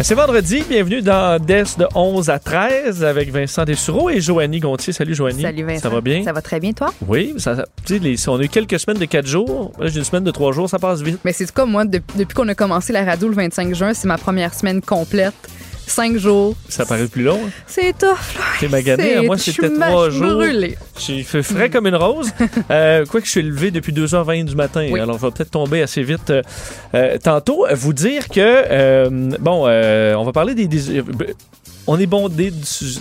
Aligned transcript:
C'est 0.00 0.14
vendredi, 0.14 0.62
bienvenue 0.68 1.02
dans 1.02 1.42
Des 1.44 1.64
de 1.76 1.86
11 1.94 2.30
à 2.30 2.38
13 2.38 3.04
avec 3.04 3.30
Vincent 3.32 3.64
Dessureau 3.64 4.08
et 4.08 4.20
Joanny 4.20 4.60
Gontier. 4.60 4.92
Salut 4.92 5.14
Joanny. 5.14 5.42
Salut 5.42 5.64
Vincent. 5.64 5.82
Ça 5.82 5.88
va 5.90 6.00
bien? 6.00 6.22
Ça 6.22 6.32
va 6.32 6.40
très 6.40 6.60
bien, 6.60 6.72
toi? 6.72 6.94
Oui, 7.06 7.34
ça, 7.38 7.56
ça- 7.56 7.66
les- 7.90 8.28
on 8.28 8.38
a 8.38 8.44
eu 8.44 8.48
quelques 8.48 8.78
semaines 8.78 8.98
de 8.98 9.04
4 9.04 9.26
jours. 9.26 9.72
Là, 9.78 9.88
j'ai 9.88 9.98
une 9.98 10.04
semaine 10.04 10.24
de 10.24 10.30
3 10.30 10.52
jours, 10.52 10.68
ça 10.70 10.78
passe 10.78 11.02
vite. 11.02 11.18
Mais 11.24 11.32
c'est 11.32 11.50
comme 11.50 11.72
moi, 11.72 11.84
de- 11.84 12.00
depuis 12.16 12.34
qu'on 12.34 12.48
a 12.48 12.54
commencé 12.54 12.92
la 12.92 13.04
radio 13.04 13.28
le 13.28 13.34
25 13.34 13.74
juin, 13.74 13.92
c'est 13.92 14.06
ma 14.08 14.18
première 14.18 14.54
semaine 14.54 14.80
complète. 14.80 15.34
Cinq 15.88 16.16
jours. 16.18 16.54
Ça 16.68 16.84
paraît 16.86 17.06
plus 17.06 17.22
long. 17.24 17.40
hein? 17.46 17.50
C'est 17.66 17.96
tough, 17.98 18.08
là. 18.36 18.44
T'es 18.60 18.68
magané, 18.68 19.22
moi 19.26 19.36
je 19.36 19.42
c'était 19.42 19.66
suis 19.68 19.74
3 19.78 19.88
ma- 20.04 20.10
jours. 20.10 20.34
brûlée. 20.34 20.76
J'ai 20.98 21.22
fait 21.22 21.42
frais 21.42 21.70
comme 21.70 21.86
une 21.86 21.96
rose. 21.96 22.30
Euh, 22.70 23.04
quoi 23.06 23.20
que 23.20 23.26
je 23.26 23.30
suis 23.32 23.42
levé 23.42 23.70
depuis 23.70 23.92
2h20 23.92 24.44
du 24.44 24.54
matin. 24.54 24.86
Oui. 24.90 25.00
Alors, 25.00 25.18
je 25.18 25.24
vais 25.26 25.32
peut-être 25.32 25.50
tomber 25.52 25.80
assez 25.82 26.02
vite 26.02 26.28
euh, 26.30 26.42
euh, 26.94 27.16
tantôt. 27.22 27.66
Vous 27.72 27.92
dire 27.94 28.28
que, 28.28 28.40
euh, 28.40 29.08
bon, 29.40 29.64
euh, 29.66 30.14
on 30.14 30.24
va 30.24 30.32
parler 30.32 30.54
des... 30.54 30.66
des- 30.66 31.02
on 31.90 31.98
est 31.98 32.06
bondé, 32.06 32.52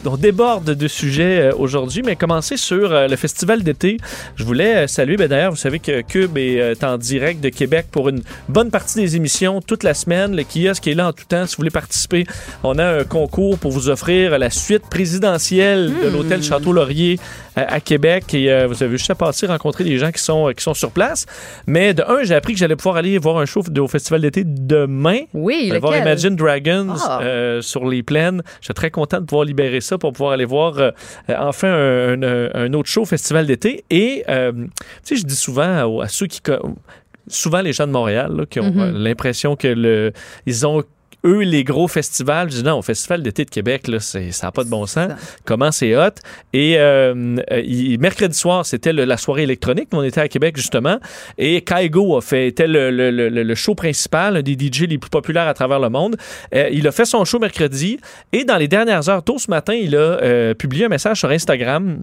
on 0.06 0.16
déborde 0.16 0.72
de 0.74 0.88
sujets 0.88 1.42
euh, 1.42 1.52
aujourd'hui, 1.58 2.02
mais 2.06 2.16
commencer 2.16 2.56
sur 2.56 2.94
euh, 2.94 3.08
le 3.10 3.18
festival 3.18 3.62
d'été. 3.62 3.98
Je 4.38 4.46
voulais 4.46 4.76
euh, 4.76 4.88
saluer, 4.88 5.18
ben, 5.18 5.28
d'ailleurs, 5.28 5.52
vous 5.52 5.58
savez 5.58 5.80
que 5.80 6.00
Cube 6.02 6.38
est 6.38 6.84
en 6.86 6.98
direct 6.98 7.42
de 7.42 7.50
Québec 7.50 7.88
pour 7.92 8.08
une 8.08 8.22
bonne 8.48 8.72
partie 8.72 8.98
des 9.00 9.18
émissions 9.18 9.60
toute 9.62 9.84
la 9.84 9.94
semaine. 9.94 10.36
Le 10.36 10.44
kiosque 10.44 10.88
est 10.88 10.94
là 10.94 11.10
en 11.10 11.12
tout 11.14 11.26
temps. 11.28 11.46
Si 11.46 11.56
vous 11.56 11.62
voulez 11.62 11.70
participer, 11.70 12.26
on 12.64 12.80
a 12.80 13.00
un 13.00 13.04
concours 13.04 13.60
pour 13.60 13.72
vous 13.72 13.90
offrir 13.90 14.40
la 14.40 14.50
suite 14.50 14.84
présidentielle 14.90 15.92
de 16.04 16.08
l'hôtel 16.08 16.42
Château-Laurier 16.42 17.20
euh, 17.58 17.64
à 17.68 17.82
Québec 17.82 18.34
et 18.34 18.66
vous 18.68 18.82
avez 18.84 18.98
juste 18.98 19.12
à 19.12 19.16
passer 19.16 19.48
rencontrer 19.48 19.84
des 19.84 19.98
gens 19.98 20.12
qui 20.12 20.22
sont, 20.22 20.54
qui 20.56 20.64
sont 20.64 20.74
sur 20.74 20.92
place. 20.92 21.26
Mais 21.66 21.94
de 21.94 22.04
un, 22.04 22.24
j'ai 22.24 22.36
appris 22.36 22.54
que 22.54 22.60
j'allais 22.60 22.78
pouvoir 22.78 22.96
aller 22.96 23.18
voir 23.18 23.38
un 23.38 23.46
show 23.46 23.64
au 23.78 23.88
festival 23.88 24.22
d'été 24.22 24.44
demain. 24.46 25.20
Oui, 25.34 25.72
voir? 25.82 25.98
Imagine 25.98 26.36
Dragons 26.38 26.96
Ah. 27.06 27.20
euh, 27.22 27.62
sur 27.62 27.86
les 27.86 28.02
plaines. 28.04 28.44
Très 28.78 28.92
content 28.92 29.20
de 29.20 29.26
pouvoir 29.26 29.46
libérer 29.46 29.82
ça 29.82 29.98
pour 29.98 30.12
pouvoir 30.14 30.32
aller 30.34 30.46
voir 30.46 30.78
euh, 30.78 30.92
euh, 31.30 31.36
enfin 31.40 31.68
un, 31.74 32.22
un- 32.24 32.50
un 32.54 32.74
autre 32.74 32.90
show 32.90 33.02
au 33.02 33.06
festival 33.06 33.46
d'été. 33.48 33.84
Et 33.90 34.24
euh, 34.30 34.52
tu 34.54 34.68
sais, 35.04 35.16
je 35.18 35.26
dis 35.26 35.36
souvent 35.36 36.00
à, 36.00 36.04
à 36.06 36.08
ceux 36.08 36.28
qui 36.28 36.42
souvent 37.28 37.62
les 37.62 37.74
gens 37.74 37.88
de 37.88 37.92
Montréal 37.92 38.32
là, 38.38 38.46
qui 38.46 38.60
ont 38.60 38.72
Mhm. 38.72 38.80
euh, 38.80 38.92
l'impression 38.94 39.56
que 39.56 39.68
le 39.68 40.14
ils 40.46 40.66
ont 40.66 40.84
eux 41.28 41.42
les 41.42 41.64
gros 41.64 41.88
festivals. 41.88 42.50
Je 42.50 42.58
dis 42.58 42.64
non, 42.64 42.80
au 42.80 42.82
festival 42.82 43.22
d'été 43.22 43.46
de 43.46 43.50
Québec 43.50 43.88
là, 43.88 44.00
ça 44.00 44.20
n'a 44.20 44.52
pas 44.52 44.64
de 44.64 44.70
bon 44.70 44.86
sens 44.86 45.12
comment 45.46 45.72
c'est 45.72 45.96
hot? 45.96 46.10
Et 46.54 46.78
euh, 46.80 47.38
euh, 47.52 47.62
il- 47.66 48.00
mercredi 48.00 48.38
soir, 48.38 48.66
c'était 48.66 48.94
la 48.94 49.18
soirée 49.18 49.44
électronique. 49.44 49.90
On 49.92 50.04
était 50.04 50.22
à 50.22 50.28
Québec, 50.28 50.56
justement. 50.58 50.98
Et 51.38 51.62
Kaigo 51.62 52.18
a 52.18 52.22
fait, 52.22 52.48
était 52.48 52.68
le, 52.68 52.90
le- 52.92 53.12
le- 53.12 53.30
le 53.30 53.56
show 53.56 53.76
principal, 53.76 54.38
un 54.38 54.42
des 54.42 54.54
DJ 54.54 54.84
les 54.88 54.98
plus 54.98 55.10
populaires 55.10 55.48
à 55.48 55.54
travers 55.54 55.80
le 55.80 55.90
monde. 55.90 56.16
Euh, 56.56 56.70
il 56.72 56.88
a 56.88 56.92
fait 56.92 57.06
son 57.06 57.26
show 57.26 57.40
mercredi. 57.40 58.00
Et 58.34 58.44
dans 58.46 58.58
les 58.58 58.68
dernières 58.68 59.10
heures, 59.10 59.24
tôt 59.24 59.38
ce 59.38 59.50
matin, 59.50 59.74
il 59.74 59.96
a 59.96 60.00
euh, 60.00 60.54
publié 60.54 60.86
un 60.86 60.90
message 60.90 61.20
sur 61.20 61.30
Instagram 61.30 62.02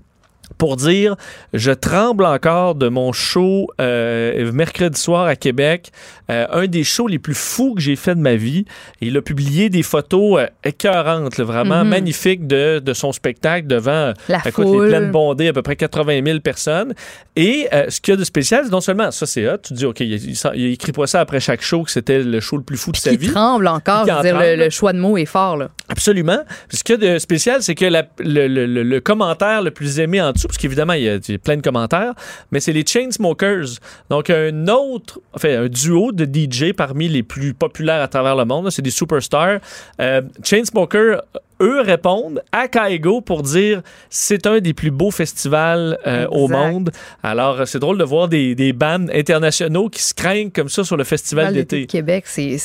pour 0.58 0.76
dire 0.76 1.16
je 1.52 1.70
tremble 1.72 2.24
encore 2.24 2.74
de 2.74 2.88
mon 2.88 3.12
show 3.12 3.66
euh, 3.80 4.50
mercredi 4.52 5.00
soir 5.00 5.26
à 5.26 5.36
Québec, 5.36 5.90
Euh, 6.30 6.46
un 6.52 6.66
des 6.66 6.84
shows 6.84 7.06
les 7.06 7.18
plus 7.18 7.34
fous 7.36 7.74
que 7.74 7.82
j'ai 7.82 7.96
fait 7.96 8.14
de 8.14 8.20
ma 8.20 8.34
vie. 8.34 8.64
Il 9.02 9.14
a 9.18 9.20
publié 9.20 9.68
des 9.68 9.82
photos 9.82 10.40
euh, 10.40 10.46
écœurantes, 10.64 11.36
là, 11.36 11.44
vraiment 11.44 11.84
Mhm. 11.84 11.88
magnifiques 11.90 12.46
de, 12.46 12.78
de 12.78 12.92
son 12.94 13.12
spectacle 13.12 13.66
devant 13.66 14.14
La 14.30 14.38
écoute, 14.46 14.64
foule. 14.66 14.84
les 14.84 14.88
plaines 14.90 15.10
bondées, 15.10 15.48
à 15.48 15.52
peu 15.52 15.60
près 15.60 15.76
80 15.76 16.22
000 16.24 16.40
personnes. 16.40 16.94
Et 17.36 17.68
euh, 17.74 17.90
ce 17.90 18.00
qu'il 18.00 18.12
y 18.12 18.16
a 18.16 18.18
de 18.18 18.24
spécial, 18.24 18.62
c'est 18.64 18.70
non 18.72 18.80
seulement 18.80 19.10
ça, 19.10 19.26
c'est 19.26 19.46
hot. 19.46 19.58
Tu 19.62 19.74
te 19.74 19.74
dis, 19.74 19.84
OK, 19.84 20.00
il, 20.00 20.12
il, 20.14 20.36
il 20.54 20.72
écrit 20.72 20.92
pas 20.92 21.06
ça 21.06 21.20
après 21.20 21.40
chaque 21.40 21.60
show 21.60 21.82
que 21.82 21.90
c'était 21.90 22.22
le 22.22 22.40
show 22.40 22.56
le 22.56 22.62
plus 22.62 22.78
fou 22.78 22.90
de 22.90 22.96
sa 22.96 23.10
vie. 23.14 23.30
tremble 23.30 23.66
encore. 23.68 24.04
Dire, 24.06 24.22
le, 24.22 24.30
tremble. 24.30 24.44
le 24.56 24.70
choix 24.70 24.92
de 24.94 24.98
mots 24.98 25.18
est 25.18 25.26
fort, 25.26 25.58
là. 25.58 25.68
Absolument. 25.90 26.38
Ce 26.70 26.82
qu'il 26.82 26.98
y 27.02 27.06
a 27.06 27.12
de 27.14 27.18
spécial, 27.18 27.62
c'est 27.62 27.74
que 27.74 27.84
la- 27.84 28.06
le, 28.18 28.48
le- 28.48 28.64
le- 28.64 28.82
le 28.82 29.00
commentaire 29.00 29.60
le 29.60 29.70
plus 29.72 29.98
aimé 30.00 30.22
en 30.22 30.32
dessous, 30.34 30.46
parce 30.46 30.58
qu'évidemment, 30.58 30.92
il 30.92 31.02
y, 31.02 31.08
a, 31.08 31.18
plein 31.38 31.56
de 31.56 31.62
commentaires, 31.62 32.14
mais 32.50 32.60
c'est 32.60 32.72
les 32.72 32.84
Chainsmokers. 32.86 33.78
Donc, 34.10 34.30
un 34.30 34.68
autre, 34.68 35.20
enfin, 35.32 35.64
un 35.64 35.68
duo 35.68 36.12
de 36.12 36.24
DJ 36.24 36.72
parmi 36.72 37.08
les 37.08 37.22
plus 37.22 37.54
populaires 37.54 38.02
à 38.02 38.08
travers 38.08 38.36
le 38.36 38.44
monde. 38.44 38.70
C'est 38.70 38.82
des 38.82 38.90
superstars. 38.90 39.60
Euh, 40.00 40.22
Chainsmokers, 40.42 41.22
eux 41.60 41.80
répondent 41.80 42.42
à 42.52 42.68
Kaigo 42.68 43.20
pour 43.20 43.42
dire 43.42 43.82
c'est 44.10 44.46
un 44.46 44.58
des 44.60 44.74
plus 44.74 44.90
beaux 44.90 45.10
festivals 45.10 45.98
euh, 46.06 46.26
au 46.30 46.48
monde. 46.48 46.90
Alors, 47.22 47.66
c'est 47.66 47.78
drôle 47.78 47.98
de 47.98 48.04
voir 48.04 48.28
des, 48.28 48.54
des 48.54 48.72
bands 48.72 49.06
internationaux 49.12 49.88
qui 49.88 50.02
se 50.02 50.14
craignent 50.14 50.50
comme 50.50 50.68
ça 50.68 50.84
sur 50.84 50.96
le 50.96 51.04
festival 51.04 51.52
d'été 51.54 51.82
de 51.82 51.86
Québec, 51.90 52.24
c'est 52.26 52.56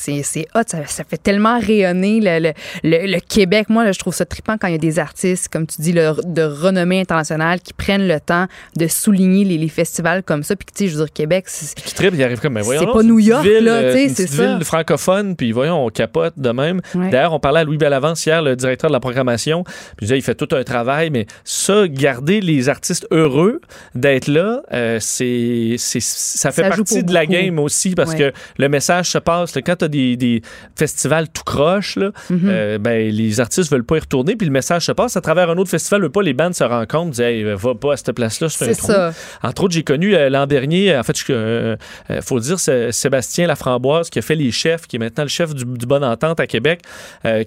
hot. 0.56 0.62
Ça, 0.68 0.86
ça 0.86 1.04
fait 1.04 1.18
tellement 1.18 1.60
rayonner 1.60 2.20
le, 2.22 2.40
le, 2.40 2.54
le- 2.84 3.12
le 3.14 3.20
Québec. 3.20 3.68
Moi, 3.70 3.84
là, 3.86 3.92
je 3.92 4.00
trouve 4.00 4.14
ça 4.14 4.26
trippant 4.26 4.58
quand 4.58 4.68
il 4.68 4.72
y 4.72 4.76
a 4.76 4.80
des 4.80 5.00
artistes, 5.00 5.48
comme 5.50 5.66
tu 5.68 5.82
dis, 5.82 5.92
le- 5.94 6.14
de 6.26 6.42
renommée 6.44 7.00
internationale 7.00 7.60
qui 7.62 7.74
prennent 7.74 8.08
le 8.08 8.20
temps 8.20 8.46
de 8.78 8.88
souligner 8.88 9.44
les, 9.46 9.58
les 9.58 9.68
festivals 9.70 10.24
comme 10.24 10.44
ça. 10.44 10.56
Puis, 10.56 10.66
tu 10.74 10.84
sais, 10.86 10.90
je 10.90 10.98
veux 10.98 11.06
dire, 11.06 11.14
Québec, 11.14 11.46
c'est- 11.48 11.76
qui 11.76 11.94
trippent, 11.94 12.14
ils 12.16 12.24
arrivent 12.24 12.40
comme, 12.42 12.54
mais 12.54 12.62
voyons 12.62 12.82
C'est 12.86 12.92
pas 12.94 13.04
New 13.04 13.20
York, 13.20 13.44
ville, 13.44 13.64
là, 13.66 13.72
euh, 13.74 13.92
tu 13.94 13.98
sais, 14.00 14.04
une 14.06 14.16
c'est 14.16 14.28
ça. 14.28 14.56
ville 14.56 14.64
francophone, 14.64 15.36
puis 15.36 15.52
voyons, 15.52 15.86
on 15.86 15.90
capote 15.90 16.34
de 16.38 16.50
même. 16.52 16.82
Ouais. 16.96 17.10
D'ailleurs, 17.10 17.34
on 17.34 17.40
parlait 17.40 17.60
à 17.62 17.64
Louis 17.64 17.78
Bellavance 17.78 18.26
hier, 18.26 18.42
le 18.42 18.56
directeur 18.56 18.79
de 18.88 18.94
la 18.94 19.00
programmation, 19.00 19.64
puis 19.98 20.08
il 20.08 20.22
fait 20.22 20.36
tout 20.36 20.54
un 20.56 20.64
travail, 20.64 21.10
mais 21.10 21.26
ça, 21.44 21.88
garder 21.88 22.42
les 22.42 22.70
artistes 22.70 23.08
heureux 23.12 23.62
d'être 23.96 24.28
là, 24.28 24.62
euh, 24.74 24.98
c'est, 25.00 25.76
c'est, 25.78 26.02
ça 26.02 26.52
fait 26.52 26.64
Ça 26.64 26.70
partie 26.70 27.04
de 27.04 27.14
la 27.14 27.26
game 27.26 27.60
aussi, 27.60 27.96
parce 27.96 28.12
Ouais. 28.12 28.18
que 28.18 28.34
le 28.58 28.70
message 28.70 29.10
se 29.10 29.18
passe. 29.18 29.56
là, 29.56 29.62
quand 29.62 29.76
tu 29.78 29.86
as 29.86 29.88
des, 29.88 30.16
des 30.18 30.42
festivals 30.78 31.28
tout 31.30 31.44
croche, 31.46 31.96
là, 31.96 32.12
Mhm. 32.30 32.40
euh, 32.46 32.78
ben, 32.78 33.10
les 33.12 33.40
artistes 33.40 33.72
veulent 33.72 33.84
pas 33.84 33.98
y 33.98 34.00
retourner, 34.00 34.36
puis 34.36 34.46
le 34.48 34.54
message 34.54 34.86
se 34.86 34.92
passe 34.92 35.16
à 35.18 35.22
travers 35.22 35.50
un 35.50 35.58
autre 35.58 35.70
festival, 35.70 36.10
pas 36.10 36.22
les 36.22 36.34
bandes 36.34 36.54
se 36.56 36.64
rencontrent, 36.64 37.12
disent, 37.12 37.22
hey, 37.22 37.44
va 37.44 37.76
pas 37.76 37.94
à 37.94 37.98
cette 37.98 38.12
place-là, 38.14 38.50
c'est 38.50 38.66
un 38.66 38.74
c'est 38.74 38.76
trou. 38.76 38.88
ça. 38.92 39.14
Entre 39.44 39.64
autres, 39.64 39.74
j'ai 39.74 39.84
connu 39.84 40.16
euh, 40.16 40.30
l'an 40.30 40.46
dernier, 40.48 40.96
en 40.98 41.04
fait, 41.04 41.18
il 41.28 41.32
euh, 41.32 41.76
faut 42.22 42.40
dire, 42.40 42.60
c'est 42.60 42.92
Sébastien 42.92 43.48
Laframboise 43.48 44.10
qui 44.10 44.20
a 44.20 44.22
fait 44.22 44.36
les 44.36 44.52
chefs, 44.52 44.88
qui 44.88 44.96
est 44.96 45.00
maintenant 45.00 45.24
le 45.24 45.30
chef 45.30 45.54
du, 45.54 45.66
du 45.66 45.86
Bonne 45.86 46.04
Entente 46.04 46.40
à 46.40 46.48
Québec, 46.48 46.82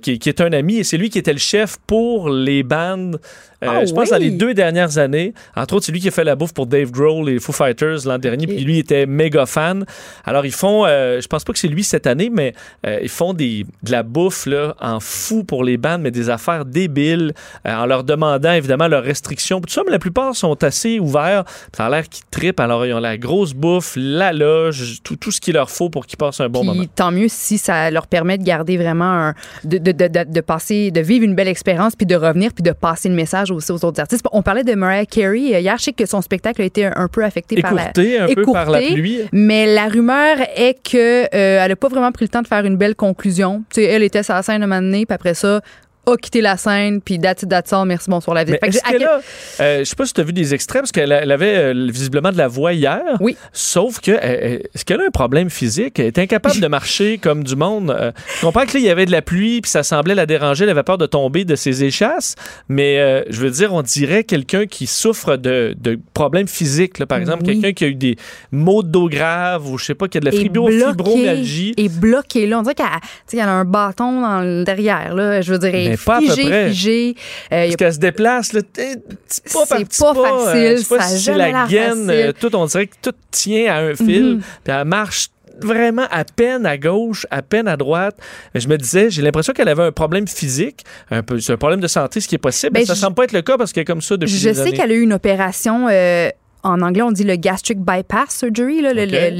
qui, 0.02 0.18
qui 0.18 0.28
est 0.28 0.40
un 0.40 0.52
ami, 0.52 0.78
et 0.78 0.84
c'est 0.84 0.96
lui 0.96 1.10
qui 1.10 1.18
était 1.22 1.32
le 1.32 1.38
chef 1.38 1.78
pour 1.86 2.30
les 2.30 2.64
bandes, 2.64 3.20
Ah 3.68 3.84
je 3.84 3.92
pense, 3.92 4.10
dans 4.10 4.16
oui? 4.18 4.24
les 4.24 4.30
deux 4.30 4.54
dernières 4.54 4.98
années. 4.98 5.34
Entre 5.56 5.74
autres, 5.74 5.86
c'est 5.86 5.92
lui 5.92 6.00
qui 6.00 6.08
a 6.08 6.10
fait 6.10 6.24
la 6.24 6.34
bouffe 6.36 6.52
pour 6.52 6.66
Dave 6.66 6.90
Grohl 6.90 7.28
et 7.30 7.38
Foo 7.38 7.52
Fighters 7.52 7.98
l'an 8.06 8.18
dernier, 8.18 8.46
puis 8.46 8.58
lui 8.64 8.78
était 8.78 9.06
méga 9.06 9.46
fan. 9.46 9.84
Alors, 10.24 10.44
ils 10.46 10.52
font, 10.52 10.84
euh, 10.86 11.20
je 11.20 11.26
pense 11.28 11.44
pas 11.44 11.52
que 11.52 11.58
c'est 11.58 11.68
lui 11.68 11.84
cette 11.84 12.06
année, 12.06 12.30
mais 12.32 12.54
euh, 12.86 12.98
ils 13.02 13.08
font 13.08 13.34
des, 13.34 13.64
de 13.82 13.90
la 13.92 14.02
bouffe 14.02 14.46
là, 14.46 14.74
en 14.80 15.00
fou 15.00 15.44
pour 15.44 15.64
les 15.64 15.76
bandes, 15.76 16.02
mais 16.02 16.10
des 16.10 16.30
affaires 16.30 16.64
débiles, 16.64 17.32
euh, 17.66 17.74
en 17.74 17.86
leur 17.86 18.04
demandant 18.04 18.52
évidemment 18.52 18.88
leurs 18.88 19.04
restrictions. 19.04 19.60
Tout 19.60 19.72
ça, 19.72 19.82
mais 19.86 19.92
la 19.92 19.98
plupart 19.98 20.34
sont 20.34 20.62
assez 20.64 20.98
ouverts. 20.98 21.44
Ça 21.76 21.86
a 21.86 21.90
l'air 21.90 22.08
qu'ils 22.08 22.24
trippent. 22.30 22.60
Alors, 22.60 22.84
ils 22.86 22.92
ont 22.92 23.00
la 23.00 23.16
grosse 23.18 23.54
bouffe, 23.54 23.94
la 23.96 24.32
loge, 24.32 24.98
tout, 25.04 25.16
tout 25.16 25.30
ce 25.30 25.40
qu'il 25.40 25.54
leur 25.54 25.70
faut 25.70 25.88
pour 25.90 26.06
qu'ils 26.06 26.16
passent 26.18 26.40
un 26.40 26.48
bon 26.48 26.60
Puis 26.60 26.68
moment. 26.68 26.84
tant 26.96 27.12
mieux 27.12 27.28
si 27.28 27.58
ça 27.58 27.90
leur 27.90 28.06
permet 28.06 28.38
de 28.38 28.44
garder 28.44 28.76
vraiment 28.76 29.04
un, 29.28 29.34
de, 29.64 29.78
de, 29.78 29.92
de, 29.92 30.08
de- 30.08 30.32
de 30.32 30.40
passer, 30.40 30.90
de 30.90 31.00
vivre 31.00 31.24
une 31.24 31.34
belle 31.34 31.48
expérience, 31.48 31.94
puis 31.94 32.06
de 32.06 32.16
revenir, 32.16 32.52
puis 32.52 32.62
de 32.62 32.72
passer 32.72 33.08
le 33.08 33.14
message 33.14 33.50
aussi 33.54 33.72
aux 33.72 33.84
autres 33.84 34.00
artistes. 34.00 34.24
On 34.32 34.42
parlait 34.42 34.64
de 34.64 34.74
Mariah 34.74 35.06
Carey 35.06 35.54
euh, 35.54 35.60
hier. 35.60 35.76
Je 35.78 35.84
sais 35.84 35.92
que 35.92 36.06
son 36.06 36.20
spectacle 36.22 36.62
a 36.62 36.64
été 36.64 36.86
un, 36.86 36.92
un 36.96 37.08
peu 37.08 37.24
affecté 37.24 37.60
par 37.60 37.74
la. 37.74 37.82
Écourté 37.82 38.18
un 38.18 38.26
peu 38.28 38.44
par 38.44 38.70
la 38.70 38.80
pluie. 38.80 39.20
Mais 39.32 39.72
la 39.72 39.88
rumeur 39.88 40.36
est 40.56 40.82
que 40.82 41.24
euh, 41.24 41.64
elle 41.64 41.72
a 41.72 41.76
pas 41.76 41.88
vraiment 41.88 42.12
pris 42.12 42.24
le 42.24 42.28
temps 42.30 42.42
de 42.42 42.48
faire 42.48 42.64
une 42.64 42.76
belle 42.76 42.94
conclusion. 42.94 43.64
Elle 43.76 44.02
était 44.02 44.22
sur 44.22 44.34
la 44.34 44.42
scène 44.42 44.62
un 44.62 44.66
moment 44.66 44.80
donné, 44.82 45.06
puis 45.06 45.14
après 45.14 45.34
ça, 45.34 45.60
a 46.04 46.16
quitté 46.16 46.40
la 46.40 46.56
scène, 46.56 47.00
puis 47.00 47.14
it, 47.14 47.48
that's 47.48 47.72
all, 47.72 47.86
merci, 47.86 48.10
bonsoir, 48.10 48.34
la 48.34 48.44
Mais 48.44 48.58
visite. 48.64 48.82
A, 48.84 49.20
euh, 49.62 49.78
je 49.80 49.84
sais 49.84 49.94
pas 49.94 50.04
si 50.04 50.12
tu 50.12 50.20
as 50.20 50.24
vu 50.24 50.32
des 50.32 50.52
extraits, 50.52 50.82
parce 50.82 50.90
qu'elle 50.92 51.12
avait 51.12 51.54
euh, 51.72 51.86
visiblement 51.90 52.32
de 52.32 52.36
la 52.38 52.48
voix 52.48 52.72
hier. 52.72 53.00
Oui. 53.20 53.36
Sauf 53.52 54.00
que, 54.00 54.10
euh, 54.10 54.18
euh, 54.22 54.58
est-ce 54.74 54.84
qu'elle 54.84 55.00
a 55.00 55.04
un 55.06 55.10
problème 55.10 55.48
physique? 55.48 55.98
Elle 56.00 56.06
est 56.06 56.18
incapable 56.18 56.58
de 56.60 56.66
marcher 56.66 57.18
comme 57.22 57.44
du 57.44 57.54
monde. 57.54 57.90
Euh, 57.96 58.10
je 58.40 58.46
comprends 58.46 58.62
que 58.66 58.74
là, 58.74 58.80
il 58.80 58.84
y 58.86 58.90
avait 58.90 59.06
de 59.06 59.12
la 59.12 59.22
pluie, 59.22 59.60
puis 59.60 59.70
ça 59.70 59.82
semblait 59.84 60.14
la 60.16 60.26
déranger. 60.26 60.64
Elle 60.64 60.70
avait 60.70 60.82
peur 60.82 60.98
de 60.98 61.06
tomber 61.06 61.44
de 61.44 61.54
ses 61.54 61.84
échasses. 61.84 62.34
Mais 62.68 63.24
je 63.30 63.40
veux 63.40 63.50
dire, 63.50 63.72
on 63.72 63.82
dirait 63.82 64.24
quelqu'un 64.24 64.66
qui 64.66 64.86
souffre 64.86 65.36
de, 65.36 65.74
de 65.78 65.98
problèmes 66.14 66.48
physiques. 66.48 66.98
là. 66.98 67.06
Par 67.06 67.18
exemple, 67.18 67.44
Oui. 67.46 67.54
quelqu'un 67.60 67.72
qui 67.72 67.84
a 67.84 67.88
eu 67.88 67.94
des 67.94 68.16
maux 68.50 68.82
de 68.82 68.88
dos 68.88 69.08
graves 69.08 69.70
ou 69.70 69.78
je 69.78 69.84
sais 69.84 69.94
pas, 69.94 70.08
qui 70.08 70.18
a 70.18 70.20
de 70.20 70.26
la 70.26 70.32
fibromyalgie. 70.32 71.74
est 71.76 71.88
bloqué 71.88 72.46
là. 72.46 72.58
On 72.58 72.62
dirait 72.62 72.74
qu'elle 72.74 73.40
a 73.40 73.48
un 73.50 73.64
bâton 73.64 74.20
dans 74.22 74.40
le 74.40 74.64
derrière. 74.64 75.14
Là. 75.14 75.40
Je 75.40 75.52
veux 75.52 75.58
dire, 75.58 75.70
Mais 75.72 75.91
pas 75.96 76.16
à 76.16 76.20
peu 76.20 76.28
figé, 76.28 76.44
près. 76.44 76.68
figé. 76.68 77.14
Euh, 77.52 77.62
Parce 77.62 77.72
a- 77.72 77.76
qu'elle 77.76 77.92
se 77.94 77.98
déplace, 77.98 78.52
là, 78.52 78.60
petit 78.62 79.40
pas 79.52 79.66
par 79.66 79.78
C'est 79.78 79.84
petit 79.84 80.00
pas 80.00 80.14
pas, 80.14 80.22
facile, 80.46 80.60
euh, 80.62 80.76
pas 80.88 80.98
ça 80.98 81.04
a 81.04 81.08
si 81.08 81.22
c'est 81.24 81.34
la 81.34 81.66
gaine, 81.66 82.10
euh, 82.10 82.32
tout, 82.38 82.54
on 82.56 82.66
dirait 82.66 82.86
que 82.86 82.94
tout 83.02 83.12
tient 83.30 83.72
à 83.72 83.78
un 83.80 83.94
fil, 83.94 84.34
Mhm. 84.36 84.40
puis 84.64 84.74
elle 84.74 84.84
marche 84.84 85.28
vraiment 85.60 86.06
à 86.10 86.24
peine 86.24 86.64
à 86.66 86.78
gauche, 86.78 87.26
à 87.30 87.42
peine 87.42 87.68
à 87.68 87.76
droite. 87.76 88.16
Je 88.54 88.66
me 88.68 88.76
disais, 88.78 89.10
j'ai 89.10 89.20
l'impression 89.22 89.52
qu'elle 89.52 89.68
avait 89.68 89.82
un 89.84 89.92
problème 89.92 90.26
physique, 90.26 90.82
un 91.10 91.22
peu, 91.22 91.38
c'est 91.40 91.52
un 91.52 91.56
problème 91.58 91.80
de 91.80 91.86
santé, 91.88 92.20
ce 92.20 92.26
qui 92.26 92.34
est 92.34 92.38
possible, 92.38 92.72
Ben, 92.72 92.80
mais 92.80 92.86
ça 92.86 92.94
je- 92.94 93.00
semble 93.00 93.14
pas 93.14 93.24
être 93.24 93.32
le 93.32 93.42
cas 93.42 93.56
parce 93.58 93.72
qu'elle 93.72 93.82
est 93.82 93.84
comme 93.84 94.00
ça 94.02 94.16
depuis 94.16 94.32
Je 94.34 94.48
des 94.48 94.54
sais 94.54 94.72
qu'elle 94.72 94.90
a 94.90 94.94
eu 94.94 95.02
une 95.02 95.12
opération. 95.12 95.88
euh, 95.90 96.30
en 96.62 96.80
anglais, 96.82 97.02
on 97.02 97.12
dit 97.12 97.24
le 97.24 97.36
gastric 97.36 97.78
bypass 97.80 98.36
surgery, 98.38 98.82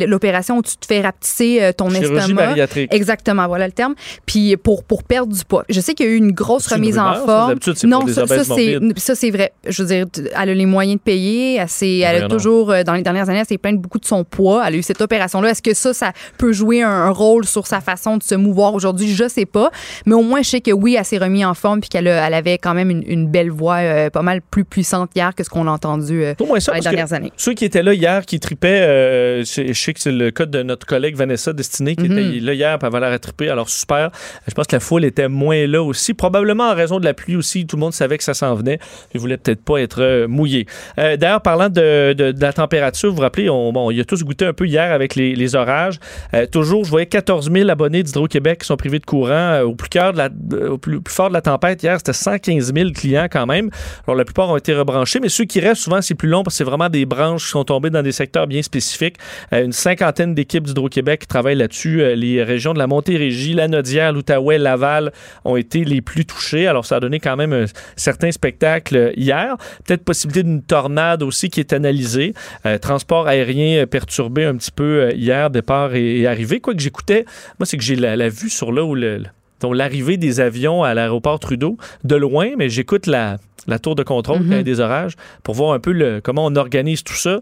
l'opération 0.06 0.58
où 0.58 0.62
tu 0.62 0.76
te 0.76 0.86
fais 0.86 1.00
rapetisser 1.00 1.62
euh, 1.62 1.72
ton 1.72 1.88
Chirurgie 1.90 2.14
estomac. 2.16 2.46
bariatrique. 2.46 2.92
Exactement, 2.94 3.46
voilà 3.46 3.66
le 3.66 3.72
terme. 3.72 3.94
Puis 4.26 4.56
pour, 4.56 4.84
pour 4.84 5.02
perdre 5.04 5.32
du 5.32 5.44
poids. 5.44 5.64
Je 5.68 5.80
sais 5.80 5.94
qu'il 5.94 6.06
y 6.06 6.08
a 6.08 6.12
eu 6.12 6.16
une 6.16 6.32
grosse 6.32 6.68
une 6.70 6.74
remise 6.76 6.98
rumeur, 6.98 7.22
en 7.22 7.26
forme. 7.26 7.58
pour 7.58 7.74
non, 7.88 8.00
des 8.04 8.12
ça, 8.12 8.26
ça, 8.26 8.44
c'est 8.44 8.78
morbides. 8.78 8.98
ça 8.98 9.14
c'est 9.14 9.30
vrai. 9.30 9.52
Je 9.68 9.82
veux 9.82 9.88
dire, 9.88 10.06
elle 10.40 10.48
a 10.50 10.54
les 10.54 10.66
moyens 10.66 10.96
de 10.98 11.02
payer. 11.02 11.56
Elle, 11.56 11.68
s'est- 11.68 11.98
elle 11.98 12.24
a 12.24 12.28
toujours, 12.28 12.70
euh, 12.70 12.82
dans 12.82 12.94
les 12.94 13.02
dernières 13.02 13.28
années, 13.28 13.40
elle 13.40 13.46
s'est 13.46 13.58
plainte 13.58 13.78
beaucoup 13.80 13.98
de 13.98 14.04
son 14.04 14.24
poids. 14.24 14.64
Elle 14.66 14.74
a 14.74 14.76
eu 14.78 14.82
cette 14.82 15.00
opération-là. 15.00 15.50
Est-ce 15.50 15.62
que 15.62 15.74
ça, 15.74 15.94
ça 15.94 16.12
peut 16.38 16.52
jouer 16.52 16.82
un, 16.82 16.90
un 16.90 17.10
rôle 17.10 17.44
sur 17.44 17.66
sa 17.66 17.80
façon 17.80 18.16
de 18.16 18.22
se 18.22 18.34
mouvoir 18.34 18.74
aujourd'hui? 18.74 19.14
Je 19.14 19.28
sais 19.28 19.46
pas. 19.46 19.70
Mais 20.06 20.14
au 20.14 20.22
moins, 20.22 20.42
je 20.42 20.48
sais 20.50 20.60
que 20.60 20.70
oui, 20.72 20.96
elle 20.98 21.04
s'est 21.04 21.18
remise 21.18 21.44
en 21.44 21.54
forme 21.54 21.80
puis 21.80 21.88
qu'elle 21.88 22.08
a- 22.08 22.26
elle 22.26 22.34
avait 22.34 22.58
quand 22.58 22.74
même 22.74 22.90
une, 22.90 23.02
une 23.06 23.28
belle 23.28 23.50
voix 23.50 23.76
euh, 23.76 24.10
pas 24.10 24.22
mal 24.22 24.40
plus 24.42 24.64
puissante 24.64 25.10
hier 25.14 25.34
que 25.34 25.44
ce 25.44 25.50
qu'on 25.50 25.66
a 25.66 25.70
entendu 25.70 26.24
euh, 26.24 26.34
dans 26.38 26.44
les 26.46 26.50
parce 26.52 26.64
que 26.94 27.11
dernières 27.12 27.28
années. 27.28 27.32
Ceux 27.36 27.54
qui 27.54 27.64
étaient 27.64 27.82
là 27.82 27.94
hier, 27.94 28.24
qui 28.26 28.40
tripaient, 28.40 28.82
euh, 28.82 29.44
je 29.44 29.72
sais 29.72 29.92
que 29.94 30.00
c'est 30.00 30.12
le 30.12 30.30
cas 30.30 30.46
de 30.46 30.62
notre 30.62 30.86
collègue 30.86 31.16
Vanessa 31.16 31.52
Destinée 31.52 31.96
qui 31.96 32.08
Mhm. 32.08 32.18
était 32.18 32.40
là 32.40 32.54
hier, 32.54 32.78
puis 32.78 32.88
elle 32.88 32.94
avait 32.96 33.04
l'air 33.06 33.14
à 33.14 33.18
triper. 33.18 33.48
Alors 33.48 33.68
super. 33.68 34.10
Je 34.48 34.54
pense 34.54 34.66
que 34.66 34.76
la 34.76 34.80
foule 34.80 35.04
était 35.04 35.28
moins 35.28 35.66
là 35.66 35.82
aussi. 35.82 36.14
Probablement 36.14 36.70
en 36.70 36.74
raison 36.74 36.98
de 37.00 37.04
la 37.04 37.14
pluie 37.14 37.36
aussi. 37.36 37.66
Tout 37.66 37.76
le 37.76 37.80
monde 37.80 37.92
savait 37.94 38.18
que 38.18 38.24
ça 38.24 38.34
s'en 38.34 38.54
venait. 38.54 38.78
Ils 39.14 39.20
voulaient 39.20 39.36
peut-être 39.36 39.62
pas 39.64 39.78
être 39.80 40.02
euh, 40.02 40.26
mouillés. 40.28 40.66
Euh, 40.98 41.16
D'ailleurs, 41.16 41.42
parlant 41.42 41.68
de, 41.68 42.12
de- 42.12 42.32
de 42.32 42.40
la 42.40 42.52
température, 42.52 43.10
vous 43.10 43.16
vous 43.16 43.22
rappelez, 43.22 43.48
on, 43.50 43.72
bon, 43.72 43.90
il 43.90 44.00
a 44.00 44.04
tous 44.04 44.22
goûté 44.24 44.44
un 44.46 44.52
peu 44.52 44.66
hier 44.66 44.92
avec 44.92 45.14
les, 45.14 45.34
les 45.34 45.54
orages. 45.54 45.98
Euh, 46.34 46.46
toujours, 46.46 46.84
je 46.84 46.90
voyais 46.90 47.06
14 47.06 47.50
000 47.52 47.68
abonnés 47.68 48.02
d'Hydro-Québec 48.02 48.60
qui 48.60 48.66
sont 48.66 48.76
privés 48.76 48.98
de 48.98 49.06
courant. 49.06 49.60
Au, 49.60 49.74
plus 49.74 49.88
cœur 49.88 50.12
de 50.12 50.18
la, 50.18 50.28
au 50.70 50.78
plus, 50.78 51.00
plus 51.00 51.14
fort 51.14 51.28
de 51.28 51.34
la 51.34 51.40
tempête 51.42 51.82
hier, 51.82 51.96
c'était 51.98 52.12
115 52.12 52.72
000 52.74 52.90
clients 52.92 53.26
quand 53.30 53.46
même. 53.46 53.70
Alors, 54.06 54.16
la 54.16 54.24
plupart 54.24 54.48
ont 54.50 54.56
été 54.56 54.74
rebranchés, 54.74 55.20
mais 55.20 55.28
ceux 55.28 55.44
qui 55.44 55.60
restent, 55.60 55.82
souvent, 55.82 56.00
c'est 56.02 56.14
plus 56.14 56.28
long 56.28 56.42
parce 56.42 56.54
que 56.54 56.58
c'est 56.58 56.64
vraiment 56.64 56.88
des 56.88 57.01
branches 57.06 57.44
qui 57.44 57.50
sont 57.50 57.64
tombées 57.64 57.90
dans 57.90 58.02
des 58.02 58.12
secteurs 58.12 58.46
bien 58.46 58.62
spécifiques. 58.62 59.16
Euh, 59.52 59.64
une 59.64 59.72
cinquantaine 59.72 60.34
d'équipes 60.34 60.64
d'Hydro-Québec 60.64 61.26
travaillent 61.26 61.56
là-dessus. 61.56 62.02
Euh, 62.02 62.14
les 62.14 62.42
régions 62.42 62.74
de 62.74 62.78
la 62.78 62.86
Montérégie, 62.86 63.54
la 63.54 63.68
Nodière, 63.68 64.12
l'Outaouais, 64.12 64.58
Laval 64.58 65.12
ont 65.44 65.56
été 65.56 65.84
les 65.84 66.00
plus 66.00 66.24
touchées. 66.24 66.66
Alors, 66.66 66.84
ça 66.84 66.96
a 66.96 67.00
donné 67.00 67.20
quand 67.20 67.36
même 67.36 67.52
un 67.52 67.64
certain 67.96 68.30
spectacle 68.30 68.96
euh, 68.96 69.12
hier. 69.16 69.56
Peut-être 69.84 70.04
possibilité 70.04 70.42
d'une 70.42 70.62
tornade 70.62 71.22
aussi 71.22 71.50
qui 71.50 71.60
est 71.60 71.72
analysée. 71.72 72.34
Euh, 72.66 72.78
transport 72.78 73.26
aérien 73.26 73.82
euh, 73.82 73.86
perturbé 73.86 74.44
un 74.44 74.56
petit 74.56 74.70
peu 74.70 75.02
euh, 75.02 75.12
hier, 75.12 75.50
départ 75.50 75.94
et, 75.94 76.20
et 76.20 76.26
arrivée. 76.26 76.60
Quoi 76.60 76.74
que 76.74 76.80
j'écoutais, 76.80 77.24
moi, 77.58 77.66
c'est 77.66 77.76
que 77.76 77.82
j'ai 77.82 77.96
la, 77.96 78.16
la 78.16 78.28
vue 78.28 78.50
sur 78.50 78.72
là 78.72 78.84
où 78.84 78.94
le, 78.94 79.22
l'arrivée 79.70 80.16
des 80.16 80.40
avions 80.40 80.82
à 80.82 80.94
l'aéroport 80.94 81.38
Trudeau 81.38 81.76
de 82.04 82.16
loin, 82.16 82.50
mais 82.56 82.68
j'écoute 82.68 83.06
la, 83.06 83.36
la 83.66 83.78
tour 83.78 83.94
de 83.94 84.02
contrôle 84.02 84.40
Mhm. 84.40 84.46
quand 84.46 84.52
il 84.52 84.56
y 84.56 84.60
a 84.60 84.62
des 84.64 84.80
orages 84.80 85.14
pour 85.42 85.54
voir 85.54 85.72
un 85.74 85.78
peu 85.78 85.92
le, 85.92 86.20
comment 86.20 86.44
on 86.46 86.56
organise 86.56 87.04
tout 87.04 87.14
ça. 87.14 87.40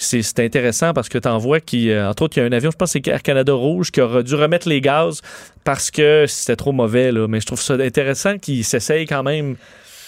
C'est 0.00 0.38
intéressant 0.38 0.92
parce 0.92 1.08
que 1.08 1.18
tu 1.18 1.26
en 1.26 1.38
vois 1.38 1.58
qui, 1.58 1.90
euh, 1.90 2.08
entre 2.08 2.22
autres, 2.22 2.36
il 2.36 2.40
y 2.40 2.42
a 2.44 2.46
un 2.46 2.52
avion, 2.52 2.70
je 2.70 2.76
pense 2.76 2.92
que 2.92 3.00
c'est 3.04 3.10
Air 3.10 3.22
Canada 3.22 3.52
Rouge, 3.52 3.90
qui 3.90 4.00
aurait 4.00 4.22
dû 4.22 4.36
remettre 4.36 4.68
les 4.68 4.80
gaz 4.80 5.22
parce 5.64 5.90
que 5.90 6.24
c'était 6.28 6.54
trop 6.54 6.70
mauvais. 6.70 7.10
Là. 7.10 7.26
Mais 7.26 7.40
je 7.40 7.46
trouve 7.46 7.60
ça 7.60 7.74
intéressant 7.74 8.38
qu'ils 8.38 8.64
s'essayent 8.64 9.06
quand 9.06 9.24
même. 9.24 9.56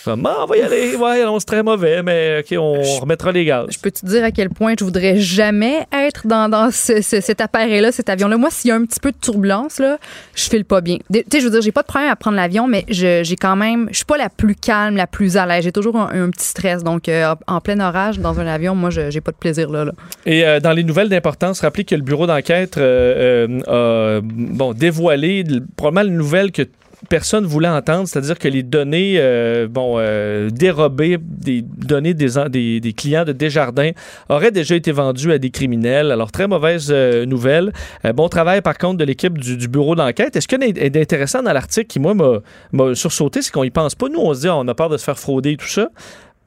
Comme, 0.05 0.27
Ah, 0.27 0.39
on 0.43 0.47
va 0.47 0.57
y 0.57 0.63
aller, 0.63 0.97
ouais, 0.97 1.25
non, 1.25 1.39
c'est 1.39 1.47
très 1.47 1.63
mauvais, 1.63 2.03
mais 2.03 2.41
OK, 2.41 2.57
on 2.59 2.81
remettra 3.01 3.33
les 3.33 3.45
gaz. 3.45 3.67
Je 3.71 3.79
peux 3.79 3.91
te 3.91 4.05
dire 4.07 4.25
à 4.25 4.31
quel 4.31 4.49
point 4.51 4.75
je 4.79 4.85
voudrais 4.85 5.19
jamais 5.19 5.87
être 5.93 6.27
dans, 6.27 6.49
dans 6.49 6.71
ce- 6.71 7.03
ce- 7.03 7.21
cet 7.21 7.41
appareil-là, 7.41 7.93
cet 7.93 8.09
avion-là? 8.09 8.37
Moi, 8.37 8.49
s'il 8.51 8.69
y 8.69 8.73
a 8.73 8.77
un 8.77 8.85
petit 8.85 9.01
peu 9.01 9.13
de 9.13 9.17
turbulence, 9.21 9.79
là, 9.79 9.99
je 10.35 10.45
file 10.49 10.65
pas 10.65 10.81
bien. 10.81 10.97
Tu 11.13 11.23
sais, 11.31 11.41
je 11.41 11.45
veux 11.45 11.51
dire, 11.51 11.61
j'ai 11.63 11.73
pas 11.73 11.83
de 11.83 11.87
problème 11.87 12.11
à 12.11 12.17
prendre 12.17 12.37
l'avion, 12.37 12.67
mais 12.67 12.85
je- 12.89 13.23
j'ai 13.25 13.37
quand 13.37 13.57
même, 13.57 13.89
je 13.91 13.97
suis 13.97 14.05
pas 14.07 14.17
la 14.17 14.29
plus 14.31 14.55
calme, 14.55 14.97
la 14.97 15.07
plus 15.07 15.37
à 15.37 15.45
l'aise. 15.47 15.65
J'ai 15.65 15.73
toujours 15.73 15.97
un, 15.97 16.09
un 16.25 16.31
petit 16.31 16.47
stress. 16.47 16.83
Donc, 16.83 17.09
euh, 17.09 17.35
en 17.47 17.61
plein 17.61 17.79
orage, 17.81 18.19
dans 18.19 18.41
un 18.41 18.47
avion, 18.47 18.75
moi, 18.75 18.91
je- 18.91 19.11
j'ai 19.11 19.21
pas 19.21 19.33
de 19.33 19.37
plaisir 19.37 19.71
là. 19.71 19.85
là. 19.85 19.93
Et 20.27 20.47
euh, 20.47 20.61
dans 20.61 20.73
les 20.73 20.85
nouvelles 20.85 21.09
d'importance, 21.09 21.61
rappelez 21.61 21.85
que 21.85 21.95
le 21.95 22.03
bureau 22.03 22.27
d'enquête 22.27 22.79
euh, 22.79 23.61
euh, 23.69 24.19
a 24.19 24.21
bon, 24.23 24.73
dévoilé 24.73 25.45
probablement 25.77 26.09
une 26.11 26.17
nouvelle 26.17 26.53
que 26.53 26.63
personne 27.09 27.45
voulait 27.47 27.69
entendre, 27.69 28.07
c'est-à-dire 28.07 28.39
que 28.39 28.49
les 28.49 28.63
données 28.63 29.15
euh, 29.19 29.67
bon, 29.69 29.95
euh, 29.99 30.51
dérobées, 30.51 31.19
des 31.21 31.63
données 31.63 32.15
des, 32.15 32.29
des, 32.49 32.81
des 32.81 32.93
clients 32.93 33.25
de 33.25 33.33
Desjardins 33.33 33.91
auraient 34.29 34.51
déjà 34.51 34.75
été 34.77 34.93
vendues 34.93 35.33
à 35.33 35.39
des 35.39 35.51
criminels. 35.51 36.13
Alors, 36.13 36.31
très 36.31 36.47
mauvaise 36.47 36.89
euh, 36.91 37.25
nouvelle. 37.27 37.73
Bon 38.15 38.29
travail, 38.29 38.61
par 38.61 38.77
contre, 38.79 38.99
de 38.99 39.05
l'équipe 39.05 39.39
du, 39.39 39.57
du 39.57 39.69
bureau 39.69 39.95
d'enquête. 39.95 40.37
Et 40.37 40.41
ce 40.41 40.49
qui 40.49 40.55
est 40.57 40.97
intéressant 40.97 41.43
dans 41.43 41.53
l'article 41.53 41.87
qui, 41.87 41.99
moi, 42.01 42.15
m'a- 42.15 42.95
sursauté, 42.95 43.43
c'est 43.43 43.53
qu'on 43.53 43.65
y 43.65 43.71
pense 43.71 43.95
pas. 43.95 44.09
Nous, 44.09 44.21
on 44.21 44.35
se 44.35 44.41
dit, 44.41 44.49
ah, 44.49 44.57
on 44.57 44.69
a 44.69 44.75
peur 44.75 44.89
de 44.89 44.97
se 44.97 45.05
faire 45.05 45.19
frauder 45.19 45.53
et 45.53 45.57
tout 45.57 45.67
ça. 45.69 45.89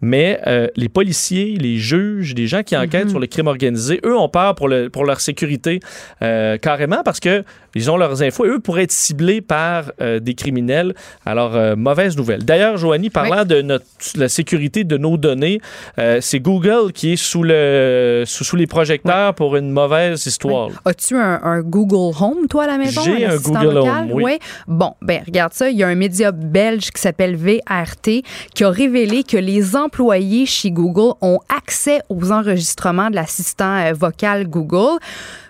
Mais 0.06 0.38
euh, 0.48 0.68
les 0.76 0.90
policiers, 0.90 1.56
les 1.58 1.78
juges, 1.78 2.34
les 2.36 2.46
gens 2.46 2.62
qui 2.62 2.76
enquêtent 2.76 3.06
Mhm. 3.06 3.10
sur 3.12 3.20
le 3.22 3.28
crime 3.28 3.48
organisé, 3.48 4.02
eux 4.06 4.18
ont 4.18 4.28
peur 4.28 4.54
pour, 4.54 4.68
le, 4.68 4.90
pour 4.90 5.06
leur 5.06 5.22
sécurité 5.22 5.80
euh, 6.22 6.58
carrément 6.58 7.04
parce 7.06 7.22
que 7.22 7.46
ils 7.76 7.90
ont 7.90 7.98
leurs 7.98 8.22
infos 8.22 8.46
et 8.46 8.50
eux 8.50 8.60
pourraient 8.60 8.84
être 8.84 8.92
ciblés 8.92 9.42
par 9.42 9.92
euh, 10.02 10.20
des 10.20 10.36
criminels. 10.36 10.94
Alors, 11.26 11.56
euh, 11.56 11.76
mauvaise 11.76 12.16
nouvelle. 12.18 12.46
D'ailleurs, 12.46 12.78
Joanie, 12.78 13.10
parlant 13.10 13.46
de 13.46 13.62
notre, 13.62 13.86
la 14.16 14.30
sécurité 14.30 14.84
de 14.84 14.98
nos 14.98 15.18
données, 15.18 15.60
euh, 15.98 16.20
c'est 16.22 16.40
Google 16.40 16.92
qui 16.94 17.14
est 17.14 17.16
sous, 17.16 17.44
le, 17.44 18.24
sous, 18.26 18.44
sous 18.44 18.56
les 18.56 18.68
projecteurs 18.68 19.34
pour 19.34 19.56
une 19.56 19.72
mauvaise 19.72 20.26
histoire. 20.26 20.70
As-tu 20.86 21.16
un, 21.16 21.40
un 21.44 21.62
Google 21.62 22.16
Home, 22.20 22.48
toi, 22.50 22.64
à 22.64 22.68
la 22.68 22.78
maison? 22.78 23.02
J'ai 23.04 23.26
un 23.26 23.32
assistant 23.32 23.64
Google? 23.64 23.78
Home, 23.78 24.12
oui. 24.14 24.40
Bon, 24.68 24.94
ben 25.02 25.22
regarde 25.26 25.54
ça. 25.54 25.70
Il 25.70 25.78
y 25.78 25.84
a 25.84 25.88
un 25.88 25.96
média 25.96 26.32
belge 26.32 26.92
qui 26.92 27.02
s'appelle 27.02 27.36
VRT 27.36 28.24
qui 28.54 28.64
a 28.64 28.70
révélé 28.70 29.24
que 29.24 29.38
les 29.38 29.76
employés 29.76 30.46
chez 30.46 30.72
Google 30.72 31.14
ont 31.22 31.40
accès 31.56 32.02
aux 32.10 32.32
enregistrements 32.32 33.10
de 33.10 33.16
l'assistant 33.16 33.92
vocal 33.94 34.48
Google. 34.48 35.00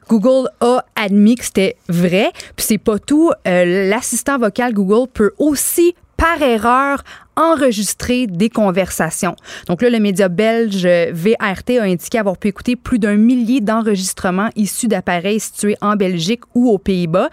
Google 0.07 0.49
a 0.61 0.83
admis 0.95 1.35
que 1.35 1.45
c'était 1.45 1.75
vrai. 1.89 2.31
Puis 2.55 2.65
c'est 2.65 2.77
pas 2.77 2.99
tout. 2.99 3.31
Euh, 3.47 3.89
L'assistant 3.89 4.37
vocal 4.37 4.73
Google 4.73 5.07
peut 5.11 5.31
aussi 5.37 5.95
par 6.17 6.41
erreur 6.41 7.03
enregistrer 7.35 8.27
des 8.27 8.49
conversations. 8.49 9.35
Donc 9.67 9.81
là, 9.81 9.89
le 9.89 9.99
média 9.99 10.29
belge 10.29 10.85
VRT 10.85 11.79
a 11.79 11.83
indiqué 11.83 12.19
avoir 12.19 12.37
pu 12.37 12.49
écouter 12.49 12.75
plus 12.75 12.99
d'un 12.99 13.15
millier 13.15 13.61
d'enregistrements 13.61 14.49
issus 14.55 14.87
d'appareils 14.87 15.39
situés 15.39 15.75
en 15.81 15.95
Belgique 15.95 16.41
ou 16.53 16.69
aux 16.69 16.77
Pays-Bas. 16.77 17.29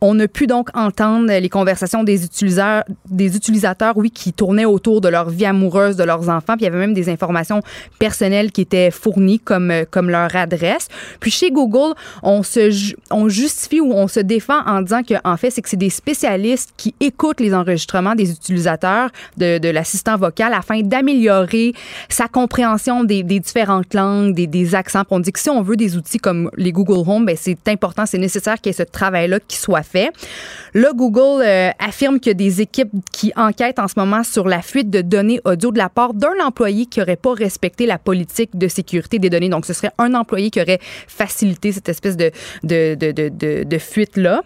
On 0.00 0.18
a 0.20 0.28
pu 0.28 0.46
donc 0.46 0.68
entendre 0.74 1.26
les 1.26 1.48
conversations 1.48 2.02
des 2.04 2.24
utilisateurs, 2.24 2.84
des 3.08 3.36
utilisateurs, 3.36 3.96
oui, 3.96 4.10
qui 4.10 4.32
tournaient 4.32 4.64
autour 4.64 5.00
de 5.00 5.08
leur 5.08 5.30
vie 5.30 5.46
amoureuse, 5.46 5.96
de 5.96 6.04
leurs 6.04 6.28
enfants. 6.28 6.56
Puis 6.56 6.62
il 6.62 6.64
y 6.64 6.66
avait 6.66 6.78
même 6.78 6.94
des 6.94 7.08
informations 7.08 7.60
personnelles 7.98 8.52
qui 8.52 8.62
étaient 8.62 8.90
fournies 8.90 9.38
comme, 9.38 9.70
euh, 9.70 9.84
comme 9.88 10.10
leur 10.10 10.34
adresse. 10.34 10.88
Puis 11.20 11.30
chez 11.30 11.50
Google, 11.50 11.94
on 12.22 12.42
se 12.42 12.94
on 13.10 13.28
justifie 13.28 13.80
ou 13.80 13.92
on 13.92 14.08
se 14.08 14.20
défend 14.20 14.60
en 14.66 14.82
disant 14.82 15.02
que 15.02 15.14
en 15.24 15.36
fait, 15.36 15.50
c'est 15.50 15.62
que 15.62 15.68
c'est 15.68 15.76
des 15.76 15.90
spécialistes 15.90 16.72
qui 16.76 16.94
écoutent 17.00 17.40
les 17.40 17.54
enregistrements 17.54 18.14
des 18.14 18.30
utilisateurs 18.30 19.10
de 19.58 19.68
l'assistant 19.68 20.16
vocal 20.16 20.52
afin 20.54 20.80
d'améliorer 20.82 21.72
sa 22.08 22.28
compréhension 22.28 23.04
des, 23.04 23.22
des 23.22 23.40
différentes 23.40 23.94
langues, 23.94 24.34
des, 24.34 24.46
des 24.46 24.74
accents. 24.74 25.02
On 25.10 25.20
dit 25.20 25.32
que 25.32 25.40
si 25.40 25.50
on 25.50 25.62
veut 25.62 25.76
des 25.76 25.96
outils 25.96 26.18
comme 26.18 26.50
les 26.56 26.72
Google 26.72 27.08
Home, 27.08 27.26
ben 27.26 27.36
c'est 27.38 27.68
important, 27.68 28.06
c'est 28.06 28.18
nécessaire 28.18 28.56
qu'il 28.60 28.70
y 28.70 28.74
ait 28.74 28.78
ce 28.78 28.82
travail-là 28.82 29.38
qui 29.46 29.56
soit 29.56 29.82
fait. 29.82 30.10
Là, 30.74 30.92
Google 30.94 31.42
euh, 31.44 31.70
affirme 31.78 32.18
qu'il 32.18 32.30
y 32.30 32.32
a 32.32 32.34
des 32.34 32.60
équipes 32.60 32.90
qui 33.12 33.32
enquêtent 33.36 33.78
en 33.78 33.88
ce 33.88 33.94
moment 33.96 34.22
sur 34.24 34.48
la 34.48 34.62
fuite 34.62 34.90
de 34.90 35.02
données 35.02 35.40
audio 35.44 35.70
de 35.70 35.78
la 35.78 35.88
part 35.88 36.14
d'un 36.14 36.32
employé 36.44 36.86
qui 36.86 37.00
n'aurait 37.00 37.16
pas 37.16 37.34
respecté 37.34 37.86
la 37.86 37.98
politique 37.98 38.56
de 38.56 38.68
sécurité 38.68 39.18
des 39.18 39.28
données. 39.28 39.48
Donc, 39.48 39.66
ce 39.66 39.72
serait 39.72 39.92
un 39.98 40.14
employé 40.14 40.50
qui 40.50 40.60
aurait 40.60 40.80
facilité 41.08 41.72
cette 41.72 41.88
espèce 41.88 42.16
de, 42.16 42.30
de, 42.62 42.94
de, 42.94 43.12
de, 43.12 43.28
de, 43.28 43.64
de 43.64 43.78
fuite-là. 43.78 44.42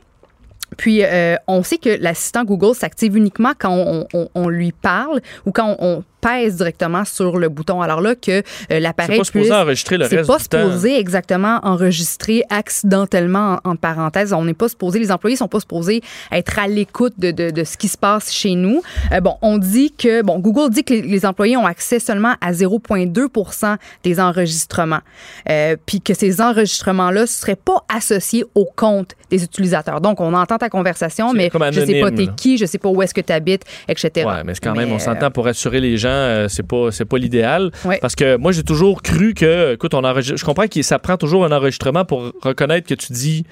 Puis, 0.77 1.05
euh, 1.05 1.37
on 1.47 1.63
sait 1.63 1.79
que 1.79 1.91
l'assistant 2.01 2.45
Google 2.45 2.75
s'active 2.75 3.17
uniquement 3.17 3.53
quand 3.59 4.07
on, 4.35 4.49
lui 4.49 4.73
parle 4.73 5.21
ou 5.45 5.53
quand 5.53 5.77
on 5.81 6.05
pèse 6.27 6.57
directement 6.57 7.05
sur 7.05 7.39
le 7.39 7.49
bouton. 7.49 7.81
Alors 7.83 8.01
là, 8.01 8.15
que 8.15 8.43
euh, 8.73 8.81
l'appareil 8.81 9.17
C'est 9.17 9.19
pas 9.19 9.25
supposé 9.25 9.53
enregistrer 9.53 9.99
le 9.99 10.09
c'est 10.09 10.17
reste 10.17 10.29
pas 10.29 10.39
du 10.39 10.45
temps. 10.49 10.59
supposé 10.65 10.99
exactement 10.99 11.61
enregistrer 11.63 12.43
accidentellement 12.51 13.59
en, 13.65 13.71
en 13.73 13.77
parenthèse. 13.77 14.33
On 14.33 14.45
n'est 14.45 14.55
pas 14.55 14.69
supposé, 14.69 14.99
les 14.99 15.13
employés 15.13 15.37
sont 15.37 15.49
pas 15.49 15.61
supposés 15.61 16.03
être 16.33 16.59
à 16.59 16.67
l'écoute 16.67 17.15
de, 17.19 17.31
de, 17.31 17.51
de 17.51 17.65
ce 17.65 17.77
qui 17.77 17.89
se 17.89 17.99
passe 17.99 18.33
chez 18.33 18.55
nous. 18.55 18.83
Euh, 19.13 19.21
bon, 19.21 19.37
on 19.43 19.59
dit 19.59 19.93
que 19.97 20.23
bon, 20.23 20.39
Google 20.39 20.71
dit 20.73 20.85
que 20.85 20.95
les, 20.95 21.03
les 21.03 21.27
employés 21.27 21.57
ont 21.57 21.67
accès 21.67 21.99
seulement 22.01 22.35
à 22.41 22.53
0,2% 22.53 23.77
des 24.03 24.21
enregistrements, 24.21 25.01
euh, 25.49 25.77
puis 25.87 26.01
que 26.01 26.15
ces 26.15 26.41
enregistrements-là 26.41 27.23
ne 27.23 27.27
seraient 27.27 27.57
pas 27.57 27.85
associés 27.95 28.45
au 28.55 28.67
compte 28.77 29.13
des 29.31 29.45
utilisateurs. 29.45 30.01
Donc, 30.01 30.21
on 30.21 30.35
entend 30.35 30.59
ta 30.59 30.69
conversation, 30.69 31.31
C'est 31.31 31.37
mais 31.37 31.51
je 31.73 31.85
sais 31.85 32.01
pas 32.01 32.11
t'es 32.11 32.27
qui, 32.37 32.59
je 32.59 32.67
sais 32.67 32.79
pas 32.79 32.89
où 32.89 33.03
est-ce 33.03 33.15
que 33.15 33.21
tu 33.21 33.33
habites, 33.33 33.65
etc. 33.89 34.27
Ouais, 34.27 34.45
mais 34.45 34.55
c'est 34.55 34.63
quand 34.65 34.75
même, 34.75 34.93
on 34.93 34.99
s'entend 34.99 35.31
pour 35.31 35.47
assurer 35.47 35.81
les 35.81 35.97
gens, 35.97 36.09
euh, 36.17 36.49
c'est 36.49 36.67
pas, 36.67 36.91
c'est 36.91 37.05
pas 37.05 37.19
l'idéal. 37.19 37.71
Ouais. 37.85 37.99
Parce 38.01 38.15
que 38.15 38.37
moi, 38.37 38.53
j'ai 38.53 38.63
toujours 38.65 39.03
cru 39.03 39.35
que, 39.35 39.75
écoute, 39.75 39.95
on 39.95 40.05
enregistre. 40.05 40.39
Je 40.39 40.45
comprends 40.45 40.67
que 40.67 40.83
ça 40.83 40.99
prend 40.99 41.17
toujours 41.17 41.45
un 41.45 41.53
enregistrement 41.53 42.05
pour 42.05 42.33
reconnaître 42.43 42.89
que 42.89 42.95
tu 42.95 43.13
dis. 43.13 43.45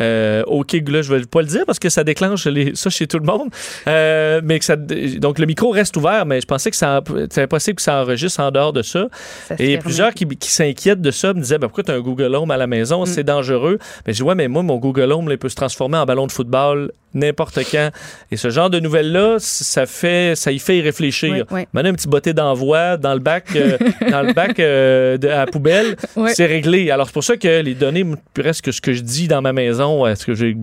euh, 0.00 0.42
OK, 0.46 0.72
là, 0.88 1.02
je 1.02 1.14
vais 1.14 1.24
pas 1.24 1.40
le 1.40 1.46
dire 1.46 1.64
parce 1.66 1.78
que 1.78 1.88
ça 1.88 2.04
déclenche 2.04 2.46
les, 2.46 2.74
ça 2.74 2.90
chez 2.90 3.06
tout 3.06 3.18
le 3.18 3.24
monde. 3.24 3.48
Euh, 3.86 4.40
mais 4.44 4.58
que 4.58 4.64
ça, 4.64 4.76
donc, 4.76 5.38
le 5.38 5.46
micro 5.46 5.70
reste 5.70 5.96
ouvert, 5.96 6.26
mais 6.26 6.40
je 6.40 6.46
pensais 6.46 6.70
que 6.70 6.76
c'est 6.76 7.42
impossible 7.42 7.76
que 7.76 7.82
ça 7.82 8.02
enregistre 8.02 8.40
en 8.40 8.50
dehors 8.50 8.72
de 8.72 8.82
ça. 8.82 9.08
Et 9.58 9.78
plusieurs 9.78 10.12
qui, 10.12 10.26
qui 10.26 10.50
s'inquiètent 10.50 11.00
de 11.00 11.10
ça 11.10 11.32
me 11.32 11.40
disaient 11.40 11.58
ben, 11.58 11.68
pourquoi 11.68 11.84
tu 11.84 11.92
as 11.92 11.94
un 11.94 12.00
Google 12.00 12.34
Home 12.34 12.50
à 12.50 12.56
la 12.56 12.66
maison? 12.66 13.02
Mm. 13.02 13.06
C'est 13.06 13.24
dangereux. 13.24 13.78
Mais 14.06 14.12
je 14.12 14.18
dis 14.18 14.22
ouais, 14.22 14.34
mais 14.34 14.48
moi, 14.48 14.62
mon 14.62 14.76
Google 14.76 15.12
Home, 15.12 15.28
là, 15.28 15.34
il 15.34 15.38
peut 15.38 15.48
se 15.48 15.56
transformer 15.56 15.98
en 15.98 16.04
ballon 16.04 16.26
de 16.26 16.32
football 16.32 16.92
n'importe 17.16 17.58
quand. 17.70 17.90
Et 18.30 18.36
ce 18.36 18.50
genre 18.50 18.70
de 18.70 18.78
nouvelles-là, 18.78 19.36
ça 19.38 19.86
fait 19.86 20.34
ça 20.36 20.52
y 20.52 20.58
fait 20.58 20.78
y 20.78 20.82
réfléchir. 20.82 21.32
Oui, 21.32 21.42
oui. 21.50 21.66
Maintenant, 21.72 21.90
un 21.90 21.94
petit 21.94 22.08
botté 22.08 22.32
d'envoi 22.32 22.96
dans 22.96 23.14
le 23.14 23.20
bac, 23.20 23.46
euh, 23.56 23.76
dans 24.10 24.22
le 24.22 24.32
bac 24.32 24.60
euh, 24.60 25.18
de, 25.18 25.28
à 25.28 25.38
la 25.38 25.46
poubelle, 25.46 25.96
c'est 26.28 26.46
réglé. 26.46 26.90
Alors, 26.90 27.06
c'est 27.06 27.12
pour 27.12 27.24
ça 27.24 27.36
que 27.36 27.60
les 27.62 27.74
données, 27.74 28.04
presque 28.34 28.72
ce 28.72 28.80
que 28.80 28.92
je 28.92 29.02
dis 29.02 29.28
dans 29.28 29.42
ma 29.42 29.52
maison, 29.52 30.06
est-ce 30.06 30.26
que 30.26 30.34
j'ai. 30.34 30.56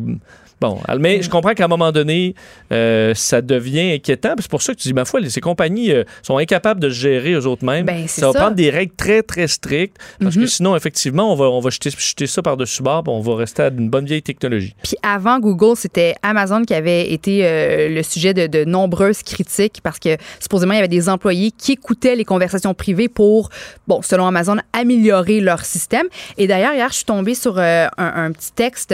Bon, 0.63 0.79
mais 0.97 1.21
je 1.21 1.29
comprends 1.29 1.53
qu'à 1.53 1.65
un 1.65 1.67
moment 1.67 1.91
donné, 1.91 2.35
euh, 2.71 3.13
ça 3.15 3.41
devient 3.41 3.91
inquiétant. 3.95 4.33
C'est 4.39 4.49
pour 4.49 4.61
ça 4.61 4.73
que 4.73 4.79
tu 4.79 4.87
dis, 4.87 4.93
ma 4.93 5.03
foi, 5.03 5.19
ces 5.27 5.41
compagnies 5.41 5.91
euh, 5.91 6.05
sont 6.21 6.37
incapables 6.37 6.79
de 6.79 6.89
se 6.89 6.95
gérer 6.95 7.33
eux 7.33 7.45
autres 7.45 7.65
mêmes. 7.65 7.85
Ben, 7.85 8.07
ça 8.07 8.27
va 8.31 8.33
prendre 8.39 8.55
des 8.55 8.69
règles 8.69 8.93
très, 8.95 9.23
très 9.23 9.47
strictes. 9.47 9.97
Parce 10.21 10.35
que 10.35 10.39
Mhm. 10.39 10.47
sinon, 10.47 10.75
effectivement, 10.77 11.33
on 11.33 11.35
va, 11.35 11.45
on 11.49 11.59
va 11.59 11.69
jeter, 11.69 11.89
jeter 11.89 12.27
ça 12.27 12.41
par-dessus 12.41 12.81
bord, 12.81 13.03
on 13.07 13.19
va 13.19 13.35
rester 13.35 13.63
à 13.63 13.67
une 13.67 13.89
bonne 13.89 14.05
vieille 14.05 14.21
technologie. 14.21 14.73
Puis 14.83 14.95
avant 15.03 15.37
Google, 15.39 15.75
c'était 15.75 16.15
Amazon 16.23 16.61
qui 16.63 16.73
avait 16.73 17.11
été 17.11 17.41
euh, 17.45 17.89
le 17.89 18.01
sujet 18.01 18.33
de, 18.33 18.47
de 18.47 18.63
nombreuses 18.63 19.21
critiques 19.21 19.79
parce 19.83 19.99
que 19.99 20.15
supposément 20.39 20.71
il 20.71 20.77
y 20.77 20.79
avait 20.79 20.87
des 20.87 21.09
employés 21.09 21.51
qui 21.51 21.73
écoutaient 21.73 22.15
les 22.15 22.23
conversations 22.23 22.73
privées 22.73 23.09
pour, 23.09 23.49
bon, 23.85 24.01
selon 24.01 24.25
Amazon, 24.27 24.55
améliorer 24.71 25.41
leur 25.41 25.65
système. 25.65 26.07
Et 26.37 26.47
d'ailleurs, 26.47 26.73
hier, 26.73 26.87
je 26.89 26.95
suis 26.95 27.05
tombée 27.05 27.35
sur 27.35 27.59
un, 27.59 27.89
un 27.97 28.31
petit 28.31 28.53
texte 28.53 28.93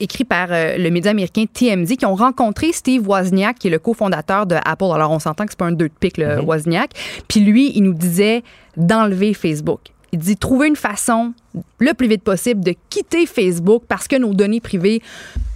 écrit 0.00 0.24
par 0.24 0.48
le 0.50 0.88
média 1.02 1.10
américain 1.10 1.44
TMZ 1.52 1.96
qui 1.96 2.06
ont 2.06 2.14
rencontré 2.14 2.72
Steve 2.72 3.06
Wozniak, 3.08 3.58
qui 3.58 3.68
est 3.68 3.70
le 3.70 3.78
cofondateur 3.78 4.46
de 4.46 4.56
Apple. 4.64 4.84
Alors, 4.94 5.10
on 5.10 5.18
s'entend 5.18 5.44
que 5.44 5.52
c'est 5.52 5.58
pas 5.58 5.66
un 5.66 5.72
deux 5.72 5.88
de 5.88 5.94
pique, 5.98 6.16
le 6.16 6.40
Wozniak. 6.40 6.90
Puis 7.28 7.40
lui, 7.40 7.72
il 7.74 7.82
nous 7.82 7.94
disait 7.94 8.42
d'enlever 8.76 9.34
Facebook. 9.34 9.80
Il 10.12 10.18
dit 10.18 10.36
trouver 10.36 10.68
une 10.68 10.76
façon 10.76 11.32
le 11.78 11.94
plus 11.94 12.08
vite 12.08 12.22
possible 12.22 12.62
de 12.64 12.74
quitter 12.88 13.26
Facebook 13.26 13.82
parce 13.88 14.08
que 14.08 14.16
nos 14.16 14.32
données 14.34 14.60
privées 14.60 15.02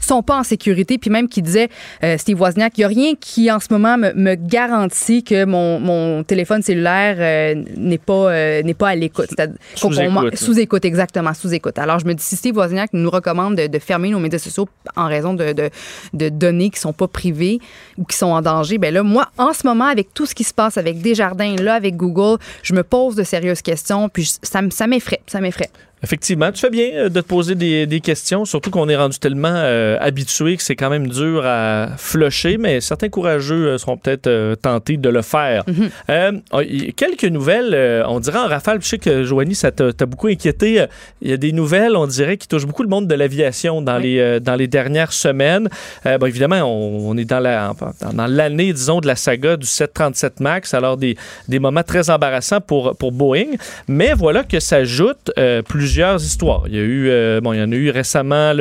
sont 0.01 0.23
pas 0.23 0.39
en 0.39 0.43
sécurité. 0.45 0.99
Puis 0.99 1.11
même 1.11 1.29
qui 1.29 1.43
disait, 1.43 1.69
euh, 2.05 2.17
Steve 2.19 2.41
Wozniak, 2.41 2.77
il 2.79 2.81
n'y 2.83 2.85
a 2.85 2.89
rien 2.89 3.13
qui 3.19 3.51
en 3.51 3.59
ce 3.59 3.67
moment 3.71 3.97
me, 3.99 4.13
me 4.13 4.35
garantit 4.35 5.25
que 5.25 5.45
mon, 5.45 5.81
mon 5.81 6.23
téléphone 6.23 6.63
cellulaire 6.63 7.17
euh, 7.19 7.61
n'est 7.77 7.99
pas 7.99 8.31
euh, 8.31 8.63
n'est 8.63 8.75
pas 8.75 8.91
à 8.91 8.95
l'écoute. 8.95 9.31
Qu'on- 9.81 9.89
là. 10.23 10.31
Sous-écoute, 10.37 10.85
exactement, 10.85 11.35
sous-écoute. 11.35 11.79
Alors 11.79 11.99
je 11.99 12.07
me 12.07 12.15
dis, 12.15 12.23
si 12.23 12.37
Steve 12.37 12.57
Wozniak 12.57 12.91
nous 12.93 13.11
recommande 13.11 13.57
de, 13.57 13.67
de 13.67 13.79
fermer 13.79 14.11
nos 14.11 14.21
médias 14.21 14.39
sociaux 14.39 14.69
en 14.97 15.07
raison 15.07 15.35
de, 15.35 15.53
de, 15.53 15.71
de 16.13 16.29
données 16.29 16.71
qui 16.71 16.79
sont 16.79 16.93
pas 16.93 17.09
privées 17.09 17.59
ou 17.99 18.05
qui 18.05 18.17
sont 18.17 18.27
en 18.27 18.43
danger, 18.43 18.79
ben 18.79 18.93
là, 18.95 19.03
moi, 19.03 19.29
en 19.39 19.53
ce 19.53 19.67
moment, 19.67 19.87
avec 19.87 20.13
tout 20.15 20.27
ce 20.27 20.35
qui 20.35 20.45
se 20.45 20.55
passe 20.55 20.77
avec 20.79 21.01
Desjardins, 21.01 21.57
là, 21.57 21.75
avec 21.75 21.97
Google, 21.97 22.39
je 22.63 22.75
me 22.75 22.83
pose 22.85 23.17
de 23.17 23.25
sérieuses 23.25 23.63
questions, 23.63 24.09
puis 24.09 24.25
ça, 24.43 24.61
ça 24.71 24.87
m'effraie, 24.87 25.21
ça 25.27 25.41
m'effraie. 25.41 25.71
Effectivement, 26.03 26.53
tu 26.53 26.61
fais 26.61 26.69
bien 26.71 26.89
euh, 26.95 27.09
de 27.09 27.21
te 27.21 27.27
poser 27.27 27.55
des, 27.55 27.87
des 27.87 28.01
questions, 28.01 28.45
surtout 28.45 28.71
qu'on 28.71 28.89
est 28.89 28.97
rendu 28.97 29.19
tellement 29.19 29.49
euh, 29.55 29.97
habitué 29.99 30.57
que 30.57 30.63
c'est 30.63 30.77
quand 30.77 30.91
même 30.91 31.09
dur 31.09 31.43
à 31.47 31.89
flusher, 31.97 32.59
mais 32.59 32.83
certains 32.83 33.09
courageux 33.09 33.67
euh, 33.69 33.79
seront 33.79 33.97
peut-être 33.97 34.27
euh, 34.27 34.55
tentés 34.57 34.99
de 34.99 35.09
le 35.09 35.23
faire. 35.23 35.65
Euh, 36.11 36.33
oh, 36.53 36.61
quelques 36.97 37.25
nouvelles, 37.25 38.05
on 38.09 38.21
dirait 38.21 38.39
en 38.39 38.47
rafale, 38.47 38.83
je 38.83 38.89
sais 38.89 38.99
que 38.99 39.25
Joanie, 39.25 39.55
ça 39.55 39.71
t'a 39.73 40.07
beaucoup 40.07 40.27
inquiété. 40.29 40.85
Il 41.23 41.31
y 41.31 41.33
a 41.33 41.39
des 41.39 41.53
nouvelles, 41.53 41.97
on 41.97 42.07
dirait, 42.07 42.37
qui 42.37 42.47
touchent 42.47 42.67
beaucoup 42.67 42.83
le 42.83 42.89
monde 42.89 43.09
de 43.09 43.15
l'aviation 43.15 43.81
dans, 43.81 43.97
Oui. 43.97 44.03
les, 44.15 44.41
dans 44.41 44.55
les 44.55 44.69
dernières 44.69 45.13
semaines. 45.13 45.69
Bon, 46.05 46.27
évidemment, 46.27 46.61
on, 46.63 47.11
on 47.11 47.17
est 47.17 47.25
dans 47.25 47.41
la 47.41 47.73
dans, 48.13 48.27
l'année, 48.27 48.73
disons, 48.73 49.01
de 49.01 49.07
la 49.07 49.17
saga 49.17 49.57
du 49.57 49.67
737 49.67 50.41
MAX, 50.41 50.75
alors 50.75 50.97
des, 50.97 51.17
des 51.49 51.59
moments 51.59 51.83
très 51.83 52.11
embarrassants 52.11 52.61
pour, 52.61 52.97
pour 52.97 53.13
Boeing. 53.13 53.57
Mais 53.89 54.13
voilà 54.15 54.45
que 54.45 54.61
s'ajoutent 54.61 55.33
euh, 55.39 55.63
plusieurs 55.87 56.21
histoires. 56.21 56.65
Il 56.67 56.75
y 56.75 56.79
a 56.81 56.83
eu, 56.83 57.09
euh, 57.11 57.41
bon, 57.41 57.53
il 57.53 57.61
y 57.61 57.63
en 57.63 57.71
a 57.71 57.75
eu 57.77 57.91
récemment 57.91 58.53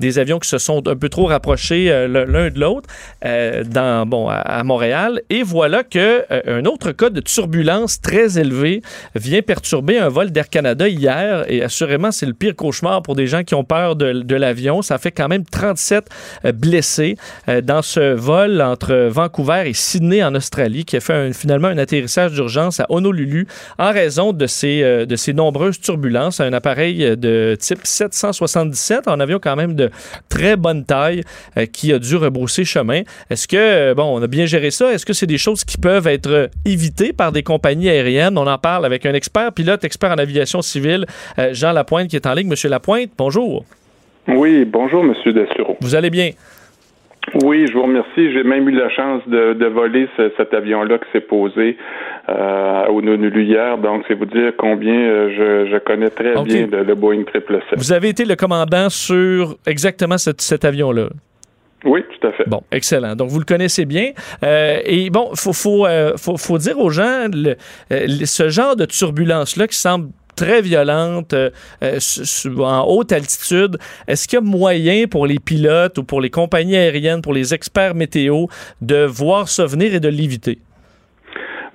des 0.00 0.18
avions 0.18 0.38
qui 0.38 0.50
se 0.50 0.58
sont 0.58 0.86
un 0.86 0.96
peu 0.96 1.08
trop 1.08 1.24
rapprochés 1.24 1.90
euh, 1.90 2.06
l'un 2.06 2.50
de 2.50 2.60
l'autre 2.60 2.90
euh, 3.24 3.64
dans, 3.64 4.04
bon, 4.04 4.28
à, 4.28 4.62
Montréal. 4.64 5.22
Et 5.30 5.42
voilà 5.42 5.82
que 5.82 6.24
un 6.46 6.66
autre 6.66 6.92
cas 6.92 7.08
de 7.08 7.20
turbulence 7.20 8.02
très 8.02 8.38
élevé 8.38 8.82
vient 9.14 9.40
perturber 9.40 9.96
un 9.96 10.10
vol 10.10 10.30
d'Air 10.30 10.50
Canada 10.50 10.86
hier. 10.86 11.46
Et 11.48 11.62
assurément, 11.62 12.12
c'est 12.12 12.26
le 12.26 12.34
pire 12.34 12.54
cauchemar 12.54 13.00
pour 13.00 13.14
des 13.14 13.26
gens 13.28 13.44
qui 13.44 13.54
ont 13.54 13.64
peur 13.64 13.96
de, 13.96 14.34
l'avion. 14.34 14.82
Ça 14.82 14.98
fait 14.98 15.10
quand 15.10 15.28
même 15.28 15.44
37 15.44 16.04
euh, 16.44 16.52
blessés 16.52 17.16
dans 17.62 17.80
ce 17.80 18.12
vol 18.12 18.60
entre 18.60 19.08
Vancouver 19.08 19.62
et 19.66 19.72
Sydney 19.72 20.22
en 20.22 20.34
Australie 20.34 20.84
qui 20.84 20.96
a 20.96 21.00
fait 21.00 21.32
finalement 21.32 21.68
un 21.68 21.78
atterrissage 21.78 22.32
d'urgence 22.32 22.80
à 22.80 22.86
Honolulu 22.90 23.46
en 23.78 23.90
raison 23.90 24.34
de 24.34 24.46
ces, 24.46 25.06
de 25.06 25.16
ces 25.16 25.32
nombreuses 25.32 25.80
turbulences. 25.80 26.40
Un 26.40 26.52
appareil 26.52 26.73
euh, 26.78 27.16
de 27.16 27.56
type 27.58 27.80
777, 27.82 29.08
un 29.08 29.20
avion 29.20 29.38
quand 29.42 29.56
même 29.56 29.74
de 29.74 29.90
très 30.28 30.56
bonne 30.56 30.84
taille 30.84 31.22
euh, 31.56 31.66
qui 31.66 31.92
a 31.92 31.98
dû 31.98 32.16
rebrousser 32.16 32.64
chemin. 32.64 33.02
Est-ce 33.30 33.48
que, 33.48 33.56
euh, 33.56 33.94
bon, 33.94 34.04
on 34.18 34.22
a 34.22 34.26
bien 34.26 34.46
géré 34.46 34.70
ça? 34.70 34.92
Est-ce 34.92 35.06
que 35.06 35.12
c'est 35.12 35.26
des 35.26 35.38
choses 35.38 35.64
qui 35.64 35.78
peuvent 35.78 36.06
être 36.06 36.50
évitées 36.64 37.12
par 37.12 37.32
des 37.32 37.42
compagnies 37.42 37.88
aériennes? 37.88 38.38
On 38.38 38.46
en 38.46 38.58
parle 38.58 38.84
avec 38.84 39.06
un 39.06 39.14
expert 39.14 39.52
pilote, 39.52 39.84
expert 39.84 40.10
en 40.10 40.18
aviation 40.18 40.62
civile, 40.62 41.06
euh, 41.38 41.52
Jean 41.52 41.72
Lapointe, 41.72 42.08
qui 42.08 42.16
est 42.16 42.26
en 42.26 42.34
ligne. 42.34 42.48
Monsieur 42.48 42.68
Lapointe, 42.68 43.10
bonjour. 43.16 43.64
Oui, 44.28 44.64
bonjour, 44.64 45.04
Monsieur 45.04 45.32
Dessureau. 45.32 45.76
Vous 45.80 45.94
allez 45.94 46.10
bien? 46.10 46.30
Oui, 47.42 47.66
je 47.66 47.72
vous 47.72 47.82
remercie. 47.82 48.32
J'ai 48.32 48.44
même 48.44 48.68
eu 48.68 48.72
la 48.72 48.88
chance 48.90 49.22
de, 49.26 49.54
de 49.54 49.66
voler 49.66 50.08
ce- 50.16 50.30
cet 50.36 50.54
avion-là 50.54 50.98
qui 50.98 51.04
s'est 51.12 51.20
posé 51.20 51.76
euh, 52.28 52.86
au 52.88 52.98
Honolulu 52.98 53.44
hier. 53.44 53.76
Donc, 53.78 54.04
c'est 54.06 54.14
vous 54.14 54.26
dire 54.26 54.52
combien 54.56 54.94
euh, 54.94 55.64
je, 55.66 55.70
je 55.72 55.78
connais 55.78 56.10
très 56.10 56.34
bien 56.44 56.66
le, 56.70 56.84
le 56.84 56.94
Boeing 56.94 57.24
777. 57.32 57.78
Vous 57.78 57.92
avez 57.92 58.10
été 58.10 58.24
le 58.24 58.36
commandant 58.36 58.88
sur 58.88 59.56
exactement 59.66 60.16
cet, 60.18 60.40
cet 60.40 60.64
avion-là? 60.64 61.08
Oui, 61.84 62.02
tout 62.18 62.26
à 62.28 62.32
fait. 62.32 62.48
Bon, 62.48 62.62
excellent. 62.72 63.14
Donc, 63.14 63.28
vous 63.28 63.40
le 63.40 63.44
connaissez 63.44 63.84
bien. 63.84 64.12
Euh, 64.42 64.78
et 64.86 65.10
bon, 65.10 65.28
il 65.32 65.38
faut, 65.38 65.52
faut, 65.52 65.86
euh, 65.86 66.12
faut, 66.16 66.36
faut 66.38 66.56
dire 66.58 66.78
aux 66.78 66.90
gens, 66.90 67.26
le- 67.32 67.56
le- 67.90 68.24
ce 68.24 68.48
genre 68.48 68.74
de 68.76 68.84
turbulence-là 68.86 69.66
qui 69.66 69.76
semble 69.76 70.08
très 70.34 70.62
violente, 70.62 71.32
euh, 71.32 71.50
euh, 71.82 71.98
en 72.58 72.84
haute 72.86 73.12
altitude, 73.12 73.78
est-ce 74.06 74.28
qu'il 74.28 74.38
y 74.38 74.42
a 74.42 74.44
moyen 74.44 75.06
pour 75.06 75.26
les 75.26 75.38
pilotes 75.38 75.98
ou 75.98 76.04
pour 76.04 76.20
les 76.20 76.30
compagnies 76.30 76.76
aériennes, 76.76 77.22
pour 77.22 77.34
les 77.34 77.54
experts 77.54 77.94
météo, 77.94 78.46
de 78.80 79.04
voir 79.04 79.48
ça 79.48 79.66
venir 79.66 79.94
et 79.94 80.00
de 80.00 80.08
l'éviter? 80.08 80.58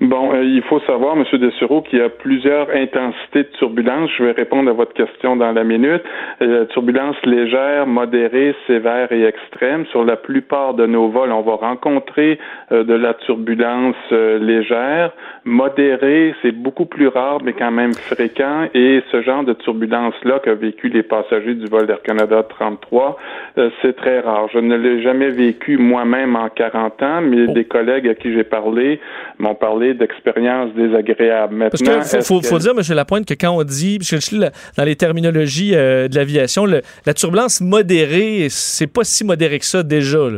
Bon, 0.01 0.33
euh, 0.33 0.43
il 0.45 0.61
faut 0.63 0.79
savoir, 0.81 1.17
M. 1.17 1.25
Dessureau, 1.39 1.81
qu'il 1.81 1.99
y 1.99 2.01
a 2.01 2.07
plusieurs 2.07 2.69
intensités 2.69 3.43
de 3.43 3.49
turbulence. 3.57 4.09
Je 4.17 4.23
vais 4.23 4.31
répondre 4.31 4.69
à 4.69 4.73
votre 4.73 4.93
question 4.93 5.35
dans 5.35 5.51
la 5.51 5.65
minute. 5.65 6.01
Euh, 6.41 6.63
turbulence 6.67 7.17
légère, 7.25 7.85
modérée, 7.85 8.55
sévère 8.65 9.11
et 9.11 9.23
extrême. 9.25 9.85
Sur 9.87 10.05
la 10.05 10.15
plupart 10.15 10.73
de 10.73 10.85
nos 10.85 11.09
vols, 11.09 11.33
on 11.33 11.41
va 11.41 11.55
rencontrer 11.55 12.39
euh, 12.71 12.85
de 12.85 12.93
la 12.93 13.13
turbulence 13.13 13.97
euh, 14.13 14.39
légère. 14.39 15.11
Modérée, 15.43 16.33
c'est 16.41 16.53
beaucoup 16.53 16.85
plus 16.85 17.09
rare, 17.09 17.39
mais 17.43 17.51
quand 17.51 17.71
même 17.71 17.93
fréquent. 17.93 18.69
Et 18.73 19.03
ce 19.11 19.21
genre 19.21 19.43
de 19.43 19.51
turbulence-là 19.51 20.39
qu'a 20.39 20.53
vécu 20.53 20.87
les 20.87 21.03
passagers 21.03 21.55
du 21.55 21.65
vol 21.65 21.87
d'Air 21.87 22.01
Canada 22.03 22.43
33, 22.43 23.17
euh, 23.57 23.69
c'est 23.81 23.97
très 23.97 24.21
rare. 24.21 24.47
Je 24.53 24.59
ne 24.59 24.77
l'ai 24.77 25.01
jamais 25.01 25.29
vécu 25.29 25.77
moi-même 25.77 26.37
en 26.37 26.47
40 26.47 27.03
ans, 27.03 27.21
mais 27.21 27.47
Oh. 27.49 27.53
des 27.53 27.65
collègues 27.65 28.07
à 28.07 28.15
qui 28.15 28.33
j'ai 28.33 28.43
parlé 28.43 28.99
m'ont 29.39 29.55
parlé 29.55 29.88
d'expériences 29.93 30.73
désagréables. 30.73 31.69
Parce 31.69 31.81
Maintenant, 31.81 32.01
faut, 32.01 32.17
est-ce 32.17 32.27
faut, 32.27 32.39
que- 32.41 32.47
faut 32.47 32.59
dire, 32.59 32.71
M. 32.77 32.81
Lapointe, 32.95 33.25
que 33.25 33.33
quand 33.33 33.51
on 33.51 33.63
dit, 33.63 33.97
parce 34.01 34.51
dans 34.77 34.83
les 34.83 34.95
terminologies 34.95 35.73
euh, 35.75 36.07
de 36.07 36.15
l'aviation, 36.15 36.65
la 36.65 37.13
turbulence 37.13 37.61
modérée, 37.61 38.47
c'est 38.49 38.87
pas 38.91 39.03
si 39.03 39.23
modéré 39.25 39.59
que 39.59 39.65
ça 39.65 39.83
déjà. 39.83 40.17
là. 40.29 40.37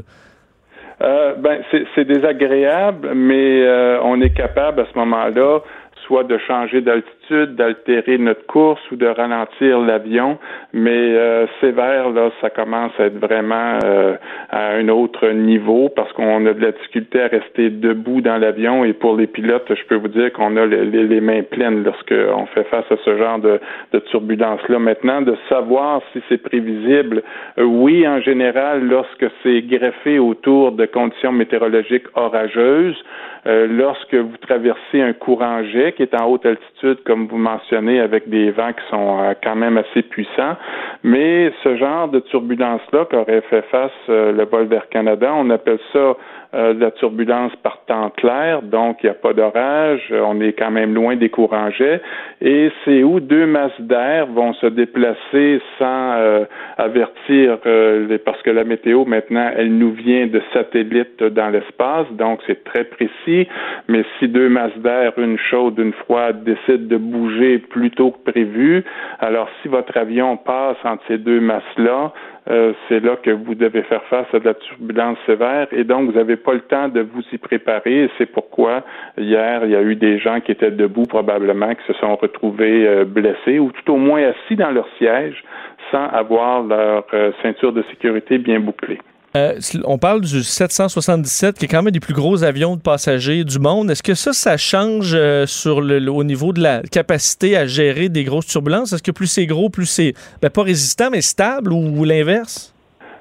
Euh, 1.04 1.34
ben, 1.36 1.62
c'est 1.96 2.06
désagréable, 2.06 3.14
mais 3.16 3.64
euh, 3.66 4.00
on 4.04 4.22
est 4.22 4.30
capable 4.36 4.82
à 4.82 4.86
ce 4.92 4.98
moment-là 5.00 5.60
soit 6.06 6.24
de 6.24 6.38
changer 6.48 6.82
d'altitude, 6.82 7.16
d'altérer 7.30 8.18
notre 8.18 8.46
course 8.46 8.82
ou 8.92 8.96
de 8.96 9.08
ralentir 9.08 9.80
l'avion. 9.80 10.38
Mais 10.74 10.92
euh, 10.92 11.46
sévère, 11.60 12.10
là, 12.10 12.32
ça 12.42 12.50
commence 12.50 12.92
à 13.00 13.06
être 13.06 13.18
vraiment 13.18 13.80
euh, 13.86 14.16
à 14.50 14.74
un 14.74 14.88
autre 14.90 15.30
niveau 15.30 15.90
parce 15.90 16.12
qu'on 16.14 16.46
a 16.46 16.54
de 16.54 16.62
la 16.62 16.72
difficulté 16.72 17.22
à 17.22 17.28
rester 17.28 17.70
debout 17.70 18.22
dans 18.22 18.38
l'avion. 18.38 18.84
Et 18.84 18.94
pour 18.94 19.16
les 19.16 19.28
pilotes, 19.28 19.70
je 19.70 19.84
peux 19.88 19.96
vous 19.96 20.08
dire 20.08 20.32
qu'on 20.34 20.58
a 20.58 20.66
les, 20.66 21.22
mains 21.22 21.44
pleines 21.44 21.84
lorsqu'on 21.84 22.46
fait 22.48 22.64
face 22.66 22.86
à 22.92 22.98
ce 23.06 23.18
genre 23.18 23.40
de, 23.40 23.60
de 23.94 24.00
turbulence-là. 24.00 24.80
Maintenant, 24.80 25.22
de 25.22 25.36
savoir 25.50 26.02
si 26.14 26.22
c'est 26.30 26.42
prévisible, 26.42 27.24
euh, 27.58 27.64
oui, 27.64 28.08
en 28.08 28.20
général, 28.22 28.88
lorsque 28.88 29.26
c'est 29.44 29.62
greffé 29.62 30.20
autour 30.20 30.72
de 30.74 30.86
conditions 30.86 31.32
météorologiques 31.32 32.08
orageuses, 32.16 33.02
euh, 33.48 33.66
lorsque 33.68 34.14
vous 34.14 34.38
traversez 34.38 35.02
un 35.02 35.14
courant 35.14 35.64
jet 35.64 35.94
qui 35.94 36.04
est 36.04 36.14
en 36.14 36.28
haute 36.28 36.46
altitude, 36.46 37.00
comme 37.12 37.28
vous 37.28 37.38
mentionnez, 37.38 38.00
avec 38.00 38.30
des 38.30 38.52
vents 38.52 38.72
qui 38.72 38.90
sont 38.90 39.20
euh, 39.20 39.34
quand 39.44 39.58
même 39.58 39.78
assez 39.78 40.02
puissants. 40.02 40.56
Mais 41.04 41.52
ce 41.62 41.76
genre 41.76 42.08
de 42.08 42.22
turbulence-là 42.22 43.04
qu'aurait 43.12 43.42
fait 43.50 43.64
face 43.64 43.92
euh, 44.08 44.32
le 44.32 44.46
vol 44.46 44.68
vers 44.68 44.88
Canada, 44.88 45.30
on 45.36 45.50
appelle 45.50 45.80
ça 45.92 46.16
euh, 46.54 46.74
la 46.78 46.92
turbulence 46.92 47.56
par 47.64 47.86
temps 47.86 48.10
clair, 48.10 48.62
donc 48.62 48.98
il 49.04 49.06
n'y 49.06 49.12
a 49.12 49.14
pas 49.14 49.34
d'orage, 49.34 50.02
on 50.12 50.42
est 50.42 50.54
quand 50.54 50.72
même 50.72 50.94
loin 50.94 51.16
des 51.16 51.30
courants 51.30 51.70
jets, 51.72 52.02
et 52.42 52.70
c'est 52.84 53.04
où 53.04 53.20
deux 53.22 53.46
masses 53.46 53.80
d'air 53.80 54.28
vont 54.28 54.54
se 54.54 54.68
déplacer 54.68 55.62
sans 55.80 56.14
euh, 56.18 56.46
avertir, 56.78 57.58
euh, 57.66 58.18
parce 58.26 58.42
que 58.42 58.50
la 58.50 58.66
météo 58.66 59.06
maintenant, 59.06 59.50
elle 59.56 59.78
nous 59.78 59.94
vient 59.94 60.28
de 60.28 60.42
satellites 60.54 61.24
dans 61.24 61.50
l'espace, 61.50 62.08
donc 62.12 62.42
c'est 62.48 62.64
très 62.66 62.84
précis, 62.84 63.48
mais 63.88 64.04
si 64.20 64.28
deux 64.28 64.50
masses 64.50 64.78
d'air, 64.78 65.14
une 65.18 65.38
chaude, 65.38 65.80
une 65.80 65.94
froide, 65.94 66.44
décident 66.44 66.88
de 66.88 66.98
bouger 66.98 67.60
plus 67.60 67.92
tôt 67.92 68.12
que 68.12 68.32
prévu, 68.32 68.84
alors 69.20 69.48
si 69.62 69.68
votre 69.68 69.96
avion 69.98 70.38
passe 70.38 70.78
entre 70.84 71.04
ces 71.08 71.18
deux 71.18 71.40
masses-là, 71.40 72.12
euh, 72.50 72.74
c'est 72.90 73.00
là 73.00 73.18
que 73.22 73.30
vous 73.30 73.54
devez 73.54 73.84
faire 73.84 74.04
face 74.06 74.26
à 74.34 74.40
de 74.40 74.46
la 74.46 74.56
turbulence 74.56 75.18
sévère 75.28 75.68
et 75.72 75.84
donc 75.84 76.10
vous 76.10 76.18
n'avez 76.18 76.38
pas 76.38 76.54
le 76.54 76.62
temps 76.62 76.88
de 76.88 77.02
vous 77.02 77.22
y 77.32 77.38
préparer. 77.38 78.10
C'est 78.18 78.26
pourquoi 78.26 78.84
hier, 79.18 79.62
il 79.66 79.72
y 79.72 79.76
a 79.76 79.82
eu 79.82 79.96
des 79.96 80.18
gens 80.18 80.40
qui 80.40 80.52
étaient 80.52 80.72
debout 80.72 81.06
probablement, 81.06 81.74
qui 81.76 81.86
se 81.86 81.94
sont 81.94 82.16
retrouvés 82.16 82.88
euh, 82.88 83.06
blessés 83.06 83.60
ou 83.60 83.72
tout 83.72 83.94
au 83.94 83.98
moins 83.98 84.24
assis 84.24 84.56
dans 84.56 84.72
leur 84.72 84.88
siège 84.98 85.44
sans 85.92 86.08
avoir 86.08 86.64
leur 86.64 87.06
euh, 87.14 87.32
ceinture 87.44 87.74
de 87.74 87.84
sécurité 87.84 88.40
bien 88.40 88.60
bouclée. 88.60 89.00
Euh, 89.36 89.54
on 89.86 89.98
parle 89.98 90.22
du 90.22 90.44
777, 90.44 91.58
qui 91.58 91.66
est 91.66 91.68
quand 91.70 91.82
même 91.82 91.92
des 91.92 92.02
plus 92.02 92.14
gros 92.14 92.44
avions 92.44 92.76
de 92.76 92.82
passagers 92.82 93.46
du 93.46 93.60
monde. 93.60 93.90
Est-ce 93.90 94.04
que 94.04 94.14
ça, 94.14 94.34
ça 94.34 94.58
change 94.58 95.14
euh, 95.16 95.46
sur 95.46 95.80
le, 95.80 96.06
au 96.12 96.26
niveau 96.26 96.52
de 96.52 96.62
la 96.62 96.82
capacité 96.82 97.56
à 97.56 97.66
gérer 97.66 98.10
des 98.10 98.26
grosses 98.26 98.48
turbulences? 98.48 98.92
Est-ce 98.92 99.04
que 99.04 99.12
plus 99.12 99.28
c'est 99.28 99.46
gros, 99.46 99.70
plus 99.70 99.86
c'est 99.86 100.14
ben, 100.42 100.50
pas 100.50 100.64
résistant, 100.64 101.10
mais 101.12 101.22
stable 101.22 101.72
ou, 101.72 102.04
l'inverse? 102.04 102.76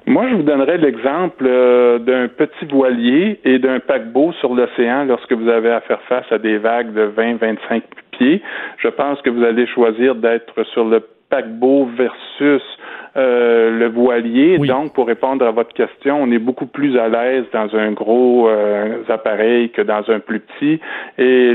Moi, 0.05 0.27
je 0.29 0.35
vous 0.35 0.43
donnerais 0.43 0.79
l'exemple 0.79 1.45
euh, 1.47 1.99
d'un 1.99 2.27
petit 2.27 2.65
voilier 2.69 3.39
et 3.45 3.59
d'un 3.59 3.79
paquebot 3.79 4.33
sur 4.41 4.53
l'océan 4.53 5.05
lorsque 5.05 5.31
vous 5.31 5.47
avez 5.47 5.71
à 5.71 5.79
faire 5.81 6.01
face 6.09 6.29
à 6.31 6.39
des 6.39 6.57
vagues 6.57 6.93
de 6.93 7.07
20-25 7.15 7.83
pieds. 8.11 8.41
Je 8.79 8.89
pense 8.89 9.21
que 9.21 9.29
vous 9.29 9.43
allez 9.43 9.67
choisir 9.67 10.15
d'être 10.15 10.61
sur 10.73 10.83
le 10.83 11.01
paquebot 11.31 11.89
versus 11.97 12.61
euh, 13.17 13.77
le 13.77 13.89
voilier. 13.89 14.57
Donc, 14.57 14.93
pour 14.93 15.05
répondre 15.07 15.45
à 15.45 15.51
votre 15.51 15.73
question, 15.73 16.21
on 16.21 16.31
est 16.31 16.39
beaucoup 16.39 16.65
plus 16.65 16.97
à 16.97 17.09
l'aise 17.09 17.43
dans 17.51 17.75
un 17.75 17.91
gros 17.91 18.47
euh, 18.47 19.03
appareil 19.09 19.69
que 19.71 19.81
dans 19.81 20.09
un 20.09 20.19
plus 20.19 20.39
petit. 20.39 20.79
Et 21.17 21.53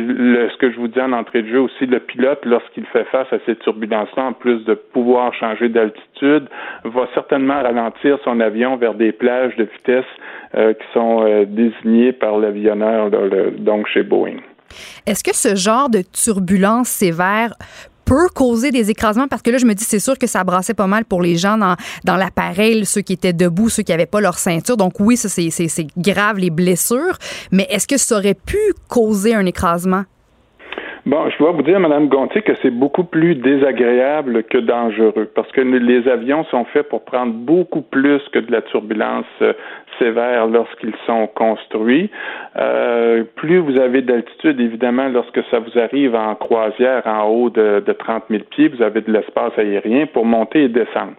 ce 0.52 0.56
que 0.58 0.70
je 0.70 0.76
vous 0.76 0.88
dis 0.88 1.00
en 1.00 1.12
entrée 1.12 1.40
de 1.40 1.48
jeu 1.48 1.60
aussi, 1.60 1.86
le 1.86 2.00
pilote, 2.00 2.40
lorsqu'il 2.44 2.84
fait 2.86 3.04
face 3.04 3.32
à 3.32 3.38
ces 3.46 3.56
turbulences-là, 3.56 4.24
en 4.24 4.32
plus 4.34 4.64
de 4.64 4.74
pouvoir 4.74 5.32
changer 5.32 5.70
d'altitude, 5.70 6.46
va 6.84 7.08
certainement 7.14 7.62
ralentir 7.62 8.18
son 8.22 8.40
avion 8.40 8.76
vers 8.76 8.92
des 8.92 9.12
plages 9.12 9.56
de 9.56 9.64
vitesse 9.64 10.04
euh, 10.56 10.74
qui 10.74 10.86
sont 10.92 11.24
désignées 11.48 12.12
par 12.12 12.36
l'avionneur, 12.36 13.10
donc 13.58 13.86
chez 13.88 14.02
Boeing. 14.02 14.40
Est-ce 15.06 15.24
que 15.24 15.34
ce 15.34 15.54
genre 15.54 15.88
de 15.88 16.02
turbulence 16.02 16.88
sévère 16.88 17.54
peut 18.06 18.28
causer 18.32 18.70
des 18.70 18.88
écrasements 18.88 19.28
parce 19.28 19.42
que 19.42 19.50
là, 19.50 19.58
je 19.58 19.66
me 19.66 19.74
dis, 19.74 19.84
c'est 19.84 19.98
sûr 19.98 20.16
que 20.16 20.26
ça 20.26 20.42
brassait 20.44 20.74
pas 20.74 20.86
mal 20.86 21.04
pour 21.04 21.20
les 21.20 21.36
gens 21.36 21.58
dans, 21.58 21.76
dans 22.04 22.16
l'appareil, 22.16 22.86
ceux 22.86 23.02
qui 23.02 23.12
étaient 23.12 23.34
debout, 23.34 23.68
ceux 23.68 23.82
qui 23.82 23.92
n'avaient 23.92 24.06
pas 24.06 24.22
leur 24.22 24.38
ceinture. 24.38 24.78
Donc 24.78 24.98
oui, 25.00 25.18
ça, 25.18 25.28
c'est 25.28 25.86
grave, 25.98 26.38
les 26.38 26.50
blessures. 26.50 27.18
Mais 27.50 27.66
est-ce 27.68 27.86
que 27.86 27.98
ça 27.98 28.16
aurait 28.16 28.34
pu 28.34 28.58
causer 28.88 29.34
un 29.34 29.44
écrasement? 29.44 30.04
Bon, 31.06 31.30
je 31.30 31.38
dois 31.38 31.52
vous 31.52 31.62
dire, 31.62 31.78
Madame 31.78 32.08
Gontier, 32.08 32.42
que 32.42 32.56
c'est 32.62 32.72
beaucoup 32.72 33.04
plus 33.04 33.36
désagréable 33.36 34.42
que 34.42 34.58
dangereux 34.58 35.30
parce 35.36 35.50
que 35.52 35.60
les 35.60 36.08
avions 36.08 36.42
sont 36.46 36.64
faits 36.64 36.88
pour 36.88 37.04
prendre 37.04 37.32
beaucoup 37.32 37.82
plus 37.82 38.20
que 38.32 38.40
de 38.40 38.50
la 38.50 38.60
turbulence 38.62 39.24
euh, 39.40 39.52
sévère 40.00 40.48
lorsqu'ils 40.48 40.96
sont 41.06 41.28
construits. 41.28 42.10
Euh, 42.56 43.22
plus 43.36 43.58
vous 43.58 43.78
avez 43.78 44.02
d'altitude, 44.02 44.58
évidemment, 44.60 45.06
lorsque 45.06 45.44
ça 45.48 45.60
vous 45.60 45.78
arrive 45.78 46.16
en 46.16 46.34
croisière 46.34 47.06
en 47.06 47.28
haut 47.28 47.50
de, 47.50 47.84
de 47.86 47.92
30 47.92 48.24
000 48.28 48.42
pieds, 48.50 48.66
vous 48.66 48.82
avez 48.82 49.00
de 49.00 49.12
l'espace 49.12 49.52
aérien 49.58 50.06
pour 50.06 50.24
monter 50.24 50.64
et 50.64 50.68
descendre. 50.68 51.14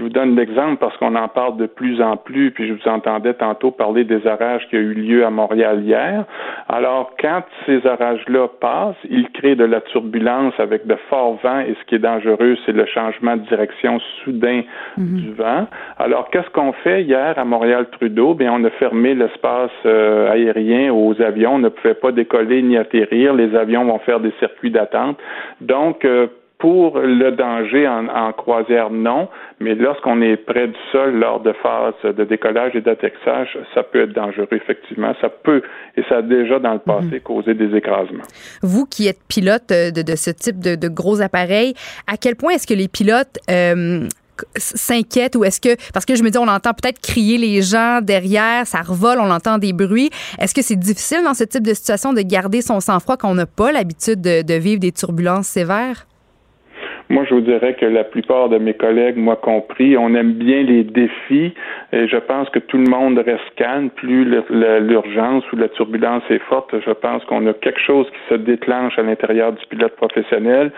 Je 0.00 0.04
vous 0.04 0.10
donne 0.10 0.34
l'exemple 0.34 0.78
parce 0.78 0.96
qu'on 0.96 1.14
en 1.14 1.28
parle 1.28 1.58
de 1.58 1.66
plus 1.66 2.00
en 2.00 2.16
plus, 2.16 2.52
puis 2.52 2.66
je 2.66 2.72
vous 2.72 2.88
entendais 2.88 3.34
tantôt 3.34 3.70
parler 3.70 4.04
des 4.04 4.26
orages 4.26 4.66
qui 4.70 4.76
ont 4.76 4.80
eu 4.80 4.94
lieu 4.94 5.26
à 5.26 5.30
Montréal 5.30 5.82
hier. 5.84 6.24
Alors, 6.70 7.12
quand 7.20 7.42
ces 7.66 7.86
orages-là 7.86 8.48
passent, 8.62 8.96
ils 9.10 9.28
créent 9.28 9.56
de 9.56 9.64
la 9.64 9.82
turbulence 9.82 10.54
avec 10.58 10.86
de 10.86 10.96
forts 11.10 11.38
vents 11.42 11.60
et 11.60 11.76
ce 11.78 11.84
qui 11.84 11.96
est 11.96 11.98
dangereux, 11.98 12.56
c'est 12.64 12.72
le 12.72 12.86
changement 12.86 13.36
de 13.36 13.42
direction 13.42 14.00
soudain 14.24 14.62
mhm. 14.96 15.16
du 15.16 15.32
vent. 15.34 15.66
Alors, 15.98 16.30
qu'est-ce 16.30 16.48
qu'on 16.48 16.72
fait? 16.72 17.02
Hier 17.02 17.38
à 17.38 17.44
Montréal-Trudeau? 17.44 18.32
Bien, 18.32 18.54
on 18.54 18.64
a 18.64 18.70
fermé 18.70 19.14
l'espace 19.14 19.70
euh, 19.84 20.30
aérien 20.30 20.94
aux 20.94 21.20
avions. 21.20 21.56
On 21.56 21.58
ne 21.58 21.68
pouvait 21.68 21.92
pas 21.92 22.10
décoller 22.10 22.62
ni 22.62 22.78
atterrir. 22.78 23.34
Les 23.34 23.54
avions 23.54 23.84
vont 23.84 23.98
faire 23.98 24.20
des 24.20 24.32
circuits 24.38 24.70
d'attente. 24.70 25.18
Donc, 25.60 26.06
euh, 26.06 26.28
pour 26.60 26.98
le 26.98 27.30
danger 27.32 27.88
en, 27.88 28.32
croisière, 28.32 28.90
non, 28.90 29.28
mais 29.60 29.74
lorsqu'on 29.74 30.20
est 30.20 30.36
près 30.36 30.68
du 30.68 30.78
sol 30.92 31.14
lors 31.14 31.40
de 31.40 31.52
phases 31.54 31.94
de 32.04 32.24
décollage 32.24 32.76
et 32.76 32.82
d'atterrissage, 32.82 33.58
ça 33.74 33.82
peut 33.82 34.02
être 34.02 34.12
dangereux, 34.12 34.46
effectivement. 34.52 35.14
Ça 35.20 35.30
peut, 35.30 35.62
et 35.96 36.02
ça 36.08 36.18
a 36.18 36.22
déjà 36.22 36.58
dans 36.58 36.74
le 36.74 36.78
passé 36.78 37.14
mhm. 37.14 37.20
causé 37.20 37.54
des 37.54 37.74
écrasements. 37.74 38.24
Vous 38.62 38.84
qui 38.84 39.08
êtes 39.08 39.20
pilote 39.26 39.68
de, 39.70 40.02
de 40.02 40.16
ce 40.16 40.30
type 40.30 40.60
de, 40.60 40.74
de, 40.74 40.88
gros 40.88 41.22
appareils, 41.22 41.74
à 42.06 42.16
quel 42.16 42.36
point 42.36 42.52
est-ce 42.52 42.66
que 42.66 42.74
les 42.74 42.88
pilotes 42.88 43.38
euh, 43.50 44.06
s'inquiètent 44.56 45.36
ou 45.36 45.44
est-ce 45.44 45.60
que 45.60 45.76
parce 45.92 46.04
que 46.04 46.14
je 46.14 46.22
me 46.22 46.30
dis 46.30 46.38
on 46.38 46.48
entend 46.48 46.72
peut-être 46.72 47.00
crier 47.00 47.38
les 47.38 47.62
gens 47.62 48.00
derrière, 48.02 48.66
ça 48.66 48.82
revole, 48.82 49.18
on 49.18 49.30
entend 49.30 49.58
des 49.58 49.72
bruits. 49.72 50.10
Est-ce 50.38 50.54
que 50.54 50.62
c'est 50.62 50.76
difficile 50.76 51.22
dans 51.24 51.34
ce 51.34 51.44
type 51.44 51.62
de 51.62 51.74
situation 51.74 52.12
de 52.12 52.20
garder 52.20 52.62
son 52.62 52.80
sang-froid 52.80 53.16
quand 53.16 53.30
on 53.30 53.34
n'a 53.34 53.46
pas 53.46 53.72
l'habitude 53.72 54.20
de, 54.20 54.54
vivre 54.54 54.80
des 54.80 54.92
turbulences 54.92 55.46
sévères? 55.46 56.06
Moi, 57.10 57.24
je 57.28 57.34
vous 57.34 57.40
dirais 57.40 57.74
que 57.74 57.86
la 57.86 58.04
plupart 58.04 58.48
de 58.48 58.58
mes 58.58 58.74
collègues, 58.74 59.16
moi 59.16 59.34
compris, 59.34 59.96
on 59.96 60.14
aime 60.14 60.34
bien 60.34 60.62
les 60.62 60.84
défis 60.84 61.52
et 61.92 62.06
je 62.06 62.16
pense 62.16 62.48
que 62.50 62.60
tout 62.60 62.76
le 62.76 62.88
monde 62.88 63.18
reste 63.18 63.42
calme. 63.56 63.90
Plus 63.90 64.24
l'urgence 64.48 65.42
ou 65.52 65.56
la 65.56 65.68
turbulence 65.70 66.22
est 66.30 66.38
forte, 66.44 66.72
je 66.78 66.92
pense 66.92 67.24
qu'on 67.24 67.44
a 67.48 67.52
quelque 67.52 67.80
chose 67.80 68.06
qui 68.10 68.34
se 68.34 68.34
déclenche 68.38 68.96
à 68.96 69.02
l'intérieur 69.02 69.52
du 69.52 69.66
pilote 69.66 69.96
professionnel 69.96 70.70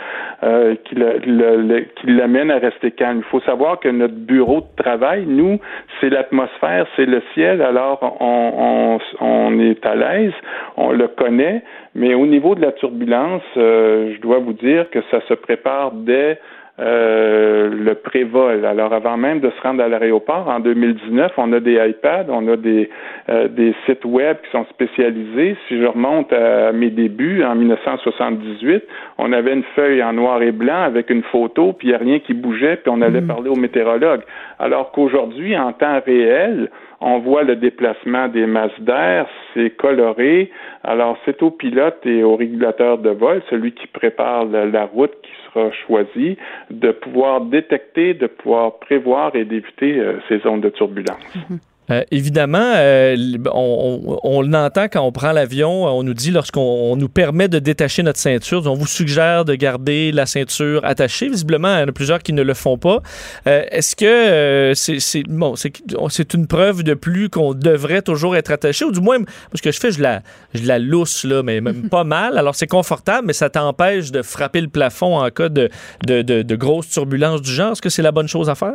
euh, 0.42 0.74
qui 0.86 0.94
l'amène 0.94 2.50
à 2.50 2.56
rester 2.56 2.92
calme. 2.92 3.18
Il 3.18 3.30
faut 3.30 3.40
savoir 3.40 3.78
que 3.78 3.90
notre 3.90 4.14
bureau 4.14 4.62
de 4.62 4.82
travail, 4.82 5.26
nous, 5.26 5.60
c'est 6.00 6.08
l'atmosphère, 6.08 6.86
c'est 6.96 7.04
le 7.04 7.22
ciel, 7.34 7.60
alors 7.60 8.16
on, 8.20 8.98
on, 9.20 9.26
on 9.26 9.60
est 9.60 9.84
à 9.84 9.94
l'aise, 9.94 10.32
on 10.78 10.92
le 10.92 11.08
connaît, 11.08 11.62
mais 11.94 12.14
au 12.14 12.26
niveau 12.26 12.54
de 12.54 12.62
la 12.62 12.72
turbulence, 12.72 13.42
euh, 13.56 14.14
je 14.14 14.20
dois 14.20 14.38
vous 14.38 14.54
dire 14.54 14.88
que 14.90 15.00
ça 15.10 15.20
se 15.28 15.34
prépare 15.34 15.92
dès 15.92 16.38
euh, 16.80 17.68
le 17.68 17.94
pré-vol. 17.94 18.64
Alors 18.64 18.94
avant 18.94 19.18
même 19.18 19.40
de 19.40 19.50
se 19.50 19.60
rendre 19.60 19.84
à 19.84 19.88
l'aéroport, 19.88 20.48
en 20.48 20.58
2019, 20.58 21.32
on 21.36 21.52
a 21.52 21.60
des 21.60 21.74
iPads, 21.74 22.26
on 22.30 22.48
a 22.48 22.56
des, 22.56 22.88
euh, 23.28 23.46
des 23.48 23.74
sites 23.84 24.06
web 24.06 24.38
qui 24.42 24.50
sont 24.52 24.64
spécialisés. 24.70 25.54
Si 25.68 25.78
je 25.78 25.84
remonte 25.84 26.32
à 26.32 26.72
mes 26.72 26.88
débuts, 26.88 27.44
en 27.44 27.56
1978, 27.56 28.84
on 29.18 29.34
avait 29.34 29.52
une 29.52 29.64
feuille 29.76 30.02
en 30.02 30.14
noir 30.14 30.40
et 30.40 30.50
blanc 30.50 30.82
avec 30.82 31.10
une 31.10 31.22
photo, 31.24 31.74
puis 31.74 31.88
il 31.88 31.90
n'y 31.90 31.94
a 31.94 31.98
rien 31.98 32.20
qui 32.20 32.32
bougeait, 32.32 32.76
puis 32.76 32.90
on 32.90 33.02
allait 33.02 33.20
mm. 33.20 33.26
parler 33.26 33.50
au 33.50 33.56
météorologue. 33.56 34.22
Alors 34.58 34.92
qu'aujourd'hui, 34.92 35.54
en 35.58 35.74
temps 35.74 36.00
réel, 36.06 36.70
on 37.02 37.18
voit 37.18 37.42
le 37.42 37.56
déplacement 37.56 38.28
des 38.28 38.46
masses 38.46 38.80
d'air, 38.80 39.26
c'est 39.52 39.70
coloré. 39.70 40.50
Alors, 40.84 41.18
c'est 41.24 41.42
au 41.42 41.50
pilote 41.50 41.98
et 42.04 42.22
au 42.22 42.36
régulateur 42.36 42.98
de 42.98 43.10
vol, 43.10 43.42
celui 43.50 43.72
qui 43.72 43.86
prépare 43.88 44.44
la, 44.44 44.84
route 44.84 45.12
qui 45.22 45.32
sera 45.46 45.70
choisie, 45.86 46.38
de 46.70 46.92
pouvoir 46.92 47.40
détecter, 47.40 48.14
de 48.14 48.28
pouvoir 48.28 48.78
prévoir 48.78 49.34
et 49.34 49.44
d'éviter 49.44 49.98
euh, 49.98 50.18
ces 50.28 50.38
zones 50.38 50.60
de 50.60 50.68
turbulence. 50.68 51.18
Mm-hmm. 51.36 51.58
Euh, 51.92 52.02
évidemment, 52.10 52.72
euh, 52.76 53.16
on, 53.52 54.18
on, 54.22 54.42
l'entend 54.42 54.88
quand 54.88 55.02
on 55.02 55.12
prend 55.12 55.32
l'avion, 55.32 55.84
on 55.84 56.02
nous 56.02 56.14
dit 56.14 56.30
lorsqu'on 56.30 56.96
nous 56.96 57.08
permet 57.08 57.48
de 57.48 57.58
détacher 57.58 58.02
notre 58.02 58.18
ceinture, 58.18 58.62
on 58.66 58.74
vous 58.74 58.86
suggère 58.86 59.44
de 59.44 59.54
garder 59.54 60.10
la 60.10 60.26
ceinture 60.26 60.84
attachée. 60.84 61.28
Visiblement, 61.28 61.76
il 61.76 61.80
y 61.80 61.82
en 61.82 61.88
a 61.88 61.92
plusieurs 61.92 62.20
qui 62.20 62.32
ne 62.32 62.42
le 62.42 62.54
font 62.54 62.78
pas. 62.78 63.02
Euh, 63.46 63.64
est-ce 63.70 63.94
que 63.94 64.72
c'est 64.74 65.22
bon, 65.24 65.54
c'est 65.56 66.34
une 66.34 66.46
preuve 66.46 66.82
de 66.82 66.94
plus 66.94 67.28
qu'on 67.28 67.52
devrait 67.52 68.02
toujours 68.02 68.36
être 68.36 68.50
attaché, 68.50 68.84
ou 68.84 68.92
du 68.92 69.00
moins, 69.00 69.18
ce 69.54 69.60
que 69.60 69.70
je 69.70 69.78
fais, 69.78 69.92
je 69.92 70.00
la, 70.00 70.22
je 70.54 70.66
la 70.66 70.78
lousse, 70.78 71.24
là, 71.24 71.42
mais 71.42 71.60
même 71.60 71.88
pas 71.90 72.04
mal. 72.04 72.38
Alors, 72.38 72.54
c'est 72.54 72.66
confortable, 72.66 73.26
mais 73.26 73.32
ça 73.34 73.50
t'empêche 73.50 74.10
de 74.10 74.22
frapper 74.22 74.60
le 74.62 74.68
plafond 74.68 75.18
en 75.18 75.30
cas 75.30 75.48
de, 75.48 75.68
de, 76.06 76.22
de, 76.22 76.42
de 76.42 76.56
grosses 76.56 76.88
turbulences 76.88 77.42
du 77.42 77.50
genre. 77.50 77.72
Est-ce 77.72 77.82
que 77.82 77.90
c'est 77.90 78.02
la 78.02 78.12
bonne 78.12 78.28
chose 78.28 78.48
à 78.48 78.54
faire? 78.54 78.74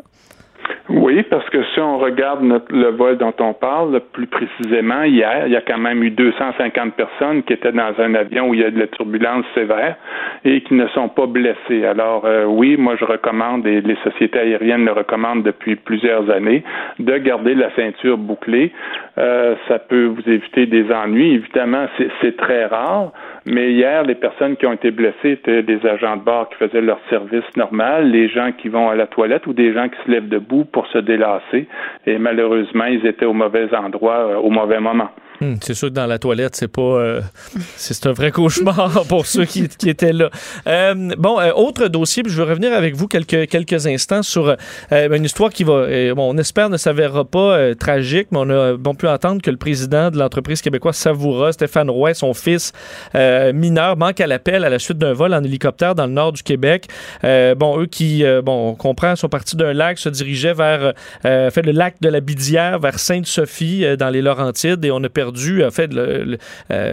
Oui, 0.89 1.21
parce 1.23 1.49
que 1.49 1.61
si 1.73 1.81
on 1.81 1.97
regarde 1.97 2.41
notre, 2.43 2.73
le 2.73 2.91
vol 2.91 3.17
dont 3.17 3.33
on 3.39 3.53
parle, 3.53 3.99
plus 4.13 4.27
précisément, 4.27 5.03
hier, 5.03 5.45
il 5.45 5.51
y 5.51 5.57
a 5.57 5.61
quand 5.61 5.77
même 5.77 6.01
eu 6.01 6.11
250 6.11 6.93
personnes 6.93 7.43
qui 7.43 7.51
étaient 7.51 7.73
dans 7.73 7.93
un 7.97 8.15
avion 8.15 8.47
où 8.47 8.53
il 8.53 8.61
y 8.61 8.63
a 8.63 8.71
de 8.71 8.79
la 8.79 8.87
turbulence 8.87 9.45
sévère 9.53 9.97
et 10.45 10.61
qui 10.61 10.75
ne 10.75 10.87
sont 10.89 11.09
pas 11.09 11.25
blessées. 11.25 11.85
Alors 11.85 12.23
euh, 12.25 12.45
oui, 12.45 12.77
moi 12.77 12.95
je 12.97 13.03
recommande, 13.03 13.67
et 13.67 13.81
les 13.81 13.97
sociétés 14.03 14.39
aériennes 14.39 14.85
le 14.85 14.93
recommandent 14.93 15.43
depuis 15.43 15.75
plusieurs 15.75 16.29
années, 16.29 16.63
de 16.99 17.17
garder 17.17 17.53
la 17.53 17.69
ceinture 17.75 18.17
bouclée. 18.17 18.71
Euh, 19.17 19.55
ça 19.67 19.79
peut 19.79 20.05
vous 20.05 20.29
éviter 20.29 20.67
des 20.67 20.89
ennuis. 20.91 21.33
Évidemment, 21.33 21.87
c'est 22.21 22.37
très 22.37 22.65
rare, 22.65 23.11
mais 23.45 23.71
hier, 23.73 24.03
les 24.03 24.15
personnes 24.15 24.55
qui 24.55 24.65
ont 24.65 24.73
été 24.73 24.91
blessées 24.91 25.31
étaient 25.31 25.63
des 25.63 25.85
agents 25.85 26.15
de 26.15 26.21
bord 26.21 26.47
qui 26.49 26.55
faisaient 26.55 26.81
leur 26.81 26.99
service 27.09 27.43
normal, 27.57 28.09
les 28.09 28.29
gens 28.29 28.51
qui 28.51 28.69
vont 28.69 28.89
à 28.89 28.95
la 28.95 29.07
toilette 29.07 29.47
ou 29.47 29.53
des 29.53 29.73
gens 29.73 29.89
qui 29.89 29.97
se 30.05 30.11
lèvent 30.11 30.29
debout 30.29 30.65
pour 30.77 30.85
se 30.89 30.99
délasser. 30.99 31.65
Et 32.05 32.19
malheureusement, 32.19 32.85
ils 32.85 33.03
étaient 33.07 33.25
au 33.25 33.33
mauvais 33.33 33.67
endroit 33.73 34.19
euh, 34.27 34.35
au 34.35 34.51
mauvais 34.51 34.79
moment. 34.79 35.09
Hmm, 35.39 35.55
c'est 35.61 35.75
sûr 35.75 35.89
que 35.89 35.93
dans 35.93 36.07
la 36.07 36.17
toilette, 36.17 36.55
c'est 36.55 36.67
pas. 36.67 36.81
Euh, 36.81 37.21
c'est 37.75 38.07
un 38.07 38.11
vrai 38.11 38.31
cauchemar 38.31 39.05
pour 39.09 39.27
ceux 39.27 39.45
qui, 39.45 39.67
qui 39.67 39.89
étaient 39.89 40.13
là. 40.13 40.31
Euh, 40.65 41.11
bon, 41.17 41.39
euh, 41.39 41.51
autre 41.53 41.87
dossier, 41.89 42.23
puis 42.23 42.31
je 42.31 42.41
vais 42.41 42.49
revenir 42.49 42.73
avec 42.73 42.95
vous 42.95 43.07
quelques, 43.07 43.47
quelques 43.47 43.85
instants 43.85 44.23
sur 44.23 44.55
une 44.91 45.23
histoire 45.23 45.51
qui 45.51 45.63
va. 45.63 46.13
bon, 46.15 46.33
on 46.33 46.37
espère 46.37 46.69
ne 46.69 46.77
s'avérera 46.77 47.23
pas 47.25 47.75
tragique, 47.75 48.29
mais 48.31 48.39
on 48.41 48.49
a 48.49 48.73
bon, 48.77 48.95
pu 48.95 49.07
entendre 49.07 49.41
que 49.41 49.51
le 49.51 49.57
président 49.57 50.09
de 50.09 50.17
l'entreprise 50.17 50.61
québécoise 50.61 50.95
Savoura, 50.95 51.51
Stéphane 51.51 51.89
Roy, 51.89 52.13
son 52.13 52.33
fils 52.33 52.73
mineur, 53.13 53.97
manque 53.97 54.19
à 54.19 54.27
l'appel 54.27 54.63
à 54.63 54.69
la 54.69 54.79
suite 54.79 54.97
d'un 54.97 55.13
vol 55.13 55.33
en 55.33 55.43
hélicoptère 55.43 55.93
dans 55.93 56.07
le 56.07 56.13
nord 56.13 56.31
du 56.31 56.41
Québec. 56.41 56.87
bon, 57.23 57.79
eux 57.79 57.85
qui, 57.85 58.23
bon, 58.43 58.69
on 58.69 58.75
comprend, 58.75 59.15
sont 59.15 59.29
partis 59.29 59.55
d'un 59.55 59.73
lac, 59.73 59.99
se 59.99 60.09
dirigeaient 60.09 60.53
vers 60.53 60.93
fait, 61.23 61.61
le 61.63 61.71
lac 61.71 61.95
de 62.01 62.09
la 62.09 62.21
Bidière, 62.21 62.79
vers 62.79 62.97
Sainte-Sophie, 62.97 63.85
dans 63.97 64.09
les 64.09 64.21
Laurentides, 64.21 64.83
et 64.83 64.91
on 64.91 65.03
a 65.03 65.09
perdu 65.09 65.26
en 65.63 65.71
fait, 65.71 65.91
euh, 65.93 66.37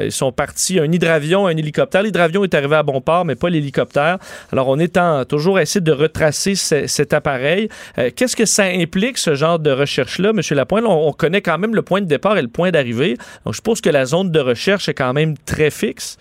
ils 0.05 0.13
sont 0.13 0.33
partis, 0.33 0.79
un 0.79 0.91
hydravion, 0.91 1.47
un 1.47 1.57
hélicoptère. 1.57 2.03
L'hydravion 2.03 2.45
est 2.45 2.55
arrivé 2.55 2.77
à 2.77 2.83
bon 2.83 3.01
port, 3.01 3.25
mais 3.25 3.35
pas 3.35 3.49
l'hélicoptère. 3.49 4.19
Alors, 4.53 4.69
on 4.69 4.79
est 4.79 4.97
en, 4.97 5.25
toujours 5.25 5.59
à 5.59 5.65
de 5.65 5.93
retracer 5.93 6.55
cet 6.55 7.13
appareil. 7.13 7.69
Euh, 7.99 8.11
qu'est-ce 8.15 8.37
que 8.37 8.45
ça 8.45 8.65
implique, 8.65 9.19
ce 9.19 9.35
genre 9.35 9.59
de 9.59 9.71
recherche-là, 9.71 10.31
M. 10.31 10.41
Lapointe? 10.51 10.85
On, 10.87 11.09
on, 11.09 11.13
connaît 11.13 11.41
quand 11.41 11.59
même 11.59 11.75
le 11.75 11.83
point 11.83 12.01
de 12.01 12.07
départ 12.07 12.37
et 12.37 12.43
le 12.43 12.49
point 12.49 12.71
d'arrivée. 12.71 13.17
Donc, 13.45 13.55
je 13.55 13.57
suppose 13.57 13.81
que 13.81 13.91
la 13.91 14.05
zone 14.05 14.31
de 14.31 14.41
recherche 14.41 14.89
est 14.89 14.95
quand 14.95 15.13
même 15.13 15.37
très 15.47 15.71
fixe. 15.71 16.19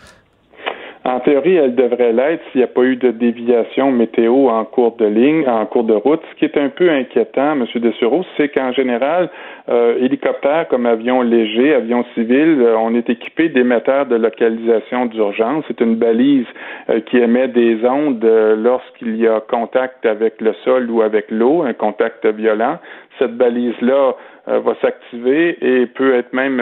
En 1.06 1.20
théorie, 1.20 1.56
elle 1.58 1.76
devrait 1.76 2.14
l'être 2.14 2.42
s'il 2.52 2.60
n'y 2.60 2.64
a 2.64 2.68
pas 2.68 2.84
eu 2.84 2.96
de 2.96 3.12
déviation 3.12 3.92
météo 3.92 4.48
en 4.48 4.64
cours 4.64 4.96
de 4.96 5.06
ligne, 5.06 5.46
en 5.50 5.66
cours 5.66 5.84
de 5.84 5.94
route. 5.94 6.22
Ce 6.32 6.36
qui 6.36 6.46
est 6.46 6.58
un 6.58 6.70
peu 6.70 6.90
inquiétant, 6.90 7.52
M. 7.52 7.66
Dessureau, 7.76 8.24
c'est 8.38 8.48
qu'en 8.48 8.72
général, 8.72 9.30
euh, 9.68 9.98
hélicoptères 10.00 10.70
comme 10.70 10.86
avions 10.86 11.22
légers, 11.22 11.74
avions 11.74 12.06
civils, 12.14 12.62
euh, 12.62 12.78
on 12.78 12.96
est 12.96 13.10
équipé 13.10 13.50
d'émetteurs 13.50 14.06
de 14.06 14.16
localisation 14.16 15.08
d'urgence. 15.08 15.66
C'est 15.68 15.82
une 15.82 15.96
balise 15.96 16.48
euh, 16.90 17.02
qui 17.02 17.18
émet 17.18 17.50
des 17.50 17.86
ondes 17.86 18.24
lorsqu'il 18.58 19.18
y 19.18 19.28
a 19.28 19.42
contact 19.42 20.06
avec 20.06 20.40
le 20.40 20.54
sol 20.64 20.90
ou 20.90 21.02
avec 21.02 21.30
l'eau, 21.30 21.64
un 21.64 21.74
contact 21.74 22.26
violent. 22.26 22.78
Cette 23.20 23.36
balise-là 23.36 24.16
va 24.46 24.76
s'activer 24.82 25.58
et 25.62 25.86
peut 25.86 26.16
être 26.16 26.34
même 26.34 26.60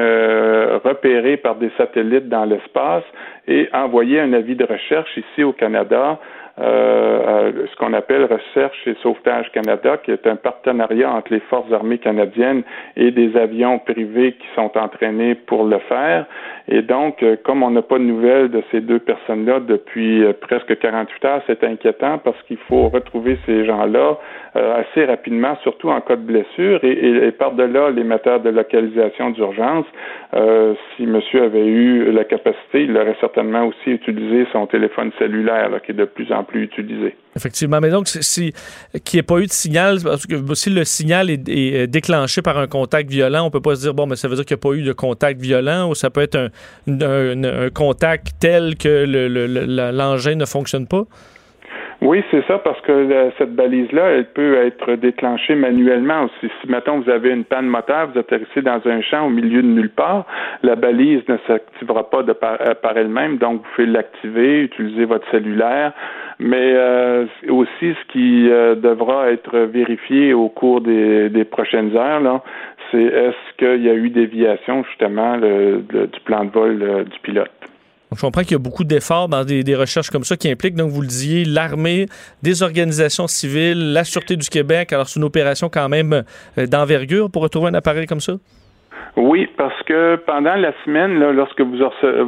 repérée 0.84 1.38
par 1.38 1.56
des 1.56 1.71
satellites 1.77 2.30
dans 2.30 2.45
l'espace 2.45 3.04
et 3.52 3.70
envoyer 3.74 4.20
un 4.20 4.34
avis 4.34 4.56
de 4.56 4.66
recherche 4.66 5.18
ici 5.18 5.44
au 5.44 5.52
Canada 5.52 6.20
euh, 6.60 7.66
ce 7.72 7.76
qu'on 7.78 7.94
appelle 7.94 8.26
Recherche 8.26 8.86
et 8.86 8.96
Sauvetage 9.02 9.50
Canada, 9.52 9.98
qui 9.98 10.12
est 10.12 10.28
un 10.28 10.36
partenariat 10.36 11.10
entre 11.12 11.34
les 11.34 11.40
forces 11.40 11.72
armées 11.72 11.98
canadiennes 11.98 12.64
et 12.98 13.12
des 13.12 13.38
avions 13.38 13.80
privés 13.80 14.34
qui 14.34 14.48
sont 14.56 14.78
entraînés 14.78 15.36
pour 15.36 15.64
le 15.64 15.80
faire. 15.80 16.26
Et 16.68 16.82
donc, 16.82 17.24
euh, 17.24 17.38
comme 17.44 17.64
on 17.64 17.72
n'a 17.72 17.82
pas 17.82 17.98
de 17.98 18.04
nouvelles 18.04 18.50
de 18.50 18.62
ces 18.70 18.82
deux 18.82 19.00
personnes-là 19.00 19.62
depuis 19.62 20.24
euh, 20.24 20.34
presque 20.34 20.78
48 20.78 21.26
heures, 21.26 21.42
c'est 21.48 21.64
inquiétant 21.64 22.18
parce 22.18 22.40
qu'il 22.44 22.58
faut 22.58 22.90
retrouver 22.90 23.38
ces 23.46 23.66
gens-là 23.66 24.18
assez 24.54 25.06
rapidement, 25.06 25.58
surtout 25.64 25.90
en 25.90 26.02
cas 26.02 26.16
de 26.16 26.24
blessure. 26.24 26.84
Et, 26.84 27.32
par-delà 27.32 27.90
l'émetteur 27.90 28.42
de 28.42 28.50
localisation 28.50 29.30
d'urgence, 29.32 29.86
si 30.96 31.06
monsieur 31.06 31.44
avait 31.44 31.66
eu 31.66 32.12
la 32.12 32.24
capacité, 32.26 32.84
il 32.84 32.98
aurait 32.98 33.16
certainement 33.20 33.66
aussi 33.68 33.92
utilisé 33.92 34.46
son 34.52 34.68
téléphone 34.68 35.12
cellulaire, 35.20 35.70
qui 35.86 35.92
est 35.92 35.96
de 35.96 36.06
plus 36.06 36.32
en 36.32 36.44
plus 36.44 36.64
utilisé. 36.64 37.16
Effectivement, 37.36 37.80
mais 37.82 37.90
donc 37.90 38.08
si 38.08 38.54
qu'il 39.06 39.18
n'y 39.18 39.20
ait 39.20 39.24
pas 39.24 39.40
eu 39.40 39.46
de 39.46 39.52
signal, 39.52 39.98
parce 40.04 40.28
que 40.28 40.36
si 40.54 40.70
le 40.70 40.84
signal 40.84 41.30
est, 41.30 41.88
déclenché 41.88 42.42
par 42.42 42.58
un 42.58 42.68
contact 42.68 43.10
violent, 43.10 43.46
on 43.46 43.50
peut 43.50 43.62
pas 43.62 43.76
se 43.76 43.82
dire 43.82 43.94
bon, 43.94 44.06
mais 44.06 44.18
ça 44.18 44.28
veut 44.28 44.36
dire 44.36 44.46
qu'il 44.46 44.56
n'y 44.56 44.60
a 44.60 44.70
pas 44.70 44.76
eu 44.76 44.84
de 44.84 44.92
contact 44.92 45.40
violent, 45.40 45.90
ou 45.90 45.96
ça 45.96 46.10
peut 46.10 46.22
être 46.22 46.50
un 46.88 47.70
contact 47.70 48.32
tel 48.40 48.76
que 48.76 49.06
l'engin 49.92 50.36
ne 50.36 50.46
fonctionne 50.46 50.88
pas? 50.88 51.04
Oui, 52.02 52.24
c'est 52.32 52.44
ça, 52.48 52.58
parce 52.58 52.82
que 52.82 53.32
cette 53.38 53.54
balise-là, 53.54 54.10
elle 54.10 54.26
peut 54.26 54.56
être 54.56 54.96
déclenchée 54.96 55.54
manuellement 55.54 56.24
aussi. 56.24 56.52
Si, 56.60 56.68
mettons, 56.68 57.00
vous 57.00 57.10
avez 57.12 57.30
une 57.30 57.44
panne 57.44 57.68
moteur, 57.68 58.08
vous 58.08 58.18
atterrissez 58.18 58.64
dans 58.64 58.82
un 58.86 59.02
champ 59.02 59.28
au 59.28 59.30
milieu 59.30 59.62
de 59.62 59.68
nulle 59.68 59.92
part, 59.92 60.26
la 60.64 60.76
balise 60.76 61.22
ne 61.30 61.38
s'activera 61.46 62.10
pas 62.10 62.24
de 62.24 62.34
par, 62.34 62.58
euh, 62.60 62.74
elle-même, 62.96 63.38
donc 63.38 63.62
vous 63.62 63.68
pouvez 63.76 63.88
l'activer, 63.88 64.62
utiliser 64.64 65.06
votre 65.06 65.30
cellulaire, 65.30 65.94
mais 66.40 66.74
euh, 66.76 67.28
aussi 67.50 67.94
ce 67.94 68.12
qui 68.12 68.50
euh, 68.50 68.74
devra 68.74 69.30
être 69.32 69.60
vérifié 69.60 70.34
au 70.34 70.50
cours 70.50 70.82
des, 70.82 71.30
des 71.30 71.44
prochaines 71.44 71.96
heures, 71.96 72.20
là, 72.20 72.42
c'est 72.90 73.04
est-ce 73.04 73.58
qu'il 73.58 73.84
y 73.86 73.90
a 73.92 73.94
eu 73.94 74.10
déviation 74.10 74.84
justement 74.86 75.38
du 75.38 76.20
plan 76.26 76.46
de 76.46 76.50
vol 76.50 77.06
du 77.06 77.20
pilote 77.20 77.52
je 78.15 78.21
comprends 78.21 78.41
qu'il 78.41 78.52
y 78.52 78.56
a 78.56 78.60
beaucoup 78.60 78.84
d'efforts 78.84 79.30
dans 79.30 79.45
des, 79.45 79.76
recherches 79.76 80.10
comme 80.10 80.24
ça 80.24 80.36
qui 80.36 80.50
impliquent, 80.50 80.76
donc 80.76 80.91
vous 80.91 81.02
le 81.02 81.08
disiez, 81.08 81.45
l'armée, 81.45 82.08
des 82.43 82.62
organisations 82.62 83.28
civiles, 83.28 83.93
la 83.93 84.04
Sûreté 84.04 84.36
du 84.36 84.50
Québec. 84.50 84.91
Alors, 84.91 85.08
c'est 85.08 85.19
une 85.19 85.26
opération 85.26 85.69
quand 85.69 85.88
même 85.88 86.24
euh, 86.58 86.67
d'envergure 86.67 87.32
pour 87.32 87.41
retrouver 87.43 87.69
un 87.69 87.74
appareil 87.74 88.08
comme 88.08 88.19
ça? 88.19 88.34
Oui, 89.17 89.47
parce 89.58 89.82
que 89.84 90.15
pendant 90.26 90.56
la 90.56 90.74
semaine, 90.86 91.19
lorsque 91.32 91.62
vous, 91.62 91.78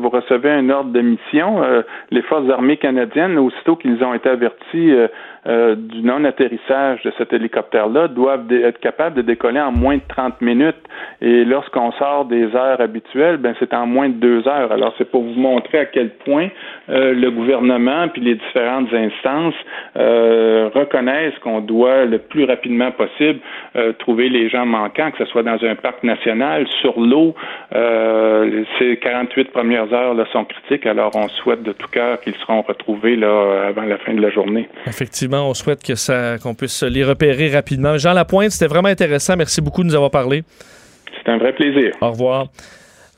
recevez 0.09 0.51
un 0.51 0.69
ordre 0.69 0.91
de 0.91 1.01
mission, 1.01 1.63
euh, 1.63 1.81
les 2.11 2.21
forces 2.23 2.49
armées 2.49 2.77
canadiennes, 2.77 3.37
aussitôt 3.37 3.75
qu'ils 3.75 4.03
ont 4.03 4.13
été 4.13 4.29
avertis 4.29 4.91
euh, 4.91 5.07
euh, 5.45 5.75
du 5.75 6.01
non-atterrissage 6.01 7.01
de 7.03 7.11
cet 7.17 7.33
hélicoptère-là 7.33 8.07
doivent 8.07 8.49
être 8.51 8.79
capables 8.79 9.15
de 9.15 9.21
décoller 9.21 9.59
en 9.59 9.73
moins 9.73 9.97
de 9.97 10.03
30 10.07 10.39
minutes. 10.41 10.77
Et 11.21 11.43
lorsqu'on 11.43 11.91
sort 11.93 12.25
des 12.25 12.55
heures 12.55 12.79
habituelles, 12.79 13.37
ben 13.37 13.53
c'est 13.59 13.73
en 13.73 13.85
moins 13.85 14.07
de 14.07 14.13
deux 14.13 14.47
heures. 14.47 14.71
Alors 14.71 14.93
c'est 14.97 15.09
pour 15.09 15.23
vous 15.23 15.33
montrer 15.33 15.79
à 15.79 15.85
quel 15.85 16.11
point 16.11 16.47
euh, 16.89 17.13
le 17.13 17.29
gouvernement 17.31 18.07
puis 18.07 18.21
les 18.21 18.35
différentes 18.35 18.93
instances 18.93 19.55
euh, 19.97 20.69
reconnaissent 20.73 21.37
qu'on 21.43 21.59
doit 21.59 22.05
le 22.05 22.19
plus 22.19 22.45
rapidement 22.45 22.91
possible 22.91 23.39
trouver 23.99 24.29
les 24.29 24.49
gens 24.49 24.65
manquants, 24.65 25.11
que 25.11 25.17
ce 25.17 25.25
soit 25.25 25.43
dans 25.43 25.57
un 25.63 25.75
parc 25.75 26.03
national, 26.03 26.67
sur 26.81 26.99
l'eau. 26.99 27.33
ces 28.79 28.97
48 28.97 29.51
premières 29.51 29.91
heures 29.93 30.13
là, 30.13 30.25
sont 30.31 30.45
critiques. 30.45 30.85
Alors 30.85 31.11
on 31.15 31.27
souhaite 31.27 31.63
de 31.63 31.71
tout 31.71 31.87
cœur 31.89 32.19
qu'ils 32.21 32.35
seront 32.35 32.61
retrouvés 32.61 33.15
là 33.15 33.67
avant 33.67 33.83
la 33.83 33.97
fin 33.97 34.13
de 34.13 34.21
la 34.21 34.29
journée. 34.29 34.69
Effectivement. 34.85 35.32
On 35.41 35.53
souhaite 35.53 35.83
que 35.83 35.95
ça, 35.95 36.37
qu'on 36.41 36.55
puisse 36.55 36.83
les 36.83 37.03
repérer 37.03 37.49
rapidement. 37.49 37.97
Jean 37.97 38.13
Lapointe, 38.13 38.51
c'était 38.51 38.67
vraiment 38.67 38.89
intéressant. 38.89 39.35
Merci 39.37 39.61
beaucoup 39.61 39.83
de 39.83 39.87
nous 39.87 39.95
avoir 39.95 40.11
parlé. 40.11 40.43
C'est 41.23 41.31
un 41.31 41.37
vrai 41.37 41.53
plaisir. 41.53 41.91
Au 42.01 42.11
revoir. 42.11 42.47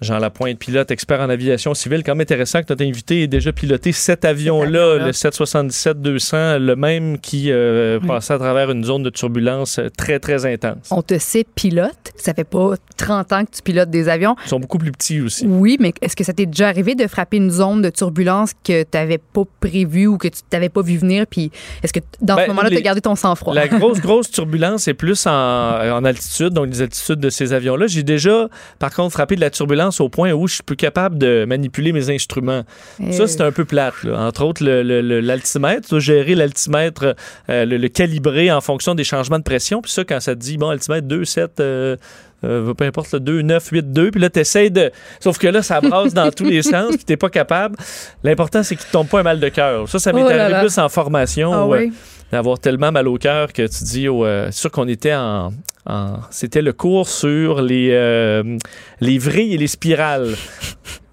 Jean 0.05 0.19
Lapointe, 0.19 0.57
pilote, 0.57 0.91
expert 0.91 1.19
en 1.19 1.29
aviation 1.29 1.73
civile. 1.73 2.03
Quand 2.03 2.13
même 2.13 2.21
intéressant 2.21 2.61
que 2.61 2.67
notre 2.69 2.83
invité 2.83 3.23
ait 3.23 3.27
déjà 3.27 3.51
piloté 3.51 3.91
cet 3.91 4.23
avion-là, 4.23 4.97
le 4.97 5.11
777-200, 5.11 6.59
le 6.59 6.75
même 6.75 7.19
qui 7.19 7.51
euh, 7.51 7.99
passait 7.99 8.33
à 8.33 8.37
travers 8.37 8.71
une 8.71 8.83
zone 8.83 9.03
de 9.03 9.09
turbulence 9.09 9.79
euh, 9.79 9.89
très, 9.95 10.19
très 10.19 10.45
intense. 10.45 10.89
On 10.91 11.01
te 11.01 11.17
sait 11.17 11.45
pilote. 11.55 12.13
Ça 12.15 12.33
fait 12.33 12.43
pas 12.43 12.75
30 12.97 13.33
ans 13.33 13.45
que 13.45 13.51
tu 13.51 13.61
pilotes 13.61 13.89
des 13.89 14.09
avions. 14.09 14.35
Ils 14.45 14.49
sont 14.49 14.59
beaucoup 14.59 14.77
plus 14.77 14.91
petits 14.91 15.21
aussi. 15.21 15.45
Oui, 15.47 15.77
mais 15.79 15.93
est-ce 16.01 16.15
que 16.15 16.23
ça 16.23 16.33
t'est 16.33 16.45
déjà 16.45 16.67
arrivé 16.67 16.95
de 16.95 17.07
frapper 17.07 17.37
une 17.37 17.51
zone 17.51 17.81
de 17.81 17.89
turbulence 17.89 18.51
que 18.63 18.83
tu 18.83 18.89
n'avais 18.93 19.17
pas 19.17 19.43
prévue 19.59 20.07
ou 20.07 20.17
que 20.17 20.27
tu 20.27 20.41
t'avais 20.49 20.69
pas 20.69 20.81
vu 20.81 20.97
venir? 20.97 21.25
Puis 21.27 21.51
est-ce 21.83 21.93
que 21.93 21.99
dans 22.21 22.35
Ben, 22.35 22.43
ce 22.43 22.47
moment-là, 22.49 22.69
tu 22.69 22.77
as 22.77 22.81
gardé 22.81 23.01
ton 23.01 23.15
sang-froid? 23.15 23.53
La 23.53 23.67
grosse, 23.67 23.99
grosse 24.01 24.31
turbulence 24.31 24.87
est 24.87 24.93
plus 24.93 25.25
en, 25.27 25.31
en 25.31 26.05
altitude, 26.05 26.49
donc 26.49 26.67
les 26.67 26.81
altitudes 26.81 27.19
de 27.19 27.29
ces 27.29 27.53
avions-là. 27.53 27.87
J'ai 27.87 28.03
déjà, 28.03 28.47
par 28.79 28.93
contre, 28.93 29.13
frappé 29.13 29.35
de 29.35 29.41
la 29.41 29.49
turbulence 29.49 29.94
au 30.01 30.09
point 30.09 30.31
où 30.31 30.47
je 30.47 30.55
suis 30.55 30.63
plus 30.63 30.75
capable 30.75 31.17
de 31.17 31.45
manipuler 31.47 31.91
mes 31.91 32.09
instruments. 32.09 32.63
Ça, 33.11 33.27
c'est 33.27 33.41
un 33.41 33.51
peu 33.51 33.65
plate. 33.65 34.03
là. 34.03 34.19
Entre 34.19 34.43
autres, 34.43 34.63
le- 34.63 34.83
le- 34.83 35.01
le- 35.01 35.19
l'altimètre. 35.19 35.81
Tu 35.83 35.89
dois 35.91 35.99
gérer 35.99 36.35
l'altimètre, 36.35 37.15
euh, 37.49 37.65
le, 37.65 37.77
le 37.77 37.87
calibrer 37.87 38.51
en 38.51 38.61
fonction 38.61 38.95
des 38.95 39.03
changements 39.03 39.39
de 39.39 39.43
pression. 39.43 39.81
Puis 39.81 39.91
ça, 39.91 40.03
quand 40.03 40.19
ça 40.19 40.35
te 40.35 40.39
dit, 40.39 40.57
bon, 40.57 40.69
altimètre 40.69 41.07
2, 41.07 41.25
7, 41.25 41.59
euh, 41.59 41.95
euh, 42.43 42.73
peu 42.73 42.83
importe, 42.85 43.11
le 43.13 43.19
2, 43.19 43.41
9, 43.41 43.69
8, 43.71 43.91
2, 43.93 44.11
puis 44.11 44.21
là, 44.21 44.29
tu 44.29 44.39
essaies 44.39 44.69
de. 44.69 44.91
Sauf 45.19 45.37
que 45.37 45.47
là, 45.47 45.61
ça 45.63 45.81
brasse 45.81 46.13
dans 46.13 46.29
tous 46.31 46.43
les 46.43 46.61
sens, 46.61 46.95
puis 46.95 47.05
t'es 47.05 47.17
pas 47.17 47.29
capable. 47.29 47.75
L'important, 48.23 48.61
c'est 48.63 48.75
qu'il 48.75 48.85
te 48.85 48.91
tombe 48.91 49.07
pas 49.07 49.21
un 49.21 49.23
mal 49.23 49.39
de 49.39 49.49
cœur. 49.49 49.87
Ça, 49.89 49.99
ça 49.99 50.13
m'est 50.13 50.21
Oh 50.23 50.27
arrivé 50.27 50.49
là. 50.49 50.59
plus 50.61 50.77
en 50.77 50.89
formation. 50.89 51.51
Ah 51.53 51.65
où, 51.65 51.73
oui? 51.73 51.91
D'avoir 52.31 52.59
tellement 52.59 52.91
mal 52.91 53.07
au 53.07 53.17
cœur 53.17 53.53
que 53.53 53.63
tu 53.67 53.83
dis, 53.83 54.07
oh, 54.07 54.25
sûr 54.51 54.71
qu'on 54.71 54.87
était 54.87 55.13
en, 55.15 55.53
en- 55.85 56.19
c'était 56.31 56.61
le 56.61 56.73
cours 56.73 57.07
sur 57.07 57.61
les, 57.61 57.89
euh, 57.91 58.57
les 58.99 59.17
vrilles 59.17 59.53
et 59.53 59.57
les 59.57 59.67
spirales. 59.67 60.35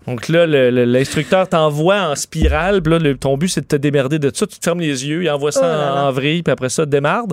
Donc 0.06 0.28
là, 0.28 0.46
l'instructeur 0.46 1.48
t'envoie 1.48 2.00
en 2.10 2.16
spirale, 2.16 2.82
puis 2.82 2.92
là, 2.92 2.98
le- 2.98 3.16
ton 3.16 3.36
but, 3.36 3.48
c'est 3.48 3.60
de 3.60 3.66
te 3.66 3.76
démerder 3.76 4.18
de 4.18 4.30
ça. 4.34 4.46
Tu 4.46 4.58
te 4.58 4.64
fermes 4.64 4.80
les 4.80 5.06
yeux, 5.06 5.22
il 5.22 5.30
envoie 5.30 5.52
ça 5.52 5.60
Oh 5.62 5.66
là 5.66 5.94
là. 5.94 6.04
en, 6.04 6.10
vrille, 6.12 6.42
puis 6.42 6.52
après 6.52 6.68
ça, 6.70 6.84
démarde. 6.86 7.32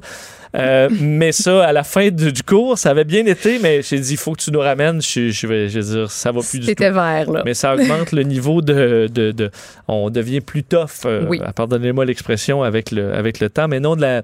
Euh, 0.56 0.88
mais 1.02 1.32
ça, 1.32 1.66
à 1.66 1.72
la 1.74 1.84
fin 1.84 2.10
du, 2.10 2.32
du 2.32 2.44
cours, 2.44 2.78
ça 2.78 2.92
avait 2.92 3.04
bien 3.06 3.26
été, 3.26 3.60
mais 3.60 3.82
j'ai 3.82 4.00
dit, 4.00 4.14
il 4.14 4.18
faut 4.18 4.34
que 4.34 4.42
tu 4.42 4.52
nous 4.52 4.60
ramènes. 4.60 5.02
Je, 5.02 5.30
je 5.30 5.48
vais, 5.48 5.68
je 5.70 5.80
vais 5.80 5.86
dire, 5.96 6.12
ça 6.12 6.32
va 6.32 6.42
plus 6.42 6.60
du 6.60 6.66
tout. 6.66 6.66
C'était 6.68 6.92
vert, 6.92 7.30
là. 7.32 7.42
Mais 7.46 7.54
ça 7.56 7.74
augmente 7.74 8.12
le 8.12 8.24
niveau 8.24 8.62
de, 8.62 9.10
de, 9.12 9.32
de- 9.32 9.50
On 9.88 10.10
devient 10.10 10.42
plus 10.42 10.64
tough, 10.64 11.06
euh, 11.06 11.26
Oui. 11.28 11.40
pardonnez-moi 11.56 12.06
l'expression, 12.06 12.62
avec 12.64 12.92
le, 12.92 13.14
avec 13.14 13.40
le 13.40 13.50
temps. 13.50 13.68
Mais 13.68 13.80
non, 13.80 13.96
de 13.96 14.02
la, 14.02 14.24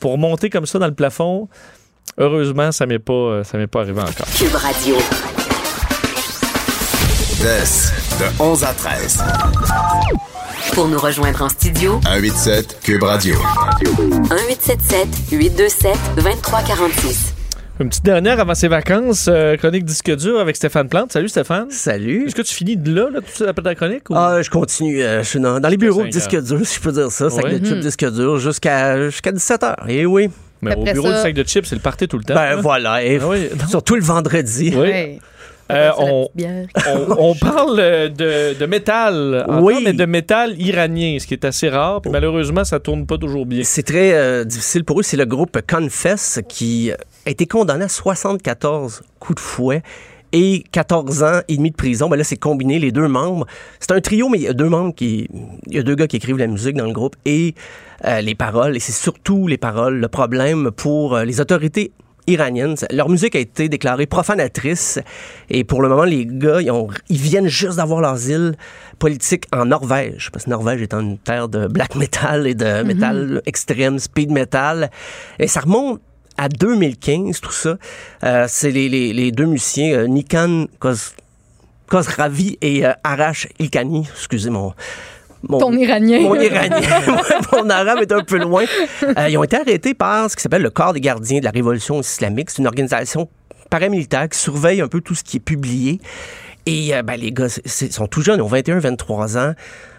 pour 0.00 0.18
monter 0.18 0.50
comme 0.50 0.66
ça 0.66 0.78
dans 0.78 0.86
le 0.88 0.94
plafond, 0.94 1.48
heureusement, 2.18 2.72
ça 2.72 2.86
m'est 2.86 2.98
pas, 2.98 3.12
euh, 3.12 3.44
ça 3.44 3.56
m'est 3.58 3.66
pas 3.66 3.80
arrivé 3.80 4.00
encore. 4.00 4.26
Cube 4.36 4.54
Radio. 4.54 4.96
De, 7.44 7.50
de 7.50 8.42
11 8.42 8.64
à 8.64 8.72
13. 8.72 9.22
Pour 10.72 10.88
nous 10.88 10.98
rejoindre 10.98 11.42
en 11.42 11.50
studio, 11.50 12.00
187 12.02 12.78
Cube 12.82 13.02
Radio. 13.02 13.34
1877 13.82 15.08
827 15.30 15.92
2346. 16.16 17.34
Une 17.80 17.90
petite 17.90 18.04
dernière 18.04 18.40
avant 18.40 18.54
ses 18.54 18.68
vacances, 18.68 19.26
euh, 19.28 19.58
chronique 19.58 19.84
disque 19.84 20.10
dur 20.16 20.40
avec 20.40 20.56
Stéphane 20.56 20.88
Plante. 20.88 21.12
Salut 21.12 21.28
Stéphane. 21.28 21.70
Salut. 21.70 22.24
Est-ce 22.26 22.34
que 22.34 22.40
tu 22.40 22.54
finis 22.54 22.78
de 22.78 22.94
là, 22.94 23.10
là 23.12 23.20
tout 23.20 23.26
ça, 23.34 23.50
après 23.50 23.62
ta 23.62 23.74
chronique? 23.74 24.08
Ou... 24.08 24.14
Ah, 24.16 24.40
je 24.40 24.48
continue. 24.48 25.02
euh, 25.02 25.22
je 25.22 25.28
suis 25.28 25.40
dans, 25.40 25.60
dans 25.60 25.68
les 25.68 25.76
bureaux 25.76 26.04
de 26.04 26.08
disque 26.08 26.40
dur, 26.40 26.60
si 26.64 26.76
je 26.76 26.80
peux 26.80 26.92
dire 26.92 27.10
ça. 27.12 27.28
Sac 27.28 27.44
Ouais. 27.44 27.58
de 27.58 27.66
chips 27.66 27.80
disque 27.80 28.10
dur 28.10 28.38
jusqu'à 28.38 29.10
jusqu'à 29.10 29.32
17h. 29.32 29.74
Et 29.88 30.06
oui. 30.06 30.30
Mais 30.62 30.74
au 30.76 30.84
bureau 30.84 31.08
ça- 31.08 31.16
du 31.16 31.20
sac 31.22 31.34
de 31.34 31.42
chips, 31.44 31.66
c'est 31.68 31.74
le 31.74 31.82
party 31.82 32.08
tout 32.08 32.16
le 32.16 32.24
temps. 32.24 32.34
Ben 32.34 32.56
hein? 32.56 32.60
voilà. 32.62 33.04
Et 33.04 33.18
Ah 33.20 33.28
oui, 33.28 33.50
surtout 33.68 33.96
le 33.96 34.02
vendredi. 34.02 34.72
Oui. 34.74 35.20
Euh, 35.70 35.90
on, 35.96 37.34
parle 37.40 37.76
de, 38.12 38.58
de 38.58 38.66
métal, 38.66 39.46
Oui. 39.62 39.76
mais 39.84 39.92
de 39.92 40.04
métal 40.04 40.60
iranien, 40.60 41.16
ce 41.18 41.26
qui 41.26 41.34
est 41.34 41.44
assez 41.44 41.68
rare. 41.68 42.02
Puis 42.02 42.10
malheureusement, 42.10 42.64
ça 42.64 42.80
tourne 42.80 43.06
pas 43.06 43.18
toujours 43.18 43.46
bien. 43.46 43.62
C'est 43.64 43.82
très 43.82 44.12
euh, 44.12 44.44
difficile 44.44 44.84
pour 44.84 45.00
eux. 45.00 45.02
C'est 45.02 45.16
le 45.16 45.24
groupe 45.24 45.58
Confess 45.66 46.40
qui 46.48 46.92
a 46.92 47.30
été 47.30 47.46
condamné 47.46 47.84
à 47.84 47.88
74 47.88 49.02
coups 49.18 49.36
de 49.36 49.40
fouet 49.40 49.82
et 50.32 50.64
14 50.72 51.22
ans 51.22 51.40
et 51.48 51.56
demi 51.56 51.70
de 51.70 51.76
prison. 51.76 52.08
Ben 52.08 52.16
là, 52.16 52.24
c'est 52.24 52.36
combiné 52.36 52.78
les 52.78 52.90
deux 52.90 53.06
membres. 53.08 53.46
C'est 53.78 53.92
un 53.92 54.00
trio, 54.00 54.28
mais 54.28 54.38
il 54.38 54.44
y 54.44 54.48
a 54.48 54.52
deux 54.52 54.68
membres 54.68 54.94
qui... 54.94 55.28
Il 55.68 55.76
y 55.76 55.78
a 55.78 55.82
deux 55.82 55.94
gars 55.94 56.08
qui 56.08 56.16
écrivent 56.16 56.38
la 56.38 56.48
musique 56.48 56.76
dans 56.76 56.86
le 56.86 56.92
groupe 56.92 57.14
et 57.24 57.54
euh, 58.04 58.20
les 58.20 58.34
paroles. 58.34 58.76
Et 58.76 58.80
c'est 58.80 58.92
surtout 58.92 59.46
les 59.46 59.58
paroles 59.58 59.98
le 59.98 60.08
problème 60.08 60.72
pour 60.72 61.14
euh, 61.14 61.24
les 61.24 61.40
autorités 61.40 61.92
iraniennes. 62.26 62.74
Leur 62.90 63.08
musique 63.08 63.34
a 63.36 63.38
été 63.38 63.68
déclarée 63.68 64.06
profanatrice 64.06 64.98
et 65.50 65.64
pour 65.64 65.82
le 65.82 65.88
moment, 65.88 66.04
les 66.04 66.26
gars, 66.26 66.60
ils, 66.60 66.70
ont- 66.70 66.88
ils 67.08 67.16
viennent 67.18 67.48
juste 67.48 67.76
d'avoir 67.76 68.00
leur 68.00 68.12
asile 68.12 68.54
politique 68.98 69.44
en 69.52 69.66
Norvège, 69.66 70.30
parce 70.32 70.44
que 70.44 70.50
Norvège 70.50 70.80
étant 70.82 71.00
une 71.00 71.18
terre 71.18 71.48
de 71.48 71.66
black 71.66 71.94
metal 71.96 72.46
et 72.46 72.54
de 72.54 72.82
metal 72.82 73.42
extrême, 73.46 73.98
speed 73.98 74.30
metal. 74.30 74.90
Et 75.38 75.48
ça 75.48 75.60
remonte 75.60 76.00
à 76.38 76.48
2015, 76.48 77.40
tout 77.40 77.52
ça. 77.52 77.76
Euh, 78.24 78.46
c'est 78.48 78.70
les, 78.70 78.88
les- 78.88 79.12
les 79.12 79.30
deux 79.32 79.46
musiciens, 79.46 79.92
euh, 79.98 80.06
Nikan 80.06 80.66
Koz, 80.78 81.14
Kozravi 81.86 82.56
et 82.62 82.86
euh, 82.86 82.92
Arash 83.04 83.48
Ilkani, 83.58 84.08
excusez 84.12 84.50
mon... 84.50 84.72
mon 85.48 85.58
Ton 85.58 85.72
iranien. 85.72 86.20
mon 86.20 86.34
iranien, 86.34 86.80
mon 87.52 87.68
arabe 87.70 87.98
est 88.00 88.12
un 88.12 88.22
peu 88.22 88.38
loin. 88.38 88.64
Euh, 89.02 89.28
ils 89.28 89.36
ont 89.38 89.44
été 89.44 89.56
arrêtés 89.56 89.94
par 89.94 90.30
ce 90.30 90.36
qui 90.36 90.42
s'appelle 90.42 90.62
le 90.62 90.70
Corps 90.70 90.92
des 90.92 91.00
gardiens 91.00 91.38
de 91.40 91.44
la 91.44 91.50
révolution 91.50 92.00
islamique. 92.00 92.50
C'est 92.50 92.58
une 92.58 92.66
organisation 92.66 93.28
paramilitaire 93.70 94.28
qui 94.28 94.38
surveille 94.38 94.80
un 94.80 94.88
peu 94.88 95.00
tout 95.00 95.14
ce 95.14 95.22
qui 95.24 95.38
est 95.38 95.40
publié. 95.40 96.00
Et 96.66 96.94
euh, 96.94 97.02
ben, 97.02 97.16
les 97.20 97.32
gars, 97.32 97.48
sont 97.48 98.06
tout 98.06 98.22
jeunes, 98.22 98.38
ils 98.38 98.42
ont 98.42 98.46
21, 98.46 98.78
23 98.78 99.36
ans. 99.38 99.52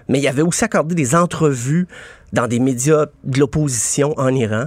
Mais 0.08 0.20
ils 0.20 0.28
avaient 0.28 0.42
aussi 0.42 0.64
accordé 0.64 0.96
des 0.96 1.16
entrevues 1.16 1.88
dans 2.34 2.48
des 2.48 2.60
médias 2.60 3.06
de 3.24 3.40
l'opposition 3.40 4.14
en 4.18 4.30
Iran. 4.34 4.66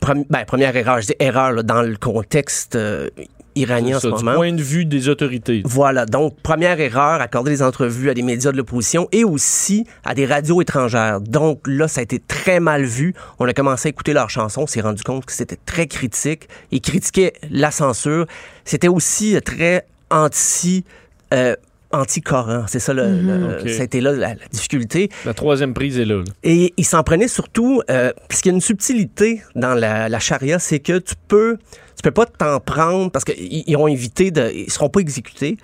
Premi- 0.00 0.26
ben, 0.30 0.44
première 0.44 0.74
erreur, 0.76 1.00
je 1.00 1.06
dis 1.08 1.14
erreur 1.20 1.52
là, 1.52 1.62
dans 1.62 1.82
le 1.82 1.96
contexte 1.96 2.74
euh, 2.76 3.08
iranien 3.54 3.96
en 3.96 4.00
ce 4.00 4.08
du 4.08 4.12
moment. 4.24 4.34
point 4.34 4.52
de 4.52 4.62
vue 4.62 4.84
des 4.84 5.08
autorités. 5.08 5.62
Voilà, 5.64 6.06
donc 6.06 6.36
première 6.42 6.80
erreur, 6.80 7.20
accorder 7.20 7.50
des 7.50 7.62
entrevues 7.62 8.10
à 8.10 8.14
des 8.14 8.22
médias 8.22 8.52
de 8.52 8.56
l'opposition 8.56 9.08
et 9.12 9.24
aussi 9.24 9.86
à 10.04 10.14
des 10.14 10.26
radios 10.26 10.60
étrangères. 10.60 11.20
Donc 11.20 11.60
là, 11.66 11.88
ça 11.88 12.00
a 12.00 12.02
été 12.02 12.18
très 12.18 12.60
mal 12.60 12.84
vu. 12.84 13.14
On 13.38 13.46
a 13.46 13.52
commencé 13.52 13.88
à 13.88 13.90
écouter 13.90 14.12
leurs 14.12 14.30
chansons, 14.30 14.62
on 14.62 14.66
s'est 14.66 14.80
rendu 14.80 15.02
compte 15.02 15.24
que 15.24 15.32
c'était 15.32 15.58
très 15.66 15.86
critique. 15.86 16.48
Ils 16.70 16.80
critiquaient 16.80 17.32
la 17.50 17.70
censure. 17.70 18.26
C'était 18.64 18.88
aussi 18.88 19.36
très 19.44 19.86
anti... 20.10 20.84
euh, 21.32 21.56
anti-Coran, 21.92 22.64
c'est 22.68 22.78
ça, 22.78 22.92
le, 22.94 23.20
le- 23.20 23.60
Ok. 23.60 23.68
ça 23.68 23.82
a 23.82 23.84
été 23.84 24.00
là 24.00 24.12
la, 24.12 24.28
la 24.34 24.48
difficulté. 24.50 25.10
La 25.24 25.34
troisième 25.34 25.74
prise 25.74 25.98
est 25.98 26.04
là. 26.04 26.16
là. 26.16 26.24
Et 26.42 26.72
ils 26.76 26.84
s'en 26.84 27.02
prenaient 27.02 27.28
surtout 27.28 27.82
euh, 27.90 28.12
parce 28.28 28.40
qu'il 28.40 28.50
y 28.50 28.54
a 28.54 28.56
une 28.56 28.60
subtilité 28.62 29.42
dans 29.54 29.74
la, 29.74 30.08
la 30.08 30.18
charia, 30.18 30.58
c'est 30.58 30.80
que 30.80 30.98
tu 30.98 31.14
peux 31.28 31.58
tu 31.96 32.02
peux 32.02 32.10
pas 32.10 32.26
t'en 32.26 32.58
prendre 32.60 33.10
parce 33.10 33.24
qu'ils 33.24 33.62
ils 33.66 33.76
ont 33.76 33.86
évité 33.88 34.30
de 34.30 34.50
ils 34.54 34.70
seront 34.70 34.88
pas 34.88 35.00
exécutés 35.00 35.56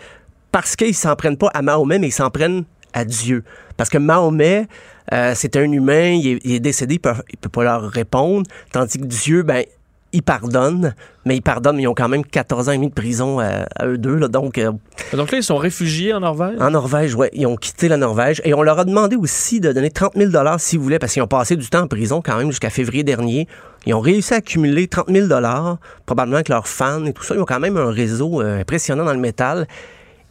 parce 0.52 0.76
qu'ils 0.76 0.94
s'en 0.94 1.16
prennent 1.16 1.36
pas 1.38 1.48
à 1.54 1.62
Mahomet 1.62 1.98
mais 1.98 2.08
ils 2.08 2.12
s'en 2.12 2.30
prennent 2.30 2.64
à 2.92 3.04
Dieu. 3.04 3.44
Parce 3.76 3.90
que 3.90 3.98
Mahomet 3.98 4.66
euh, 5.12 5.32
c'est 5.34 5.56
un 5.56 5.70
humain, 5.72 6.10
il 6.10 6.26
est, 6.28 6.40
il 6.44 6.52
est 6.52 6.60
décédé, 6.60 6.94
il 6.96 7.00
peut, 7.00 7.14
il 7.30 7.38
peut 7.38 7.48
pas 7.48 7.64
leur 7.64 7.82
répondre, 7.90 8.46
tandis 8.72 8.98
que 8.98 9.04
Dieu 9.06 9.42
ben 9.42 9.64
il 10.12 10.23
pardonne, 10.23 10.94
mais 11.27 11.37
il 11.37 11.42
pardonne, 11.42 11.77
mais 11.77 11.83
ils 11.83 11.88
ont 11.88 11.94
quand 11.94 12.09
même 12.09 12.25
14 12.25 12.68
ans 12.68 12.73
et 12.73 12.77
demi 12.77 12.88
de 12.88 12.94
prison 12.94 13.40
à, 13.40 13.66
à 13.77 13.87
eux 13.87 13.99
deux. 13.99 14.16
Là, 14.16 14.29
donc, 14.29 14.57
euh, 14.57 14.73
Donc 15.12 15.31
là, 15.31 15.38
ils 15.38 15.42
sont 15.42 15.57
réfugiés 15.59 16.14
en 16.14 16.21
Norvège? 16.21 16.59
en 16.61 16.71
Norvège, 16.71 17.14
ouais, 17.14 17.31
ils 17.35 17.47
ont 17.47 17.57
quitté 17.57 17.88
la 17.88 17.97
Norvège 17.99 18.40
et 18.44 18.55
on 18.55 18.62
leur 18.62 18.79
a 18.79 18.85
demandé 18.85 19.16
aussi 19.16 19.61
de 19.61 19.73
donner 19.73 19.90
30 19.90 20.12
000 20.16 20.31
dollars 20.31 20.61
s'ils 20.61 20.79
voulaient 20.79 20.99
parce 20.99 21.12
qu'ils 21.12 21.23
ont 21.23 21.27
passé 21.27 21.57
du 21.57 21.68
temps 21.68 21.83
en 21.83 21.88
prison 21.88 22.23
quand 22.25 22.38
même 22.38 22.51
jusqu'à 22.51 22.71
février 22.71 23.03
dernier. 23.05 23.47
Ils 23.87 23.94
ont 23.94 24.01
réussi 24.01 24.33
à 24.35 24.38
accumuler 24.38 24.88
30 24.88 25.11
000 25.11 25.27
dollars, 25.27 25.79
probablement 26.07 26.37
avec 26.37 26.49
leurs 26.49 26.68
fans 26.68 27.05
et 27.05 27.12
tout 27.12 27.23
ça. 27.23 27.35
Ils 27.35 27.40
ont 27.40 27.47
quand 27.47 27.61
même 27.61 27.77
un 27.77 27.90
réseau 27.90 28.40
euh, 28.40 28.61
impressionnant 28.61 29.05
dans 29.05 29.14
le 29.14 29.21
métal. 29.21 29.66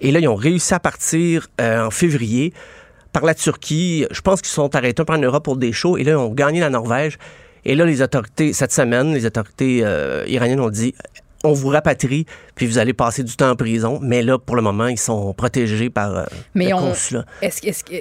Et 0.01 0.11
là, 0.11 0.19
ils 0.19 0.27
ont 0.27 0.35
réussi 0.35 0.73
à 0.73 0.79
partir 0.79 1.47
euh, 1.61 1.85
en 1.85 1.91
février 1.91 2.53
par 3.13 3.25
la 3.25 3.33
Turquie. 3.33 4.05
Je 4.11 4.21
pense 4.21 4.41
qu'ils 4.41 4.51
sont 4.51 4.75
arrêtés 4.75 5.01
un 5.01 5.05
peu 5.05 5.13
en 5.13 5.17
Europe 5.17 5.43
pour 5.43 5.57
des 5.57 5.71
shows 5.71 5.97
et 5.97 6.03
là, 6.03 6.11
ils 6.11 6.15
ont 6.15 6.33
gagné 6.33 6.59
la 6.59 6.69
Norvège. 6.69 7.17
Et 7.69 7.75
là, 7.75 7.83
les 7.85 8.01
autorités, 8.01 8.53
cette 8.53 8.71
semaine, 8.71 9.13
les 9.13 9.25
autorités 9.25 9.81
euh, 9.83 10.23
iraniennes 10.27 10.61
ont 10.61 10.69
dit 10.69 10.95
on 11.43 11.51
vous 11.53 11.67
rapatrie, 11.67 12.25
puis 12.55 12.65
vous 12.65 12.77
allez 12.77 12.93
passer 12.93 13.23
du 13.23 13.35
temps 13.35 13.49
en 13.51 13.55
prison. 13.55 13.99
Mais 14.01 14.23
là, 14.23 14.39
pour 14.39 14.55
le 14.55 14.61
moment, 14.61 14.87
ils 14.87 14.97
sont 14.97 15.33
protégés 15.33 15.89
par 15.89 16.17
euh, 16.17 16.23
Mais 16.55 16.69
le 16.69 16.75
on- 16.75 16.79
consulat. 16.89 17.25
Est-ce 17.41 17.61
que- 17.61 17.67
est-ce 17.67 17.83
que 17.83 17.93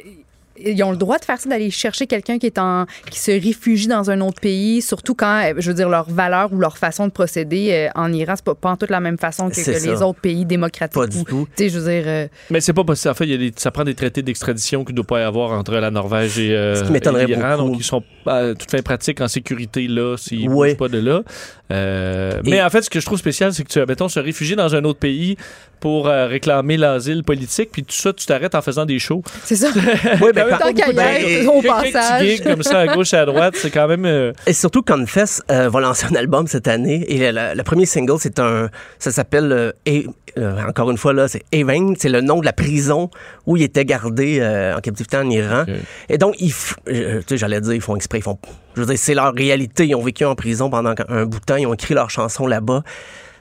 ils 0.65 0.83
ont 0.83 0.91
le 0.91 0.97
droit 0.97 1.19
de 1.19 1.25
faire 1.25 1.39
ça, 1.41 1.49
d'aller 1.49 1.71
chercher 1.71 2.07
quelqu'un 2.07 2.39
qui 2.39 2.47
est 2.47 2.59
en 2.59 2.87
qui 3.11 3.19
se 3.19 3.31
réfugie 3.31 3.87
dans 3.89 4.11
un 4.11 4.21
autre 4.21 4.41
pays, 4.41 4.83
surtout 4.83 5.15
quand, 5.15 5.43
euh, 5.45 5.55
je 5.59 5.69
veux 5.69 5.75
dire, 5.75 5.89
leur 5.89 6.09
valeur 6.11 6.53
ou 6.53 6.59
leur 6.59 6.79
façon 6.79 7.07
de 7.07 7.13
procéder 7.13 7.71
euh, 7.73 7.89
en 8.01 8.13
Iran, 8.13 8.35
c'est 8.37 8.45
pas, 8.45 8.55
pas 8.55 8.71
en 8.71 8.77
toute 8.77 8.91
la 8.91 9.01
même 9.01 9.19
façon 9.19 9.49
que, 9.51 9.57
les 9.57 10.03
autres 10.03 10.21
pays 10.21 10.45
démocratiques. 10.45 10.95
Pas 10.95 11.07
du 11.07 11.19
ou- 11.19 11.25
tout. 11.25 11.49
Tu 11.57 11.65
sais, 11.65 11.69
je 11.71 11.79
veux 11.79 11.91
dire, 11.91 12.05
euh, 12.07 12.27
Mais 12.51 12.61
c'est 12.61 12.73
pas 12.73 12.85
possible. 12.85 13.11
En 13.11 13.15
fait, 13.15 13.25
il 13.25 13.31
y 13.31 13.35
a 13.35 13.39
des- 13.39 13.53
ça 13.57 13.71
prend 13.71 13.85
des 13.85 13.95
traités 13.95 14.23
d'extradition 14.23 14.85
qu'il 14.85 14.95
ne 14.95 14.97
doit 14.97 15.07
pas 15.07 15.21
y 15.21 15.25
avoir 15.25 15.53
entre 15.53 15.73
la 15.75 15.91
Norvège 15.91 16.39
et, 16.39 16.53
euh, 16.53 16.77
Ce 16.77 16.85
qui 16.85 16.93
m'étonnerait 16.93 17.25
et 17.25 17.27
l'Iran. 17.27 17.57
Donc, 17.59 17.77
ils 17.79 17.85
sont 17.85 18.03
à 18.27 18.55
toute 18.55 18.71
fin 18.71 18.83
pratique 18.83 19.21
en 19.21 19.29
sécurité 19.29 19.87
là, 19.89 20.17
s'ils 20.17 20.49
ne 20.49 20.55
bougent 20.55 20.77
pas 20.77 20.89
de 20.89 20.99
là. 20.99 21.23
Euh, 21.73 22.41
Mais 22.45 22.63
en 22.63 22.71
fait, 22.71 22.83
ce 22.83 22.91
que 22.91 23.01
je 23.01 23.07
trouve 23.07 23.19
spécial, 23.19 23.53
c'est 23.53 23.65
que 23.65 23.69
tu, 23.69 23.79
mettons, 23.87 24.09
se 24.09 24.21
réfugier 24.21 24.55
dans 24.57 24.75
un 24.77 24.85
autre 24.85 24.99
pays 25.01 25.37
pour 25.81 26.07
euh, 26.09 26.27
réclamer 26.27 26.77
l'asile 26.77 27.23
politique, 27.25 27.71
puis 27.73 27.83
tout 27.83 27.95
ça, 27.95 28.13
tu 28.13 28.25
t'arrêtes 28.25 28.55
en 28.55 28.63
faisant 28.63 28.87
des 28.87 28.99
shows. 28.99 29.23
c'est 29.45 29.57
ça. 29.57 29.69
Oui, 30.23 30.31
ben, 30.35 30.47
Tant 30.49 30.59
par- 30.59 30.73
ben, 30.95 31.49
au 31.49 31.61
passage. 31.63 32.41
comme 32.43 32.63
ça 32.63 32.81
à 32.81 32.87
gauche 32.87 33.13
et 33.13 33.17
à 33.17 33.27
droite, 33.27 33.55
c'est 33.57 33.71
quand 33.71 33.89
même. 33.89 34.05
euh, 34.07 34.33
Et 34.47 34.53
surtout, 34.53 34.83
Confess 34.83 35.43
euh, 35.51 35.69
va 35.69 35.81
lancer 35.81 36.07
un 36.11 36.15
album 36.15 36.47
cette 36.47 36.69
année. 36.69 37.05
Et 37.09 37.31
le, 37.33 37.63
premier 37.63 37.87
single, 37.87 38.17
c'est 38.21 38.39
un. 38.39 38.69
Ça 38.99 39.11
s'appelle. 39.11 39.53
euh, 39.53 39.73
euh, 40.39 40.61
encore 40.69 40.91
une 40.91 40.99
fois, 40.99 41.13
là, 41.15 41.29
c'est 41.29 41.43
Evin. 41.53 41.95
C'est 41.99 42.09
le 42.11 42.21
nom 42.21 42.41
de 42.41 42.45
la 42.45 42.53
prison 42.53 43.11
où 43.47 43.57
il 43.57 43.63
était 43.63 43.85
gardé 43.85 44.39
euh, 44.41 44.77
en 44.77 44.81
captivité 44.81 45.17
en 45.17 45.29
Iran. 45.31 45.65
Et 46.09 46.19
donc, 46.19 46.35
ils 46.39 46.51
f- 46.51 46.75
euh, 46.89 47.19
tu 47.21 47.25
sais, 47.31 47.39
j'allais 47.39 47.61
dire, 47.61 47.73
ils 47.75 47.81
font 47.81 47.97
exprès. 47.97 48.19
Ils 48.19 48.23
font, 48.23 48.39
je 48.77 48.81
veux 48.83 48.87
dire, 48.87 48.99
c'est 48.99 49.15
leur 49.15 49.33
réalité. 49.33 49.87
Ils 49.87 49.95
ont 49.95 50.03
vécu 50.03 50.25
en 50.25 50.35
prison 50.35 50.71
pendant 50.71 50.95
un 51.09 51.25
bout 51.25 51.41
de 51.41 51.45
temps. 51.45 51.57
Ils 51.57 51.67
ont 51.67 51.75
écrit 51.75 51.95
leurs 51.95 52.11
chansons 52.11 52.47
là-bas. 52.47 52.83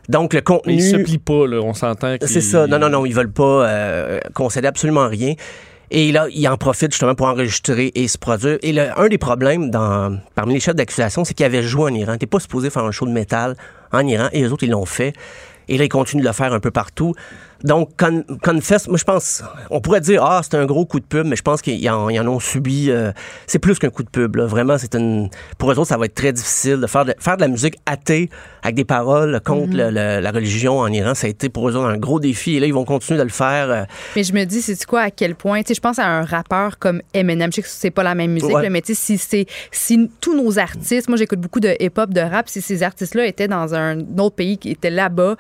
Donc, 0.08 0.34
le 0.34 0.40
mais 0.40 0.44
contenu. 0.44 0.74
ils 0.76 0.82
se 0.92 0.96
plient 0.98 1.18
pas, 1.18 1.48
là, 1.48 1.60
on 1.62 1.74
s'entend. 1.74 2.16
C'est 2.22 2.42
ça. 2.42 2.68
Non, 2.68 2.78
non, 2.80 2.90
non, 2.90 3.06
ils 3.06 3.14
veulent 3.14 3.32
pas 3.32 3.68
euh, 3.68 4.20
concéder 4.34 4.68
absolument 4.68 5.08
rien. 5.08 5.34
Et 5.92 6.12
là, 6.12 6.28
ils 6.32 6.48
en 6.48 6.58
profitent 6.58 6.92
justement 6.92 7.16
pour 7.16 7.28
enregistrer 7.28 7.92
et 7.96 8.08
se 8.08 8.18
produire. 8.18 8.58
Et 8.64 8.72
le- 8.74 8.98
un 9.00 9.08
des 9.08 9.18
problèmes 9.20 9.70
dans, 9.70 10.18
parmi 10.34 10.54
les 10.56 10.60
chefs 10.60 10.76
d'accusation, 10.76 11.24
c'est 11.26 11.34
qu'ils 11.34 11.46
avaient 11.46 11.64
joué 11.64 11.84
en 11.92 11.94
Iran. 11.94 12.18
T'es 12.18 12.26
pas 12.26 12.40
supposé 12.40 12.70
faire 12.70 12.84
un 12.84 12.92
show 12.92 13.06
de 13.06 13.12
métal 13.12 13.56
en 13.92 14.06
Iran 14.06 14.28
et 14.32 14.42
les 14.42 14.52
autres, 14.52 14.64
ils 14.64 14.72
l'ont 14.72 14.86
fait. 14.86 15.14
Et 15.68 15.78
là, 15.78 15.84
ils 15.86 15.90
continuent 15.90 16.22
de 16.22 16.28
le 16.28 16.34
faire 16.34 16.54
un 16.54 16.60
peu 16.60 16.72
partout. 16.72 17.14
Donc, 17.64 17.92
Con- 17.98 18.24
Confess, 18.44 18.88
moi, 18.88 18.98
je 18.98 19.04
pense, 19.04 19.44
on 19.70 19.82
pourrait 19.82 20.02
dire, 20.02 20.24
ah, 20.24 20.42
c'est 20.44 20.56
un 20.58 20.66
gros 20.66 20.86
coup 20.86 21.00
de 21.00 21.06
pub, 21.06 21.26
mais 21.26 21.36
je 21.36 21.42
pense 21.42 21.62
qu'ils 21.62 21.90
en, 21.90 22.10
en 22.10 22.28
ont 22.28 22.40
subi. 22.40 22.92
euh, 22.92 23.12
c'est 23.48 23.60
plus 23.60 23.80
qu'un 23.80 23.90
coup 23.90 24.04
de 24.04 24.10
pub, 24.10 24.36
là. 24.36 24.46
Vraiment, 24.46 24.78
c'est 24.78 24.94
une. 24.96 25.30
Pour 25.58 25.72
eux 25.72 25.80
autres, 25.80 25.88
ça 25.90 25.98
va 25.98 26.06
être 26.06 26.16
très 26.16 26.34
difficile 26.34 26.80
de 26.80 26.88
faire 26.88 27.06
de, 27.06 27.16
faire 27.20 27.38
de 27.38 27.42
la 27.42 27.48
musique 27.48 27.78
athée 27.86 28.30
avec 28.66 28.76
des 28.76 28.84
paroles 28.86 29.40
contre 29.46 29.74
le- 29.78 29.90
le- 29.92 30.20
la 30.20 30.32
religion 30.32 30.80
en 30.80 30.88
Iran. 30.92 31.14
Ça 31.14 31.28
a 31.28 31.30
été 31.30 31.50
pour 31.50 31.70
eux 31.70 31.76
autres 31.76 31.86
un 31.88 31.98
gros 31.98 32.20
défi. 32.20 32.56
Et 32.56 32.60
là, 32.60 32.66
ils 32.66 32.74
vont 32.74 32.84
continuer 32.84 33.18
de 33.20 33.24
le 33.24 33.30
faire. 33.30 33.70
euh, 33.70 33.84
Mais 34.16 34.24
je 34.24 34.34
me 34.34 34.44
dis, 34.44 34.62
c'est 34.62 34.84
quoi 34.86 35.02
à 35.02 35.12
quel 35.12 35.36
point, 35.36 35.62
tu 35.62 35.68
sais, 35.70 35.74
je 35.76 35.82
pense 35.82 36.00
à 36.00 36.06
un 36.08 36.24
rappeur 36.26 36.80
comme 36.80 37.02
Eminem, 37.14 37.52
je 37.52 37.58
sais 37.58 37.62
que 37.62 37.68
c'est 37.70 37.92
pas 37.92 38.04
la 38.04 38.16
même 38.16 38.32
musique, 38.32 38.50
Ouais. 38.54 38.64
là, 38.64 38.70
mais 38.70 38.82
tu 38.82 38.96
sais, 38.96 39.02
si 39.02 39.18
c'est, 39.18 39.46
si 39.72 40.10
tous 40.20 40.36
nos 40.36 40.58
artistes, 40.60 41.08
moi 41.08 41.18
j'écoute 41.18 41.40
beaucoup 41.40 41.60
de 41.60 41.76
hip-hop, 41.80 42.10
de 42.12 42.22
rap, 42.22 42.50
si 42.50 42.60
ces 42.62 42.82
artistes-là 42.84 43.26
étaient 43.28 43.48
dans 43.48 43.76
un 43.76 44.00
autre 44.18 44.36
pays, 44.36 44.58
qui 44.58 44.72
étaient 44.72 44.90
là-bas, 44.90 45.36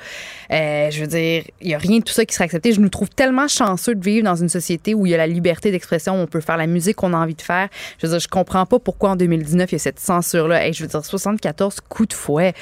euh, 0.51 0.91
je 0.91 1.01
veux 1.01 1.07
dire, 1.07 1.43
il 1.61 1.69
y 1.69 1.73
a 1.73 1.77
rien 1.79 1.99
de 1.99 2.03
tout 2.03 2.13
ça 2.13 2.25
qui 2.25 2.33
serait 2.35 2.45
accepté. 2.45 2.71
Je 2.73 2.79
nous 2.79 2.89
trouve 2.89 3.09
tellement 3.09 3.47
chanceux 3.47 3.95
de 3.95 4.03
vivre 4.03 4.23
dans 4.23 4.35
une 4.35 4.49
société 4.49 4.93
où 4.93 5.05
il 5.05 5.09
y 5.11 5.13
a 5.15 5.17
la 5.17 5.27
liberté 5.27 5.71
d'expression, 5.71 6.13
où 6.15 6.17
on 6.23 6.27
peut 6.27 6.41
faire 6.41 6.57
la 6.57 6.67
musique 6.67 6.97
qu'on 6.97 7.13
a 7.13 7.17
envie 7.17 7.35
de 7.35 7.41
faire. 7.41 7.69
Je 7.99 8.05
veux 8.05 8.11
dire, 8.11 8.19
je 8.19 8.27
comprends 8.27 8.65
pas 8.67 8.77
pourquoi 8.79 9.11
en 9.11 9.15
2019 9.15 9.71
il 9.71 9.75
y 9.75 9.77
a 9.77 9.79
cette 9.79 9.99
censure-là. 9.99 10.63
Hey, 10.65 10.73
je 10.73 10.83
veux 10.83 10.89
dire, 10.89 11.03
74 11.03 11.79
coups 11.89 12.09
de 12.09 12.13
fouet. 12.13 12.53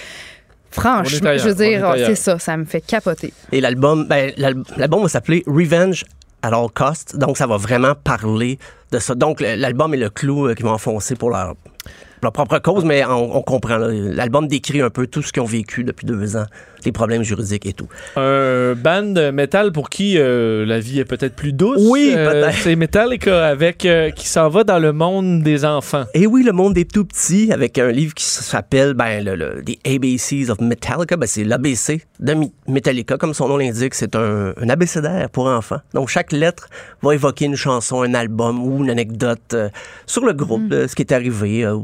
Franchement, 0.74 1.38
je 1.38 1.50
veux 1.50 1.56
dire, 1.56 1.94
c'est 1.98 2.16
ça, 2.16 2.40
ça 2.40 2.58
me 2.58 2.66
fait 2.66 2.82
capoter. 2.82 3.34
Et 3.52 3.62
l'album, 3.62 4.08
ben, 4.08 4.32
l'album 4.38 5.04
va 5.04 5.08
s'appeler 5.08 5.44
Revenge 5.48 6.06
at 6.42 6.50
All 6.50 6.70
Cost. 6.74 7.18
Donc, 7.18 7.38
ça 7.38 7.48
va 7.48 7.58
vraiment 7.58 7.94
parler 7.96 8.60
de 8.92 9.00
ça. 9.00 9.16
Donc, 9.16 9.40
l'album 9.40 9.94
est 9.94 9.98
le 9.98 10.10
clou 10.10 10.48
euh, 10.48 10.54
qu'ils 10.56 10.66
vont 10.66 10.72
enfoncer 10.72 11.16
pour 11.16 11.30
leur, 11.30 11.56
pour 11.56 12.24
leur 12.24 12.32
propre 12.34 12.60
cause, 12.60 12.84
mais 12.84 13.04
on, 13.06 13.38
on 13.38 13.42
comprend. 13.42 13.78
L'album 13.78 14.48
décrit 14.48 14.82
un 14.82 14.90
peu 14.90 15.08
tout 15.08 15.22
ce 15.22 15.32
qu'ils 15.32 15.42
ont 15.42 15.48
vécu 15.48 15.84
depuis 15.84 16.06
deux 16.06 16.36
ans, 16.36 16.46
les 16.86 16.92
problèmes 16.92 17.24
juridiques 17.24 17.66
et 17.66 17.74
tout. 17.74 17.88
Un 18.16 18.74
band 18.76 19.32
metal 19.32 19.72
pour 19.72 19.90
qui 19.90 20.18
euh, 20.18 20.66
la 20.66 20.80
vie 20.80 21.00
est 21.00 21.06
peut-être 21.06 21.36
plus 21.36 21.54
douce. 21.54 21.82
Oui, 21.90 22.14
Euh, 22.16 22.32
peut-être. 22.32 22.58
C'est 22.60 22.76
Metallica 22.76 23.46
avec 23.48 23.86
euh, 23.86 24.10
qui 24.12 24.28
s'en 24.28 24.50
va 24.50 24.64
dans 24.64 24.80
le 24.80 24.94
monde 24.94 25.42
des 25.44 25.66
enfants. 25.66 26.06
Et 26.14 26.28
oui, 26.28 26.44
le 26.44 26.52
monde 26.52 26.74
des 26.74 26.86
tout 26.86 27.06
petits, 27.06 27.52
avec 27.52 27.78
un 27.78 27.92
livre 27.92 28.14
qui 28.14 28.26
s'appelle 28.26 28.94
ben, 28.94 29.24
le, 29.24 29.36
le- 29.36 29.64
The 29.64 29.78
ABCs 29.88 30.50
of 30.50 30.60
Metallica. 30.62 31.18
Ben, 31.18 31.28
c'est 31.28 31.44
l'ABC 31.44 32.02
de 32.20 32.36
Metallica. 32.68 33.18
Comme 33.18 33.34
son 33.34 33.48
nom 33.48 33.58
l'indique, 33.58 33.94
c'est 33.96 34.16
un, 34.16 34.54
un 34.60 34.70
abécédaire 34.70 35.30
pour 35.30 35.48
enfants. 35.48 35.80
Donc, 35.94 36.10
chaque 36.10 36.32
lettre 36.32 36.68
va 37.02 37.14
évoquer 37.14 37.46
une 37.46 37.56
chanson, 37.56 38.02
un 38.02 38.14
album 38.14 38.64
ou 38.66 38.84
une 38.84 38.90
anecdote 38.90 39.40
euh, 39.54 39.70
sur 40.06 40.26
le 40.26 40.34
groupe, 40.34 40.70
là, 40.72 40.88
ce 40.88 40.96
qui 40.96 41.02
est 41.02 41.12
arrivé, 41.12 41.66
euh, 41.66 41.78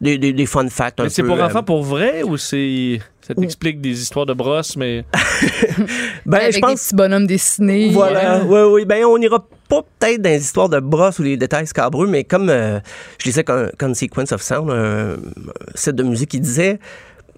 des, 0.00 0.18
des- 0.18 0.32
des 0.32 0.46
fun 0.46 0.68
facts 0.68 1.00
un 1.00 1.04
Mais 1.04 1.08
c'est 1.10 1.22
pour 1.22 1.38
euh, 1.38 1.44
enfants 1.46 1.62
pour 1.62 1.82
vrai 1.82 2.22
ou 2.22 2.36
c'est 2.36 3.00
ça 3.26 3.34
t'explique 3.34 3.80
des 3.80 4.02
histoires 4.02 4.26
de 4.26 4.32
brosses 4.34 4.76
mais 4.76 5.04
ben, 6.26 6.38
Avec 6.38 6.50
je 6.52 6.56
des 6.56 6.60
pense... 6.60 6.82
petits 6.84 6.94
bonhommes 6.96 7.26
dessinés. 7.26 7.90
Voilà, 7.90 8.42
oui, 8.44 8.60
oui. 8.72 8.84
Ben, 8.84 9.04
on 9.04 9.16
n'ira 9.18 9.44
pas 9.68 9.82
peut-être 9.82 10.20
dans 10.22 10.30
les 10.30 10.42
histoires 10.42 10.68
de 10.68 10.80
brosses 10.80 11.18
ou 11.18 11.22
les 11.22 11.36
détails 11.36 11.66
scabreux, 11.66 12.06
mais 12.06 12.24
comme 12.24 12.50
euh, 12.50 12.80
je 13.18 13.26
lisais 13.26 13.44
Con- 13.44 13.70
Consequence 13.78 14.32
of 14.32 14.42
Sound, 14.42 14.70
un, 14.70 15.12
un 15.12 15.16
site 15.74 15.94
de 15.94 16.02
musique 16.02 16.30
qui 16.30 16.40
disait, 16.40 16.78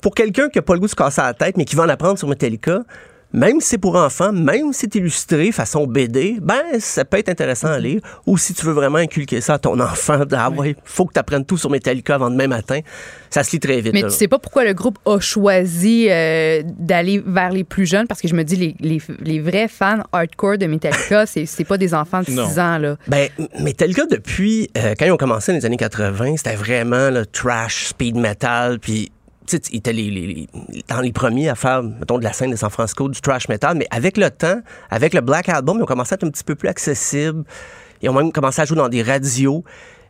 pour 0.00 0.14
quelqu'un 0.14 0.48
qui 0.48 0.58
n'a 0.58 0.62
pas 0.62 0.74
le 0.74 0.80
goût 0.80 0.86
de 0.86 0.90
se 0.90 0.96
casser 0.96 1.20
la 1.22 1.34
tête, 1.34 1.56
mais 1.56 1.64
qui 1.64 1.76
va 1.76 1.84
en 1.84 1.88
apprendre 1.88 2.18
sur 2.18 2.28
Metallica, 2.28 2.80
même 3.34 3.60
si 3.60 3.66
c'est 3.70 3.78
pour 3.78 3.96
enfants, 3.96 4.32
même 4.32 4.72
si 4.72 4.80
c'est 4.82 4.94
illustré 4.94 5.50
façon 5.50 5.88
BD, 5.88 6.38
ben, 6.40 6.62
ça 6.78 7.04
peut 7.04 7.18
être 7.18 7.28
intéressant 7.28 7.66
à 7.66 7.80
lire. 7.80 8.00
Ou 8.26 8.38
si 8.38 8.54
tu 8.54 8.64
veux 8.64 8.72
vraiment 8.72 8.98
inculquer 8.98 9.40
ça 9.40 9.54
à 9.54 9.58
ton 9.58 9.78
enfant, 9.80 10.20
ah 10.32 10.50
ouais, 10.50 10.76
faut 10.84 11.04
que 11.04 11.12
tu 11.14 11.18
apprennes 11.18 11.44
tout 11.44 11.56
sur 11.58 11.68
Metallica 11.68 12.14
avant 12.14 12.30
demain 12.30 12.46
matin, 12.46 12.78
ça 13.30 13.42
se 13.42 13.50
lit 13.50 13.58
très 13.58 13.80
vite. 13.80 13.92
Mais 13.92 14.02
là. 14.02 14.08
tu 14.08 14.14
sais 14.14 14.28
pas 14.28 14.38
pourquoi 14.38 14.64
le 14.64 14.72
groupe 14.72 15.00
a 15.04 15.18
choisi 15.18 16.06
euh, 16.08 16.62
d'aller 16.78 17.20
vers 17.26 17.50
les 17.50 17.64
plus 17.64 17.86
jeunes, 17.86 18.06
parce 18.06 18.20
que 18.20 18.28
je 18.28 18.36
me 18.36 18.44
dis, 18.44 18.54
les, 18.54 18.76
les, 18.78 19.02
les 19.20 19.40
vrais 19.40 19.66
fans 19.66 20.04
hardcore 20.12 20.58
de 20.58 20.66
Metallica, 20.66 21.26
c'est 21.26 21.44
c'est 21.46 21.64
pas 21.64 21.76
des 21.76 21.92
enfants 21.92 22.20
de 22.20 22.26
6 22.26 22.34
Non. 22.36 22.58
ans, 22.58 22.78
là. 22.78 22.96
Ben, 23.08 23.28
Metallica, 23.58 24.06
depuis, 24.06 24.70
euh, 24.78 24.94
quand 24.96 25.06
ils 25.06 25.10
ont 25.12 25.16
commencé 25.16 25.50
dans 25.50 25.58
les 25.58 25.66
années 25.66 25.76
80, 25.76 26.36
c'était 26.36 26.54
vraiment 26.54 27.10
le 27.10 27.26
trash, 27.26 27.86
speed 27.86 28.14
metal, 28.14 28.78
puis 28.78 29.10
ils 29.52 29.76
étaient 29.76 29.92
les, 29.92 30.48
dans 30.88 31.00
les 31.00 31.12
premiers 31.12 31.48
à 31.48 31.54
faire, 31.54 31.82
mettons, 31.82 32.18
de 32.18 32.24
la 32.24 32.32
scène 32.32 32.50
de 32.50 32.56
San 32.56 32.70
Francisco, 32.70 33.08
du 33.08 33.20
trash 33.20 33.48
metal, 33.48 33.76
mais 33.76 33.86
avec 33.90 34.16
le 34.16 34.30
temps, 34.30 34.60
avec 34.90 35.14
le 35.14 35.20
Black 35.20 35.48
Album, 35.48 35.78
ils 35.78 35.82
ont 35.82 35.86
commencé 35.86 36.14
à 36.14 36.16
être 36.16 36.24
un 36.24 36.30
petit 36.30 36.44
peu 36.44 36.54
plus 36.54 36.68
accessibles. 36.68 37.44
Ils 38.02 38.08
ont 38.08 38.14
même 38.14 38.32
commencé 38.32 38.60
à 38.60 38.64
jouer 38.64 38.76
dans 38.76 38.88
des 38.88 39.02
radios. 39.02 39.64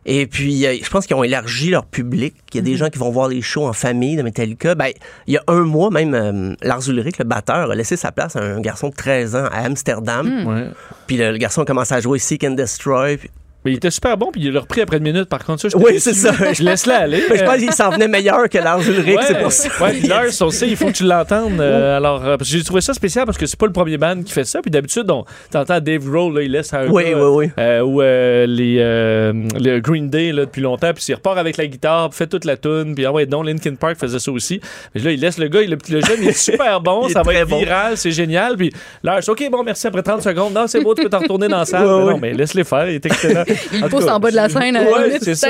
Et 0.07 0.27
puis, 0.27 0.67
euh, 0.67 0.75
je 0.83 0.87
pense 0.89 1.07
qu'ils 1.07 1.15
ont 1.15 1.23
élargi 1.23 1.71
leur 1.71 1.85
public. 1.85 2.35
Il 2.53 2.57
y 2.57 2.59
a 2.59 2.61
des 2.61 2.75
gens 2.75 2.89
qui 2.89 2.99
vont 2.99 3.09
voir 3.09 3.27
les 3.27 3.41
shows 3.41 3.65
en 3.65 3.73
famille 3.73 4.15
de 4.15 4.21
Metallica. 4.21 4.75
Ben, 4.75 4.91
il 5.25 5.33
y 5.33 5.37
a 5.37 5.41
un 5.47 5.61
mois, 5.61 5.89
même, 5.89 6.13
euh, 6.13 6.53
Lars 6.61 6.87
Ulrich, 6.87 7.17
le 7.17 7.25
batteur, 7.25 7.71
a 7.71 7.75
laissé 7.75 7.97
sa 7.97 8.11
place 8.11 8.35
à 8.35 8.41
un 8.41 8.59
garçon 8.61 8.89
de 8.89 8.93
13 8.95 9.35
ans 9.35 9.45
à 9.51 9.61
Amsterdam. 9.65 10.27
ouais. 10.47 10.67
Puis 11.07 11.17
le, 11.17 11.31
le 11.31 11.37
garçon 11.37 11.61
a 11.61 11.65
commencé 11.65 11.93
à 11.95 12.01
jouer 12.01 12.19
Seek 12.19 12.43
and 12.43 12.51
Destroy. 12.51 13.17
Puis- 13.17 13.31
Mais 13.65 13.71
il 13.71 13.75
était 13.77 13.89
super 13.91 14.15
bon 14.17 14.29
puis 14.31 14.41
il 14.43 14.51
l'a 14.53 14.59
repris 14.61 14.81
après 14.81 14.97
une 14.97 15.03
minute 15.03 15.25
par 15.25 15.43
contre 15.43 15.61
ça 15.69 15.77
Oui, 15.77 15.99
c'est 15.99 16.13
ça. 16.13 16.31
Je 16.53 16.63
laisse 16.63 16.85
là 16.85 16.99
aller. 17.01 17.21
Je 17.27 17.43
pense 17.43 17.57
qu'il 17.57 17.71
s'en 17.73 17.89
venait 17.89 18.07
meilleur 18.07 18.47
que 18.49 18.57
Lars 18.59 18.79
Ulrich, 18.87 19.19
c'est 19.27 19.39
pour 19.39 19.51
ça. 19.51 19.69
Ouais, 19.81 19.93
Lars 20.07 20.25
aussi, 20.41 20.67
il 20.67 20.75
faut 20.77 20.85
que 20.87 20.91
tu 20.91 21.03
l'entendes. 21.03 21.59
euh, 21.59 21.97
alors, 21.97 22.25
euh, 22.25 22.37
j'ai 22.41 22.63
trouvé 22.63 22.81
ça 22.81 22.93
spécial 22.93 23.25
parce 23.25 23.37
que 23.37 23.45
c'est 23.45 23.59
pas 23.59 23.65
le 23.65 23.71
premier 23.73 23.97
band 23.97 24.21
qui 24.23 24.31
fait 24.31 24.43
ça. 24.43 24.61
Puis 24.61 24.71
d'habitude, 24.71 25.09
on 25.09 25.25
t'entends 25.51 25.79
Dave 25.79 26.03
Grohl, 26.09 26.35
là, 26.35 26.41
il 26.43 26.51
laisse 26.51 26.73
un 26.73 26.87
Oui, 26.87 27.03
gars, 27.11 27.17
oui, 27.29 27.45
oui. 27.47 27.51
euh, 27.59 27.81
ou 27.81 28.01
les, 28.01 28.77
euh, 28.79 29.33
le 29.59 29.79
Green 29.79 30.09
Day 30.09 30.31
là, 30.31 30.45
depuis 30.45 30.61
longtemps, 30.61 30.91
puis 30.93 31.03
il 31.09 31.13
repart 31.15 31.37
avec 31.37 31.57
la 31.57 31.65
guitare, 31.67 32.09
puis 32.09 32.17
fait 32.17 32.27
toute 32.27 32.45
la 32.45 32.57
tune, 32.57 32.93
puis 32.95 33.05
ah 33.05 33.11
ouais, 33.11 33.25
non, 33.25 33.41
Linkin 33.41 33.75
Park 33.75 33.97
faisait 33.99 34.19
ça 34.19 34.31
aussi. 34.31 34.61
Mais 34.93 35.01
là, 35.01 35.11
il 35.11 35.19
laisse 35.19 35.37
le 35.37 35.47
gars, 35.47 35.61
il- 35.61 35.69
le, 35.71 35.77
le 35.89 36.01
jeune, 36.01 36.17
il 36.21 36.29
est 36.29 36.37
super 36.37 36.81
bon, 36.81 37.07
est 37.07 37.13
ça 37.13 37.21
va 37.23 37.33
être 37.33 37.49
bon. 37.49 37.59
viral, 37.59 37.97
c'est 37.97 38.11
génial. 38.11 38.55
Puis 38.57 38.71
Lars, 39.03 39.21
ok, 39.27 39.47
bon, 39.51 39.63
merci 39.63 39.87
après 39.87 40.03
30 40.03 40.21
secondes. 40.21 40.53
Non, 40.53 40.67
c'est 40.67 40.81
beau, 40.81 40.93
tu 40.93 41.03
peux 41.03 41.09
t'en 41.09 41.19
retourner 41.19 41.47
dans 41.47 41.57
la 41.59 41.65
salle. 41.65 41.85
Ouais, 41.85 41.97
Mais 41.97 42.03
ouais. 42.05 42.13
Non, 42.13 42.19
mais 42.21 42.33
laisse-les 42.33 42.63
faire, 42.63 42.89
il 42.89 42.95
est 42.95 43.05
excellent. 43.05 43.43
Il 43.73 43.83
pousse 43.85 44.07
en 44.07 44.19
bas 44.19 44.31
de 44.31 44.35
la 44.35 44.49
scène. 44.49 44.75
à 44.75 44.83
la 44.83 44.91
Ouais, 44.91 45.07
limite, 45.07 45.23
c'est 45.23 45.35
ça. 45.35 45.47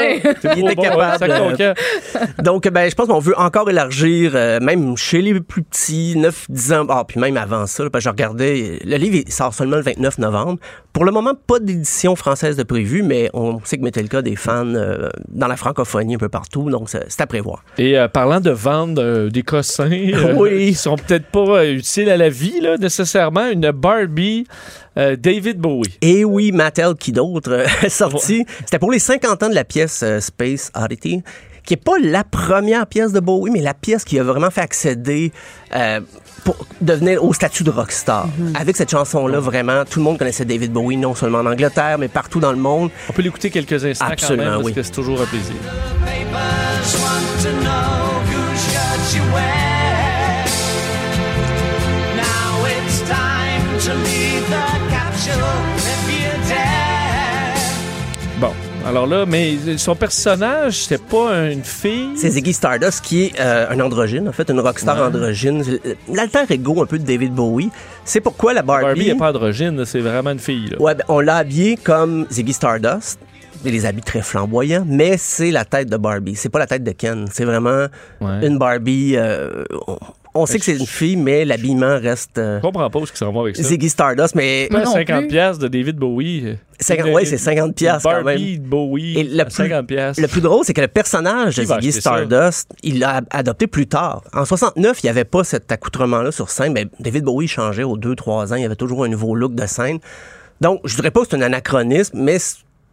Il 0.55 0.65
était 0.65 0.75
capable 0.75 1.57
camp. 1.57 1.73
Donc, 2.43 2.67
ben, 2.69 2.89
je 2.89 2.95
pense 2.95 3.07
qu'on 3.07 3.19
veut 3.19 3.37
encore 3.37 3.69
élargir, 3.69 4.31
euh, 4.35 4.59
même 4.59 4.95
chez 4.97 5.21
les 5.21 5.39
plus 5.39 5.63
petits, 5.63 6.13
9, 6.17 6.45
10 6.49 6.73
ans, 6.73 6.85
ah, 6.89 7.03
puis 7.07 7.19
même 7.19 7.37
avant 7.37 7.65
ça, 7.67 7.83
là, 7.83 7.89
parce 7.89 8.03
que 8.03 8.09
je 8.09 8.11
regardais, 8.11 8.79
le 8.83 8.97
livre 8.97 9.23
il 9.25 9.31
sort 9.31 9.53
seulement 9.53 9.77
le 9.77 9.83
29 9.83 10.17
novembre. 10.17 10.59
Pour 10.93 11.05
le 11.05 11.11
moment, 11.11 11.33
pas 11.47 11.59
d'édition 11.59 12.15
française 12.15 12.55
de 12.55 12.63
prévu, 12.63 13.03
mais 13.03 13.29
on 13.33 13.59
sait 13.63 13.77
que 13.77 13.83
Metallica 13.83 14.19
a 14.19 14.21
des 14.21 14.35
fans 14.35 14.65
euh, 14.65 15.09
dans 15.29 15.47
la 15.47 15.57
francophonie 15.57 16.15
un 16.15 16.17
peu 16.19 16.29
partout, 16.29 16.69
donc 16.69 16.89
c'est 16.89 17.03
c'est 17.09 17.21
à 17.21 17.27
prévoir. 17.27 17.63
Et 17.77 17.97
euh, 17.97 18.07
parlant 18.07 18.39
de 18.39 18.51
vendre 18.51 19.01
euh, 19.01 19.29
des 19.29 19.43
cossins 19.43 19.89
euh, 19.91 20.33
Oui. 20.35 20.67
qui 20.67 20.73
sont 20.73 20.95
peut-être 20.95 21.25
pas 21.27 21.39
euh, 21.59 21.73
utiles 21.73 22.09
à 22.09 22.17
la 22.17 22.29
vie 22.29 22.59
là, 22.61 22.77
nécessairement, 22.77 23.49
une 23.49 23.71
Barbie 23.71 24.47
euh, 24.97 25.15
David 25.15 25.59
Bowie. 25.59 25.97
Et 26.01 26.25
oui, 26.25 26.51
Mattel, 26.51 26.95
qui 26.95 27.11
d'autre, 27.11 27.51
euh, 27.51 27.65
est 27.83 27.89
sorti. 27.89 28.45
C'était 28.61 28.79
pour 28.79 28.91
les 28.91 28.99
50 28.99 29.43
ans 29.43 29.49
de 29.49 29.55
la 29.55 29.63
pièce 29.63 30.01
euh, 30.03 30.19
Space 30.19 30.71
Oddity 30.75 31.23
qui 31.65 31.73
est 31.73 31.77
pas 31.77 31.97
la 32.01 32.23
première 32.23 32.87
pièce 32.87 33.11
de 33.11 33.19
Bowie, 33.19 33.51
mais 33.51 33.61
la 33.61 33.73
pièce 33.73 34.05
qui 34.05 34.19
a 34.19 34.23
vraiment 34.23 34.51
fait 34.51 34.61
accéder 34.61 35.31
euh, 35.75 35.99
pour 36.43 36.55
devenir 36.79 37.23
au 37.23 37.33
statut 37.33 37.63
de 37.63 37.71
rockstar. 37.71 38.27
Avec 38.53 38.77
cette 38.77 38.91
chanson-là, 38.91 39.39
vraiment, 39.39 39.83
tout 39.83 39.99
le 39.99 40.05
monde 40.05 40.19
connaissait 40.19 40.45
David 40.45 40.71
Bowie, 40.71 40.97
non 40.97 41.15
seulement 41.15 41.39
en 41.39 41.45
Angleterre, 41.47 41.97
mais 41.97 42.07
partout 42.07 42.39
dans 42.39 42.51
le 42.51 42.59
monde. 42.59 42.91
On 43.09 43.13
peut 43.13 43.23
l'écouter 43.23 43.49
quelques 43.49 43.83
instants 43.83 44.05
quand 44.17 44.37
même, 44.37 44.45
parce 44.45 44.63
oui. 44.63 44.73
que 44.73 44.83
c'est 44.83 44.91
toujours 44.91 45.21
un 45.21 45.25
plaisir. 45.25 45.55
Alors 58.85 59.07
là, 59.07 59.25
mais 59.25 59.55
son 59.77 59.95
personnage, 59.95 60.83
c'était 60.83 61.03
pas 61.03 61.47
une 61.49 61.63
fille. 61.63 62.09
C'est 62.15 62.29
Ziggy 62.29 62.53
Stardust 62.53 63.01
qui 63.03 63.23
est 63.25 63.39
euh, 63.39 63.67
un 63.69 63.79
androgyne, 63.79 64.29
en 64.29 64.31
fait, 64.31 64.49
une 64.49 64.59
rockstar 64.59 64.95
Ouais. 64.97 65.03
androgyne, 65.03 65.63
l'alter 66.13 66.43
ego 66.51 66.81
un 66.81 66.85
peu 66.85 66.99
de 66.99 67.03
David 67.03 67.33
Bowie. 67.33 67.69
C'est 68.03 68.21
pourquoi 68.21 68.53
la 68.53 68.61
Barbie... 68.61 68.85
Barbie 68.85 69.07
n'est 69.07 69.15
pas 69.15 69.29
androgyne, 69.29 69.83
c'est 69.85 69.99
vraiment 70.01 70.31
une 70.31 70.39
fille. 70.39 70.69
Là. 70.69 70.81
Ouais, 70.81 70.95
ben, 70.95 71.03
on 71.07 71.19
l'a 71.19 71.37
habillé 71.37 71.77
comme 71.77 72.27
Ziggy 72.31 72.53
Stardust. 72.53 73.19
Les 73.63 73.85
habits 73.87 74.01
très 74.03 74.21
flamboyants, 74.21 74.83
mais 74.87 75.17
c'est 75.17 75.49
la 75.49 75.65
tête 75.65 75.89
de 75.89 75.97
Barbie. 75.97 76.35
C'est 76.35 76.49
pas 76.49 76.59
la 76.59 76.67
tête 76.67 76.83
de 76.83 76.91
Ken. 76.91 77.25
C'est 77.31 77.45
vraiment 77.45 77.87
Ouais. 78.21 78.45
une 78.47 78.59
Barbie. 78.59 79.15
euh, 79.17 79.63
on, 80.35 80.45
sait 80.45 80.59
que 80.59 80.65
c'est 80.65 80.75
une 80.77 80.85
fille, 80.85 81.15
mais 81.15 81.45
l'habillement 81.45 81.97
reste 81.99 82.37
euh, 82.37 82.57
Je 82.57 82.61
comprends 82.61 82.89
pas 82.89 82.99
où 82.99 83.05
ce 83.05 83.11
qui 83.11 83.17
s'en 83.17 83.31
va 83.31 83.41
avec 83.41 83.55
ça. 83.55 83.63
Ziggy 83.63 83.89
Stardust. 83.89 84.35
Mais 84.35 84.67
Moi 84.69 84.81
non 84.83 84.91
50 84.91 85.19
plus. 85.21 85.27
piastres 85.29 85.63
de 85.63 85.67
David 85.67 85.95
Bowie. 85.97 86.41
euh, 86.45 86.53
50 86.79 87.07
une- 87.07 87.13
ouais, 87.13 87.25
c'est 87.25 87.37
50 87.37 87.73
piastres 87.75 88.09
quand 88.09 88.23
Barbie 88.23 88.59
Bowie, 88.59 89.17
Et 89.19 89.23
le 89.23 89.43
plus- 89.45 89.53
50 89.53 89.87
piastres. 89.87 90.21
le 90.21 90.27
plus 90.27 90.41
drôle, 90.41 90.65
c'est 90.65 90.73
que 90.73 90.81
le 90.81 90.87
personnage 90.89 91.55
de 91.55 91.63
Ziggy 91.63 91.91
ça? 91.93 91.99
Stardust, 92.01 92.69
il 92.83 92.99
l'a 92.99 93.21
adopté 93.31 93.67
plus 93.67 93.87
tard. 93.87 94.23
En 94.33 94.45
69, 94.45 95.01
il 95.03 95.05
n'y 95.05 95.09
avait 95.09 95.23
pas 95.23 95.43
cet 95.43 95.71
accoutrement-là 95.71 96.31
sur 96.31 96.49
scène. 96.49 96.73
Mais 96.73 96.85
David 96.99 97.23
Bowie 97.23 97.47
changeait 97.47 97.83
aux 97.83 97.97
2-3 97.97 98.51
ans. 98.51 98.55
Il 98.55 98.61
y 98.61 98.65
avait 98.65 98.75
toujours 98.75 99.03
un 99.05 99.07
nouveau 99.07 99.35
look 99.35 99.55
de 99.55 99.65
scène. 99.65 99.99
Donc, 100.61 100.81
je 100.85 100.95
dirais 100.95 101.11
pas 101.11 101.21
que 101.21 101.27
c'est 101.29 101.35
un 101.37 101.41
anachronisme, 101.41 102.17
mais 102.19 102.37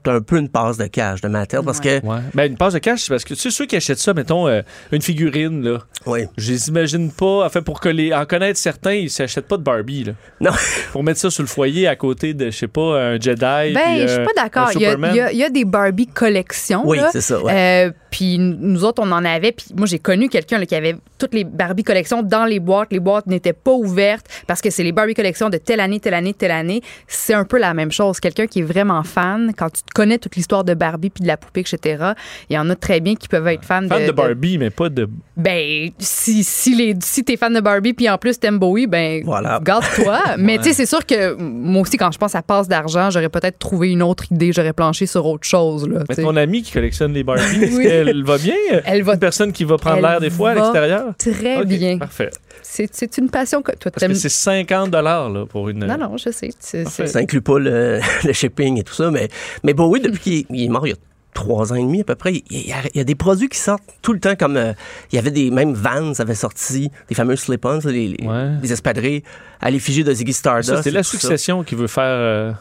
un 0.06 0.20
peu 0.20 0.36
une 0.38 0.48
passe 0.48 0.76
de 0.76 0.86
cage 0.86 1.20
de 1.20 1.28
Mattel 1.28 1.60
parce 1.64 1.80
que 1.80 2.04
Ouais. 2.04 2.18
Ben, 2.34 2.50
une 2.50 2.56
passe 2.56 2.74
de 2.74 2.78
cash, 2.78 3.02
c'est 3.02 3.08
parce 3.10 3.24
que 3.24 3.34
tu 3.34 3.40
sais, 3.40 3.50
ceux 3.50 3.66
qui 3.66 3.76
achètent 3.76 3.98
ça, 3.98 4.14
mettons, 4.14 4.48
euh, 4.48 4.62
une 4.90 5.02
figurine, 5.02 5.62
là, 5.62 5.78
Oui. 6.06 6.26
je 6.36 6.52
les 6.52 6.68
imagine 6.68 7.10
pas, 7.12 7.44
en 7.44 7.48
fait, 7.48 7.60
pour 7.62 7.80
que 7.80 7.88
les, 7.88 8.12
en 8.12 8.24
connaître 8.24 8.58
certains, 8.58 8.92
ils 8.94 9.10
s'achètent 9.10 9.48
pas 9.48 9.56
de 9.56 9.62
Barbie, 9.62 10.04
là. 10.04 10.12
Non. 10.40 10.50
Pour 10.92 11.04
mettre 11.04 11.20
ça 11.20 11.30
sur 11.30 11.42
le 11.42 11.48
foyer 11.48 11.86
à 11.86 11.96
côté 11.96 12.34
de, 12.34 12.46
je 12.50 12.56
sais 12.56 12.68
pas, 12.68 13.00
un 13.00 13.20
Jedi. 13.20 13.40
Ben, 13.40 13.72
puis, 13.74 14.00
je 14.02 14.06
suis 14.08 14.18
euh, 14.20 14.24
pas 14.24 14.42
d'accord. 14.42 14.70
Il 14.74 14.80
y, 14.80 14.86
a- 14.86 14.90
Superman. 14.90 15.10
il 15.32 15.36
y 15.36 15.40
y 15.40 15.44
a 15.44 15.50
des 15.50 15.64
Barbie 15.64 16.06
collections. 16.06 16.82
Oui, 16.84 16.98
c'est 17.12 17.20
ça, 17.20 17.40
ouais. 17.42 17.86
Euh, 17.88 17.92
puis 18.10 18.38
nous 18.38 18.84
autres, 18.84 19.02
on 19.04 19.10
en 19.12 19.24
avait. 19.24 19.52
Puis 19.52 19.66
moi, 19.76 19.86
j'ai 19.86 19.98
connu 19.98 20.28
quelqu'un 20.28 20.58
là, 20.58 20.66
qui 20.66 20.74
avait 20.74 20.96
toutes 21.18 21.32
les 21.34 21.44
Barbie 21.44 21.82
collections 21.84 22.22
dans 22.22 22.44
les 22.44 22.60
boîtes. 22.60 22.88
Les 22.92 23.00
boîtes 23.00 23.26
n'étaient 23.26 23.52
pas 23.54 23.72
ouvertes 23.72 24.26
parce 24.46 24.60
que 24.60 24.70
c'est 24.70 24.82
les 24.82 24.92
Barbie 24.92 25.14
collections 25.14 25.48
de 25.48 25.56
telle 25.56 25.80
année, 25.80 25.98
telle 26.00 26.14
année, 26.14 26.34
telle 26.34 26.50
année. 26.50 26.82
C'est 27.06 27.34
un 27.34 27.44
peu 27.44 27.58
la 27.58 27.72
même 27.74 27.90
chose. 27.92 28.20
Quelqu'un 28.20 28.46
qui 28.46 28.60
est 28.60 28.64
vraiment 28.64 29.02
fan, 29.02 29.52
quand 29.56 29.70
tu 29.70 29.80
connais 29.92 30.18
toute 30.18 30.36
l'histoire 30.36 30.64
de 30.64 30.74
Barbie 30.74 31.10
puis 31.10 31.22
de 31.22 31.28
la 31.28 31.36
poupée, 31.36 31.60
etc., 31.60 32.12
il 32.50 32.54
y 32.54 32.58
en 32.58 32.68
a 32.70 32.74
très 32.76 33.00
bien 33.00 33.14
qui 33.14 33.28
peuvent 33.28 33.46
être 33.48 33.64
fans 33.64 33.86
Fan 33.88 34.06
de, 34.06 34.12
Barbie, 34.12 34.58
mais 34.58 34.70
pas 34.70 34.88
de. 34.88 35.08
Ben, 35.36 35.90
si, 35.98 36.44
si, 36.44 36.74
les, 36.74 36.94
si 37.02 37.24
t'es 37.24 37.36
fan 37.36 37.52
de 37.54 37.60
Barbie 37.60 37.92
puis 37.92 38.08
en 38.08 38.18
plus 38.18 38.38
t'aimes 38.38 38.58
Bowie, 38.58 38.86
ben, 38.86 39.22
Voilà. 39.24 39.60
garde-toi. 39.62 40.20
Mais 40.38 40.58
tu 40.58 40.64
sais, 40.64 40.72
c'est 40.72 40.86
sûr 40.86 41.04
que 41.06 41.34
moi 41.34 41.82
aussi, 41.82 41.96
quand 41.96 42.10
je 42.12 42.18
pense 42.18 42.34
à 42.34 42.42
passe 42.42 42.68
d'argent, 42.68 43.10
j'aurais 43.10 43.28
peut-être 43.28 43.58
trouvé 43.58 43.90
une 43.90 44.02
autre 44.02 44.24
idée. 44.30 44.52
J'aurais 44.52 44.72
planché 44.72 45.06
sur 45.06 45.24
autre 45.26 45.46
chose. 45.46 45.88
Là, 45.88 46.04
Mais 46.08 46.16
ton 46.16 46.36
amie 46.36 46.62
qui 46.62 46.72
collectionne 46.72 47.12
les 47.12 47.24
Barbie, 47.24 47.42
est-ce 47.62 47.76
Oui. 47.76 47.84
qu'elle 47.84 48.24
va 48.24 48.38
bien? 48.38 48.54
Elle 48.84 49.02
va 49.02 49.14
Une 49.14 49.18
personne 49.18 49.52
qui 49.52 49.64
va 49.64 49.76
prendre 49.78 49.96
Elle 49.98 50.02
l'air 50.02 50.20
des 50.20 50.30
fois 50.30 50.50
à 50.50 50.54
l'extérieur? 50.54 51.14
Très 51.18 51.64
bien. 51.64 51.98
Parfait. 51.98 52.30
C'est 52.60 53.18
une 53.18 53.30
passion 53.30 53.62
que 53.62 53.72
toi, 53.72 53.90
Parce 53.90 54.06
que 54.06 54.14
c'est 54.14 54.28
50 54.28 54.90
là, 54.92 55.28
pour 55.48 55.68
une. 55.68 55.84
Non, 55.86 55.96
non, 55.98 56.16
je 56.16 56.30
sais. 56.30 56.50
Ça 56.60 57.18
inclut 57.18 57.40
pas 57.42 57.58
le, 57.58 58.00
le 58.24 58.32
shipping 58.32 58.78
et 58.78 58.82
tout 58.84 58.94
ça, 58.94 59.10
mais, 59.10 59.28
mais 59.64 59.74
Bowie, 59.74 60.00
depuis 60.00 60.20
qu'il 60.20 60.32
est- 60.34 60.46
il 60.50 60.64
est 60.64 60.68
mort 60.68 60.86
il 60.86 60.90
y 60.90 60.92
a 60.92 60.96
trois 61.34 61.72
ans 61.72 61.76
et 61.76 61.82
demi 61.82 62.02
à 62.02 62.04
peu 62.04 62.14
près, 62.14 62.34
il 62.50 62.66
y, 62.68 62.72
a, 62.72 62.76
il 62.92 62.98
y 62.98 63.00
a 63.00 63.04
des 63.04 63.14
produits 63.14 63.48
qui 63.48 63.58
sortent 63.58 63.82
tout 64.02 64.12
le 64.12 64.20
temps 64.20 64.36
comme 64.36 64.56
euh, 64.58 64.74
il 65.10 65.16
y 65.16 65.18
avait 65.18 65.30
des 65.30 65.50
même 65.50 65.72
Vans 65.72 66.12
avait 66.18 66.34
sorti 66.34 66.90
des 67.08 67.14
fameux 67.14 67.36
slip-ons 67.36 67.78
les, 67.86 68.08
les, 68.08 68.26
Ouais. 68.26 68.50
les 68.62 68.72
espadrilles 68.72 69.22
à 69.60 69.70
l'effigie 69.70 70.04
de 70.04 70.12
Ziggy 70.12 70.34
Stardust. 70.34 70.82
C'est 70.82 70.90
la 70.90 71.02
succession 71.02 71.62
qui 71.64 71.74
veut 71.74 71.86
faire. 71.86 72.04
euh, 72.04 72.52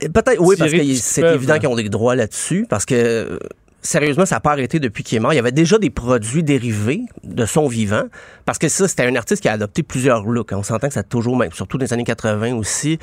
Peut-être 0.00 0.40
oui 0.40 0.56
parce 0.58 0.72
que 0.72 0.94
c'est 0.94 1.22
évident 1.34 1.54
hein. 1.54 1.58
qu'ils 1.58 1.68
ont 1.68 1.76
des 1.76 1.88
droits 1.88 2.16
là-dessus 2.16 2.66
parce 2.68 2.84
que 2.86 2.94
euh, 2.94 3.38
Sérieusement, 3.86 4.24
ça 4.24 4.36
n'a 4.36 4.40
pas 4.40 4.52
arrêté 4.52 4.80
depuis 4.80 5.04
qu'il 5.04 5.16
est 5.16 5.20
mort. 5.20 5.34
Il 5.34 5.36
y 5.36 5.38
avait 5.38 5.52
déjà 5.52 5.76
des 5.76 5.90
produits 5.90 6.42
dérivés 6.42 7.02
de 7.22 7.44
son 7.44 7.68
vivant, 7.68 8.04
parce 8.46 8.56
que 8.56 8.66
ça, 8.68 8.88
c'était 8.88 9.04
un 9.04 9.14
artiste 9.14 9.42
qui 9.42 9.48
a 9.48 9.52
adopté 9.52 9.82
plusieurs 9.82 10.24
looks. 10.24 10.52
On 10.52 10.62
s'entend 10.62 10.88
que 10.88 10.94
ça 10.94 11.00
a 11.00 11.02
toujours, 11.02 11.36
même, 11.36 11.52
surtout 11.52 11.76
dans 11.76 11.84
les 11.84 11.92
années 11.92 12.04
80 12.04 12.54
aussi. 12.54 12.98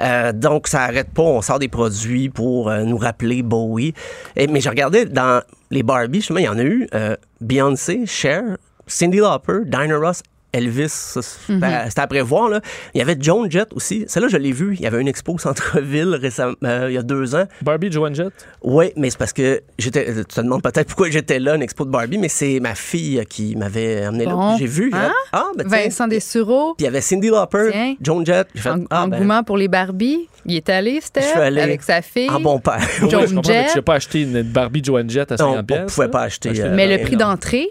Euh, 0.00 0.32
donc, 0.32 0.66
ça 0.66 0.82
arrête 0.82 1.10
pas. 1.10 1.22
On 1.22 1.40
sort 1.40 1.60
des 1.60 1.68
produits 1.68 2.30
pour 2.30 2.68
euh, 2.68 2.82
nous 2.82 2.98
rappeler 2.98 3.44
Bowie. 3.44 3.94
Et, 4.34 4.48
mais 4.48 4.60
je 4.60 4.68
regardais 4.68 5.04
dans 5.04 5.40
les 5.70 5.84
Barbie, 5.84 6.18
justement, 6.18 6.40
il 6.40 6.46
y 6.46 6.48
en 6.48 6.58
a 6.58 6.64
eu 6.64 6.88
euh, 6.94 7.14
Beyoncé, 7.40 8.04
Cher, 8.04 8.42
Cindy 8.88 9.18
Lauper, 9.18 9.60
Dinah 9.66 9.98
Ross, 9.98 10.20
Elvis, 10.54 10.88
ça, 10.88 11.20
c'était 11.22 11.88
c'était 11.88 12.00
à 12.00 12.06
prévoir. 12.06 12.48
Là. 12.48 12.60
Il 12.94 12.98
y 12.98 13.02
avait 13.02 13.16
Joan 13.18 13.50
Jett 13.50 13.68
aussi. 13.74 14.04
Celle-là, 14.06 14.28
je 14.28 14.36
l'ai 14.36 14.52
vue. 14.52 14.74
Il 14.78 14.80
y 14.82 14.86
avait 14.86 15.00
une 15.00 15.08
expo 15.08 15.34
au 15.34 15.38
centre-ville 15.38 16.14
récemment, 16.14 16.54
euh, 16.64 16.86
il 16.90 16.94
y 16.94 16.98
a 16.98 17.02
deux 17.02 17.34
ans. 17.34 17.44
Barbie 17.62 17.90
Joan 17.90 18.14
Jett? 18.14 18.32
Oui, 18.62 18.92
mais 18.96 19.10
c'est 19.10 19.18
parce 19.18 19.32
que 19.32 19.62
j'étais. 19.78 20.06
Tu 20.14 20.24
te 20.24 20.40
demandes 20.40 20.62
peut-être 20.62 20.86
pourquoi 20.88 21.10
j'étais 21.10 21.38
là, 21.38 21.56
une 21.56 21.62
expo 21.62 21.84
de 21.84 21.90
Barbie, 21.90 22.18
mais 22.18 22.28
c'est 22.28 22.60
ma 22.60 22.74
fille 22.74 23.22
qui 23.28 23.56
m'avait 23.56 24.04
amené 24.04 24.24
là. 24.26 24.32
Bon. 24.32 24.56
J'ai 24.56 24.66
vu. 24.66 24.90
Hein? 24.94 25.12
Ah, 25.32 25.46
ben 25.56 25.66
tiens. 25.68 25.78
Vincent 25.84 26.08
Dessureau, 26.08 26.74
Puis 26.74 26.82
il 26.82 26.84
y 26.84 26.88
avait 26.88 27.00
Cindy 27.00 27.28
Lauper, 27.28 27.68
Tiens. 27.72 27.94
Joan 28.00 28.24
Jett. 28.24 28.48
J'ai 28.54 28.60
fait, 28.62 28.70
en, 28.70 28.84
ah, 28.90 29.06
ben, 29.06 29.16
engouement 29.16 29.42
pour 29.42 29.56
les 29.56 29.68
Barbie. 29.68 30.28
Il 30.46 30.56
est 30.56 30.68
allé, 30.68 30.96
Je 31.00 31.06
Steph, 31.06 31.36
allé 31.36 31.60
avec 31.62 31.82
sa 31.82 32.02
fille. 32.02 32.28
en 32.30 32.38
bon 32.40 32.58
père. 32.58 32.78
Oui, 33.02 33.10
Joan 33.10 33.26
je 33.26 33.34
comprends, 33.34 33.50
mais 33.52 33.62
Jett. 33.62 33.70
tu 33.72 33.78
n'as 33.78 33.82
pas 33.82 33.94
acheté 33.94 34.22
une 34.22 34.42
Barbie 34.42 34.82
Joan 34.84 35.08
Jett 35.08 35.32
à 35.32 35.36
Non, 35.36 35.54
50 35.54 35.58
on 35.58 35.64
pièces, 35.64 35.94
pouvait 35.94 36.08
pas 36.08 36.20
acheter, 36.22 36.52
euh, 36.60 36.72
Mais 36.74 36.86
le 36.96 37.02
prix 37.02 37.16
d'entrée, 37.16 37.70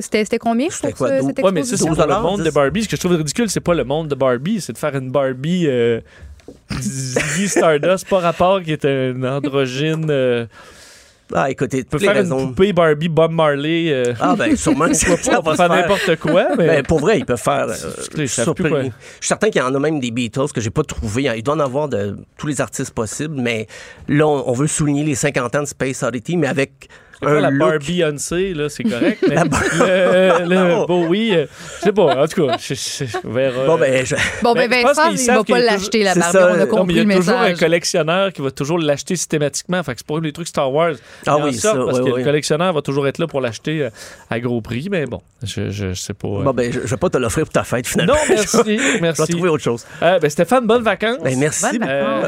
c'était 0.00 0.38
combien 0.38 0.68
C'était 0.70 0.88
pour 0.90 0.98
quoi, 0.98 1.08
ce- 1.08 1.14
douze- 1.20 1.26
cette 1.36 1.44
Ouais, 1.44 1.52
mais 1.52 1.62
c'est 1.64 1.78
pour 1.78 1.90
le 1.90 1.96
12 1.96 2.22
monde 2.22 2.42
de. 2.42 2.50
Barbie. 2.50 2.82
Ce 2.84 2.88
que 2.88 2.96
je 2.96 3.00
trouve 3.00 3.16
ridicule, 3.16 3.48
c'est 3.50 3.60
pas 3.60 3.74
le 3.74 3.84
monde 3.84 4.08
de 4.08 4.14
Barbie, 4.14 4.60
c'est 4.60 4.72
de 4.72 4.78
faire 4.78 4.94
une 4.96 5.10
Barbie 5.10 5.66
euh, 5.66 6.00
Ziggy 6.80 7.48
Stardust, 7.48 8.08
pas 8.08 8.18
rapport, 8.20 8.62
qui 8.62 8.72
est 8.72 8.84
un 8.84 9.22
androgyne. 9.24 10.06
Euh, 10.10 10.46
Ah, 11.34 11.50
écoutez, 11.50 11.82
tu 11.84 11.90
peux 11.90 11.98
faire 11.98 12.16
une 12.16 12.28
poupée 12.30 12.72
Barbie 12.72 13.10
Bob 13.10 13.32
Marley. 13.32 13.92
Euh, 13.92 14.14
Ah, 14.18 14.34
ben, 14.34 14.56
sûrement 14.56 14.86
que 14.88 14.94
ça, 14.94 15.10
va 15.10 15.16
faire 15.18 15.56
faire. 15.56 15.68
n'importe 15.68 16.16
quoi, 16.16 16.46
mais. 16.56 16.66
Ben, 16.66 16.82
pour 16.86 17.00
vrai, 17.00 17.18
ils 17.18 17.26
peuvent 17.26 17.36
faire. 17.38 17.66
euh, 17.68 17.74
je 17.74 18.02
sais 18.02 18.10
plus 18.10 18.28
surpris- 18.28 18.68
quoi. 18.70 18.82
Je 18.82 18.86
suis 18.88 18.92
certain 19.20 19.50
qu'il 19.50 19.60
y 19.60 19.64
en 19.64 19.74
a 19.74 19.78
même 19.78 20.00
des 20.00 20.10
Beatles 20.10 20.50
que 20.54 20.62
j'ai 20.62 20.70
pas 20.70 20.84
trouvé. 20.84 21.24
Il 21.36 21.42
doit 21.42 21.54
en 21.54 21.60
avoir 21.60 21.88
de 21.88 22.16
tous 22.38 22.46
les 22.46 22.62
artistes 22.62 22.92
possibles, 22.92 23.34
mais 23.38 23.66
là, 24.08 24.26
on, 24.26 24.48
on 24.48 24.52
veut 24.54 24.66
souligner 24.66 25.04
les 25.04 25.14
50 25.14 25.54
ans 25.54 25.60
de 25.60 25.66
Space 25.66 26.02
Oddity, 26.02 26.38
mais 26.38 26.46
avec 26.46 26.88
La. 27.22 27.50
Barbie 27.50 27.96
Beyoncé, 28.02 28.54
là, 28.54 28.68
c'est 28.68 28.84
correct. 28.84 29.24
Mais 29.28 29.34
le, 29.36 30.48
le. 30.48 30.86
Bowie, 30.86 31.34
euh, 31.34 31.46
je 31.78 31.84
sais 31.84 31.92
pas. 31.92 32.22
En 32.22 32.26
tout 32.26 32.46
cas, 32.46 32.56
je, 32.58 32.74
je, 32.74 33.04
je- 33.04 33.18
on 33.24 33.32
verra. 33.32 33.66
Bon, 33.66 33.78
ben, 33.78 34.06
je- 34.06 34.14
Bon, 34.42 34.52
ben, 34.54 34.68
Ben, 34.70 34.78
je 34.80 34.82
pense 34.86 34.96
Vincent, 34.96 35.32
il 35.32 35.36
va 35.36 35.44
pas 35.44 35.58
l'acheter, 35.58 36.02
la 36.04 36.14
Barbie. 36.14 36.32
ça. 36.32 36.40
On 36.40 36.44
a 36.44 36.52
mais 36.52 36.58
Non, 36.58 36.64
mais 36.64 36.68
compris 36.68 36.94
il 36.94 36.96
y 36.98 37.00
a 37.00 37.04
le 37.04 37.14
toujours 37.20 37.38
un 37.40 37.54
collectionneur 37.54 38.32
qui 38.32 38.42
va 38.42 38.50
toujours 38.50 38.78
l'acheter 38.78 39.16
systématiquement. 39.16 39.82
Fait 39.82 39.92
que 39.92 39.98
c'est 39.98 40.06
pour 40.06 40.20
les 40.20 40.32
trucs 40.32 40.48
Star 40.48 40.72
Wars. 40.72 40.94
Ah 41.26 41.38
oui, 41.38 41.54
ça, 41.54 41.74
parce 41.74 41.98
oui, 41.98 42.04
que 42.06 42.10
oui. 42.12 42.18
le 42.20 42.24
collectionneur 42.24 42.72
va 42.72 42.82
toujours 42.82 43.06
être 43.08 43.18
là 43.18 43.26
pour 43.26 43.40
l'acheter 43.40 43.82
euh, 43.82 43.90
à 44.30 44.38
gros 44.40 44.60
prix. 44.60 44.88
Mais 44.90 45.04
bon, 45.06 45.20
je, 45.42 45.70
je, 45.70 45.88
je 45.92 45.94
sais 46.00 46.14
pas. 46.14 46.28
euh. 46.28 46.42
bon, 46.44 46.52
ben, 46.52 46.72
je, 46.72 46.80
je 46.80 46.86
vais 46.86 46.96
pas 46.96 47.10
te 47.10 47.18
l'offrir 47.18 47.44
pour 47.44 47.52
ta 47.52 47.64
fête, 47.64 47.86
finalement. 47.86 48.14
non, 48.14 48.20
merci. 48.28 48.56
Je 48.66 48.72
vais 48.94 49.00
merci. 49.00 49.26
trouver 49.32 49.48
autre 49.48 49.62
chose. 49.64 49.84
Euh, 50.02 50.18
ben, 50.18 50.30
Stéphane, 50.30 50.66
bonnes 50.66 50.82
vacances. 50.82 51.18
Ben, 51.22 51.36
merci. 51.38 51.66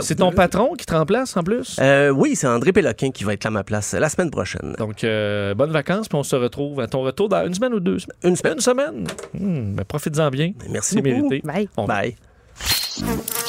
C'est 0.02 0.16
ton 0.16 0.32
patron 0.32 0.74
qui 0.74 0.84
te 0.86 0.94
remplace 0.94 1.36
en 1.36 1.42
plus? 1.42 1.78
Oui, 2.14 2.34
c'est 2.36 2.46
André 2.46 2.72
Péloquin 2.72 3.10
qui 3.10 3.24
va 3.24 3.32
être 3.34 3.44
là 3.44 3.48
à 3.48 3.50
ma 3.52 3.64
place 3.64 3.92
la 3.94 4.08
semaine 4.08 4.30
prochaine. 4.30 4.74
Donc, 4.80 5.04
euh, 5.04 5.52
bonnes 5.54 5.72
vacances, 5.72 6.08
puis 6.08 6.16
on 6.16 6.22
se 6.22 6.34
retrouve 6.36 6.80
à 6.80 6.86
ton 6.86 7.02
retour 7.02 7.28
dans 7.28 7.46
une 7.46 7.52
semaine 7.54 7.74
ou 7.74 7.80
deux 7.80 7.98
semaines. 7.98 8.16
Une 8.24 8.34
semaine. 8.36 8.54
Une 8.54 8.60
semaine. 8.60 9.06
Hmm, 9.34 9.74
ben, 9.74 9.84
profites-en 9.84 10.30
bien. 10.30 10.52
Merci 10.70 10.94
C'est 10.94 11.02
beaucoup. 11.02 11.28
mérité. 11.28 11.42
Bye. 11.46 11.68
On- 11.76 11.84
Bye. 11.84 12.16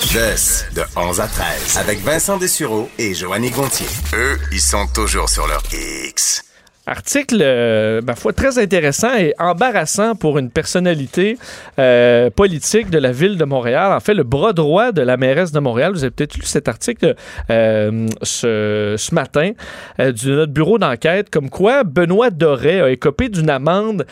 Jess, 0.10 0.66
de 0.76 0.82
11 0.96 1.20
à 1.22 1.28
13, 1.28 1.78
avec 1.78 2.00
Vincent 2.02 2.38
Dessureau 2.38 2.90
et 3.00 3.14
Joanny 3.14 3.50
Gontier. 3.50 3.88
Eux, 4.14 4.38
ils 4.52 4.60
sont 4.62 4.88
toujours 4.94 5.30
sur 5.30 5.48
leur 5.48 5.64
X. 5.74 6.44
Article, 6.88 7.38
euh, 7.42 8.02
ma 8.02 8.16
foi, 8.16 8.34
très 8.34 8.58
intéressant 8.58 9.16
et 9.16 9.36
embarrassant 9.38 10.16
pour 10.16 10.40
une 10.40 10.50
personnalité 10.50 11.38
euh, 11.78 12.32
politique 12.32 12.90
de 12.90 12.98
la 12.98 13.12
ville 13.12 13.38
de 13.38 13.46
Montréal. 13.46 13.94
En 13.94 14.00
fait, 14.00 14.16
le 14.16 14.24
bras 14.24 14.54
droit 14.54 14.92
de 14.92 15.04
la 15.04 15.16
mairesse 15.16 15.52
de 15.52 15.60
Montréal. 15.60 15.92
Vous 15.92 16.04
avez 16.04 16.10
peut-être 16.10 16.36
lu 16.36 16.46
cet 16.46 16.68
article 16.68 17.16
euh, 17.52 18.08
ce, 18.24 19.14
matin 19.14 19.52
de 20.00 20.36
notre 20.36 20.52
bureau 20.52 20.80
d'enquête, 20.80 21.30
comme 21.30 21.52
quoi 21.52 21.84
Benoît 21.84 22.32
Doré 22.32 22.82
a 22.82 22.90
écopé 22.90 23.30
d'une 23.30 23.50
amende 23.52 24.08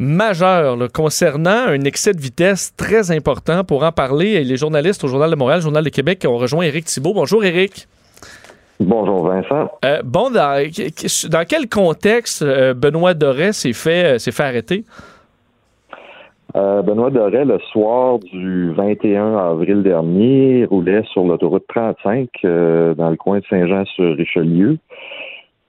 majeure 0.00 0.90
concernant 0.92 1.68
un 1.68 1.84
excès 1.84 2.14
de 2.14 2.20
vitesse 2.20 2.72
très 2.76 3.12
important. 3.12 3.62
Pour 3.62 3.84
en 3.84 3.92
parler, 3.92 4.42
les 4.42 4.56
journalistes 4.56 5.04
au 5.04 5.08
Journal 5.08 5.30
de 5.30 5.36
Montréal, 5.36 5.60
Journal 5.60 5.84
de 5.84 5.90
Québec, 5.90 6.18
qui 6.18 6.26
ont 6.26 6.36
rejoint 6.36 6.64
Éric 6.64 6.86
Thibault. 6.86 7.14
Bonjour 7.14 7.44
Éric. 7.44 7.86
Bonjour 8.80 9.26
Vincent. 9.26 9.70
Euh, 9.84 10.02
bon, 10.04 10.30
dans, 10.30 10.62
dans 11.30 11.44
quel 11.48 11.68
contexte 11.68 12.42
euh, 12.42 12.74
Benoît 12.74 13.14
Doré 13.14 13.52
s'est 13.52 13.72
fait, 13.72 14.14
euh, 14.14 14.18
s'est 14.18 14.30
fait 14.32 14.44
arrêter? 14.44 14.84
Euh, 16.56 16.80
Benoît 16.82 17.10
Doré, 17.10 17.44
le 17.44 17.58
soir 17.72 18.18
du 18.20 18.72
21 18.72 19.36
avril 19.36 19.82
dernier, 19.82 20.64
roulait 20.64 21.02
sur 21.12 21.24
l'autoroute 21.24 21.64
35 21.68 22.28
euh, 22.44 22.94
dans 22.94 23.10
le 23.10 23.16
coin 23.16 23.38
de 23.40 23.44
Saint-Jean-sur-Richelieu 23.50 24.78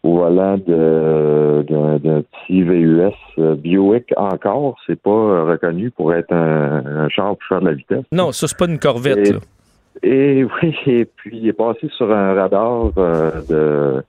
au 0.03 0.17
volant 0.19 0.57
de- 0.57 1.65
d'un 1.67 2.21
petit 2.21 2.63
VUS 2.63 3.11
euh, 3.39 3.55
Buick 3.55 4.13
encore. 4.15 4.77
C'est 4.87 5.01
pas 5.01 5.43
reconnu 5.43 5.91
pour 5.91 6.13
être 6.13 6.31
un, 6.31 6.83
un 6.85 7.09
char 7.09 7.29
pour 7.35 7.43
faire 7.49 7.59
de 7.61 7.65
la 7.67 7.73
vitesse. 7.73 8.05
Non, 8.13 8.31
ça, 8.31 8.47
c'est 8.47 8.57
pas 8.57 8.67
une 8.67 8.79
corvette. 8.79 9.17
Et- 9.27 9.33
là. 9.33 9.39
Et 10.03 10.43
oui, 10.61 10.75
et 10.85 11.05
puis 11.05 11.37
il 11.37 11.47
est 11.47 11.53
passé 11.53 11.89
sur 11.97 12.11
un 12.11 12.33
radar 12.33 12.91
euh, 12.97 13.41
de 13.49 14.03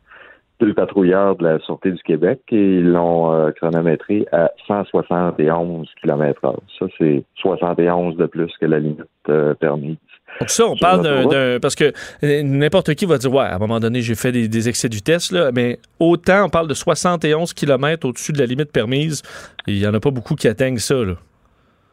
deux 0.60 0.74
patrouilleurs 0.74 1.36
de 1.36 1.44
la 1.44 1.58
Sûreté 1.60 1.90
du 1.90 2.02
Québec 2.02 2.40
et 2.50 2.56
ils 2.56 2.90
l'ont 2.90 3.32
euh, 3.32 3.50
chronométré 3.50 4.26
à 4.30 4.50
171 4.66 5.88
km 6.00 6.44
heure. 6.44 6.60
Ça, 6.78 6.86
c'est 6.98 7.24
71 7.36 8.16
de 8.16 8.26
plus 8.26 8.52
que 8.60 8.66
la 8.66 8.78
limite 8.78 9.00
euh, 9.28 9.54
permise. 9.54 9.96
Donc 10.38 10.50
ça, 10.50 10.66
on 10.66 10.76
parle 10.76 11.02
d'un, 11.02 11.58
Parce 11.58 11.74
que 11.74 11.92
euh, 12.22 12.42
n'importe 12.42 12.94
qui 12.94 13.06
va 13.06 13.18
dire, 13.18 13.32
ouais, 13.32 13.44
à 13.44 13.56
un 13.56 13.58
moment 13.58 13.80
donné, 13.80 14.00
j'ai 14.00 14.14
fait 14.14 14.32
des, 14.32 14.48
des 14.48 14.68
excès 14.68 14.88
de 14.88 14.94
vitesse, 14.94 15.32
là, 15.32 15.50
mais 15.52 15.78
autant, 15.98 16.44
on 16.44 16.48
parle 16.48 16.68
de 16.68 16.74
71 16.74 17.52
km 17.52 18.06
au-dessus 18.06 18.32
de 18.32 18.38
la 18.38 18.46
limite 18.46 18.70
permise, 18.70 19.22
il 19.66 19.78
y 19.78 19.86
en 19.86 19.94
a 19.94 20.00
pas 20.00 20.10
beaucoup 20.10 20.36
qui 20.36 20.46
atteignent 20.46 20.78
ça. 20.78 20.94
Là. 20.94 21.14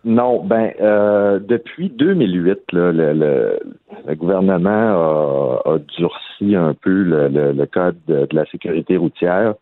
Non, 0.05 0.43
ben 0.45 0.71
euh, 0.79 1.39
depuis 1.39 1.89
2008, 1.89 2.59
là, 2.71 2.91
le, 2.91 3.13
le- 3.13 3.59
le 4.07 4.15
gouvernement 4.15 4.69
a, 4.69 5.61
a 5.65 5.77
durci 5.97 6.55
un 6.55 6.73
peu 6.73 7.03
le, 7.03 7.27
le- 7.27 7.65
code 7.65 7.97
de, 8.07 8.25
de 8.25 8.35
la 8.35 8.45
sécurité 8.45 8.95
routière 8.95 9.55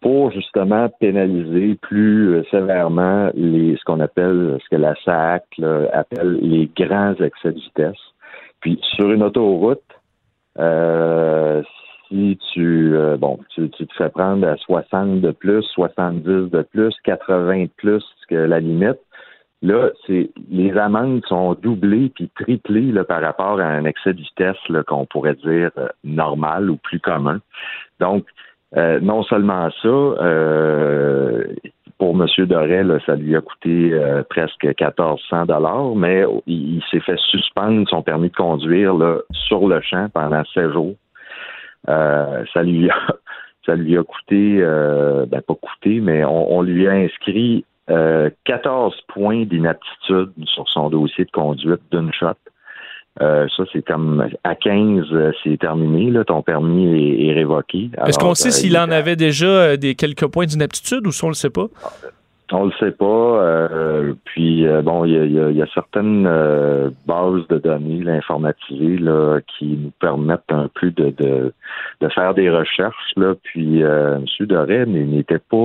pour 0.00 0.30
justement 0.30 0.88
pénaliser 1.00 1.76
plus 1.80 2.34
euh, 2.34 2.42
sévèrement 2.50 3.30
les 3.34 3.76
ce 3.76 3.84
qu'on 3.84 4.00
appelle 4.00 4.58
ce 4.62 4.68
que 4.76 4.80
la 4.80 4.94
SAC 5.04 5.44
là, 5.58 5.86
appelle 5.92 6.38
les 6.42 6.70
grands 6.76 7.14
excès 7.14 7.52
de 7.52 7.58
vitesse. 7.58 8.00
Puis 8.60 8.78
sur 8.94 9.10
une 9.10 9.22
autoroute, 9.24 9.80
euh, 10.58 11.62
si 12.08 12.38
tu 12.52 12.94
euh, 12.94 13.16
bon, 13.16 13.38
tu, 13.54 13.68
tu 13.70 13.86
te 13.86 13.94
fais 13.94 14.10
prendre 14.10 14.46
à 14.46 14.56
60 14.58 15.20
de 15.20 15.30
plus, 15.32 15.62
70 15.74 16.50
de 16.50 16.62
plus, 16.62 16.94
80 17.04 17.62
de 17.64 17.70
plus 17.76 18.04
que 18.28 18.34
la 18.36 18.60
limite, 18.60 19.00
Là, 19.62 19.90
c'est 20.06 20.30
les 20.50 20.76
amendes 20.76 21.24
sont 21.26 21.54
doublées 21.54 22.10
puis 22.14 22.28
triplées 22.34 22.90
là, 22.92 23.04
par 23.04 23.22
rapport 23.22 23.60
à 23.60 23.64
un 23.64 23.84
excès 23.84 24.12
de 24.12 24.20
vitesse 24.20 24.56
qu'on 24.88 25.06
pourrait 25.06 25.36
dire 25.36 25.70
euh, 25.78 25.88
normal 26.02 26.68
ou 26.68 26.76
plus 26.76 26.98
commun. 26.98 27.40
Donc, 28.00 28.26
euh, 28.76 28.98
non 29.00 29.22
seulement 29.22 29.70
ça, 29.82 29.88
euh, 29.88 31.44
pour 31.98 32.20
M. 32.20 32.26
Doré, 32.46 32.82
là, 32.82 32.98
ça 33.06 33.14
lui 33.14 33.36
a 33.36 33.40
coûté 33.40 33.92
euh, 33.92 34.24
presque 34.28 34.64
1400 34.64 35.46
dollars, 35.46 35.94
mais 35.94 36.24
il, 36.46 36.78
il 36.78 36.82
s'est 36.90 37.00
fait 37.00 37.18
suspendre 37.18 37.88
son 37.88 38.02
permis 38.02 38.30
de 38.30 38.34
conduire 38.34 38.94
là, 38.94 39.18
sur 39.30 39.68
le 39.68 39.80
champ 39.80 40.08
pendant 40.12 40.42
16 40.54 40.72
jours. 40.72 40.96
Euh, 41.88 42.44
ça 42.52 42.62
lui 42.62 42.90
a 42.90 42.96
ça 43.66 43.76
lui 43.76 43.96
a 43.96 44.02
coûté, 44.02 44.58
euh, 44.60 45.24
ben 45.26 45.40
pas 45.40 45.54
coûté, 45.54 46.00
mais 46.00 46.24
on, 46.24 46.58
on 46.58 46.62
lui 46.62 46.88
a 46.88 46.92
inscrit 46.92 47.64
euh, 47.90 48.30
14 48.44 48.94
points 49.08 49.44
d'inaptitude 49.44 50.30
sur 50.44 50.68
son 50.68 50.88
dossier 50.90 51.24
de 51.24 51.30
conduite 51.30 51.80
d'une 51.90 52.12
shot. 52.12 52.28
Euh, 53.20 53.46
ça, 53.56 53.64
c'est 53.72 53.84
comme 53.84 54.26
à 54.42 54.54
15, 54.54 55.04
euh, 55.12 55.32
c'est 55.44 55.58
terminé, 55.58 56.10
là, 56.10 56.24
ton 56.24 56.40
permis 56.40 56.86
est, 56.86 57.26
est 57.26 57.32
révoqué. 57.34 57.90
Est-ce 58.06 58.18
qu'on 58.18 58.34
sait 58.34 58.48
euh, 58.48 58.52
s'il 58.52 58.72
il- 58.72 58.78
en 58.78 58.90
avait 58.90 59.16
déjà 59.16 59.46
euh, 59.46 59.76
des 59.76 59.94
quelques 59.94 60.26
points 60.28 60.46
d'inaptitude 60.46 61.06
ou 61.06 61.12
si 61.12 61.22
on 61.22 61.28
le 61.28 61.34
sait 61.34 61.50
pas? 61.50 61.66
On 62.54 62.64
le 62.66 62.72
sait 62.80 62.90
pas. 62.90 63.04
euh, 63.04 64.12
puis 64.24 64.66
euh, 64.66 64.80
bon, 64.82 65.04
il 65.04 65.12
y 65.12 65.18
a, 65.18 65.24
il 65.24 65.32
y 65.32 65.40
a- 65.40 65.50
il 65.50 65.56
y 65.56 65.62
a 65.62 65.66
certaines 65.74 66.26
euh, 66.26 66.88
bases 67.06 67.46
de 67.48 67.58
données 67.58 68.02
là, 68.02 68.12
informatisées 68.14 68.96
là, 68.98 69.40
qui 69.58 69.66
nous 69.66 69.92
permettent 70.00 70.50
un 70.50 70.68
peu 70.80 70.90
de, 70.90 71.10
de, 71.10 71.52
de 72.00 72.08
faire 72.08 72.32
des 72.32 72.48
recherches. 72.50 73.12
Là, 73.16 73.34
puis 73.42 73.82
euh, 73.82 74.16
M. 74.16 74.46
Doré 74.46 74.86
n'était 74.86 75.38
pas. 75.38 75.56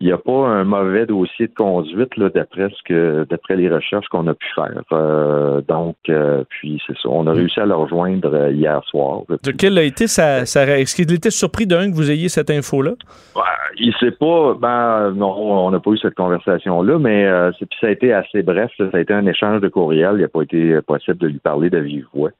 Il 0.00 0.08
n'y 0.08 0.12
a 0.12 0.18
pas 0.18 0.46
un 0.46 0.64
mauvais 0.64 1.06
dossier 1.06 1.46
de 1.46 1.54
conduite 1.54 2.12
d'après 2.34 2.68
ce 2.68 2.82
que 2.84 3.26
d'après 3.30 3.56
les 3.56 3.70
recherches 3.70 4.06
qu'on 4.08 4.26
a 4.26 4.34
pu 4.34 4.46
faire. 4.54 4.82
Euh, 4.92 5.62
donc, 5.66 5.96
euh, 6.10 6.44
puis 6.50 6.82
c'est 6.86 6.96
ça. 6.98 7.08
On 7.08 7.26
a 7.26 7.32
réussi 7.32 7.58
à 7.60 7.64
le 7.64 7.74
rejoindre 7.74 8.34
euh, 8.34 8.50
hier 8.50 8.82
soir. 8.84 9.22
De 9.28 9.50
quelle 9.52 9.78
a 9.78 9.82
été 9.82 10.06
sa, 10.06 10.44
sa 10.44 10.78
Est-ce 10.78 10.94
qu'il 10.94 11.10
était 11.10 11.30
surpris 11.30 11.66
d'un 11.66 11.90
que 11.90 11.96
vous 11.96 12.10
ayez 12.10 12.28
cette 12.28 12.50
info-là? 12.50 12.90
Ouais, 13.36 13.42
il 13.78 13.94
sait 13.98 14.10
pas, 14.10 14.54
ben 14.60 15.12
non, 15.12 15.34
on 15.34 15.70
n'a 15.70 15.80
pas 15.80 15.90
eu 15.90 15.98
cette 15.98 16.14
conversation-là, 16.14 16.98
mais 16.98 17.24
euh, 17.24 17.50
puis 17.58 17.78
ça 17.80 17.86
a 17.86 17.90
été 17.90 18.12
assez 18.12 18.42
bref. 18.42 18.70
là. 18.78 18.90
ça 18.90 18.98
a 18.98 19.00
été 19.00 19.14
un 19.14 19.26
échange 19.26 19.62
de 19.62 19.68
courriel. 19.68 20.16
Il 20.16 20.20
n'a 20.22 20.28
pas 20.28 20.42
été 20.42 20.78
possible 20.82 21.16
de 21.16 21.28
lui 21.28 21.38
parler 21.38 21.70
de 21.70 21.78
vive 21.78 22.04
voix. 22.12 22.30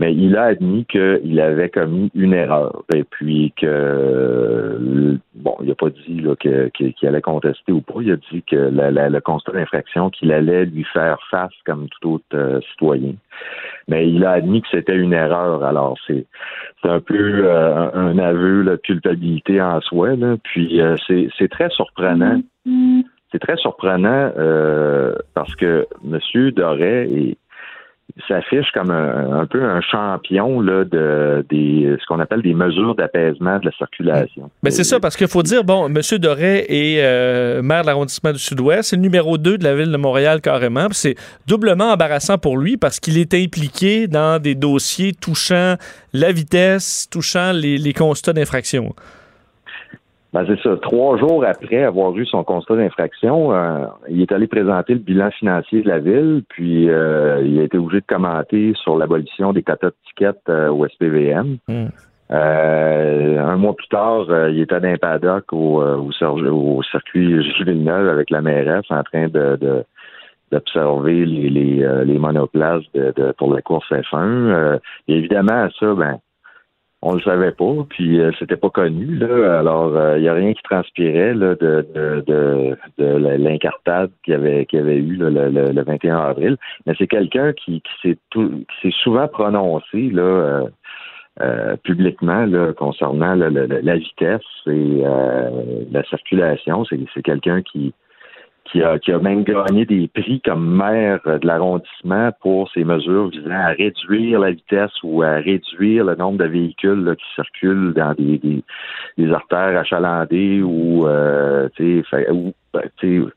Mais 0.00 0.12
il 0.12 0.36
a 0.36 0.46
admis 0.46 0.84
qu'il 0.86 1.40
avait 1.40 1.68
commis 1.68 2.10
une 2.16 2.32
erreur. 2.34 2.82
Et 2.92 3.04
puis 3.04 3.52
que 3.56 5.16
bon, 5.34 5.54
il 5.62 5.68
n'a 5.68 5.74
pas 5.76 5.90
dit 5.90 6.20
là, 6.20 6.34
que- 6.34 6.70
qu'il 7.04 7.08
allait 7.14 7.20
contester 7.20 7.72
ou 7.72 7.80
pas. 7.82 8.00
Il 8.00 8.12
a 8.12 8.16
dit 8.16 8.42
que 8.42 8.56
la- 8.56 8.90
la- 8.90 9.10
le 9.10 9.20
constat 9.20 9.52
d'infraction 9.52 10.08
qu'il 10.10 10.32
allait 10.32 10.64
lui 10.64 10.84
faire 10.84 11.18
face 11.30 11.52
comme 11.66 11.86
tout 12.00 12.14
autre 12.14 12.24
euh, 12.34 12.60
citoyen. 12.70 13.12
Mais 13.88 14.08
il 14.08 14.24
a 14.24 14.32
admis 14.32 14.62
que 14.62 14.68
c'était 14.70 14.96
une 14.96 15.12
erreur. 15.12 15.62
Alors 15.64 15.96
c'est 16.06 16.26
un 16.84 17.00
peu 17.00 17.42
euh, 17.44 17.90
un 17.92 18.18
aveu 18.18 18.62
là, 18.62 18.72
de 18.72 18.76
culpabilité 18.76 19.60
en 19.60 19.80
soi. 19.82 20.16
Là. 20.16 20.36
Puis 20.42 20.80
euh, 20.80 20.96
c'est 21.06 21.48
très 21.50 21.68
surprenant. 21.70 22.40
C'est 23.32 23.40
très 23.40 23.56
surprenant 23.56 24.30
parce 25.34 25.54
que 25.56 25.86
M. 26.04 26.50
Doré 26.52 27.02
est- 27.12 27.36
s'affiche 28.28 28.70
comme 28.72 28.90
un, 28.90 29.46
peu 29.46 29.62
un 29.62 29.80
champion 29.80 30.60
là, 30.60 30.84
de 30.84 31.44
des 31.50 31.96
ce 32.00 32.06
qu'on 32.06 32.20
appelle 32.20 32.42
des 32.42 32.54
mesures 32.54 32.94
d'apaisement 32.94 33.58
de 33.58 33.66
la 33.66 33.72
circulation. 33.72 34.50
Ben 34.62 34.70
c'est 34.70 34.84
ça, 34.84 35.00
parce 35.00 35.16
qu'il 35.16 35.28
faut 35.28 35.42
dire, 35.42 35.64
bon, 35.64 35.86
M. 35.86 36.00
Doré 36.18 36.64
est 36.68 37.02
euh, 37.02 37.62
maire 37.62 37.82
de 37.82 37.86
l'arrondissement 37.88 38.32
du 38.32 38.38
Sud-Ouest, 38.38 38.90
c'est 38.90 38.96
le 38.96 39.02
numéro 39.02 39.36
2 39.36 39.58
de 39.58 39.64
la 39.64 39.74
ville 39.74 39.90
de 39.90 39.96
Montréal 39.96 40.40
carrément, 40.40 40.86
c'est 40.92 41.16
doublement 41.46 41.92
embarrassant 41.92 42.38
pour 42.38 42.56
lui 42.56 42.76
parce 42.76 43.00
qu'il 43.00 43.18
est 43.18 43.34
impliqué 43.34 44.06
dans 44.06 44.40
des 44.40 44.54
dossiers 44.54 45.12
touchant 45.12 45.74
la 46.12 46.30
vitesse, 46.30 47.08
touchant 47.10 47.52
les 47.52 47.92
constats 47.92 48.32
d'infraction. 48.32 48.94
Ben, 50.34 50.44
c'est 50.48 50.58
ça. 50.62 50.76
Trois 50.82 51.16
jours 51.16 51.44
après 51.46 51.84
avoir 51.84 52.12
eu 52.18 52.26
son 52.26 52.42
constat 52.42 52.74
d'infraction, 52.74 53.52
euh, 53.54 53.84
il 54.08 54.20
est 54.20 54.32
allé 54.32 54.48
présenter 54.48 54.94
le 54.94 54.98
bilan 54.98 55.30
financier 55.30 55.82
de 55.82 55.88
la 55.88 56.00
ville, 56.00 56.42
puis 56.48 56.90
euh, 56.90 57.40
il 57.44 57.60
a 57.60 57.62
été 57.62 57.78
obligé 57.78 58.00
de 58.00 58.06
commenter 58.06 58.72
sur 58.74 58.96
l'abolition 58.98 59.52
des 59.52 59.62
quotas 59.62 59.90
de 59.90 59.94
tickets 60.08 60.40
euh, 60.48 60.70
au 60.70 60.88
SPVM. 60.88 61.58
Mm. 61.68 61.84
Euh, 62.32 63.38
un 63.46 63.56
mois 63.56 63.76
plus 63.76 63.86
tard, 63.86 64.24
il 64.50 64.60
était 64.60 64.80
dans 64.80 64.88
un 64.88 64.96
paddock 64.96 65.52
au, 65.52 65.80
au, 65.80 66.10
cir- 66.10 66.48
au 66.50 66.82
circuit 66.82 67.38
Villeneuve 67.64 68.08
avec 68.08 68.30
la 68.30 68.42
mairesse 68.42 68.86
en 68.90 69.04
train 69.04 69.28
de, 69.28 69.54
de- 69.60 69.84
d'observer 70.50 71.26
les, 71.26 71.48
les, 71.48 71.88
les 72.06 72.18
monoplaces 72.18 72.82
de, 72.92 73.12
de- 73.16 73.32
pour 73.38 73.54
la 73.54 73.62
course 73.62 73.88
F1. 73.90 74.16
Euh, 74.24 74.78
et 75.06 75.16
évidemment, 75.18 75.68
ça, 75.78 75.94
ben, 75.94 76.18
on 77.06 77.14
le 77.14 77.20
savait 77.20 77.52
pas, 77.52 77.74
puis 77.90 78.18
euh, 78.18 78.32
c'était 78.38 78.56
pas 78.56 78.70
connu. 78.70 79.16
Là, 79.16 79.60
alors, 79.60 79.92
il 80.16 80.22
n'y 80.22 80.28
a 80.28 80.32
rien 80.32 80.54
qui 80.54 80.62
transpirait 80.62 81.34
là, 81.34 81.54
de, 81.54 81.86
de, 81.94 82.24
de, 82.26 82.76
de 82.98 83.04
la- 83.04 83.36
l'incartade 83.36 84.10
qu'il 84.24 84.32
y 84.32 84.36
avait, 84.36 84.64
qu'il 84.66 84.78
avait 84.78 84.96
eu 84.96 85.16
là, 85.16 85.28
le, 85.28 85.50
le- 85.50 85.72
le 85.72 85.82
21 85.84 86.16
avril. 86.16 86.56
Mais 86.86 86.94
c'est 86.98 87.06
quelqu'un 87.06 87.52
qui, 87.52 87.82
qui 88.02 88.16
s'est 88.82 88.90
souvent 89.02 89.28
prononcé 89.28 90.08
là, 90.10 90.22
euh, 90.22 90.64
euh, 91.42 91.76
publiquement 91.82 92.46
là, 92.46 92.72
concernant 92.72 93.34
là, 93.34 93.50
le- 93.50 93.66
la 93.66 93.96
vitesse 93.96 94.40
et 94.66 95.02
euh, 95.04 95.50
la 95.92 96.02
circulation. 96.04 96.84
C'est 96.86 97.22
quelqu'un 97.22 97.60
qui, 97.62 97.92
qui 98.64 98.82
a, 98.82 98.98
qui 98.98 99.12
a 99.12 99.18
même 99.18 99.44
gagné 99.44 99.84
des 99.84 100.08
prix 100.08 100.40
comme 100.40 100.76
maire 100.76 101.20
de 101.24 101.46
l'arrondissement 101.46 102.30
pour 102.40 102.70
ses 102.72 102.84
mesures 102.84 103.28
visant 103.28 103.50
à 103.50 103.68
réduire 103.68 104.40
la 104.40 104.52
vitesse 104.52 104.92
ou 105.02 105.22
à 105.22 105.34
réduire 105.34 106.04
le 106.04 106.14
nombre 106.16 106.38
de 106.38 106.46
véhicules 106.46 107.04
là, 107.04 107.14
qui 107.14 107.24
circulent 107.34 107.92
dans 107.94 108.14
des, 108.14 108.38
des, 108.38 108.62
des 109.18 109.32
artères 109.32 109.78
achalandées 109.78 110.62
ou, 110.62 111.06
euh, 111.06 111.68
tu 111.76 112.02
sais, 112.02 112.08
fait- 112.08 112.30
ou, 112.30 112.52
ben, 112.72 112.82
tu 112.98 113.22
sais, 113.22 113.30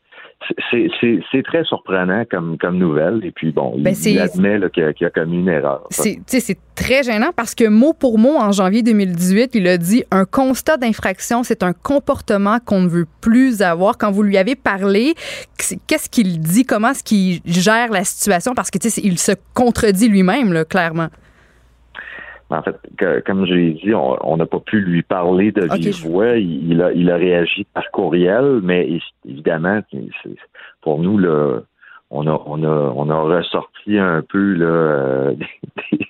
c'est, 0.72 1.44
très 1.44 1.64
surprenant 1.64 2.24
comme, 2.30 2.58
comme 2.58 2.78
nouvelle. 2.78 3.22
Et 3.24 3.32
puis, 3.32 3.52
bon, 3.52 3.76
Ben, 3.78 3.96
il, 4.06 4.12
il 4.12 4.20
admet 4.20 4.60
qu'il, 4.72 5.06
a, 5.06 5.10
commis 5.10 5.40
une 5.40 5.50
erreur. 5.50 5.88
C'est 5.90 6.20
très 6.76 7.04
gênant 7.04 7.32
parce 7.36 7.56
que 7.56 7.68
mot 7.68 7.94
pour 7.94 8.20
mot, 8.20 8.36
en 8.38 8.52
janvier 8.52 8.84
2018, 8.84 9.56
il 9.56 9.68
a 9.68 9.78
dit 9.78 10.04
un 10.12 10.26
constat 10.26 10.78
d'infraction, 10.78 11.44
c'est 11.44 11.64
un 11.64 11.74
comportement 11.74 12.60
qu'on 12.64 12.82
ne 12.82 12.88
veut 12.88 13.08
plus 13.22 13.62
avoir. 13.62 13.98
Quand 13.98 14.12
vous 14.12 14.24
lui 14.24 14.38
avez 14.38 14.56
parlé, 14.56 15.16
qu'est-ce 15.88 16.10
qu'il 16.10 16.40
dit? 16.40 16.66
Comment 16.66 16.90
est-ce 16.90 17.04
qu'il 17.04 17.42
gère 17.46 17.92
la 17.92 18.04
situation? 18.04 18.54
Parce 18.54 18.70
que 18.70 18.78
tu 18.78 18.90
sais, 18.90 19.02
il 19.04 19.18
se 19.18 19.32
contredit 19.54 20.08
lui-même, 20.08 20.66
clairement. 20.66 21.08
En 22.50 22.62
fait, 22.62 22.78
que- 22.98 23.20
comme 23.22 23.46
j'ai 23.46 23.74
dit, 23.74 23.94
on 23.94 24.38
n'a 24.38 24.46
pas 24.46 24.60
pu 24.60 24.80
lui 24.80 25.04
parler 25.04 25.52
de 25.52 25.64
Ok, 25.64 25.74
vive 25.74 26.02
voix. 26.06 26.38
Il, 26.38 26.72
il 26.72 26.82
a, 26.82 26.92
il 26.94 27.12
a 27.12 27.18
réagi 27.18 27.66
par 27.74 27.90
courriel, 27.92 28.62
mais 28.64 28.88
évidemment, 29.26 29.82
pour 30.82 31.00
nous, 31.00 31.18
là, 31.18 31.60
on 32.10 32.26
a, 32.26 32.42
on 32.46 32.64
a, 32.64 32.94
on 32.96 33.10
a 33.10 33.38
ressorti 33.38 33.98
un 33.98 34.22
peu 34.22 34.54
là, 34.54 34.66
euh, 34.66 35.34
des, 35.92 36.08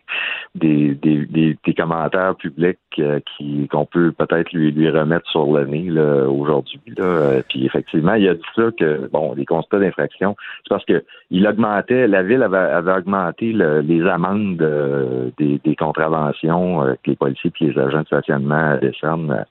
des, 0.56 0.96
des, 0.96 1.58
des 1.66 1.74
commentaires 1.76 2.36
publics 2.36 2.80
euh, 3.00 3.20
qui 3.38 3.68
qu'on 3.68 3.86
peut 3.86 4.12
peut-être 4.12 4.52
lui, 4.54 4.72
lui 4.72 4.90
remettre 4.90 5.30
sur 5.30 5.46
le 5.56 5.66
nez 5.66 5.90
là, 5.90 6.28
aujourd'hui. 6.28 6.80
Là. 6.98 7.04
Euh, 7.04 7.42
Puis 7.48 7.66
effectivement, 7.66 8.14
il 8.16 8.28
a 8.28 8.34
dit 8.34 8.42
ça 8.56 8.64
que 8.78 9.08
bon, 9.12 9.34
les 9.36 9.46
constats 9.46 9.80
d'infraction, 9.80 10.36
c'est 10.64 10.70
parce 10.70 10.86
que 10.86 11.04
il 11.30 11.48
augmentait, 11.48 12.08
la 12.08 12.24
ville 12.24 12.42
avait, 12.42 12.58
avait 12.58 12.94
augmenté 12.94 13.52
le- 13.54 13.82
les 13.82 14.04
amendes 14.08 14.62
euh, 14.62 15.30
des, 15.38 15.60
des 15.64 15.76
contraventions 15.76 16.84
euh, 16.84 16.94
que 17.04 17.12
les 17.12 17.16
policiers 17.16 17.52
et 17.62 17.66
les 17.66 17.80
agents 17.80 18.02
de 18.02 18.06
stationnement 18.08 18.78
décernent. 18.82 19.32
euh, 19.32 19.44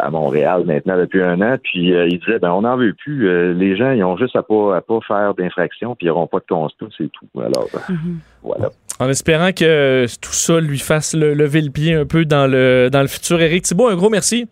à 0.00 0.08
Montréal 0.08 0.62
maintenant 0.64 0.96
depuis 0.96 1.22
un 1.22 1.38
an. 1.42 1.56
Puis 1.62 1.92
euh, 1.94 2.06
il 2.08 2.18
disait 2.20 2.38
ben 2.38 2.52
on 2.52 2.62
n'en 2.62 2.76
veut 2.78 2.94
plus. 2.94 3.28
Euh, 3.28 3.52
les 3.52 3.76
gens 3.76 3.90
ils 3.90 4.02
ont 4.02 4.16
juste 4.16 4.34
à 4.34 4.42
pas 4.42 4.76
à 4.76 4.80
pas 4.80 4.98
faire 5.06 5.34
d'infraction 5.34 5.94
puis 5.94 6.06
ils 6.06 6.08
n'auront 6.08 6.26
pas 6.26 6.38
de 6.38 6.46
constat, 6.48 6.86
c'est 6.96 7.10
tout. 7.12 7.26
Alors 7.38 7.66
euh, 7.74 7.92
voilà. 8.42 8.70
En 9.02 9.08
espérant 9.08 9.52
que 9.52 10.06
tout 10.20 10.32
ça 10.32 10.60
lui 10.60 10.78
fasse 10.78 11.14
le- 11.14 11.34
lever 11.34 11.60
le 11.60 11.70
pied 11.70 11.92
un 11.94 12.06
peu 12.06 12.24
dans 12.24 12.46
le, 12.46 12.88
dans 12.90 13.02
le 13.02 13.08
futur. 13.08 13.40
Éric 13.42 13.64
Thibault, 13.64 13.88
un 13.88 13.96
gros 13.96 14.10
merci. 14.10 14.46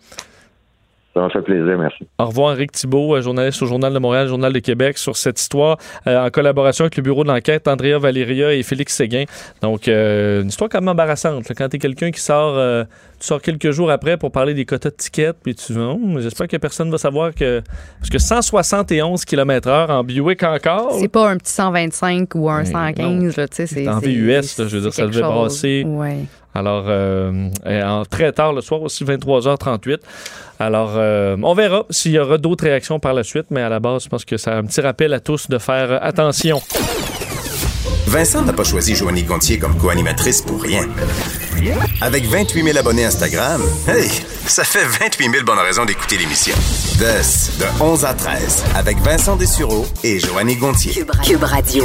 Ça 1.12 1.20
m'a 1.20 1.28
fait 1.30 1.42
plaisir, 1.42 1.76
merci. 1.76 2.06
Au 2.20 2.26
revoir, 2.26 2.52
Éric 2.54 2.70
Thibault, 2.70 3.16
euh, 3.16 3.20
journaliste 3.20 3.61
au 3.62 3.66
Journal 3.66 3.92
de 3.92 3.98
Montréal, 3.98 4.28
Journal 4.28 4.52
de 4.52 4.58
Québec, 4.61 4.96
sur 4.96 5.16
cette 5.16 5.40
histoire 5.40 5.76
euh, 6.06 6.24
en 6.26 6.30
collaboration 6.30 6.84
avec 6.84 6.96
le 6.96 7.02
bureau 7.02 7.24
de 7.24 7.28
l'enquête, 7.28 7.66
Andrea 7.66 7.98
Valéria 7.98 8.54
et 8.54 8.62
Félix 8.62 8.94
Séguin. 8.94 9.24
Donc, 9.61 9.88
euh, 9.88 10.42
une 10.42 10.48
histoire 10.48 10.70
quand 10.70 10.78
même 10.80 10.88
embarrassante. 10.88 11.48
là. 11.48 11.54
quand 11.58 11.68
tu 11.68 11.76
es 11.76 11.78
quelqu'un 11.80 12.12
qui 12.12 12.20
sort, 12.20 12.54
euh, 12.56 12.84
tu 13.18 13.26
sors 13.26 13.42
quelques 13.42 13.72
jours 13.72 13.90
après 13.90 14.18
pour 14.18 14.30
parler 14.30 14.54
des 14.54 14.64
quotas 14.64 14.90
de 14.90 14.94
tickets, 14.94 15.36
puis 15.42 15.54
tu 15.56 15.72
dis, 15.72 15.78
Hum, 15.80 16.20
j'espère 16.20 16.46
que 16.46 16.56
personne 16.58 16.90
va 16.92 16.98
savoir 16.98 17.34
que. 17.34 17.61
Parce 17.98 18.11
que 18.11 18.18
171 18.20 19.24
km/h 19.24 19.90
en 19.90 20.04
Buick 20.04 20.42
encore. 20.44 20.92
C'est 21.00 21.08
pas 21.08 21.28
un 21.28 21.36
petit 21.38 21.52
125 21.52 22.28
ou 22.36 22.48
un 22.48 22.61
Mais 22.61 22.66
115, 22.66 23.36
là, 23.36 23.48
tu 23.48 23.56
sais. 23.56 23.66
c'est- 23.66 23.88
En 23.88 23.98
VUS, 23.98 24.30
là, 24.30 24.42
je 24.58 24.76
veux 24.76 24.80
dire, 24.82 24.92
ça 24.92 25.02
quelque 25.02 25.14
devait 25.14 25.24
chose. 25.24 25.34
brasser. 25.34 25.84
Ouais. 25.86 26.18
Alors, 26.61 26.84
euh, 26.88 28.04
très 28.11 28.32
tard 28.32 28.52
le 28.52 28.61
soir, 28.61 28.82
aussi 28.82 29.02
23h38. 29.02 29.96
Alors, 30.58 30.92
euh, 30.96 31.38
on 31.42 31.54
verra 31.54 31.86
s'il 31.88 32.12
y 32.12 32.18
aura 32.18 32.36
d'autres 32.36 32.64
réactions 32.64 33.00
par 33.00 33.14
la 33.14 33.24
suite, 33.24 33.46
mais 33.50 33.62
à 33.62 33.70
la 33.70 33.80
base, 33.80 34.04
je 34.04 34.08
pense 34.11 34.26
que 34.26 34.36
c'est 34.36 34.50
un 34.50 34.62
petit 34.64 34.82
rappel 34.82 35.14
à 35.14 35.20
tous 35.20 35.48
de 35.48 35.56
faire 35.56 35.98
attention. 36.04 36.61
Vincent 38.06 38.42
n'a 38.42 38.52
pas 38.52 38.64
choisi 38.64 38.94
Joanie 38.94 39.22
Gontier 39.22 39.58
comme 39.58 39.74
co-animatrice 39.78 40.42
pour 40.42 40.61
rien. 40.62 40.86
Avec 42.02 42.26
28 42.26 42.62
000 42.62 42.76
abonnés 42.76 43.06
Instagram, 43.06 43.62
hey, 43.88 44.11
ça 44.46 44.64
fait 44.64 44.84
28 44.84 45.30
000 45.30 45.44
bonnes 45.44 45.58
raisons 45.61 45.86
d'écouter 45.86 46.18
l'émission. 46.18 46.54
De, 46.98 47.04
de 47.04 47.82
11 47.82 48.04
à 48.04 48.12
13, 48.12 48.64
avec 48.74 48.98
Vincent 48.98 49.36
Dessureau 49.36 49.86
et 50.04 50.18
Joanie 50.18 50.56
Gontier. 50.56 50.92
Cube, 50.92 51.11
Cube 51.24 51.44
Radio. 51.44 51.84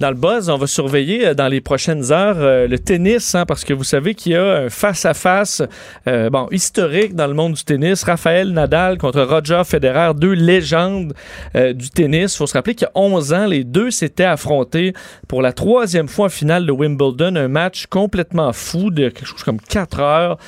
Dans 0.00 0.10
le 0.10 0.16
buzz, 0.16 0.50
on 0.50 0.56
va 0.56 0.66
surveiller 0.66 1.24
euh, 1.24 1.34
dans 1.34 1.46
les 1.46 1.60
prochaines 1.60 2.10
heures 2.10 2.38
euh, 2.38 2.66
le 2.66 2.78
tennis, 2.80 3.36
hein, 3.36 3.46
parce 3.46 3.64
que 3.64 3.72
vous 3.72 3.84
savez 3.84 4.14
qu'il 4.14 4.32
y 4.32 4.34
a 4.34 4.64
un 4.64 4.68
face-à-face 4.68 5.62
euh, 6.08 6.30
bon, 6.30 6.48
historique 6.50 7.14
dans 7.14 7.28
le 7.28 7.34
monde 7.34 7.52
du 7.52 7.62
tennis. 7.62 8.02
Raphaël 8.02 8.50
Nadal 8.50 8.98
contre 8.98 9.22
Roger 9.22 9.62
Federer, 9.64 10.12
deux 10.16 10.32
légendes 10.32 11.14
euh, 11.54 11.72
du 11.72 11.90
tennis. 11.90 12.34
Il 12.34 12.38
faut 12.38 12.46
se 12.48 12.54
rappeler 12.54 12.74
qu'il 12.74 12.88
y 12.88 12.98
a 12.98 13.00
11 13.00 13.32
ans, 13.32 13.46
les 13.46 13.62
deux 13.62 13.92
s'étaient 13.92 14.24
affrontés 14.24 14.94
pour 15.28 15.42
la 15.42 15.52
troisième 15.52 16.08
fois 16.08 16.26
en 16.26 16.30
finale 16.30 16.66
de 16.66 16.72
Wimbledon, 16.72 17.36
un 17.36 17.48
match 17.48 17.86
complètement 17.86 18.52
fou 18.52 18.90
de 18.90 19.10
quelque 19.10 19.26
chose 19.26 19.44
comme 19.44 19.60
4 19.60 20.00
heures 20.00 20.38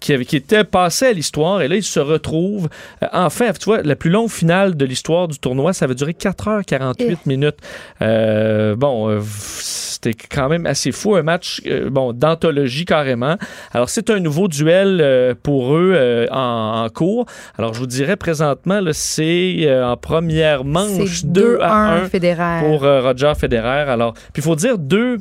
qui, 0.00 0.12
était 0.12 0.64
passé 0.64 1.06
à 1.06 1.12
l'histoire. 1.12 1.60
Et 1.60 1.68
là, 1.68 1.76
ils 1.76 1.82
se 1.82 2.00
retrouvent. 2.00 2.68
Enfin, 3.12 3.50
tu 3.52 3.66
vois, 3.66 3.82
la 3.82 3.96
plus 3.96 4.10
longue 4.10 4.30
finale 4.30 4.76
de 4.76 4.84
l'histoire 4.86 5.28
du 5.28 5.38
tournoi, 5.38 5.72
ça 5.72 5.84
avait 5.84 5.94
duré 5.94 6.12
4h48 6.12 7.18
minutes. 7.26 7.56
Euh, 8.00 8.37
bon, 8.76 9.08
euh, 9.08 9.20
c'était 9.24 10.14
quand 10.14 10.48
même 10.48 10.64
assez 10.66 10.92
fou, 10.92 11.16
un 11.16 11.22
match 11.22 11.60
euh, 11.66 11.90
bon 11.90 12.12
d'anthologie 12.12 12.84
carrément. 12.84 13.36
Alors 13.72 13.88
c'est 13.88 14.10
un 14.10 14.20
nouveau 14.20 14.46
duel 14.46 15.00
euh, 15.00 15.34
pour 15.42 15.76
eux 15.76 15.92
euh, 15.94 16.26
en, 16.30 16.84
en 16.84 16.88
cours. 16.88 17.26
Alors 17.58 17.74
je 17.74 17.80
vous 17.80 17.86
dirais 17.86 18.16
présentement, 18.16 18.80
c'est 18.92 19.56
euh, 19.62 19.84
en 19.86 19.96
première 19.96 20.64
manche 20.64 21.20
C'est 21.20 21.26
2 21.32 21.58
à 21.62 21.94
1 21.94 22.08
Federer. 22.08 22.60
pour 22.60 22.84
euh, 22.84 23.00
Roger 23.00 23.32
Federer. 23.36 23.90
Alors, 23.90 24.12
puis 24.14 24.30
il 24.36 24.42
faut 24.42 24.54
dire 24.56 24.78
deux 24.78 25.18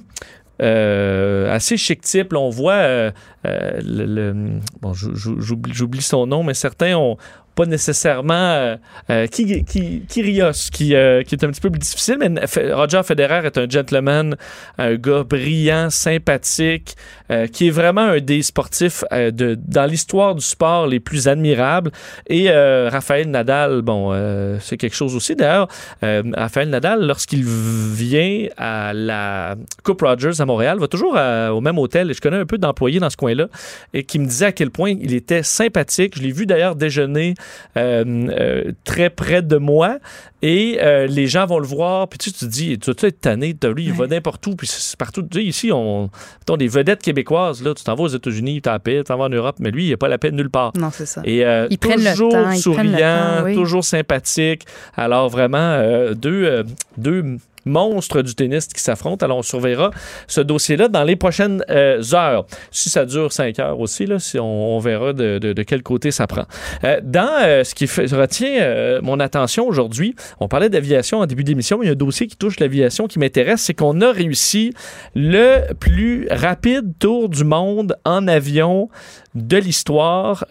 euh, 0.61 1.53
assez 1.53 1.77
chic 1.77 2.01
types. 2.01 2.33
Là, 2.33 2.39
on 2.39 2.49
voit 2.49 2.73
euh, 2.73 3.11
euh, 3.45 3.79
le, 3.83 4.59
bon, 4.81 4.93
j'ou- 4.93 5.15
j'ou- 5.15 5.61
j'oublie 5.71 6.01
son 6.01 6.25
nom, 6.27 6.43
mais 6.43 6.53
certains 6.53 6.95
ont 6.95 7.17
pas 7.55 7.65
nécessairement 7.65 8.33
euh, 8.35 8.75
euh, 9.09 9.25
qui, 9.25 9.65
qui, 9.65 10.01
Kyrgios, 10.07 10.69
qui, 10.71 10.93
euh, 10.93 11.23
qui 11.23 11.33
est 11.33 11.43
un 11.43 11.47
petit 11.47 11.59
peu 11.59 11.71
plus 11.71 11.79
difficile, 11.79 12.17
mais 12.19 12.29
Roger 12.71 13.01
Federer 13.03 13.47
est 13.47 13.57
un 13.57 13.67
gentleman, 13.67 14.35
un 14.77 14.93
gars 14.93 15.23
brillant, 15.23 15.89
sympathique, 15.89 16.95
euh, 17.31 17.47
qui 17.47 17.67
est 17.67 17.71
vraiment 17.71 18.01
un 18.01 18.19
des 18.19 18.43
sportifs 18.43 19.03
euh, 19.11 19.31
de, 19.31 19.57
dans 19.59 19.87
l'histoire 19.89 20.35
du 20.35 20.43
sport 20.45 20.85
les 20.85 20.99
plus 20.99 21.27
admirables. 21.27 21.89
Et 22.27 22.51
euh, 22.51 22.89
Raphaël 22.91 23.27
Nadal, 23.27 23.81
bon, 23.81 24.11
euh, 24.13 24.57
c'est 24.61 24.77
quelque 24.77 24.95
chose 24.95 25.15
aussi. 25.15 25.35
D'ailleurs, 25.35 25.67
euh, 26.03 26.21
Raphaël 26.35 26.69
Nadal, 26.69 27.07
lorsqu'il 27.07 27.43
vient 27.43 28.49
à 28.57 28.93
la 28.93 29.55
Coupe 29.83 30.01
Rogers 30.03 30.39
à 30.41 30.45
Montréal, 30.45 30.77
va 30.77 30.87
toujours 30.87 31.13
au 31.15 31.61
même 31.61 31.79
hôtel. 31.79 32.11
Et 32.11 32.13
je 32.13 32.21
connais 32.21 32.37
un 32.37 32.45
peu 32.45 32.59
d'employés 32.59 32.99
dans 32.99 33.09
ce 33.09 33.17
coin-là 33.27 33.47
et 33.93 34.03
qui 34.03 34.19
me 34.19 34.25
disait 34.25 34.47
à 34.47 34.51
quel 34.51 34.71
point 34.71 34.91
il 34.91 35.13
était 35.13 35.43
sympathique. 35.43 36.17
Je 36.17 36.23
l'ai 36.23 36.31
vu 36.31 36.45
d'ailleurs 36.45 36.75
déjeuner 36.75 37.35
euh, 37.75 38.03
euh, 38.29 38.71
très 38.83 39.09
près 39.09 39.41
de 39.41 39.57
moi 39.57 39.97
et 40.41 40.79
euh, 40.81 41.07
les 41.07 41.27
gens 41.27 41.45
vont 41.45 41.59
le 41.59 41.67
voir. 41.67 42.07
Puis 42.07 42.19
tu, 42.19 42.31
te 42.31 42.45
dis, 42.45 42.77
tu 42.79 42.91
vas 42.91 43.07
être 43.07 43.21
tanné, 43.21 43.55
lui, 43.75 43.85
il 43.85 43.93
va 43.93 44.07
n'importe 44.07 44.45
où. 44.47 44.55
Puis 44.55 44.67
c'est 44.67 44.97
partout. 44.97 45.21
Tu 45.23 45.39
sais, 45.39 45.45
ici, 45.45 45.71
on, 45.71 46.09
mettons, 46.39 46.57
des 46.57 46.67
vedettes 46.67 47.01
québécoises, 47.01 47.63
là, 47.63 47.73
tu 47.73 47.83
t'en 47.83 47.95
vas 47.95 48.03
aux 48.03 48.07
États-Unis, 48.07 48.61
tu 48.61 48.69
as 48.69 48.73
la 48.73 48.79
paix, 48.79 48.97
tu 48.97 49.03
t'en 49.05 49.17
vas 49.17 49.25
en 49.25 49.29
Europe, 49.29 49.57
mais 49.59 49.71
lui, 49.71 49.87
il 49.87 49.91
n'a 49.91 49.97
pas 49.97 50.07
la 50.07 50.17
paix 50.17 50.31
nulle 50.31 50.49
part. 50.49 50.73
Non, 50.77 50.89
c'est 50.91 51.05
ça. 51.05 51.21
Et 51.25 51.39
Ils 51.39 51.77
le 51.81 52.11
toujours 52.11 52.31
temps, 52.31 52.55
souriant, 52.55 52.81
prennent 52.81 52.91
le 52.91 52.99
temps, 52.99 53.45
oui. 53.45 53.55
toujours 53.55 53.83
sympathique. 53.83 54.65
Alors 54.95 55.29
vraiment, 55.29 55.81
deux, 56.13 56.63
deux 56.97 57.37
monstres 57.67 58.21
du 58.21 58.35
tennis 58.35 58.67
qui 58.67 58.81
s'affrontent. 58.81 59.25
Alors 59.25 59.37
on 59.37 59.43
surveillera 59.43 59.91
ce 60.27 60.41
dossier-là 60.41 60.87
dans 60.87 61.03
les 61.03 61.15
prochaines 61.15 61.63
euh, 61.69 62.01
heures. 62.13 62.45
Si 62.71 62.89
ça 62.89 63.05
dure 63.05 63.31
cinq 63.31 63.59
heures 63.59 63.79
aussi, 63.79 64.07
si 64.19 64.39
on, 64.39 64.79
verra 64.79 65.13
de, 65.13 65.63
quel 65.63 65.83
côté 65.83 66.11
ça 66.11 66.27
prend. 66.27 66.45
Euh, 66.83 66.99
dans 67.03 67.29
euh, 67.43 67.63
ce 67.63 67.75
qui 67.75 67.85
retient 67.85 68.99
mon 69.01 69.19
attention 69.19 69.67
aujourd'hui, 69.67 70.15
on 70.39 70.47
parlait 70.47 70.69
d'aviation 70.69 71.19
en 71.19 71.25
début 71.25 71.43
d'émission, 71.43 71.77
mais 71.77 71.85
il 71.85 71.87
y 71.87 71.91
a 71.91 71.93
un 71.93 71.95
dossier 71.95 72.27
qui 72.27 72.37
touche 72.37 72.59
l'aviation 72.59 73.07
qui 73.07 73.19
m'intéresse, 73.19 73.61
c'est 73.61 73.73
qu'on 73.73 74.01
a 74.01 74.11
réussi 74.11 74.73
le 75.15 75.73
plus 75.73 76.27
rapide 76.29 76.93
tour 76.99 77.29
du 77.29 77.43
monde 77.43 77.97
en 78.05 78.27
avion 78.27 78.89
de 79.35 79.57
l'histoire. 79.57 80.45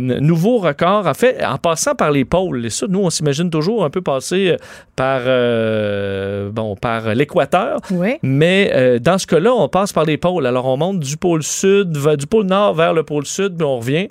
Nouveau 0.00 0.58
record, 0.58 1.06
en 1.06 1.14
fait, 1.14 1.42
en 1.44 1.58
passant 1.58 1.94
par 1.94 2.10
les 2.10 2.24
pôles. 2.24 2.66
Et 2.66 2.70
ça, 2.70 2.86
nous, 2.88 3.00
on 3.00 3.10
s'imagine 3.10 3.50
toujours 3.50 3.84
un 3.84 3.90
peu 3.90 4.02
passer 4.02 4.56
par, 4.96 5.22
bon, 6.50 6.76
par 6.76 7.14
l'équateur. 7.14 7.78
Oui. 7.90 8.16
Mais 8.22 8.70
euh, 8.74 8.98
dans 8.98 9.18
ce 9.18 9.26
cas-là, 9.26 9.52
on 9.54 9.68
passe 9.68 9.92
par 9.92 10.04
les 10.04 10.16
pôles. 10.16 10.46
Alors, 10.46 10.66
on 10.66 10.76
monte 10.76 11.00
du 11.00 11.16
pôle 11.16 11.42
sud, 11.42 11.92
du 11.92 12.26
pôle 12.26 12.46
nord 12.46 12.74
vers 12.74 12.92
le 12.92 13.02
pôle 13.02 13.26
sud, 13.26 13.56
puis 13.56 13.64
on 13.64 13.78
revient. 13.78 14.08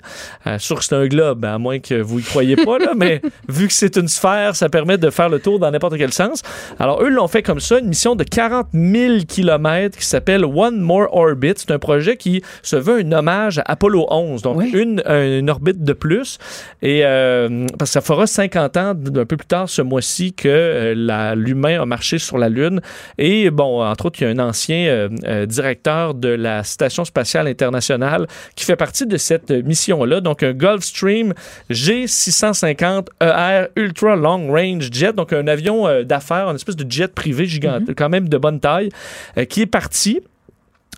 Euh, 0.47 0.57
sûr 0.59 0.77
que 0.79 0.85
c'est 0.85 0.95
un 0.95 1.07
globe, 1.07 1.45
à 1.45 1.57
moins 1.57 1.79
que 1.79 2.01
vous 2.01 2.19
y 2.19 2.23
croyez 2.23 2.55
pas, 2.55 2.77
là, 2.79 2.91
mais 2.95 3.21
vu 3.47 3.67
que 3.67 3.73
c'est 3.73 3.95
une 3.97 4.07
sphère, 4.07 4.55
ça 4.55 4.69
permet 4.69 4.97
de 4.97 5.09
faire 5.09 5.29
le 5.29 5.39
tour 5.39 5.59
dans 5.59 5.69
n'importe 5.71 5.97
quel 5.97 6.11
sens. 6.13 6.41
Alors, 6.79 7.01
eux 7.03 7.09
l'ont 7.09 7.27
fait 7.27 7.43
comme 7.43 7.59
ça, 7.59 7.79
une 7.79 7.87
mission 7.87 8.15
de 8.15 8.23
40 8.23 8.67
000 8.73 9.19
km 9.27 9.97
qui 9.97 10.05
s'appelle 10.05 10.45
One 10.45 10.79
More 10.79 11.07
Orbit. 11.15 11.53
C'est 11.57 11.71
un 11.71 11.79
projet 11.79 12.17
qui 12.17 12.41
se 12.63 12.75
veut 12.75 12.99
un 12.99 13.11
hommage 13.11 13.59
à 13.59 13.63
Apollo 13.67 14.07
11, 14.09 14.41
donc 14.41 14.57
Oui. 14.57 14.71
une, 14.73 15.01
une 15.07 15.49
orbite 15.49 15.83
de 15.83 15.93
plus. 15.93 16.37
Et 16.81 17.01
euh, 17.03 17.65
parce 17.77 17.89
que 17.91 17.93
ça 17.93 18.01
fera 18.01 18.27
50 18.27 18.77
ans, 18.77 18.89
un 18.89 19.25
peu 19.25 19.37
plus 19.37 19.47
tard 19.47 19.69
ce 19.69 19.81
mois-ci, 19.81 20.33
que 20.33 20.47
euh, 20.47 21.35
l'humain 21.35 21.81
a 21.81 21.85
marché 21.85 22.17
sur 22.19 22.28
la 22.38 22.49
Lune. 22.49 22.82
Et 23.17 23.49
bon, 23.49 23.84
entre 23.84 24.05
autres, 24.05 24.21
il 24.21 24.25
y 24.25 24.27
a 24.27 24.30
un 24.30 24.39
ancien 24.39 24.88
euh, 24.88 25.09
euh, 25.25 25.45
directeur 25.45 26.13
de 26.13 26.30
la 26.30 26.63
Station 26.63 27.05
spatiale 27.05 27.47
internationale 27.47 28.27
qui 28.55 28.65
fait 28.65 28.75
partie 28.75 29.05
de 29.05 29.17
cette 29.17 29.51
mission-là. 29.51 30.21
Donc, 30.21 30.43
un 30.43 30.53
Gulfstream 30.53 31.34
G650ER 31.69 33.03
E 33.21 33.69
Ultra 33.75 34.15
Long 34.15 34.51
Range 34.51 34.89
Jet, 34.91 35.13
donc 35.13 35.34
un 35.34 35.47
avion 35.47 35.88
euh, 35.88 36.03
d'affaires, 36.03 36.49
une 36.49 36.55
espèce 36.55 36.75
de 36.75 36.89
jet 36.89 37.13
privé 37.13 37.45
gigantesque, 37.45 37.97
quand 37.97 38.09
même 38.09 38.30
de 38.30 38.38
bonne 38.38 38.59
taille, 38.59 38.89
euh, 39.38 39.45
qui 39.45 39.61
est 39.61 39.65
parti. 39.65 40.21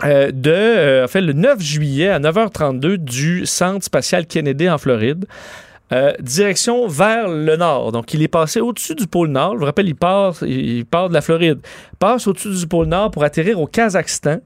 euh, 0.03 0.31
de, 0.31 0.51
euh, 0.51 1.05
en 1.05 1.07
fait, 1.07 1.21
le 1.21 1.33
9 1.33 1.61
juillet 1.61 2.09
à 2.09 2.19
9h32 2.19 2.97
du 2.97 3.45
Centre 3.45 3.85
spatial 3.85 4.25
Kennedy 4.25 4.69
en 4.69 4.77
Floride. 4.77 5.25
Euh, 5.93 6.13
direction 6.19 6.87
vers 6.87 7.27
le 7.27 7.55
nord. 7.57 7.91
Donc, 7.91 8.13
il 8.13 8.21
est 8.21 8.27
passé 8.27 8.61
au-dessus 8.61 8.95
du 8.95 9.07
pôle 9.07 9.29
nord. 9.29 9.53
Je 9.53 9.59
vous 9.59 9.65
rappelle, 9.65 9.87
il 9.87 9.95
part, 9.95 10.35
il 10.43 10.85
part 10.85 11.09
de 11.09 11.13
la 11.13 11.21
Floride, 11.21 11.59
passe 11.99 12.27
au-dessus 12.27 12.53
du 12.55 12.67
pôle 12.67 12.87
nord 12.87 13.11
pour 13.11 13.23
atterrir 13.23 13.59
au 13.59 13.67
Kazakhstan. 13.67 14.37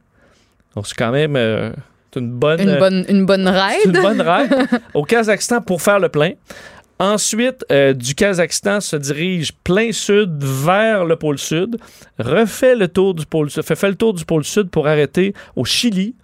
Donc, 0.76 0.88
c'est 0.88 0.96
quand 0.96 1.12
même 1.12 1.36
euh, 1.36 1.72
une 2.16 2.32
bonne, 2.32 2.62
Une 2.62 2.78
bonne, 2.80 3.06
une 3.10 3.26
bonne 3.26 3.46
c'est 3.46 3.90
une 3.90 3.98
ride. 3.98 4.02
bonne 4.02 4.22
ride 4.22 4.68
au 4.94 5.04
Kazakhstan 5.04 5.62
pour 5.62 5.82
faire 5.82 6.00
le 6.00 6.10
plein. 6.10 6.32
Ensuite, 6.98 7.66
euh, 7.72 7.94
du 7.94 8.16
Kazakhstan 8.16 8.80
se 8.80 8.96
dirige 8.96 9.52
plein 9.66 9.92
sud 9.92 10.42
vers 10.42 11.04
le 11.04 11.18
pôle 11.18 11.38
sud, 11.38 11.78
refait 12.18 12.74
le 12.76 12.88
tour 12.88 13.14
du 13.14 13.26
pôle 13.26 13.50
sud, 13.50 13.64
fait, 13.64 13.76
fait 13.76 13.90
le 13.90 13.96
tour 13.96 14.14
du 14.14 14.24
pôle 14.24 14.46
sud 14.46 14.70
pour 14.70 14.88
arrêter 14.88 15.34
au 15.58 15.66
Chili 15.66 16.16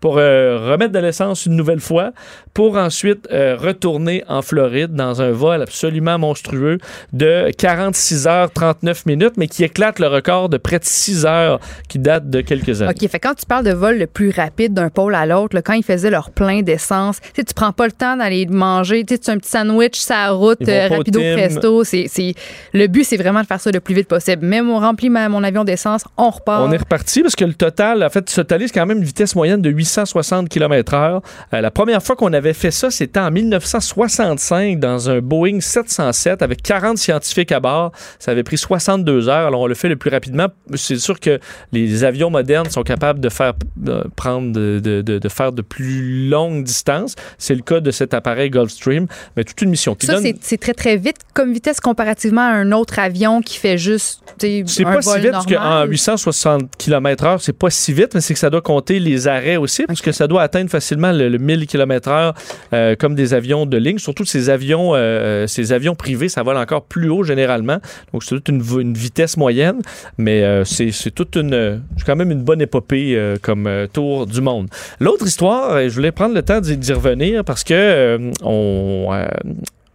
pour 0.00 0.18
euh, 0.18 0.70
remettre 0.70 0.92
de 0.92 0.98
l'essence 0.98 1.46
une 1.46 1.56
nouvelle 1.56 1.80
fois, 1.80 2.12
pour 2.54 2.76
ensuite 2.76 3.28
euh, 3.32 3.56
retourner 3.56 4.24
en 4.28 4.42
Floride 4.42 4.94
dans 4.94 5.22
un 5.22 5.30
vol 5.30 5.62
absolument 5.62 6.18
monstrueux 6.18 6.78
de 7.12 7.50
46 7.56 8.26
heures 8.26 8.50
39 8.52 9.06
minutes, 9.06 9.34
mais 9.36 9.48
qui 9.48 9.64
éclate 9.64 9.98
le 9.98 10.08
record 10.08 10.48
de 10.48 10.56
près 10.56 10.78
de 10.78 10.84
6 10.84 11.24
heures 11.26 11.60
qui 11.88 11.98
date 11.98 12.28
de 12.28 12.40
quelques 12.40 12.82
années. 12.82 12.92
OK, 13.00 13.08
fait 13.08 13.18
quand 13.20 13.34
tu 13.34 13.46
parles 13.46 13.64
de 13.64 13.72
vol 13.72 13.98
le 13.98 14.06
plus 14.06 14.30
rapide 14.30 14.74
d'un 14.74 14.90
pôle 14.90 15.14
à 15.14 15.26
l'autre, 15.26 15.58
quand 15.60 15.74
ils 15.74 15.84
faisaient 15.84 16.10
leur 16.10 16.30
plein 16.30 16.62
d'essence, 16.62 17.20
tu 17.34 17.42
prends 17.54 17.72
pas 17.72 17.86
le 17.86 17.92
temps 17.92 18.16
d'aller 18.16 18.46
manger, 18.46 19.04
tu 19.04 19.14
un 19.28 19.38
petit 19.38 19.50
sandwich 19.50 19.98
la 20.18 20.30
route, 20.32 20.68
euh, 20.68 20.88
rapido 20.88 21.20
presto, 21.20 21.84
c'est 21.84 22.34
le 22.72 22.86
but 22.86 23.04
c'est 23.04 23.16
vraiment 23.16 23.40
de 23.42 23.46
faire 23.46 23.60
ça 23.60 23.70
le 23.70 23.80
plus 23.80 23.94
vite 23.94 24.08
possible. 24.08 24.44
Même 24.44 24.70
on 24.70 24.78
remplit 24.78 25.10
ma- 25.10 25.28
mon 25.28 25.44
avion 25.44 25.64
d'essence, 25.64 26.04
on 26.16 26.30
repart. 26.30 26.62
On 26.66 26.72
est 26.72 26.76
reparti 26.78 27.22
parce 27.22 27.36
que 27.36 27.44
le 27.44 27.54
total, 27.54 28.02
en 28.02 28.10
fait, 28.10 28.28
se 28.28 28.36
totalise 28.36 28.72
quand 28.72 28.86
même 28.86 28.98
une 28.98 29.04
vitesse 29.04 29.34
moyenne 29.34 29.62
de 29.62 29.70
860 29.88 30.48
km/h. 30.48 31.20
Euh, 31.54 31.60
la 31.60 31.70
première 31.70 32.02
fois 32.02 32.14
qu'on 32.16 32.32
avait 32.32 32.52
fait 32.52 32.70
ça, 32.70 32.90
c'était 32.90 33.20
en 33.20 33.30
1965 33.30 34.78
dans 34.78 35.08
un 35.10 35.20
Boeing 35.20 35.60
707 35.60 36.42
avec 36.42 36.62
40 36.62 36.98
scientifiques 36.98 37.52
à 37.52 37.60
bord. 37.60 37.92
Ça 38.18 38.32
avait 38.32 38.42
pris 38.42 38.58
62 38.58 39.28
heures. 39.28 39.46
Alors, 39.48 39.62
on 39.62 39.66
le 39.66 39.74
fait 39.74 39.88
le 39.88 39.96
plus 39.96 40.10
rapidement. 40.10 40.46
C'est 40.74 40.96
sûr 40.98 41.18
que 41.18 41.38
les 41.72 42.04
avions 42.04 42.30
modernes 42.30 42.68
sont 42.70 42.82
capables 42.82 43.20
de 43.20 43.28
faire 43.28 43.54
de 43.76 44.04
prendre 44.16 44.52
de, 44.52 44.80
de- 44.82 45.02
de- 45.02 45.18
de 45.18 45.28
faire 45.28 45.52
de 45.52 45.62
plus 45.62 46.28
longues 46.28 46.64
distances. 46.64 47.14
C'est 47.38 47.54
le 47.54 47.62
cas 47.62 47.80
de 47.80 47.90
cet 47.90 48.14
appareil 48.14 48.50
Gulfstream, 48.50 49.06
mais 49.36 49.44
toute 49.44 49.60
une 49.62 49.70
mission 49.70 49.94
qui 49.94 50.06
Ça, 50.06 50.14
donne- 50.20 50.34
c'est- 50.40 50.58
très, 50.58 50.74
très 50.74 50.96
vite 50.96 51.16
comme 51.34 51.52
vitesse 51.52 51.80
comparativement 51.80 52.42
à 52.42 52.50
un 52.52 52.72
autre 52.72 52.98
avion 52.98 53.40
qui 53.42 53.58
fait 53.58 53.78
juste 53.78 54.20
C'est 54.38 54.84
pas 54.84 55.00
si 55.02 55.08
vol 55.08 55.20
vite 55.20 55.30
parce 55.32 55.46
qu'en 55.46 55.52
normal. 55.54 55.90
860 55.90 56.76
km/h, 56.76 57.38
c'est 57.40 57.52
pas 57.56 57.70
si 57.70 57.92
vite, 57.92 58.14
mais 58.14 58.20
c'est 58.20 58.34
que 58.34 58.40
ça 58.40 58.50
doit 58.50 58.60
compter 58.60 58.98
les 58.98 59.28
arrêts 59.28 59.56
aussi, 59.56 59.77
parce 59.86 60.00
que 60.00 60.12
ça 60.12 60.26
doit 60.26 60.42
atteindre 60.42 60.70
facilement 60.70 61.12
le, 61.12 61.28
le 61.28 61.38
1000 61.38 61.66
km/h 61.66 62.34
euh, 62.72 62.96
comme 62.96 63.14
des 63.14 63.34
avions 63.34 63.66
de 63.66 63.76
ligne. 63.76 63.98
Surtout 63.98 64.24
ces 64.24 64.50
avions, 64.50 64.92
euh, 64.94 65.46
ces 65.46 65.72
avions 65.72 65.94
privés, 65.94 66.28
ça 66.28 66.42
vole 66.42 66.56
encore 66.56 66.82
plus 66.82 67.08
haut 67.08 67.22
généralement. 67.22 67.78
Donc 68.12 68.22
c'est 68.24 68.34
toute 68.34 68.48
une, 68.48 68.62
vitesse 68.92 69.36
moyenne, 69.36 69.80
mais 70.16 70.42
euh, 70.42 70.64
c'est 70.64 71.10
toute 71.10 71.36
une, 71.36 71.82
quand 72.04 72.16
même 72.16 72.30
une 72.30 72.42
bonne 72.42 72.60
épopée 72.60 73.36
comme 73.42 73.68
tour 73.92 74.26
du 74.26 74.40
monde. 74.40 74.68
L'autre 75.00 75.26
histoire, 75.26 75.88
je 75.88 75.94
voulais 75.94 76.12
prendre 76.12 76.34
le 76.34 76.42
temps 76.42 76.60
d'y 76.60 76.92
revenir 76.92 77.44
parce 77.44 77.64
que 77.64 78.18
on. 78.42 79.08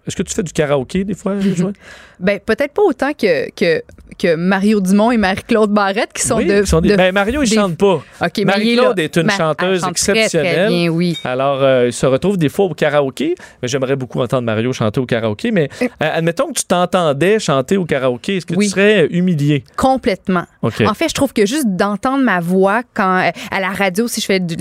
est-ce 0.07 0.15
que 0.15 0.23
tu 0.23 0.33
fais 0.33 0.43
du 0.43 0.51
karaoké 0.51 1.03
des 1.03 1.15
fois? 1.15 1.35
Ben, 2.19 2.39
peut-être 2.39 2.73
pas 2.73 2.83
autant 2.83 3.11
que, 3.13 3.49
que, 3.51 3.81
que 4.17 4.35
Mario 4.35 4.79
Dumont 4.81 5.11
et 5.11 5.17
Marie-Claude 5.17 5.71
Barrette 5.71 6.11
qui 6.13 6.21
sont 6.21 6.37
Oui, 6.37 6.45
de. 6.45 6.61
qui 6.61 6.67
sont 6.67 6.81
des- 6.81 6.89
de- 6.89 6.95
ben, 6.95 7.13
Mario, 7.13 7.43
il 7.43 7.49
des- 7.49 7.55
chante 7.55 7.77
pas. 7.77 8.01
Est 8.21 8.45
Marie-Claude 8.45 8.99
est 8.99 9.15
une 9.17 9.29
chanteuse 9.29 9.81
chante 9.81 9.91
exceptionnelle. 9.91 10.55
très 10.55 10.67
bien, 10.69 10.87
oui. 10.89 11.17
Alors, 11.23 11.61
euh, 11.61 11.87
il 11.87 11.93
se 11.93 12.05
retrouve 12.05 12.37
des 12.37 12.49
fois 12.49 12.65
au 12.65 12.73
karaoké. 12.73 13.35
J'aimerais 13.63 13.95
beaucoup 13.95 14.21
entendre 14.21 14.43
Mario 14.43 14.73
chanter 14.73 14.99
au 14.99 15.05
karaoké. 15.05 15.51
Mais 15.51 15.69
euh, 15.81 15.87
admettons 15.99 16.47
que 16.47 16.59
tu 16.59 16.65
t'entendais 16.65 17.39
chanter 17.39 17.77
au 17.77 17.85
karaoké. 17.85 18.37
Est-ce 18.37 18.45
que 18.45 18.55
Oui. 18.55 18.65
tu 18.65 18.71
serais 18.71 19.07
humilié? 19.11 19.63
Complètement. 19.77 20.43
En 20.61 20.69
fait, 20.69 21.09
je 21.09 21.13
trouve 21.13 21.33
que 21.33 21.45
juste 21.45 21.67
d'entendre 21.67 22.23
ma 22.23 22.39
voix 22.39 22.81
quand 22.93 23.17
euh, 23.19 23.31
à 23.51 23.59
la 23.59 23.69
radio, 23.69 24.07
si 24.07 24.21
je 24.21 24.25
fais 24.25 24.39
de 24.39 24.55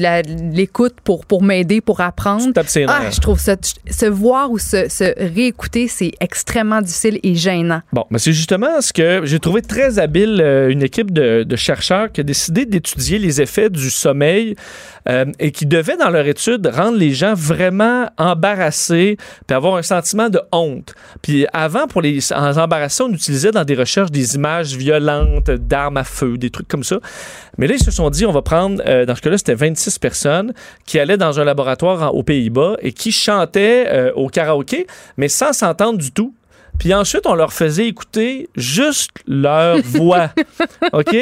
l'écoute 0.55 0.94
pour, 1.05 1.24
pour 1.26 1.42
m'aider, 1.42 1.80
pour 1.80 2.00
apprendre, 2.00 2.53
Tu 2.72 2.84
ah, 2.88 3.11
je 3.11 3.20
trouve 3.20 3.38
ça, 3.38 3.57
se 3.90 4.07
voir 4.07 4.50
ou 4.50 4.59
se, 4.59 4.88
se 4.88 5.12
réécouter, 5.34 5.88
c'est 5.88 6.12
extrêmement 6.20 6.80
difficile 6.80 7.18
et 7.22 7.34
gênant. 7.34 7.80
Bon, 7.92 8.05
mais 8.11 8.18
c'est 8.18 8.32
justement 8.32 8.80
ce 8.80 8.92
que 8.92 9.22
j'ai 9.24 9.38
trouvé 9.43 9.61
très 9.61 9.99
habile, 9.99 10.40
euh, 10.40 10.70
une 10.70 10.82
équipe 10.82 11.12
de, 11.12 11.45
chercheurs 11.57 12.11
qui 12.11 12.22
a 12.22 12.24
décidé 12.24 12.64
d'étudier 12.64 13.18
les 13.18 13.43
effets 13.43 13.68
du 13.68 13.90
sommeil 13.90 14.57
euh, 15.09 15.26
et 15.38 15.51
qui 15.51 15.66
devait, 15.66 15.97
dans 15.99 16.09
leur 16.09 16.26
étude, 16.26 16.66
rendre 16.66 16.97
les 16.97 17.12
gens 17.12 17.34
vraiment 17.34 18.09
embarrassés 18.16 19.18
puis 19.47 19.55
avoir 19.55 19.76
un 19.76 19.82
sentiment 19.82 20.30
de 20.30 20.40
honte. 20.53 20.95
Puis 21.20 21.47
avant, 21.53 21.86
pour 21.86 22.01
les 22.01 22.32
embarrasser, 22.32 23.03
on 23.03 23.11
utilisait 23.11 23.51
dans 23.51 23.64
des 23.64 23.74
recherches 23.74 24.11
des 24.11 24.36
images 24.36 24.74
violentes 24.76 25.51
d'armes 25.51 25.99
à 25.99 26.05
feu, 26.05 26.38
des 26.38 26.51
trucs 26.51 26.68
comme 26.68 26.84
ça. 26.84 26.99
Mais 27.59 27.66
là, 27.66 27.74
ils 27.74 27.84
se 27.84 27.90
sont 27.90 28.09
dit, 28.09 28.24
on 28.24 28.32
va 28.32 28.43
prendre, 28.43 28.82
euh, 28.86 29.05
dans 29.05 29.14
ce 29.14 29.20
cas-là, 29.20 29.36
c'était 29.36 29.55
26 29.55 29.99
personnes 29.99 30.55
qui 30.86 30.99
allaient 30.99 31.18
dans 31.18 31.38
un 31.38 31.45
laboratoire 31.45 32.14
aux 32.14 32.22
Pays-Bas 32.22 32.76
et 32.80 32.93
qui 32.93 33.12
chantaient 33.12 34.12
au 34.14 34.28
karaoké, 34.28 34.86
mais 35.16 35.28
sans 35.28 35.53
s'entendre 35.53 35.99
du 35.99 36.12
tout. 36.12 36.34
Puis 36.83 36.93
ensuite, 36.95 37.28
on 37.28 37.37
leur 37.37 37.53
faisait 37.53 37.87
écouter 37.87 38.49
juste 38.57 39.12
leur 39.28 39.78
voix. 39.85 40.30
OK? 40.93 41.16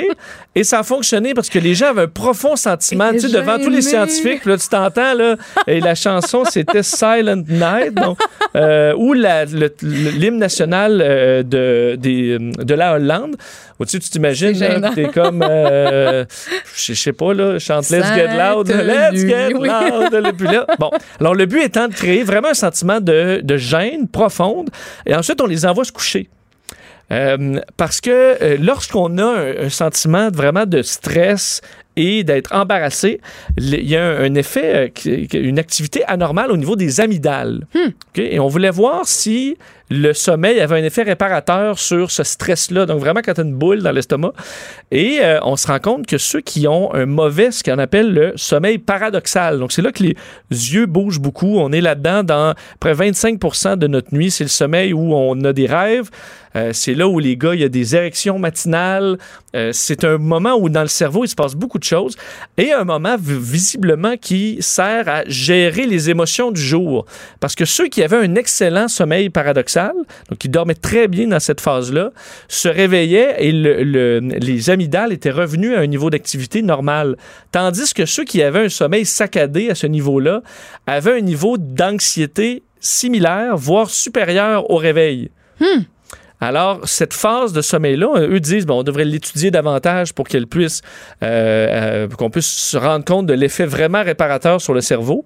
Et 0.55 0.65
ça 0.65 0.79
a 0.79 0.83
fonctionné 0.83 1.35
parce 1.35 1.51
que 1.51 1.59
les 1.59 1.75
gens 1.75 1.89
avaient 1.89 2.05
un 2.05 2.09
profond 2.09 2.57
sentiment. 2.57 3.13
Tu 3.13 3.21
sais, 3.21 3.29
devant 3.29 3.59
tous 3.59 3.69
les 3.69 3.83
scientifiques, 3.83 4.47
là, 4.47 4.57
tu 4.57 4.69
t'entends, 4.69 5.13
là, 5.13 5.37
et 5.67 5.81
la 5.81 5.95
chanson, 5.95 6.45
c'était 6.47 6.83
Silent 6.83 7.45
Night, 7.47 7.93
donc, 7.93 8.19
euh, 8.57 8.95
ou 8.97 9.13
l'hymne 9.13 10.39
national 10.39 11.03
euh, 11.05 11.43
de, 11.43 11.97
des, 11.97 12.39
de 12.39 12.75
la 12.75 12.95
Hollande. 12.95 13.37
Où, 13.79 13.85
tu 13.87 13.99
tu 13.99 14.11
t'imagines, 14.11 14.55
gênant. 14.55 14.93
t'es 14.95 15.09
comme, 15.09 15.43
euh, 15.47 16.27
je 16.77 16.93
sais 16.93 17.13
pas, 17.15 17.33
là, 17.33 17.59
chante 17.59 17.89
Let's 17.89 18.13
Get 18.15 18.29
Loud, 18.37 18.69
Let's 18.69 19.21
Get 19.27 19.55
oui. 19.55 19.69
Loud. 19.69 20.13
le 20.13 20.33
plus 20.33 20.47
là. 20.47 20.67
Bon, 20.79 20.91
alors 21.19 21.35
le 21.35 21.47
but 21.47 21.63
étant 21.63 21.89
de 21.89 21.95
créer 21.95 22.23
vraiment 22.23 22.49
un 22.49 22.55
sentiment 22.55 23.01
de, 23.01 23.41
de 23.43 23.57
gêne 23.57 24.07
profonde, 24.07 24.69
et 25.07 25.15
ensuite 25.15 25.41
on 25.41 25.50
les 25.51 25.67
envoie 25.67 25.85
se 25.85 25.93
coucher. 25.93 26.29
Euh, 27.13 27.61
parce 27.77 28.01
que 28.01 28.11
euh, 28.11 28.57
lorsqu'on 28.61 29.19
a 29.19 29.25
un, 29.25 29.65
un 29.65 29.69
sentiment 29.69 30.31
vraiment 30.31 30.65
de 30.65 30.81
stress 30.83 31.61
et 31.97 32.23
d'être 32.23 32.55
embarrassé, 32.55 33.21
il 33.57 33.89
y 33.89 33.97
a 33.97 34.05
un, 34.05 34.25
un 34.25 34.35
effet, 34.37 34.93
euh, 35.07 35.27
une 35.35 35.59
activité 35.59 36.05
anormale 36.05 36.53
au 36.53 36.57
niveau 36.57 36.77
des 36.77 37.01
amygdales. 37.01 37.67
OK? 37.75 38.19
Et 38.19 38.39
on 38.39 38.47
voulait 38.47 38.71
voir 38.71 39.07
si 39.07 39.57
le 39.91 40.13
sommeil 40.13 40.61
avait 40.61 40.81
un 40.81 40.85
effet 40.85 41.03
réparateur 41.03 41.79
sur 41.79 42.11
ce 42.11 42.23
stress-là. 42.23 42.87
Donc 42.87 43.01
vraiment 43.01 43.21
quand 43.25 43.35
tu 43.35 43.41
as 43.41 43.45
une 43.45 43.55
boule 43.55 43.83
dans 43.83 43.91
l'estomac. 43.93 44.33
Et 44.93 45.19
euh, 45.23 45.39
on 45.43 45.57
se 45.57 45.67
rend 45.67 45.81
compte 45.81 46.07
que 46.07 46.17
ceux 46.17 46.41
qui 46.41 46.69
ont 46.69 46.95
un 46.95 47.07
mauvais, 47.07 47.51
ce 47.51 47.65
qu'on 47.65 47.79
appelle 47.79 48.13
le 48.13 48.33
sommeil 48.37 48.79
paradoxal, 48.79 49.59
donc 49.59 49.73
c'est 49.73 49.83
là 49.83 49.91
que 49.93 50.03
les 50.03 50.15
yeux 50.51 50.87
bougent 50.87 51.21
beaucoup. 51.21 51.59
On 51.59 51.73
est 51.73 51.81
là-dedans 51.81 52.23
dans 52.23 52.55
près 52.79 52.95
25% 52.95 53.77
de 53.77 53.87
notre 53.89 54.15
nuit. 54.15 54.31
C'est 54.31 54.45
le 54.45 54.49
sommeil 54.51 54.93
où 54.93 55.13
on 55.15 55.43
a 55.45 55.53
des 55.53 55.67
rêves. 55.67 56.09
Euh, 56.57 56.71
c'est 56.73 56.95
là 56.95 57.07
où 57.07 57.21
les 57.21 57.37
gars, 57.37 57.55
il 57.55 57.61
y 57.61 57.65
a 57.65 57.69
des 57.69 57.95
érections 57.95 58.37
matinales. 58.41 59.19
Euh, 59.55 59.71
c'est 59.73 60.03
un 60.03 60.19
moment 60.19 60.55
où 60.57 60.69
dans 60.69 60.83
le 60.83 60.89
cerveau, 60.89 61.25
il 61.25 61.29
se 61.29 61.37
passe 61.37 61.55
beaucoup 61.55 61.79
de 61.79 61.85
choses. 61.85 62.17
Et 62.59 62.73
un 62.73 62.83
moment 62.83 63.15
vi- 63.17 63.39
visiblement 63.39 64.17
qui 64.17 64.57
sert 64.61 65.09
à 65.09 65.23
gérer 65.27 65.87
les 65.87 66.11
émotions 66.11 66.51
du 66.51 66.61
jour. 66.61 67.07
Parce 67.39 67.55
que 67.55 67.65
ceux 67.65 67.87
qui 67.87 68.03
avaient 68.03 68.17
un 68.17 68.35
excellent 68.35 68.89
sommeil 68.89 69.31
paradoxal, 69.31 69.80
donc 70.29 70.39
qui 70.39 70.49
dormaient 70.49 70.75
très 70.75 71.09
bien 71.09 71.29
dans 71.29 71.41
cette 71.41 71.61
phase-là, 71.61 72.11
se 72.49 72.69
réveillaient 72.69 73.37
et 73.39 73.53
le- 73.53 73.83
le- 73.83 74.19
les 74.21 74.71
amygdales 74.71 75.13
étaient 75.13 75.31
revenus 75.31 75.75
à 75.77 75.81
un 75.81 75.87
niveau 75.87 76.11
d'activité 76.11 76.63
normal. 76.63 77.17
Tandis 77.53 77.93
que 77.95 78.07
ceux 78.07 78.25
qui 78.25 78.43
avaient 78.43 78.65
un 78.67 78.69
sommeil 78.69 79.05
saccadé 79.07 79.71
à 79.71 79.75
ce 79.75 79.87
niveau-là 79.87 80.43
avaient 80.87 81.17
un 81.19 81.21
niveau 81.23 81.57
d'anxiété 81.59 82.63
similaire, 82.81 83.57
voire 83.57 83.91
supérieur 83.91 84.71
au 84.71 84.77
réveil. 84.77 85.31
Alors, 86.41 86.81
cette 86.85 87.13
phase 87.13 87.53
de 87.53 87.61
sommeil-là, 87.61 88.09
euh, 88.17 88.35
eux 88.35 88.41
disent, 88.41 88.65
bon, 88.67 88.81
on 88.81 88.83
devrait 88.83 89.05
l'étudier 89.05 89.51
davantage 89.51 90.15
pour 90.15 90.27
qu'elle 90.27 90.47
puisse, 90.47 90.81
euh, 91.23 92.07
euh, 92.07 92.09
qu'on 92.09 92.31
puisse 92.31 92.47
se 92.49 92.77
rendre 92.79 93.05
compte 93.05 93.27
de 93.27 93.35
l'effet 93.35 93.67
vraiment 93.67 94.03
réparateur 94.03 94.61
sur 94.61 94.73
le 94.73 94.81
cerveau. 94.81 95.25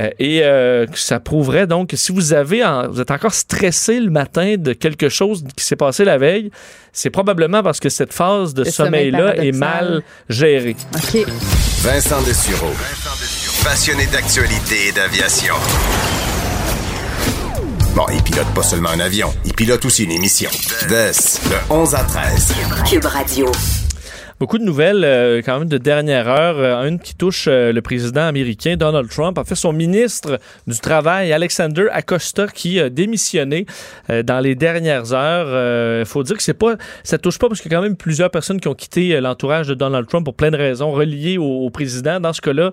Euh, 0.00 0.08
et 0.18 0.42
euh, 0.44 0.86
ça 0.94 1.20
prouverait 1.20 1.66
donc 1.66 1.90
que 1.90 1.96
si 1.96 2.12
vous 2.12 2.32
avez, 2.32 2.64
en- 2.64 2.88
vous 2.88 3.00
êtes 3.00 3.10
encore 3.10 3.34
stressé 3.34 3.98
le 4.00 4.10
matin 4.10 4.54
de 4.56 4.72
quelque 4.72 5.08
chose 5.08 5.44
qui 5.56 5.64
s'est 5.64 5.76
passé 5.76 6.04
la 6.04 6.16
veille, 6.16 6.50
c'est 6.92 7.10
probablement 7.10 7.62
parce 7.62 7.80
que 7.80 7.88
cette 7.88 8.12
phase 8.12 8.54
de 8.54 8.64
sommeil 8.64 9.10
sommeil-là 9.10 9.36
est 9.44 9.52
mal 9.52 10.02
gérée. 10.28 10.76
OK. 10.94 11.26
Vincent 11.82 12.22
Dessureau. 12.22 12.72
Passionné 13.64 14.06
d'actualité 14.06 14.88
et 14.88 14.92
d'aviation. 14.92 15.54
Bon, 17.94 18.06
il 18.10 18.22
pilote 18.22 18.46
pas 18.54 18.62
seulement 18.62 18.88
un 18.90 19.00
avion, 19.00 19.32
il 19.44 19.52
pilote 19.52 19.84
aussi 19.84 20.04
une 20.04 20.12
émission. 20.12 20.50
DES, 20.88 21.40
de 21.50 21.72
11 21.72 21.94
à 21.94 22.04
13. 22.04 22.54
Cube 22.88 23.04
Radio. 23.04 23.46
Beaucoup 24.42 24.58
de 24.58 24.64
nouvelles, 24.64 25.04
euh, 25.04 25.40
quand 25.40 25.60
même, 25.60 25.68
de 25.68 25.78
dernière 25.78 26.26
heure. 26.26 26.58
Euh, 26.58 26.88
une 26.88 26.98
qui 26.98 27.14
touche 27.14 27.44
euh, 27.46 27.72
le 27.72 27.80
président 27.80 28.22
américain 28.22 28.74
Donald 28.76 29.08
Trump. 29.08 29.38
En 29.38 29.44
fait, 29.44 29.54
son 29.54 29.72
ministre 29.72 30.40
du 30.66 30.76
Travail, 30.80 31.32
Alexander 31.32 31.86
Acosta, 31.92 32.48
qui 32.48 32.80
a 32.80 32.90
démissionné 32.90 33.66
dans 34.08 34.40
les 34.40 34.56
dernières 34.56 35.12
heures. 35.12 36.00
Il 36.00 36.06
faut 36.06 36.24
dire 36.24 36.36
que 36.36 36.42
c'est 36.42 36.54
pas, 36.54 36.74
ça 37.04 37.18
touche 37.18 37.38
pas 37.38 37.46
parce 37.46 37.60
qu'il 37.60 37.70
y 37.70 37.74
a 37.74 37.78
quand 37.78 37.84
même 37.84 37.94
plusieurs 37.94 38.32
personnes 38.32 38.58
qui 38.58 38.66
ont 38.66 38.74
quitté 38.74 39.20
l'entourage 39.20 39.68
de 39.68 39.74
Donald 39.74 40.08
Trump 40.08 40.24
pour 40.24 40.34
plein 40.34 40.50
de 40.50 40.56
raisons 40.56 40.90
reliées 40.90 41.38
au, 41.38 41.70
président. 41.70 42.18
Dans 42.18 42.32
ce 42.32 42.40
cas-là, 42.40 42.72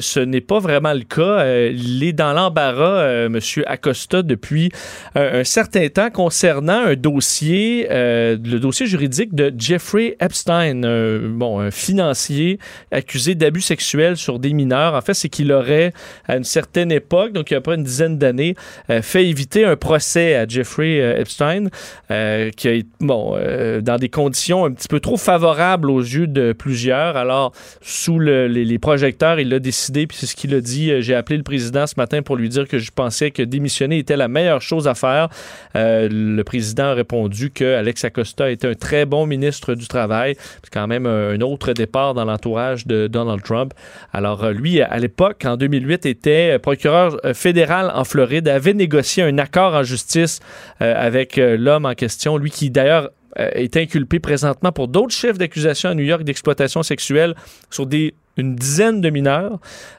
ce 0.00 0.20
n'est 0.20 0.40
pas 0.40 0.60
vraiment 0.60 0.94
le 0.94 1.02
cas. 1.02 1.44
Il 1.68 2.02
est 2.04 2.14
dans 2.14 2.32
l'embarras, 2.32 3.28
Monsieur 3.28 3.68
Acosta, 3.70 4.22
depuis 4.22 4.70
un, 5.14 5.44
certain 5.44 5.88
temps 5.88 6.10
concernant 6.10 6.86
un 6.86 6.94
dossier, 6.94 7.86
le 7.90 8.56
dossier 8.56 8.86
juridique 8.86 9.34
de 9.34 9.52
Jeffrey 9.56 10.16
Epstein, 10.20 11.01
un, 11.02 11.70
financier 11.70 12.58
accusé 12.90 13.34
d'abus 13.34 13.60
sexuels 13.60 14.16
sur 14.16 14.38
des 14.38 14.52
mineurs. 14.52 14.94
En 14.94 15.00
fait, 15.00 15.14
c'est 15.14 15.28
qu'il 15.28 15.52
aurait, 15.52 15.92
à 16.26 16.36
une 16.36 16.44
certaine 16.44 16.92
époque, 16.92 17.32
donc 17.32 17.50
il 17.50 17.54
y 17.54 17.56
a 17.56 17.60
pas 17.60 17.74
une 17.74 17.84
dizaine 17.84 18.18
d'années, 18.18 18.54
euh, 18.90 19.02
fait 19.02 19.26
éviter 19.26 19.64
un 19.64 19.76
procès 19.76 20.34
à 20.34 20.46
Jeffrey 20.46 21.00
euh, 21.00 21.20
Epstein, 21.20 21.68
euh, 22.10 22.50
qui 22.50 22.68
été, 22.68 22.88
bon, 23.00 23.36
dans 23.82 23.96
des 23.96 24.08
conditions 24.08 24.64
un 24.64 24.72
petit 24.72 24.88
peu 24.88 25.00
trop 25.00 25.16
favorables 25.16 25.90
aux 25.90 26.00
yeux 26.00 26.26
de 26.26 26.52
plusieurs. 26.52 27.16
Alors, 27.16 27.52
sous 27.80 28.18
le- 28.18 28.46
les, 28.46 28.78
projecteurs, 28.78 29.38
il 29.38 29.52
a 29.54 29.58
décidé, 29.58 30.06
puis 30.06 30.16
c'est 30.18 30.26
ce 30.26 30.34
qu'il 30.34 30.54
a 30.54 30.60
dit. 30.60 31.02
J'ai 31.02 31.14
appelé 31.14 31.36
le 31.36 31.42
président 31.42 31.86
ce 31.86 31.94
matin 31.96 32.22
pour 32.22 32.36
lui 32.36 32.48
dire 32.48 32.66
que 32.66 32.78
je 32.78 32.90
pensais 32.90 33.30
que 33.30 33.42
démissionner 33.42 33.98
était 33.98 34.16
la 34.16 34.28
meilleure 34.28 34.62
chose 34.62 34.88
à 34.88 34.94
faire. 34.94 35.28
Le 35.74 36.42
président 36.42 36.86
a 36.86 36.94
répondu 36.94 37.50
que 37.50 37.76
Alex 37.76 38.04
Acosta 38.04 38.50
était 38.50 38.68
un 38.68 38.74
très 38.74 39.06
bon 39.06 39.26
ministre 39.26 39.74
du 39.74 39.86
Travail. 39.86 40.36
C'est 40.62 40.72
quand 40.72 40.86
même 40.86 40.91
un 40.92 41.40
autre 41.40 41.72
départ 41.72 42.14
dans 42.14 42.24
l'entourage 42.24 42.86
de 42.86 43.06
Donald 43.06 43.42
Trump. 43.42 43.72
Alors, 44.12 44.44
euh, 44.44 44.52
lui, 44.52 44.80
à 44.80 44.98
l'époque, 44.98 45.44
en 45.44 45.56
2008, 45.56 46.06
était 46.06 46.58
procureur 46.58 47.16
euh, 47.24 47.34
fédéral 47.34 47.90
en 47.94 48.04
Floride, 48.04 48.48
avait 48.48 48.74
négocié 48.74 49.22
un 49.22 49.38
accord 49.38 49.74
en 49.74 49.82
justice 49.82 50.40
euh, 50.80 50.94
avec 50.96 51.38
euh, 51.38 51.56
l'homme 51.56 51.86
en 51.86 51.94
question, 51.94 52.36
lui 52.36 52.50
qui 52.50 52.70
d'ailleurs 52.70 53.04
euh, 53.04 53.08
est 53.36 53.76
inculpé 53.76 54.18
présentement 54.18 54.72
pour 54.72 54.88
d'autres 54.88 55.14
chefs 55.14 55.38
d'accusation 55.38 55.90
à 55.90 55.94
New 55.94 56.04
York 56.04 56.22
d'exploitation 56.22 56.82
sexuelle 56.82 57.34
sur 57.70 57.86
des 57.86 58.14
une 58.36 58.54
dizaine 58.54 59.00
de 59.00 59.10
mineurs, 59.10 59.58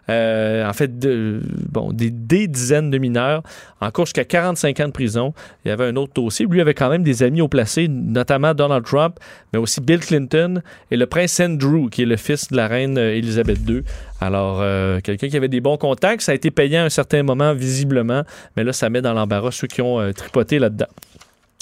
euh, 0.09 0.67
en 0.67 0.73
fait, 0.73 0.91
bon, 1.71 1.91
des, 1.93 2.09
dizaines 2.47 2.89
de 2.89 2.97
mineurs, 2.97 3.43
en 3.79 3.91
cours 3.91 4.05
jusqu'à 4.05 4.25
45 4.25 4.79
ans 4.79 4.87
de 4.87 4.91
prison. 4.91 5.33
Il 5.63 5.69
y 5.69 5.71
avait 5.71 5.85
un 5.85 5.95
autre 5.95 6.13
dossier. 6.13 6.45
Lui 6.47 6.61
avait 6.61 6.73
quand 6.73 6.89
même 6.89 7.03
des 7.03 7.21
amis 7.21 7.41
au 7.41 7.47
placé, 7.47 7.87
notamment 7.87 8.53
Donald 8.53 8.85
Trump, 8.85 9.19
mais 9.51 9.59
aussi 9.59 9.81
Bill 9.81 9.99
Clinton 9.99 10.61
et 10.89 10.97
le 10.97 11.05
prince 11.05 11.39
Andrew, 11.39 11.89
qui 11.89 12.03
est 12.03 12.07
le 12.07 12.17
fils 12.17 12.49
de 12.49 12.57
la 12.57 12.67
reine 12.67 12.97
euh, 12.97 13.15
Elisabeth 13.15 13.59
II. 13.67 13.83
Alors, 14.19 14.59
euh, 14.61 14.99
quelqu'un 15.01 15.27
qui 15.27 15.37
avait 15.37 15.49
des 15.49 15.61
bons 15.61 15.77
contacts, 15.77 16.21
ça 16.21 16.31
a 16.31 16.35
été 16.35 16.49
payant 16.49 16.81
à 16.81 16.85
un 16.85 16.89
certain 16.89 17.23
moment, 17.23 17.53
visiblement, 17.53 18.23
mais 18.55 18.63
là, 18.63 18.73
ça 18.73 18.89
met 18.89 19.01
dans 19.01 19.13
l'embarras 19.13 19.51
ceux 19.51 19.67
qui 19.67 19.81
ont 19.81 19.99
euh, 19.99 20.11
tripoté 20.11 20.59
là-dedans. 20.59 20.87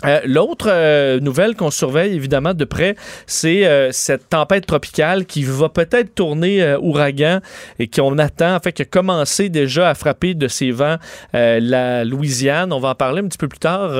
Euh, 0.05 0.19
L'autre 0.25 0.67
euh, 0.69 1.19
nouvelle 1.19 1.55
qu'on 1.55 1.69
surveille 1.71 2.15
évidemment 2.15 2.53
de 2.53 2.65
près, 2.65 2.95
c'est 3.27 3.65
euh, 3.67 3.91
cette 3.91 4.29
tempête 4.29 4.65
tropicale 4.65 5.25
qui 5.25 5.43
va 5.43 5.69
peut-être 5.69 6.15
tourner 6.15 6.61
euh, 6.63 6.77
ouragan 6.79 7.39
et 7.79 7.87
qu'on 7.87 8.17
attend, 8.17 8.55
en 8.55 8.59
fait, 8.59 8.71
qui 8.71 8.81
a 8.81 8.85
commencé 8.85 9.49
déjà 9.49 9.89
à 9.89 9.93
frapper 9.93 10.33
de 10.33 10.47
ses 10.47 10.71
vents 10.71 10.95
euh, 11.35 11.59
la 11.61 12.03
Louisiane. 12.03 12.73
On 12.73 12.79
va 12.79 12.89
en 12.89 12.95
parler 12.95 13.21
un 13.21 13.27
petit 13.27 13.37
peu 13.37 13.47
plus 13.47 13.59
tard 13.59 13.89
euh, 13.91 13.97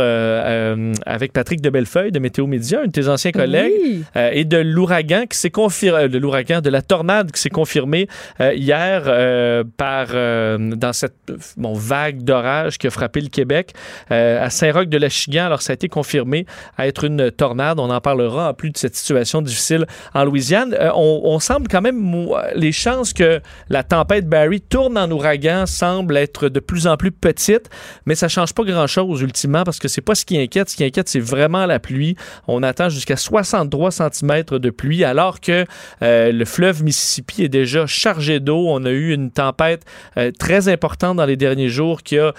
euh, 0.76 0.94
avec 1.06 1.34
Patrick 1.34 1.62
de 1.62 1.70
Bellefeuille 1.70 2.12
de 2.12 2.20
Météo 2.20 2.48
Média, 2.48 2.82
un 2.84 2.88
de 2.88 2.92
tes 2.92 3.08
anciens 3.08 3.32
collègues, 3.32 3.74
Oui. 3.84 4.04
euh, 4.16 4.30
et 4.34 4.46
de 4.46 4.58
l'ouragan 4.58 5.26
qui 5.30 5.38
s'est 5.38 5.50
confirmé, 5.52 6.10
de 6.10 6.18
l'ouragan, 6.18 6.62
de 6.62 6.70
la 6.70 6.82
tornade 6.82 7.32
qui 7.32 7.40
s'est 7.42 7.50
confirmée 7.50 8.08
euh, 8.40 8.54
hier 8.54 9.04
euh, 9.08 9.64
par 9.78 10.08
euh, 10.14 10.58
dans 10.76 10.94
cette 10.94 11.14
bon, 11.58 11.74
vague 11.74 12.24
d'orage 12.24 12.78
qui 12.78 12.88
a 12.88 12.90
frappé 12.90 13.22
le 13.22 13.30
Québec 13.30 13.74
euh, 14.12 14.44
à 14.44 14.50
Saint-Roch-de-la-Chigan. 14.50 15.46
Alors, 15.46 15.62
ça 15.62 15.72
a 15.72 15.76
été 15.76 15.88
confirmé 15.92 16.46
à 16.78 16.88
être 16.88 17.04
une 17.04 17.30
tornade. 17.30 17.80
On 17.80 17.90
en 17.92 18.02
parlera 18.02 18.50
en 18.50 18.54
plus 18.56 18.72
de 18.72 18.78
cette 18.78 18.96
situation 18.96 19.42
difficile 19.42 19.86
en 20.14 20.24
Louisiane. 20.26 20.74
Euh, 20.80 20.90
on, 20.96 21.40
semble 21.40 21.68
quand 21.68 21.82
même, 21.82 22.28
les 22.56 22.72
chances 22.72 23.14
que 23.14 23.42
la 23.70 23.84
tempête 23.84 24.28
Barry 24.28 24.62
tourne 24.62 24.98
en 24.98 25.10
ouragan 25.12 25.66
semblent 25.66 26.18
être 26.18 26.50
de 26.50 26.60
plus 26.60 26.88
en 26.88 26.98
plus 26.98 27.12
petites, 27.12 27.70
mais 28.06 28.16
ça 28.16 28.28
change 28.28 28.54
pas 28.54 28.64
grand-chose 28.64 29.22
ultimement 29.22 29.64
parce 29.64 29.80
que 29.80 29.88
c'est 29.88 30.02
pas 30.02 30.16
ce 30.16 30.26
qui 30.26 30.40
inquiète. 30.40 30.70
Ce 30.70 30.76
qui 30.76 30.84
inquiète, 30.84 31.10
c'est 31.10 31.20
vraiment 31.20 31.66
la 31.66 31.80
pluie. 31.80 32.16
On 32.48 32.64
attend 32.64 32.90
jusqu'à 32.90 33.18
63 33.18 33.92
cm 33.92 34.44
de 34.50 34.70
pluie 34.70 35.04
alors 35.04 35.40
que 35.40 35.66
euh, 36.02 36.32
le 36.32 36.46
fleuve 36.46 36.84
Mississippi 36.84 37.44
est 37.44 37.50
déjà 37.50 37.86
chargé 37.86 38.40
d'eau. 38.40 38.66
On 38.68 38.86
a 38.86 38.92
eu 38.92 39.14
une 39.14 39.32
tempête 39.32 39.84
euh, 40.18 40.32
très 40.38 40.70
importante 40.70 41.18
dans 41.18 41.26
les 41.26 41.38
derniers 41.38 41.70
jours 41.70 42.04
qui 42.04 42.18
a 42.18 42.34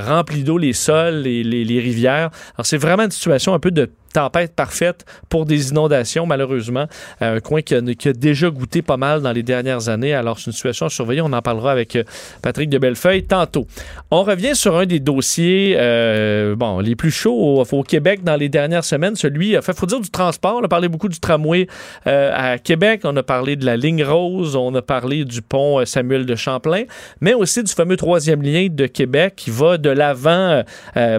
rempli 0.00 0.42
d'eau 0.44 0.58
les 0.58 0.72
sols, 0.72 1.16
les, 1.22 1.42
les- 1.44 1.80
rivières. 1.80 2.30
C'est 2.70 2.76
vraiment 2.76 3.02
une 3.02 3.10
situation 3.10 3.52
un 3.52 3.58
peu 3.58 3.72
de 3.72 3.90
tempête 4.12 4.54
parfaite 4.54 5.04
pour 5.28 5.46
des 5.46 5.70
inondations, 5.70 6.26
malheureusement. 6.26 6.86
Euh, 7.22 7.36
un 7.36 7.40
coin 7.40 7.62
qui 7.62 7.74
a, 7.74 8.12
déjà 8.12 8.50
goûté 8.50 8.82
pas 8.82 8.96
mal 8.96 9.22
dans 9.22 9.32
les 9.32 9.42
dernières 9.42 9.88
années. 9.88 10.14
Alors, 10.14 10.38
c'est 10.38 10.46
une 10.46 10.52
situation 10.52 10.86
à 10.86 10.90
surveiller. 10.90 11.20
On 11.20 11.32
en 11.32 11.42
parlera 11.42 11.72
avec 11.72 11.96
euh, 11.96 12.02
Patrick 12.42 12.68
de 12.68 12.78
Bellefeuille 12.78 13.24
tantôt. 13.24 13.66
On 14.10 14.22
revient 14.22 14.54
sur 14.54 14.76
un 14.76 14.86
des 14.86 15.00
dossiers 15.00 15.76
euh, 15.78 16.56
bon, 16.56 16.80
les 16.80 16.96
plus 16.96 17.10
chauds 17.10 17.64
au, 17.70 17.82
Québec 17.82 18.22
dans 18.24 18.36
les 18.36 18.48
dernières 18.48 18.84
semaines. 18.84 19.16
Celui, 19.16 19.52
il 19.52 19.60
faut 19.62 19.86
dire 19.86 20.00
du 20.00 20.10
transport. 20.10 20.58
On 20.60 20.64
a 20.64 20.68
parlé 20.68 20.88
beaucoup 20.88 21.08
du 21.08 21.18
tramway 21.18 21.66
à 22.04 22.58
Québec. 22.58 23.02
On 23.04 23.16
a 23.16 23.22
parlé 23.22 23.56
de 23.56 23.64
la 23.64 23.76
ligne 23.76 24.04
rose. 24.04 24.54
On 24.54 24.74
a 24.74 24.82
parlé 24.82 25.24
du 25.24 25.40
pont 25.40 25.84
Samuel 25.86 26.26
de 26.26 26.34
Champlain, 26.34 26.84
mais 27.20 27.32
aussi 27.32 27.62
du 27.62 27.72
fameux 27.72 27.96
troisième 27.96 28.42
lien 28.42 28.68
de 28.70 28.86
Québec 28.86 29.34
qui 29.36 29.50
va 29.50 29.78
de 29.78 29.90
l'avant, 29.90 30.62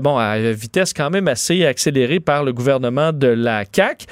bon, 0.02 0.18
à 0.18 0.38
vitesse 0.52 0.94
quand 0.94 1.10
même 1.10 1.28
assez 1.28 1.66
accélérée 1.66 2.20
par 2.20 2.44
le 2.44 2.54
gouvernement 2.54 2.81
de 2.82 3.28
la 3.28 3.64
CAQ. 3.72 4.06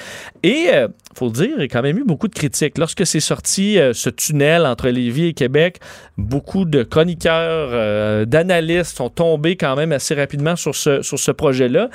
Et, 0.44 0.68
euh, 0.74 0.88
faut 1.16 1.26
le 1.26 1.32
dire, 1.32 1.50
il 1.58 1.62
y 1.62 1.64
a 1.64 1.68
quand 1.68 1.82
même 1.82 1.98
eu 1.98 2.04
beaucoup 2.04 2.28
de 2.28 2.34
critiques. 2.34 2.78
Lorsque 2.78 3.06
c'est 3.06 3.20
sorti, 3.20 3.80
euh, 3.80 3.94
ce 3.94 4.10
tunnel 4.10 4.66
entre 4.66 4.90
Lévis 4.90 5.28
et 5.28 5.34
Québec, 5.34 5.80
beaucoup 6.18 6.66
de 6.66 6.84
chroniqueurs, 6.84 7.70
euh, 7.72 8.26
d'analystes 8.26 8.96
sont 8.96 9.10
tombés 9.10 9.56
quand 9.56 9.76
même 9.76 9.92
assez 9.92 10.14
rapidement 10.14 10.56
sur 10.56 10.76
ce, 10.76 11.32
projet-là. 11.32 11.90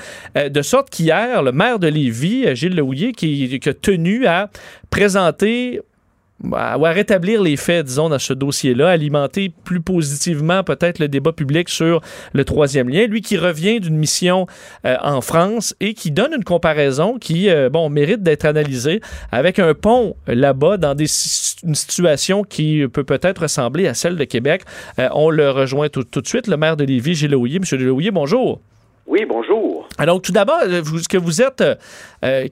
De 0.49 0.63
sorte 0.63 0.91
qu'hier, 0.91 1.43
le 1.43 1.53
maire 1.53 1.79
de 1.79 1.89
Lévis, 1.89 2.55
Gilles 2.55 2.77
Lehouillier, 2.77 3.13
qui, 3.13 3.59
qui 3.59 3.69
a 3.69 3.75
tenu 3.75 4.27
à 4.27 4.51
présenter 4.91 5.81
ou 6.45 6.87
à 6.87 6.91
rétablir 6.91 7.43
les 7.43 7.57
faits, 7.57 7.87
disons, 7.87 8.09
dans 8.09 8.19
ce 8.19 8.33
dossier-là, 8.33 8.89
alimenter 8.89 9.53
plus 9.65 9.81
positivement 9.81 10.63
peut-être 10.63 10.99
le 10.99 11.09
débat 11.09 11.33
public 11.33 11.69
sur 11.69 12.01
le 12.33 12.45
troisième 12.45 12.89
lien. 12.89 13.07
Lui 13.07 13.21
qui 13.21 13.37
revient 13.37 13.81
d'une 13.81 13.97
mission 13.97 14.47
euh, 14.85 14.97
en 15.03 15.21
France 15.21 15.75
et 15.81 15.95
qui 15.95 16.11
donne 16.11 16.33
une 16.35 16.45
comparaison 16.45 17.19
qui, 17.19 17.51
euh, 17.51 17.71
bon, 17.71 17.89
mérite 17.89 18.23
d'être 18.23 18.45
analysée 18.45 19.01
avec 19.33 19.59
un 19.59 19.75
pont 19.75 20.17
là-bas 20.27 20.77
dans 20.77 20.95
des, 20.95 21.07
une 21.65 21.75
situation 21.75 22.45
qui 22.45 22.87
peut 22.89 23.05
peut-être 23.05 23.43
ressembler 23.43 23.87
à 23.87 23.95
celle 23.95 24.17
de 24.17 24.25
Québec. 24.25 24.63
Euh, 24.99 25.09
on 25.13 25.31
le 25.31 25.51
rejoint 25.51 25.89
tout, 25.89 26.05
tout 26.05 26.21
de 26.21 26.27
suite, 26.27 26.47
le 26.47 26.57
maire 26.57 26.77
de 26.77 26.85
Lévis, 26.85 27.15
Gilles 27.15 27.31
Lehouillier. 27.31 27.59
Monsieur 27.59 27.77
Lehouillier, 27.77 28.11
bonjour. 28.11 28.61
Oui, 29.07 29.27
bonjour. 29.29 29.87
Alors, 29.99 30.21
tout 30.21 30.33
d'abord, 30.33 30.63
est-ce 30.63 31.09
que 31.09 31.19
vous 31.19 31.43
êtes 31.43 31.63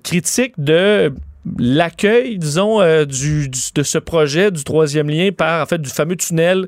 critique 0.02 0.52
de 0.58 1.12
l'accueil, 1.58 2.38
disons, 2.38 2.80
euh, 2.80 3.04
du, 3.04 3.48
de 3.48 3.82
ce 3.82 3.98
projet 3.98 4.50
du 4.50 4.64
troisième 4.64 5.10
lien 5.10 5.30
par, 5.36 5.62
en 5.62 5.66
fait, 5.66 5.80
du 5.80 5.90
fameux 5.90 6.16
tunnel 6.16 6.66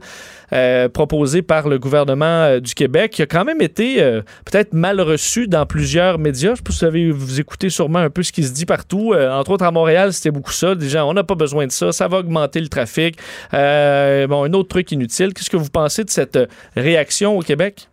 euh, 0.52 0.88
proposé 0.88 1.42
par 1.42 1.68
le 1.68 1.78
gouvernement 1.78 2.24
euh, 2.24 2.60
du 2.60 2.74
Québec, 2.74 3.12
qui 3.12 3.22
a 3.22 3.26
quand 3.26 3.44
même 3.44 3.60
été 3.60 3.96
peut-être 4.44 4.72
mal 4.72 5.00
reçu 5.00 5.46
dans 5.46 5.66
plusieurs 5.66 6.18
médias. 6.18 6.54
Je 6.54 6.62
pense 6.62 6.80
que 6.80 6.80
vous 6.80 6.84
avez 6.84 7.10
vous 7.10 7.40
écoutez 7.40 7.70
sûrement 7.70 8.00
un 8.00 8.10
peu 8.10 8.22
ce 8.22 8.32
qui 8.32 8.42
se 8.42 8.52
dit 8.52 8.66
partout. 8.66 9.14
Entre 9.14 9.50
autres, 9.50 9.64
à 9.64 9.70
Montréal, 9.70 10.12
c'était 10.12 10.30
beaucoup 10.30 10.52
ça. 10.52 10.74
Gens, 10.78 11.08
on 11.08 11.14
n'a 11.14 11.24
pas 11.24 11.34
besoin 11.34 11.66
de 11.66 11.72
ça, 11.72 11.92
ça 11.92 12.08
va 12.08 12.18
augmenter 12.18 12.60
le 12.60 12.68
trafic. 12.68 13.16
Bon, 13.52 14.44
un 14.44 14.52
autre 14.52 14.68
truc 14.68 14.92
inutile. 14.92 15.32
Qu'est-ce 15.32 15.50
que 15.50 15.56
vous 15.56 15.70
pensez 15.70 16.04
de 16.04 16.10
cette 16.10 16.38
réaction 16.76 17.38
au 17.38 17.42
Québec? 17.42 17.88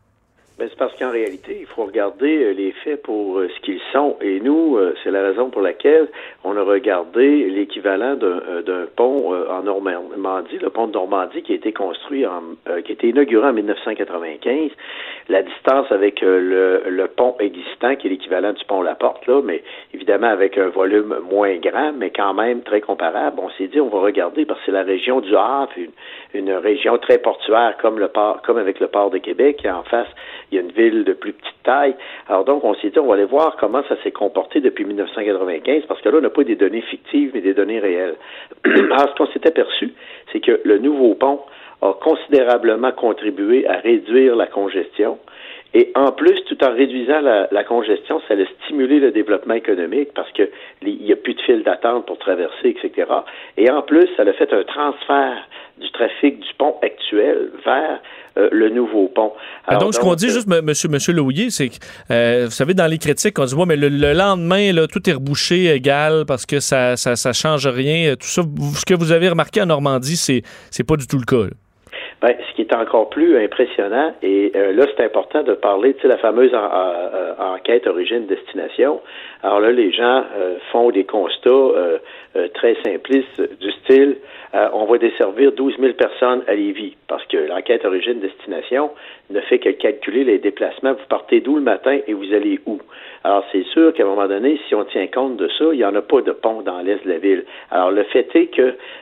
Ben, 0.59 0.67
c'est 0.69 0.77
parce 0.77 0.95
qu'en 0.97 1.11
réalité, 1.11 1.57
il 1.61 1.65
faut 1.65 1.85
regarder 1.85 2.53
les 2.53 2.73
faits 2.83 3.01
pour 3.01 3.39
ce 3.41 3.61
qu'ils 3.61 3.81
sont. 3.91 4.17
Et 4.21 4.39
nous, 4.39 4.77
c'est 5.03 5.11
la 5.11 5.23
raison 5.23 5.49
pour 5.49 5.61
laquelle 5.61 6.07
on 6.43 6.57
a 6.57 6.63
regardé 6.63 7.49
l'équivalent 7.49 8.15
d'un 8.15 8.41
euh, 8.49 8.85
pont 8.95 9.33
euh, 9.33 9.47
en 9.49 9.61
Normandie, 9.63 10.57
le 10.57 10.69
pont 10.69 10.87
de 10.87 10.93
Normandie 10.93 11.43
qui 11.43 11.51
a 11.51 11.55
été 11.55 11.71
construit, 11.71 12.25
en, 12.25 12.41
euh, 12.67 12.81
qui 12.81 12.91
a 12.91 12.93
été 12.93 13.09
inauguré 13.09 13.47
en 13.47 13.53
1995. 13.53 14.71
La 15.29 15.43
distance 15.43 15.91
avec 15.91 16.21
le, 16.21 16.83
le 16.87 17.07
pont 17.07 17.35
existant, 17.39 17.95
qui 17.95 18.07
est 18.07 18.09
l'équivalent 18.09 18.53
du 18.53 18.65
pont 18.65 18.81
La 18.81 18.95
Porte, 18.95 19.27
là, 19.27 19.41
mais 19.43 19.63
évidemment 19.93 20.27
avec 20.27 20.57
un 20.57 20.69
volume 20.69 21.15
moins 21.29 21.57
grand, 21.57 21.93
mais 21.93 22.09
quand 22.09 22.33
même 22.33 22.61
très 22.63 22.81
comparable. 22.81 23.39
On 23.39 23.49
s'est 23.51 23.67
dit, 23.67 23.79
on 23.79 23.89
va 23.89 23.99
regarder 23.99 24.45
parce 24.45 24.59
que 24.61 24.65
c'est 24.67 24.71
la 24.71 24.83
région 24.83 25.21
du 25.21 25.35
Havre, 25.35 25.71
une, 25.77 25.91
une 26.33 26.53
région 26.53 26.97
très 26.97 27.19
portuaire 27.19 27.77
comme 27.79 27.99
le 27.99 28.07
port, 28.07 28.41
comme 28.41 28.57
avec 28.57 28.79
le 28.79 28.87
port 28.87 29.11
de 29.11 29.19
Québec, 29.19 29.65
en 29.65 29.83
face 29.83 30.07
il 30.51 30.55
y 30.55 30.57
a 30.57 30.61
une 30.61 30.71
ville 30.71 31.03
de 31.03 31.13
plus 31.13 31.33
petite 31.33 31.63
taille. 31.63 31.95
Alors 32.27 32.45
donc, 32.45 32.63
on 32.63 32.73
s'est 32.75 32.89
dit, 32.89 32.99
on 32.99 33.07
va 33.07 33.13
aller 33.13 33.25
voir 33.25 33.55
comment 33.57 33.83
ça 33.87 33.95
s'est 34.03 34.11
comporté 34.11 34.59
depuis 34.59 34.85
1995, 34.85 35.83
parce 35.87 36.01
que 36.01 36.09
là, 36.09 36.19
pas 36.31 36.43
des 36.43 36.55
données 36.55 36.81
fictives, 36.81 37.31
mais 37.33 37.41
des 37.41 37.53
données 37.53 37.79
réelles. 37.79 38.15
Alors, 38.65 39.09
ce 39.09 39.15
qu'on 39.15 39.27
s'est 39.27 39.47
aperçu, 39.47 39.93
c'est 40.31 40.39
que 40.39 40.59
le 40.63 40.77
nouveau 40.79 41.15
pont 41.15 41.41
a 41.81 41.93
considérablement 41.93 42.91
contribué 42.91 43.67
à 43.67 43.77
réduire 43.77 44.35
la 44.35 44.47
congestion. 44.47 45.17
Et 45.73 45.89
en 45.95 46.11
plus, 46.11 46.37
tout 46.49 46.61
en 46.65 46.73
réduisant 46.73 47.21
la, 47.21 47.47
la 47.51 47.63
congestion, 47.63 48.21
ça 48.27 48.33
a 48.33 48.63
stimulé 48.65 48.99
le 48.99 49.11
développement 49.11 49.53
économique 49.53 50.09
parce 50.13 50.29
que 50.33 50.49
il 50.81 50.97
n'y 51.01 51.13
a 51.13 51.15
plus 51.15 51.33
de 51.33 51.41
file 51.41 51.63
d'attente 51.63 52.05
pour 52.05 52.17
traverser, 52.19 52.75
etc. 52.75 53.07
Et 53.57 53.71
en 53.71 53.81
plus, 53.81 54.07
ça 54.17 54.23
a 54.23 54.33
fait 54.33 54.51
un 54.51 54.63
transfert 54.63 55.37
du 55.79 55.89
trafic 55.91 56.39
du 56.41 56.53
pont 56.57 56.75
actuel 56.83 57.51
vers 57.65 58.01
euh, 58.37 58.49
le 58.51 58.67
nouveau 58.69 59.07
pont. 59.07 59.31
Ah, 59.65 59.77
donc, 59.77 59.93
ce 59.93 59.99
qu'on 60.01 60.13
dit, 60.15 60.25
euh, 60.27 60.33
juste, 60.33 60.47
M- 60.51 60.61
monsieur, 60.63 60.89
monsieur 60.89 61.13
Louillet, 61.13 61.49
c'est 61.49 61.69
que, 61.69 61.75
euh, 62.11 62.45
vous 62.45 62.51
savez, 62.51 62.73
dans 62.73 62.87
les 62.87 62.97
critiques, 62.97 63.39
on 63.39 63.45
dit, 63.45 63.55
ouais, 63.55 63.65
mais 63.65 63.77
le, 63.77 63.87
le 63.89 64.11
lendemain, 64.13 64.73
là, 64.73 64.87
tout 64.87 65.09
est 65.09 65.13
rebouché 65.13 65.67
égal 65.73 66.25
parce 66.27 66.45
que 66.45 66.59
ça, 66.59 66.97
ça, 66.97 67.15
ça 67.15 67.31
change 67.33 67.65
rien. 67.67 68.13
Tout 68.15 68.27
ça, 68.27 68.41
vous- 68.41 68.75
ce 68.75 68.85
que 68.85 68.93
vous 68.93 69.11
avez 69.13 69.29
remarqué 69.29 69.61
en 69.61 69.65
Normandie, 69.67 70.17
c'est, 70.17 70.41
c'est 70.69 70.85
pas 70.85 70.97
du 70.97 71.07
tout 71.07 71.17
le 71.17 71.25
cas. 71.25 71.45
là. 71.45 71.51
Ben, 72.21 72.35
ce 72.47 72.53
qui 72.55 72.61
est 72.61 72.75
encore 72.75 73.09
plus 73.09 73.35
impressionnant, 73.35 74.13
et 74.21 74.51
euh, 74.55 74.73
là, 74.73 74.85
c'est 74.95 75.03
important 75.03 75.41
de 75.41 75.53
parler, 75.55 75.95
tu 75.95 76.01
sais, 76.03 76.07
la 76.07 76.17
fameuse 76.19 76.53
en- 76.53 77.53
enquête 77.55 77.87
origine-destination. 77.87 79.01
Alors 79.41 79.59
là, 79.59 79.71
les 79.71 79.91
gens 79.91 80.23
euh, 80.37 80.57
font 80.71 80.91
des 80.91 81.03
constats 81.03 81.49
euh, 81.49 81.97
euh, 82.35 82.47
très 82.53 82.75
simplistes 82.85 83.41
du 83.59 83.71
style, 83.71 84.17
euh, 84.53 84.67
on 84.73 84.85
va 84.85 84.99
desservir 84.99 85.51
12 85.53 85.77
000 85.79 85.93
personnes 85.93 86.43
à 86.47 86.53
Lévis, 86.53 86.95
parce 87.07 87.25
que 87.25 87.37
l'enquête 87.37 87.85
origine-destination 87.85 88.91
ne 89.31 89.39
fait 89.41 89.57
que 89.57 89.69
calculer 89.69 90.23
les 90.23 90.37
déplacements. 90.37 90.93
Vous 90.93 91.07
partez 91.09 91.39
d'où 91.39 91.55
le 91.55 91.61
matin 91.63 91.97
et 92.05 92.13
vous 92.13 92.33
allez 92.33 92.59
où? 92.67 92.77
Alors, 93.23 93.45
c'est 93.51 93.63
sûr 93.67 93.93
qu'à 93.93 94.01
un 94.03 94.07
moment 94.07 94.27
donné, 94.27 94.59
si 94.67 94.73
on 94.73 94.83
tient 94.83 95.05
compte 95.05 95.37
de 95.37 95.47
ça, 95.49 95.65
il 95.73 95.77
n'y 95.77 95.85
en 95.85 95.93
a 95.93 96.01
pas 96.01 96.21
de 96.21 96.31
pont 96.31 96.63
dans 96.63 96.79
l'est 96.81 97.03
de 97.05 97.09
la 97.09 97.19
ville. 97.19 97.45
Alors, 97.69 97.91
le 97.91 98.01
fait 98.05 98.27
est 98.35 98.47
que 98.47 98.61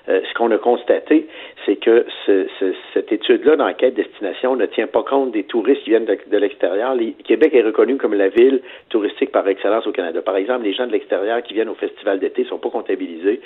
euh, 0.10 0.22
ce 0.28 0.34
qu'on 0.34 0.52
a 0.52 0.58
constaté, 0.58 1.28
c'est 1.66 1.78
que 1.78 2.06
ce- 2.26 2.48
ce- 2.60 2.74
cette 2.94 3.12
étude-là 3.14 3.56
d'enquête 3.56 3.94
destination 3.94 4.58
ne 4.58 4.66
tient 4.66 4.88
pas 4.88 5.04
compte 5.04 5.32
des 5.32 5.44
touristes 5.44 5.84
qui 5.84 5.92
viennent 5.92 6.04
de, 6.06 6.18
de 6.30 6.38
l'extérieur. 6.38 6.96
Québec 7.24 7.54
est 7.54 7.62
reconnu 7.62 7.96
comme 7.96 8.14
la 8.14 8.28
ville 8.28 8.62
touristique 8.90 9.32
par 9.32 9.48
excellence 9.48 9.88
au 9.88 9.94
Canada. 9.94 10.22
Par 10.22 10.36
exemple, 10.36 10.66
les 10.66 10.74
gens 10.74 10.86
de 10.88 10.92
l'extérieur 10.92 11.42
qui 11.42 11.54
viennent 11.54 11.70
au 11.70 11.76
festival 11.76 12.20
d'été 12.20 12.44
ne 12.44 12.48
sont 12.48 12.58
pas 12.60 12.70
comptabilisés. 12.70 13.40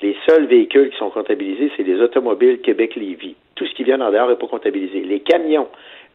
Les 0.00 0.14
seuls 0.28 0.46
véhicules 0.46 0.90
qui 0.90 0.96
sont 0.98 1.10
comptabilisés, 1.10 1.72
c'est 1.76 1.82
les 1.82 2.00
automobiles 2.00 2.60
Québec-Lévis. 2.60 3.34
Tout 3.56 3.66
ce 3.66 3.74
qui 3.74 3.82
vient 3.82 4.00
en 4.00 4.10
dehors 4.12 4.28
n'est 4.28 4.36
pas 4.36 4.46
comptabilisé. 4.46 5.00
Les 5.00 5.20
camions 5.20 5.66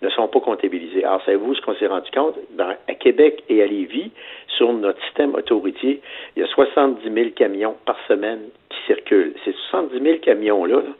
ne 0.02 0.10
sont 0.10 0.28
pas 0.28 0.40
comptabilisés. 0.40 1.04
Alors, 1.04 1.22
savez-vous 1.26 1.56
ce 1.56 1.62
qu'on 1.62 1.76
s'est 1.76 1.88
rendu 1.88 2.10
compte? 2.12 2.36
Dans- 2.52 2.76
à 2.88 2.94
Québec 2.96 3.44
et 3.50 3.62
à 3.64 3.66
Lévis, 3.66 4.12
sur 4.48 4.72
notre 4.74 5.02
système 5.06 5.36
autoroutier, 5.36 6.02
il 6.36 6.42
y 6.42 6.46
a 6.46 6.48
70 6.48 7.10
000 7.12 7.30
camions 7.36 7.76
par 7.86 7.98
semaine 8.08 8.42
qui 8.70 8.78
circulent. 8.88 9.34
Ces 9.46 9.54
70 9.70 10.00
000 10.02 10.18
camions-là, 10.20 10.76
là, 10.78 10.94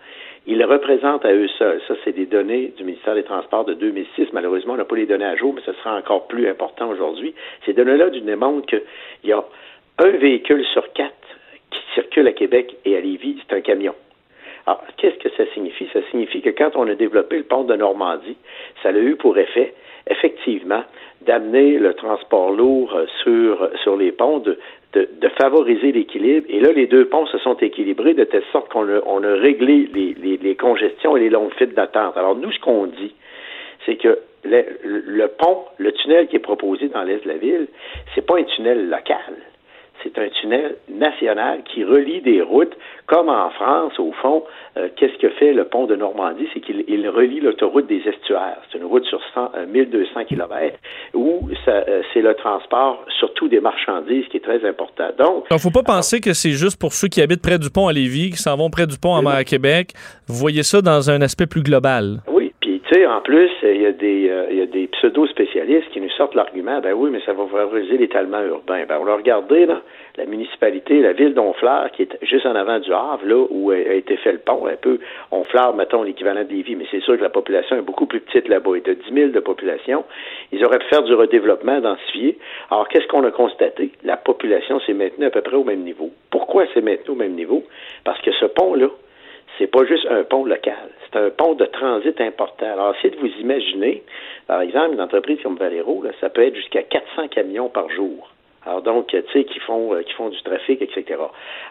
ils 0.48 0.64
représentent 0.64 1.26
à 1.26 1.34
eux 1.34 1.48
seuls. 1.58 1.82
Ça, 1.88 1.96
c'est 2.04 2.14
des 2.14 2.26
données 2.28 2.72
du 2.78 2.84
ministère 2.84 3.16
des 3.16 3.24
Transports 3.24 3.66
de 3.66 3.74
2006. 3.74 4.28
Malheureusement, 4.32 4.74
on 4.74 4.78
n'a 4.78 4.86
pas 4.86 4.96
les 4.96 5.08
données 5.08 5.26
à 5.26 5.36
jour, 5.36 5.54
mais 5.54 5.62
ce 5.66 5.74
sera 5.74 5.98
encore 5.98 6.28
plus 6.28 6.48
important 6.48 6.90
aujourd'hui. 6.90 7.34
Ces 7.66 7.74
données-là 7.74 8.10
nous 8.12 8.20
démontrent 8.20 8.68
qu'il 8.68 8.82
y 9.24 9.32
a 9.34 9.44
un 10.00 10.10
véhicule 10.10 10.64
sur 10.74 10.92
quatre 10.94 11.14
qui 11.72 11.80
circule 11.96 12.28
à 12.28 12.34
Québec 12.34 12.76
et 12.86 12.96
à 12.96 13.02
Lévis, 13.02 13.40
c'est 13.48 13.56
un 13.56 13.62
camion. 13.62 13.96
Alors, 14.68 14.82
qu'est-ce 14.98 15.18
que 15.18 15.30
ça 15.38 15.46
signifie? 15.54 15.88
Ça 15.94 16.00
signifie 16.10 16.42
que 16.42 16.50
quand 16.50 16.72
on 16.76 16.88
a 16.88 16.96
développé 16.96 17.38
le 17.38 17.44
pont 17.44 17.64
de 17.64 17.76
Normandie, 17.76 18.38
ça 18.82 18.90
a 18.90 18.94
eu 18.94 19.16
pour 19.16 19.38
effet, 19.38 19.74
effectivement, 20.10 20.84
d'amener 21.22 21.78
le 21.78 21.94
transport 21.94 22.52
lourd 22.52 22.94
euh, 22.96 23.06
sur, 23.24 23.70
sur 23.84 23.96
les 23.96 24.12
ponts, 24.12 24.40
de, 24.40 24.58
de, 24.94 25.08
de 25.22 25.28
favoriser 25.40 25.92
l'équilibre. 25.92 26.48
Et 26.50 26.60
là, 26.60 26.72
les 26.72 26.88
deux 26.88 27.06
ponts 27.06 27.26
se 27.28 27.38
sont 27.40 27.58
équilibrés 27.58 28.14
de 28.14 28.24
telle 28.24 28.44
sorte 28.52 28.72
qu'on 28.72 28.88
a, 28.90 29.02
on 29.06 29.24
a 29.24 29.34
réglé 29.34 29.90
les, 29.94 30.14
les, 30.14 30.38
les 30.38 30.56
congestions 30.56 31.16
et 31.16 31.20
les 31.20 31.30
longues 31.30 31.54
files 31.54 31.74
d'attente. 31.74 32.18
Alors, 32.18 32.36
nous, 32.36 32.52
ce 32.52 32.60
qu'on 32.60 32.88
dit, 32.88 33.14
c'est 33.86 33.98
que 33.98 34.20
le, 34.44 34.64
le 34.84 35.28
pont, 35.28 35.66
le 35.78 35.92
tunnel 35.92 36.28
qui 36.28 36.36
est 36.38 36.40
proposé 36.40 36.90
dans 36.90 37.04
l'est 37.04 37.24
de 37.24 37.28
la 37.28 37.38
ville, 37.38 37.68
c'est 38.14 38.26
pas 38.26 38.38
un 38.38 38.44
tunnel 38.44 38.90
local. 38.90 39.36
C'est 40.06 40.20
un 40.22 40.30
tunnel 40.30 40.76
national 40.88 41.62
qui 41.64 41.84
relie 41.84 42.22
des 42.22 42.42
routes, 42.42 42.74
comme 43.08 43.28
en 43.28 43.50
France, 43.50 43.98
au 43.98 44.12
fond, 44.22 44.44
euh, 44.78 44.88
qu'est-ce 44.96 45.18
que 45.18 45.30
fait 45.32 45.52
le 45.52 45.66
pont 45.66 45.88
de 45.88 45.96
Normandie? 45.96 46.48
C'est 46.54 46.60
qu'il 46.60 46.84
il 46.88 47.10
relie 47.10 47.40
l'autoroute 47.40 47.88
des 47.88 48.04
estuaires. 48.06 48.62
C'est 48.72 48.78
une 48.78 48.86
route 48.86 49.04
sur 49.06 49.20
100, 49.34 49.52
euh, 49.56 49.66
1200 49.66 50.26
km 50.26 50.78
où 51.16 51.50
euh, 51.68 52.02
c'est 52.14 52.22
le 52.22 52.36
transport, 52.36 53.04
surtout 53.20 53.48
des 53.48 53.60
marchandises, 53.60 54.26
qui 54.30 54.38
est 54.38 54.44
très 54.44 54.64
important. 54.68 55.10
Donc, 55.18 55.50
Donc, 55.50 55.60
faut 55.60 55.72
pas 55.72 55.84
penser 55.84 56.22
que 56.22 56.34
c'est 56.34 56.52
juste 56.52 56.80
pour 56.80 56.94
ceux 56.94 57.08
qui 57.08 57.22
habitent 57.22 57.42
près 57.42 57.58
du 57.58 57.72
pont 57.72 57.88
à 57.88 57.94
Lévis, 57.94 58.30
qui 58.30 58.38
s'en 58.38 58.56
vont 58.56 58.70
près 58.70 58.86
du 58.86 59.00
pont 59.00 59.16
à, 59.16 59.32
à 59.32 59.44
Québec. 59.44 59.94
Vous 60.28 60.36
voyez 60.36 60.62
ça 60.62 60.82
dans 60.82 61.10
un 61.10 61.22
aspect 61.22 61.48
plus 61.48 61.64
global. 61.64 62.22
Oui, 62.28 62.45
tu 62.88 62.94
sais, 62.94 63.08
en 63.08 63.20
plus, 63.22 63.50
il 63.64 63.82
y 63.82 63.86
a 63.88 63.92
des, 63.92 64.30
euh, 64.30 64.46
il 64.52 64.58
y 64.58 64.62
a 64.62 64.68
des 64.68 64.86
pseudo-spécialistes 64.88 65.90
qui 65.90 66.00
nous 66.02 66.10
sortent 66.12 66.36
l'argument, 66.36 66.80
ben 66.82 66.94
oui, 66.94 67.10
mais 67.12 67.20
ça 67.26 67.34
va 67.34 67.48
favoriser 67.48 67.98
l'étalement 67.98 68.42
urbain. 68.44 68.86
Ben, 68.88 69.00
on 69.02 69.08
a 69.08 69.16
regardé, 69.16 69.66
là, 69.66 69.82
la 70.18 70.26
municipalité, 70.26 71.02
la 71.02 71.14
ville 71.14 71.34
d'Honfleur, 71.34 71.90
qui 71.92 72.04
est 72.04 72.18
juste 72.22 72.46
en 72.46 72.54
avant 72.54 72.80
du 72.80 72.94
Havre, 72.94 73.26
là, 73.26 73.44
où 73.50 73.72
a, 73.72 73.76
a 73.76 73.94
été 73.94 74.18
fait 74.18 74.34
le 74.34 74.38
pont, 74.38 74.68
un 74.68 74.76
peu, 74.76 75.00
Honfleur, 75.32 75.74
mettons, 75.76 76.04
l'équivalent 76.04 76.44
de 76.44 76.50
Lévis, 76.50 76.76
mais 76.76 76.86
c'est 76.92 77.02
sûr 77.02 77.18
que 77.18 77.24
la 77.24 77.30
population 77.30 77.76
est 77.76 77.82
beaucoup 77.82 78.06
plus 78.06 78.20
petite 78.20 78.48
là-bas, 78.48 78.76
et 78.76 78.82
de 78.82 78.94
10 78.94 79.14
000 79.14 79.30
de 79.30 79.40
population. 79.40 80.04
Ils 80.52 80.64
auraient 80.64 80.78
pu 80.78 80.86
faire 80.86 81.02
du 81.02 81.14
redéveloppement 81.16 81.82
densifié. 81.82 82.38
Alors, 82.70 82.88
qu'est-ce 82.88 83.08
qu'on 83.08 83.24
a 83.24 83.32
constaté? 83.32 83.90
La 84.04 84.18
population 84.18 84.80
s'est 84.82 84.94
maintenue 84.94 85.26
à 85.26 85.32
peu 85.32 85.42
près 85.42 85.56
au 85.56 85.64
même 85.64 85.82
niveau. 85.82 86.12
Pourquoi 86.30 86.66
c'est 86.76 86.82
maintenue 86.82 87.16
au 87.16 87.18
même 87.18 87.34
niveau? 87.34 87.64
Parce 88.04 88.22
que 88.22 88.32
ce 88.34 88.46
pont-là, 88.46 88.90
c'est 89.58 89.68
pas 89.68 89.86
juste 89.86 90.06
un 90.10 90.24
pont 90.24 90.46
local, 90.46 90.90
c'est 91.04 91.20
un 91.20 91.30
pont 91.30 91.54
de 91.54 91.66
transit 91.66 92.20
important. 92.22 92.66
Alors, 92.66 92.96
essayez 92.98 93.16
de 93.16 93.20
vous 93.20 93.34
imaginer, 93.40 94.04
par 94.48 94.62
exemple, 94.62 94.94
une 94.94 95.02
entreprise 95.02 95.40
comme 95.42 95.56
Valero, 95.56 96.04
là, 96.04 96.12
ça 96.20 96.30
peut 96.30 96.44
être 96.44 96.56
jusqu'à 96.56 96.84
400 96.84 97.30
camions 97.30 97.70
par 97.70 97.90
jour. 97.90 98.35
Alors 98.66 98.82
donc, 98.82 99.08
tu 99.08 99.18
sais, 99.32 99.44
qui 99.44 99.60
font 99.60 99.94
euh, 99.94 100.02
qui 100.02 100.14
font 100.14 100.30
du 100.30 100.42
trafic, 100.42 100.82
etc. 100.82 101.20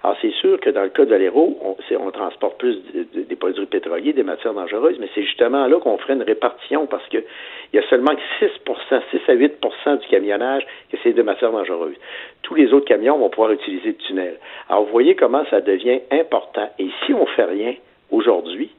Alors 0.04 0.16
c'est 0.22 0.30
sûr 0.34 0.60
que 0.60 0.70
dans 0.70 0.82
le 0.82 0.90
cas 0.90 1.04
de 1.04 1.10
Valero, 1.10 1.58
on, 1.62 1.76
on 1.98 2.10
transporte 2.12 2.58
plus 2.58 2.76
de- 2.92 3.06
de- 3.14 3.22
des 3.24 3.36
produits 3.36 3.66
pétroliers, 3.66 4.12
des 4.12 4.22
matières 4.22 4.54
dangereuses, 4.54 4.96
mais 5.00 5.08
c'est 5.14 5.22
justement 5.22 5.66
là 5.66 5.78
qu'on 5.80 5.98
ferait 5.98 6.14
une 6.14 6.22
répartition 6.22 6.86
parce 6.86 7.06
que 7.08 7.18
il 7.72 7.76
y 7.76 7.78
a 7.78 7.88
seulement 7.88 8.14
que 8.14 8.22
6 8.38 8.50
6 9.10 9.20
à 9.28 9.34
8% 9.34 9.96
du 10.00 10.06
camionnage 10.08 10.64
que 10.92 10.96
c'est 11.02 11.12
de 11.12 11.22
matières 11.22 11.50
dangereuses. 11.52 11.96
Tous 12.42 12.54
les 12.54 12.72
autres 12.72 12.86
camions 12.86 13.18
vont 13.18 13.28
pouvoir 13.30 13.50
utiliser 13.52 13.88
le 13.88 13.96
tunnel. 13.96 14.38
Alors 14.68 14.84
vous 14.84 14.92
voyez 14.92 15.16
comment 15.16 15.44
ça 15.50 15.60
devient 15.60 16.00
important. 16.12 16.70
Et 16.78 16.88
si 17.06 17.12
on 17.14 17.26
fait 17.26 17.44
rien 17.44 17.74
aujourd'hui, 18.10 18.70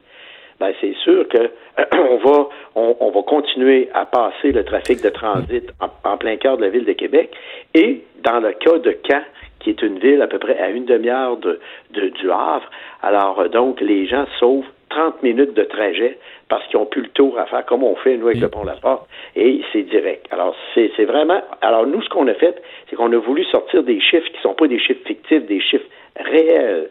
ben 0.60 0.72
c'est 0.82 0.96
sûr 1.04 1.28
que 1.28 1.52
on 1.98 2.18
va 2.18 2.48
on, 2.76 2.96
on 3.00 3.12
va 3.12 3.22
continuer 3.24 3.90
à 3.94 4.06
passer 4.06 4.52
le 4.52 4.64
trafic 4.64 5.02
de 5.04 5.10
transit 5.10 5.70
en, 5.82 5.90
en 6.10 6.18
plein 6.18 6.38
cœur 6.38 6.58
de 6.58 6.64
la 6.64 6.70
ville 6.70 6.86
de 6.86 6.94
Québec 6.94 7.32
et 7.74 8.02
dans 8.24 8.40
le 8.40 8.54
cas 8.54 8.78
de 8.80 8.98
Caen 9.10 9.22
qui 9.60 9.72
est 9.72 9.82
une 9.82 10.00
ville 10.00 10.22
à 10.22 10.28
peu 10.28 10.40
près 10.40 10.58
à 10.60 10.70
une 10.70 10.86
demi-heure 10.86 11.38
de, 11.38 11.60
de- 11.92 12.10
du 12.10 12.32
Havre 12.32 12.70
alors 13.04 13.40
euh, 13.40 13.48
donc 13.50 13.82
les 13.82 14.06
gens 14.08 14.26
sauvent 14.40 14.64
30 14.90 15.24
minutes 15.24 15.54
de 15.56 15.64
trajet 15.64 16.18
parce 16.48 16.66
qu'ils 16.68 16.78
ont 16.78 16.86
plus 16.86 17.02
le 17.02 17.10
tour 17.10 17.38
à 17.40 17.46
faire 17.48 17.66
comme 17.66 17.84
on 17.84 17.96
fait 17.96 18.16
nous 18.16 18.28
avec 18.28 18.40
le 18.40 18.48
pont 18.50 18.64
La 18.64 18.74
Porte 18.76 19.08
et 19.36 19.62
c'est 19.74 19.82
direct. 19.82 20.26
Alors 20.32 20.56
c'est 20.74 20.92
c'est 20.96 21.04
vraiment 21.06 21.42
alors 21.62 21.86
nous 21.88 22.02
ce 22.02 22.08
qu'on 22.10 22.28
a 22.28 22.34
fait 22.36 22.62
c'est 22.90 22.96
qu'on 22.96 23.12
a 23.12 23.18
voulu 23.18 23.44
sortir 23.46 23.84
des 23.84 24.00
chiffres 24.00 24.28
qui 24.32 24.40
sont 24.42 24.54
pas 24.54 24.68
des 24.68 24.80
chiffres 24.80 25.06
fictifs 25.06 25.46
des 25.48 25.60
chiffres 25.60 25.88
réels. 26.18 26.90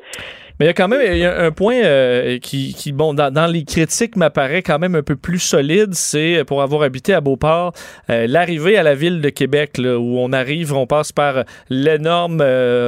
Mais 0.60 0.66
il 0.66 0.68
y 0.68 0.70
a 0.70 0.74
quand 0.74 0.86
même 0.86 1.00
un 1.36 1.50
point 1.50 1.74
euh, 1.82 2.38
qui, 2.38 2.74
qui, 2.74 2.92
bon, 2.92 3.12
dans, 3.12 3.32
dans 3.32 3.46
les 3.46 3.64
critiques 3.64 4.14
m'apparaît 4.14 4.62
quand 4.62 4.78
même 4.78 4.94
un 4.94 5.02
peu 5.02 5.16
plus 5.16 5.40
solide, 5.40 5.94
c'est 5.94 6.36
euh, 6.36 6.44
pour 6.44 6.62
avoir 6.62 6.82
habité 6.82 7.12
à 7.12 7.20
Beauport, 7.20 7.72
euh, 8.08 8.26
l'arrivée 8.28 8.76
à 8.76 8.84
la 8.84 8.94
ville 8.94 9.20
de 9.20 9.30
Québec, 9.30 9.78
là, 9.78 9.98
où 9.98 10.16
on 10.18 10.32
arrive, 10.32 10.72
on 10.72 10.86
passe 10.86 11.10
par 11.10 11.42
l'énorme 11.70 12.38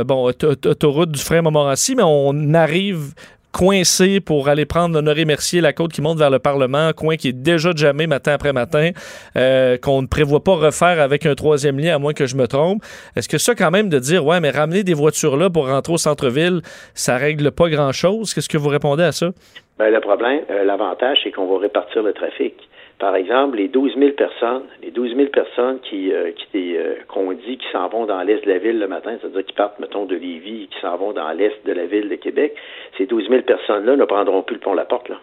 bon, 0.05 0.27
auto- 0.29 0.51
auto- 0.51 0.71
autoroute 0.71 1.11
du 1.11 1.21
frein 1.21 1.43
Montmorency, 1.43 1.97
mais 1.97 2.05
on 2.05 2.55
arrive 2.55 3.15
coincé 3.57 4.21
pour 4.21 4.51
aller 4.51 4.67
prendre 4.67 4.99
Honoré 4.99 5.25
Mercier, 5.25 5.63
la 5.63 5.73
côte 5.73 5.91
qui 5.91 6.03
monte 6.03 6.19
vers 6.19 6.29
le 6.29 6.39
Parlement, 6.39 6.93
coin 6.95 7.17
qui 7.17 7.29
est 7.29 7.33
déjà 7.33 7.71
jamais 7.75 8.07
matin 8.07 8.33
après 8.33 8.53
matin, 8.53 8.91
euh, 9.37 9.79
qu'on 9.79 10.03
ne 10.03 10.07
prévoit 10.07 10.45
pas 10.45 10.57
refaire 10.57 11.01
avec 11.01 11.25
un 11.25 11.35
troisième 11.35 11.79
lien, 11.79 11.95
à 11.95 11.99
moins 11.99 12.13
que 12.13 12.27
je 12.27 12.37
me 12.37 12.47
trompe. 12.47 12.83
Est-ce 13.17 13.31
que 13.31 13.39
ça, 13.39 13.55
quand 13.55 13.71
même, 13.71 13.89
de 13.89 13.99
dire, 13.99 14.27
ouais, 14.27 14.41
mais 14.41 14.51
ramener 14.51 14.83
des 14.83 14.93
voitures 14.93 15.39
là 15.39 15.49
pour 15.49 15.69
rentrer 15.69 15.95
au 15.95 15.97
centre-ville, 15.97 16.61
ça 16.93 17.17
règle 17.17 17.51
pas 17.51 17.71
grand-chose? 17.71 18.35
Qu'est-ce 18.35 18.51
que 18.51 18.59
vous 18.59 18.69
répondez 18.69 19.05
à 19.05 19.13
ça? 19.13 19.31
Ben, 19.79 19.91
le 19.91 20.01
problème, 20.01 20.43
euh, 20.51 20.65
l'avantage, 20.65 21.21
c'est 21.25 21.31
qu'on 21.31 21.47
va 21.47 21.59
répartir 21.59 22.03
le 22.03 22.13
trafic. 22.13 22.66
Par 22.99 23.15
exemple, 23.15 23.59
les 23.59 23.69
12 23.69 23.95
000 23.99 24.13
personnes, 24.13 24.65
les 24.83 24.91
12 24.91 25.17
000 25.17 25.29
personnes 25.29 25.81
qui, 25.81 26.13
euh, 26.13 26.33
qui 26.33 26.77
euh, 26.77 26.95
qu'on 27.09 27.33
dit 27.33 27.59
qui 27.59 27.67
s'en 27.71 27.89
vont 27.89 28.07
dans 28.07 28.23
l'est 28.23 28.43
de 28.43 28.49
la 28.49 28.59
ville 28.59 28.79
le 28.79 28.89
matin, 28.89 29.17
c'est-à-dire 29.21 29.45
qui 29.45 29.53
partent, 29.53 29.79
mettons, 29.79 30.07
de 30.07 30.17
Lévis 30.17 30.63
et 30.63 30.67
qui 30.69 30.81
s'en 30.81 30.97
vont 30.97 31.13
dans 31.13 31.31
l'est 31.33 31.65
de 31.67 31.73
la 31.73 31.85
ville 31.85 32.09
de 32.09 32.15
Québec, 32.15 32.57
ces 32.97 33.05
12 33.05 33.29
000 33.29 33.43
personnes-là 33.43 33.97
ne 33.97 34.05
prendront 34.05 34.43
plus 34.43 34.55
le 34.55 34.61
pont 34.61 34.73
La 34.73 34.87
Porte, 34.87 35.11
là. 35.11 35.17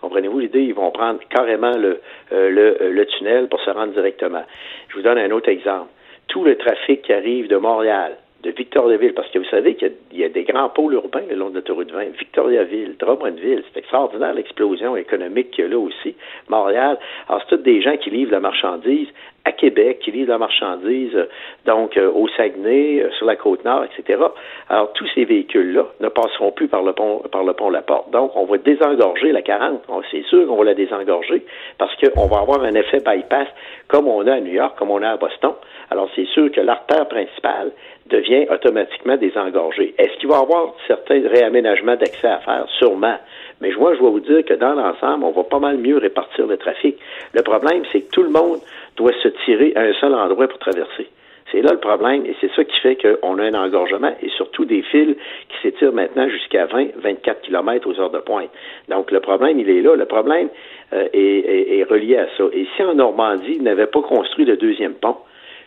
Comprenez-vous? 0.00 0.38
L'idée? 0.38 0.62
Ils 0.62 0.74
vont 0.74 0.90
prendre 0.90 1.18
carrément 1.30 1.76
le, 1.76 2.00
euh, 2.32 2.50
le, 2.50 2.82
euh, 2.82 2.90
le 2.90 3.06
tunnel 3.06 3.48
pour 3.48 3.60
se 3.60 3.70
rendre 3.70 3.92
directement. 3.92 4.44
Je 4.88 4.96
vous 4.96 5.02
donne 5.02 5.18
un 5.18 5.30
autre 5.30 5.48
exemple. 5.48 5.90
Tout 6.28 6.44
le 6.44 6.56
trafic 6.56 7.02
qui 7.02 7.12
arrive 7.12 7.48
de 7.48 7.56
Montréal, 7.56 8.16
de 8.46 8.56
Victoriaville, 8.56 9.14
parce 9.14 9.28
que 9.30 9.38
vous 9.38 9.44
savez 9.50 9.74
qu'il 9.74 9.92
y 10.12 10.24
a- 10.24 10.28
des 10.28 10.44
grands 10.44 10.68
pôles 10.68 10.94
urbains 10.94 11.22
le 11.28 11.36
long 11.36 11.50
de 11.50 11.56
l'autoroute 11.56 11.90
20. 11.92 12.16
Victoriaville, 12.18 12.96
Drummondville, 12.98 13.62
c'est 13.72 13.78
extraordinaire 13.80 14.34
l'explosion 14.34 14.96
économique 14.96 15.50
qu'il 15.50 15.64
y 15.64 15.66
a 15.66 15.70
là 15.70 15.78
aussi. 15.78 16.14
Montréal, 16.48 16.98
alors 17.28 17.42
c'est 17.48 17.56
tous 17.56 17.62
des 17.62 17.80
gens 17.82 17.96
qui 17.96 18.10
livrent 18.10 18.32
la 18.32 18.40
marchandise 18.40 19.08
à 19.44 19.52
Québec, 19.52 20.00
qui 20.00 20.10
livrent 20.10 20.30
la 20.32 20.38
marchandise 20.38 21.14
euh, 21.14 21.26
donc 21.66 21.96
euh, 21.96 22.10
au 22.10 22.26
Saguenay, 22.36 23.00
euh, 23.02 23.10
sur 23.12 23.26
la 23.26 23.36
côte 23.36 23.64
nord, 23.64 23.84
etc. 23.84 24.20
Alors 24.68 24.92
tous 24.94 25.06
ces 25.14 25.24
véhicules-là 25.24 25.86
ne 26.00 26.08
passeront 26.08 26.50
plus 26.52 26.66
par 26.68 26.82
le 26.82 26.92
pont 26.92 27.22
par 27.30 27.44
le 27.44 27.52
pont 27.52 27.70
La 27.70 27.82
Porte. 27.82 28.10
Donc 28.10 28.32
on 28.34 28.44
va 28.44 28.58
désengorger 28.58 29.30
la 29.32 29.42
40. 29.42 29.82
On- 29.88 30.02
C'est 30.10 30.22
sûr 30.24 30.46
qu'on 30.46 30.56
va 30.56 30.64
la 30.64 30.74
désengorger 30.74 31.42
parce 31.78 31.94
qu'on 31.96 32.26
va 32.26 32.38
avoir 32.40 32.62
un 32.62 32.74
effet 32.74 32.98
bypass 33.00 33.46
comme 33.88 34.08
on 34.08 34.26
a 34.26 34.34
à 34.34 34.40
New 34.40 34.52
York, 34.52 34.76
comme 34.78 34.90
on 34.90 35.02
a 35.02 35.10
à 35.10 35.16
Boston. 35.16 35.52
Alors 35.90 36.08
c'est 36.16 36.26
sûr 36.26 36.50
que 36.50 36.60
l'artère 36.60 37.06
principale 37.06 37.70
devient 38.10 38.46
automatiquement 38.50 39.16
désengorgée. 39.16 39.94
Est-ce 39.98 40.16
qu'il 40.18 40.28
va 40.28 40.38
y 40.38 40.42
avoir 40.42 40.74
certains 40.86 41.22
réaménagements 41.28 41.96
d'accès 41.96 42.28
à 42.28 42.38
faire? 42.38 42.66
Sûrement. 42.78 43.16
Mais 43.60 43.70
moi, 43.78 43.94
je 43.94 44.00
vais 44.02 44.10
vous 44.10 44.20
dire 44.20 44.44
que 44.44 44.54
dans 44.54 44.74
l'ensemble, 44.74 45.24
on 45.24 45.30
va 45.32 45.44
pas 45.44 45.58
mal 45.58 45.78
mieux 45.78 45.96
répartir 45.98 46.46
le 46.46 46.56
trafic. 46.56 46.96
Le 47.32 47.42
problème, 47.42 47.82
c'est 47.92 48.02
que 48.02 48.10
tout 48.10 48.22
le 48.22 48.30
monde 48.30 48.58
doit 48.96 49.12
se 49.22 49.28
tirer 49.44 49.72
à 49.76 49.80
un 49.80 49.92
seul 49.94 50.14
endroit 50.14 50.46
pour 50.48 50.58
traverser. 50.58 51.08
C'est 51.52 51.62
là 51.62 51.70
le 51.72 51.78
problème 51.78 52.26
et 52.26 52.34
c'est 52.40 52.50
ça 52.56 52.64
qui 52.64 52.76
fait 52.80 52.96
qu'on 52.96 53.38
a 53.38 53.42
un 53.44 53.54
engorgement 53.54 54.12
et 54.20 54.28
surtout 54.30 54.64
des 54.64 54.82
fils 54.82 55.14
qui 55.48 55.56
s'étirent 55.62 55.92
maintenant 55.92 56.28
jusqu'à 56.28 56.66
20, 56.66 56.88
24 56.96 57.40
km 57.42 57.88
aux 57.88 58.00
heures 58.00 58.10
de 58.10 58.18
pointe. 58.18 58.50
Donc 58.88 59.12
le 59.12 59.20
problème, 59.20 59.60
il 59.60 59.70
est 59.70 59.80
là. 59.80 59.94
Le 59.94 60.06
problème 60.06 60.48
euh, 60.92 61.06
est, 61.12 61.18
est- 61.20 61.78
est 61.78 61.84
relié 61.84 62.16
à 62.18 62.26
ça. 62.36 62.44
Et 62.52 62.66
si 62.76 62.82
en 62.82 62.94
Normandie, 62.94 63.54
ils 63.58 63.62
n'avaient 63.62 63.86
pas 63.86 64.02
construit 64.02 64.44
le 64.44 64.56
deuxième 64.56 64.94
pont, 64.94 65.16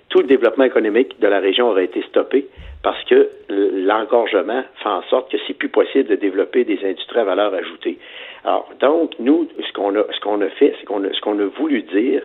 tout 0.10 0.20
le 0.20 0.28
développement 0.28 0.66
économique 0.66 1.20
de 1.20 1.28
la 1.28 1.40
région 1.40 1.70
aurait 1.70 1.86
été 1.86 2.02
stoppé 2.04 2.48
parce 2.82 3.04
que 3.06 3.30
l'engorgement 3.50 4.64
fait 4.82 4.90
en 4.90 5.02
sorte 5.04 5.32
que 5.32 5.38
c'est 5.46 5.54
plus 5.54 5.70
possible 5.70 6.10
de 6.10 6.16
développer 6.16 6.64
des 6.64 6.80
industries 6.84 7.20
à 7.20 7.24
valeur 7.26 7.54
ajoutée. 7.54 7.98
Alors, 8.46 8.70
donc, 8.80 9.12
nous, 9.20 9.48
ce 9.68 9.74
qu'on 9.74 9.96
a, 9.96 10.04
ce 10.12 10.20
qu'on 10.22 10.42
a 10.42 10.50
fait, 10.50 10.74
c'est 10.80 10.86
qu'on 10.86 11.04
a, 11.04 11.14
ce 11.14 11.20
qu'on 11.20 11.38
a 11.40 11.46
voulu 11.46 11.82
dire, 11.84 12.24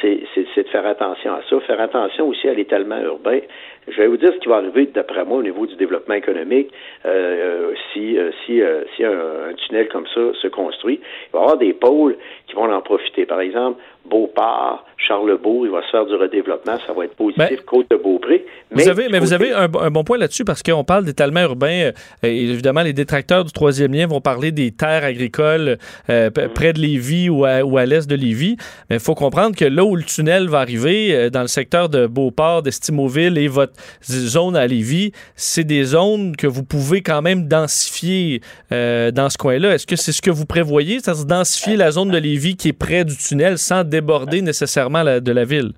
c'est, 0.00 0.22
de 0.56 0.68
faire 0.68 0.86
attention 0.86 1.34
à 1.34 1.42
ça, 1.48 1.60
faire 1.60 1.80
attention 1.80 2.28
aussi 2.28 2.48
à 2.48 2.54
l'étalement 2.54 2.98
urbain. 3.02 3.40
Je 3.88 3.96
vais 3.96 4.06
vous 4.06 4.16
dire 4.16 4.32
ce 4.32 4.38
qui 4.38 4.48
va 4.48 4.56
arriver, 4.56 4.86
d'après 4.86 5.24
moi, 5.24 5.38
au 5.38 5.42
niveau 5.42 5.66
du 5.66 5.74
développement 5.76 6.14
économique, 6.14 6.70
euh, 7.04 7.72
si, 7.92 8.16
euh, 8.16 8.30
si, 8.46 8.62
euh, 8.62 8.84
si 8.96 9.04
un, 9.04 9.50
un 9.50 9.52
tunnel 9.54 9.88
comme 9.88 10.06
ça 10.06 10.32
se 10.40 10.48
construit. 10.48 11.00
Il 11.02 11.32
va 11.32 11.40
y 11.40 11.42
avoir 11.42 11.58
des 11.58 11.72
pôles 11.74 12.16
qui 12.46 12.54
vont 12.54 12.72
en 12.72 12.80
profiter. 12.80 13.26
Par 13.26 13.40
exemple, 13.40 13.80
Beauport, 14.08 14.84
Charlebourg, 14.96 15.66
il 15.66 15.72
va 15.72 15.82
se 15.82 15.90
faire 15.90 16.04
du 16.06 16.14
redéveloppement, 16.14 16.76
ça 16.86 16.92
va 16.92 17.04
être 17.04 17.14
positif, 17.14 17.60
Côte 17.66 17.86
de 17.90 17.96
Beaupré. 17.96 18.44
Vous 18.70 18.88
avez, 18.88 19.08
mais 19.08 19.18
vous 19.18 19.32
avez 19.32 19.52
un, 19.52 19.68
un 19.80 19.90
bon 19.90 20.04
point 20.04 20.18
là-dessus 20.18 20.44
parce 20.44 20.62
qu'on 20.62 20.84
parle 20.84 21.04
d'étalement 21.04 21.40
urbain. 21.42 21.70
euh, 21.70 21.92
et 22.22 22.44
évidemment, 22.44 22.82
les 22.82 22.92
détracteurs 22.92 23.44
du 23.44 23.52
troisième 23.52 23.92
lien 23.92 24.06
vont 24.06 24.20
parler 24.20 24.52
des 24.52 24.70
terres 24.72 25.04
agricoles 25.04 25.78
euh, 26.08 26.30
p- 26.30 26.48
près 26.54 26.72
de 26.72 26.80
Lévis 26.80 27.28
ou 27.28 27.44
à, 27.44 27.62
ou 27.64 27.78
à 27.78 27.86
l'est 27.86 28.08
de 28.08 28.14
Lévis. 28.14 28.56
Mais 28.88 28.96
il 28.96 29.00
faut 29.00 29.14
comprendre 29.14 29.56
que 29.56 29.64
là 29.64 29.84
où 29.84 29.96
le 29.96 30.02
tunnel 30.04 30.48
va 30.48 30.58
arriver, 30.60 31.14
euh, 31.14 31.30
dans 31.30 31.42
le 31.42 31.48
secteur 31.48 31.88
de 31.88 32.06
Beauport, 32.06 32.62
d'Estimauville 32.62 33.38
et 33.38 33.48
votre 33.48 33.72
zone 34.04 34.56
à 34.56 34.66
Lévis, 34.66 35.12
c'est 35.34 35.64
des 35.64 35.84
zones 35.84 36.36
que 36.36 36.46
vous 36.46 36.62
pouvez 36.64 37.00
quand 37.02 37.22
même 37.22 37.48
densifier 37.48 38.40
dans 38.70 39.28
ce 39.30 39.38
coin-là. 39.38 39.74
Est-ce 39.74 39.86
que 39.86 39.96
c'est 39.96 40.12
ce 40.12 40.22
que 40.22 40.30
vous 40.30 40.46
prévoyez, 40.46 41.00
c'est-à-dire 41.00 41.24
densifier 41.26 41.76
la 41.76 41.90
zone 41.90 42.10
de 42.10 42.18
Lévis 42.18 42.56
qui 42.56 42.68
est 42.68 42.72
près 42.72 43.04
du 43.04 43.16
tunnel 43.16 43.58
sans 43.58 43.84
déborder 43.90 44.40
nécessairement 44.42 45.02
la- 45.02 45.20
de 45.20 45.32
la 45.32 45.44
ville? 45.44 45.72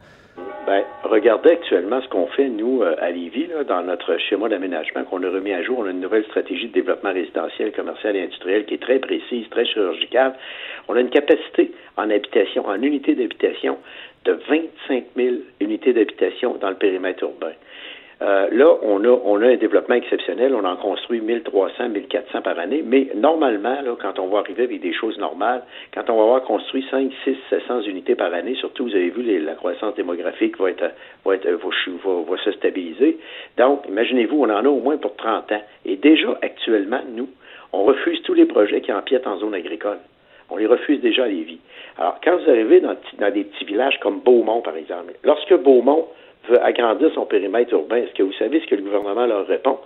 Ben, 0.66 0.82
regardez 1.02 1.50
actuellement 1.50 2.00
ce 2.00 2.08
qu'on 2.08 2.28
fait, 2.28 2.48
nous, 2.48 2.82
euh, 2.82 2.94
à 3.00 3.10
Lévis, 3.10 3.48
là, 3.48 3.64
dans 3.64 3.82
notre 3.82 4.16
schéma 4.18 4.48
d'aménagement 4.48 5.02
qu'on 5.04 5.22
a 5.24 5.28
remis 5.28 5.52
à 5.52 5.62
jour. 5.62 5.80
On 5.80 5.86
a 5.86 5.90
une 5.90 6.00
nouvelle 6.00 6.24
stratégie 6.26 6.68
de 6.68 6.72
développement 6.72 7.12
résidentiel, 7.12 7.72
commercial 7.72 8.14
et 8.14 8.22
industriel 8.22 8.64
qui 8.66 8.74
est 8.74 8.82
très 8.82 9.00
précise, 9.00 9.48
très 9.50 9.64
chirurgicale. 9.66 10.34
On 10.88 10.94
a 10.94 11.00
une 11.00 11.10
capacité 11.10 11.72
en 11.96 12.08
habitation, 12.10 12.64
en 12.66 12.80
unité 12.80 13.14
d'habitation, 13.16 13.76
de 14.24 14.32
25 14.48 15.04
000 15.16 15.34
unités 15.60 15.92
d'habitation 15.92 16.56
dans 16.60 16.68
le 16.70 16.76
périmètre 16.76 17.24
urbain. 17.24 17.52
Euh, 18.22 18.46
là, 18.52 18.76
on 18.82 19.02
a, 19.04 19.08
on 19.08 19.42
a 19.42 19.48
un 19.48 19.56
développement 19.56 19.96
exceptionnel. 19.96 20.54
On 20.54 20.64
en 20.64 20.76
construit 20.76 21.20
1300, 21.20 21.88
1400 21.88 22.42
par 22.42 22.58
année. 22.58 22.82
Mais 22.86 23.08
normalement, 23.16 23.80
là, 23.82 23.96
quand 24.00 24.18
on 24.20 24.28
va 24.28 24.38
arriver 24.38 24.64
avec 24.64 24.80
des 24.80 24.92
choses 24.92 25.18
normales, 25.18 25.62
quand 25.92 26.08
on 26.08 26.16
va 26.16 26.22
avoir 26.22 26.42
construit 26.42 26.86
5, 26.88 27.10
6, 27.24 27.36
700 27.50 27.82
unités 27.82 28.14
par 28.14 28.32
année, 28.32 28.54
surtout, 28.54 28.84
vous 28.84 28.94
avez 28.94 29.10
vu, 29.10 29.40
la 29.40 29.54
croissance 29.54 29.96
démographique 29.96 30.56
va 30.58 30.70
être, 30.70 30.92
va 31.24 31.34
être, 31.34 31.50
va, 31.50 32.36
se 32.38 32.52
stabiliser. 32.52 33.18
Donc, 33.58 33.86
imaginez-vous, 33.88 34.38
on 34.38 34.50
en 34.50 34.64
a 34.64 34.68
au 34.68 34.80
moins 34.80 34.98
pour 34.98 35.16
30 35.16 35.50
ans. 35.50 35.62
Et 35.84 35.96
déjà, 35.96 36.38
actuellement, 36.42 37.00
nous, 37.12 37.28
on 37.72 37.82
refuse 37.82 38.22
tous 38.22 38.34
les 38.34 38.46
projets 38.46 38.82
qui 38.82 38.92
empiètent 38.92 39.26
en 39.26 39.38
zone 39.38 39.54
agricole. 39.54 39.98
On 40.48 40.58
les 40.58 40.66
refuse 40.66 41.00
déjà 41.00 41.24
à 41.24 41.28
Lévis. 41.28 41.60
Alors, 41.98 42.20
quand 42.22 42.36
vous 42.36 42.50
arrivez 42.50 42.80
dans 42.80 42.94
des 43.30 43.44
petits 43.44 43.64
villages 43.64 43.98
comme 44.00 44.20
Beaumont, 44.20 44.60
par 44.60 44.76
exemple, 44.76 45.14
lorsque 45.24 45.54
Beaumont 45.54 46.06
veut 46.48 46.62
agrandir 46.62 47.10
son 47.14 47.26
périmètre 47.26 47.72
urbain, 47.72 47.96
est-ce 47.96 48.14
que 48.14 48.22
vous 48.22 48.32
savez 48.34 48.60
ce 48.60 48.66
que 48.66 48.74
le 48.74 48.82
gouvernement 48.82 49.26
leur 49.26 49.46
répond? 49.46 49.78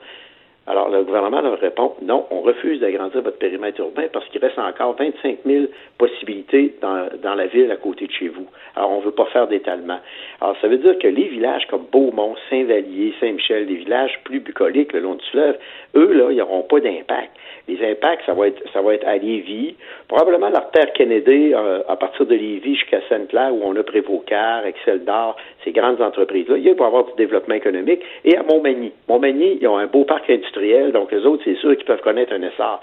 Alors, 0.68 0.90
le 0.90 1.04
gouvernement 1.04 1.40
leur 1.42 1.60
répond, 1.60 1.94
non, 2.02 2.26
on 2.32 2.40
refuse 2.40 2.80
d'agrandir 2.80 3.22
votre 3.22 3.38
périmètre 3.38 3.80
urbain 3.80 4.06
parce 4.12 4.26
qu'il 4.30 4.40
reste 4.40 4.58
encore 4.58 4.96
25 4.98 5.38
000 5.46 5.66
possibilités 5.96 6.74
dans, 6.82 7.08
dans 7.22 7.34
la 7.36 7.46
ville 7.46 7.70
à 7.70 7.76
côté 7.76 8.08
de 8.08 8.12
chez 8.12 8.26
vous. 8.26 8.46
Alors, 8.74 8.90
on 8.90 8.98
ne 8.98 9.04
veut 9.04 9.12
pas 9.12 9.26
faire 9.26 9.46
d'étalement. 9.46 10.00
Alors, 10.40 10.56
ça 10.60 10.66
veut 10.66 10.78
dire 10.78 10.98
que 10.98 11.06
les 11.06 11.28
villages 11.28 11.68
comme 11.68 11.84
Beaumont, 11.92 12.34
Saint-Vallier, 12.50 13.14
Saint-Michel, 13.20 13.66
des 13.66 13.76
villages 13.76 14.18
plus 14.24 14.40
bucoliques 14.40 14.92
le 14.92 15.00
long 15.00 15.14
du 15.14 15.24
fleuve, 15.26 15.56
eux, 15.96 16.12
là, 16.12 16.28
ils 16.30 16.36
n'auront 16.36 16.62
pas 16.62 16.80
d'impact. 16.80 17.30
Les 17.68 17.84
impacts, 17.84 18.24
ça 18.26 18.34
va 18.34 18.46
être, 18.46 18.62
ça 18.72 18.80
va 18.80 18.94
être 18.94 19.06
à 19.06 19.16
Lévis, 19.16 19.74
probablement 20.06 20.48
l'artère 20.48 20.92
Kennedy, 20.92 21.52
euh, 21.52 21.80
à 21.88 21.96
partir 21.96 22.24
de 22.26 22.34
Lévis 22.34 22.76
jusqu'à 22.76 23.00
Sainte-Claire, 23.08 23.52
où 23.52 23.62
on 23.64 23.74
a 23.74 23.82
Prévocar, 23.82 24.64
Excel 24.66 25.04
d'Or, 25.04 25.36
ces 25.64 25.72
grandes 25.72 26.00
entreprises-là. 26.00 26.58
Il 26.58 26.74
va 26.74 26.84
y 26.84 26.86
avoir 26.86 27.04
du 27.06 27.12
développement 27.16 27.56
économique. 27.56 28.00
Et 28.24 28.36
à 28.36 28.44
Montmagny. 28.44 28.92
Montmagny, 29.08 29.58
ils 29.60 29.66
ont 29.66 29.78
un 29.78 29.86
beau 29.86 30.04
parc 30.04 30.30
industriel, 30.30 30.92
donc 30.92 31.10
les 31.10 31.26
autres, 31.26 31.42
c'est 31.44 31.56
sûr 31.56 31.76
qu'ils 31.76 31.86
peuvent 31.86 32.02
connaître 32.02 32.32
un 32.32 32.42
essor. 32.42 32.80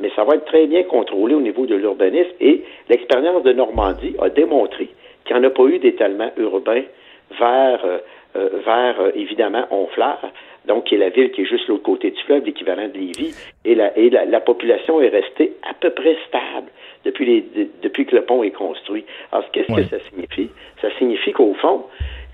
Mais 0.00 0.10
ça 0.16 0.24
va 0.24 0.34
être 0.34 0.46
très 0.46 0.66
bien 0.66 0.82
contrôlé 0.82 1.34
au 1.34 1.40
niveau 1.40 1.66
de 1.66 1.76
l'urbanisme. 1.76 2.32
Et 2.40 2.62
l'expérience 2.88 3.44
de 3.44 3.52
Normandie 3.52 4.16
a 4.20 4.30
démontré 4.30 4.88
qu'il 5.24 5.36
n'y 5.36 5.42
en 5.42 5.48
a 5.48 5.50
pas 5.50 5.64
eu 5.64 5.78
d'étalement 5.78 6.30
urbain 6.36 6.82
vers, 7.38 7.84
euh, 7.84 7.98
euh, 8.36 8.48
vers 8.64 9.00
euh, 9.00 9.10
évidemment, 9.14 9.64
Honfleur, 9.70 10.18
donc 10.66 10.84
qui 10.84 10.94
est 10.94 10.98
la 10.98 11.10
ville 11.10 11.30
qui 11.32 11.42
est 11.42 11.46
juste 11.46 11.68
l'autre 11.68 11.82
côté 11.82 12.10
du 12.10 12.20
fleuve, 12.22 12.44
l'équivalent 12.44 12.88
de 12.88 12.94
Lévis, 12.98 13.34
et, 13.64 13.74
la, 13.74 13.96
et 13.98 14.10
la, 14.10 14.24
la 14.24 14.40
population 14.40 15.00
est 15.00 15.08
restée 15.08 15.52
à 15.68 15.74
peu 15.74 15.90
près 15.90 16.16
stable 16.28 16.68
depuis, 17.04 17.24
les, 17.26 17.40
de- 17.42 17.68
depuis 17.82 18.06
que 18.06 18.16
le 18.16 18.22
pont 18.22 18.42
est 18.42 18.50
construit. 18.50 19.04
Alors, 19.32 19.50
qu'est-ce 19.50 19.72
que 19.74 19.84
ça 19.84 19.98
signifie? 20.10 20.48
Ça 20.80 20.88
signifie 20.98 21.32
qu'au 21.32 21.54
fond, 21.54 21.84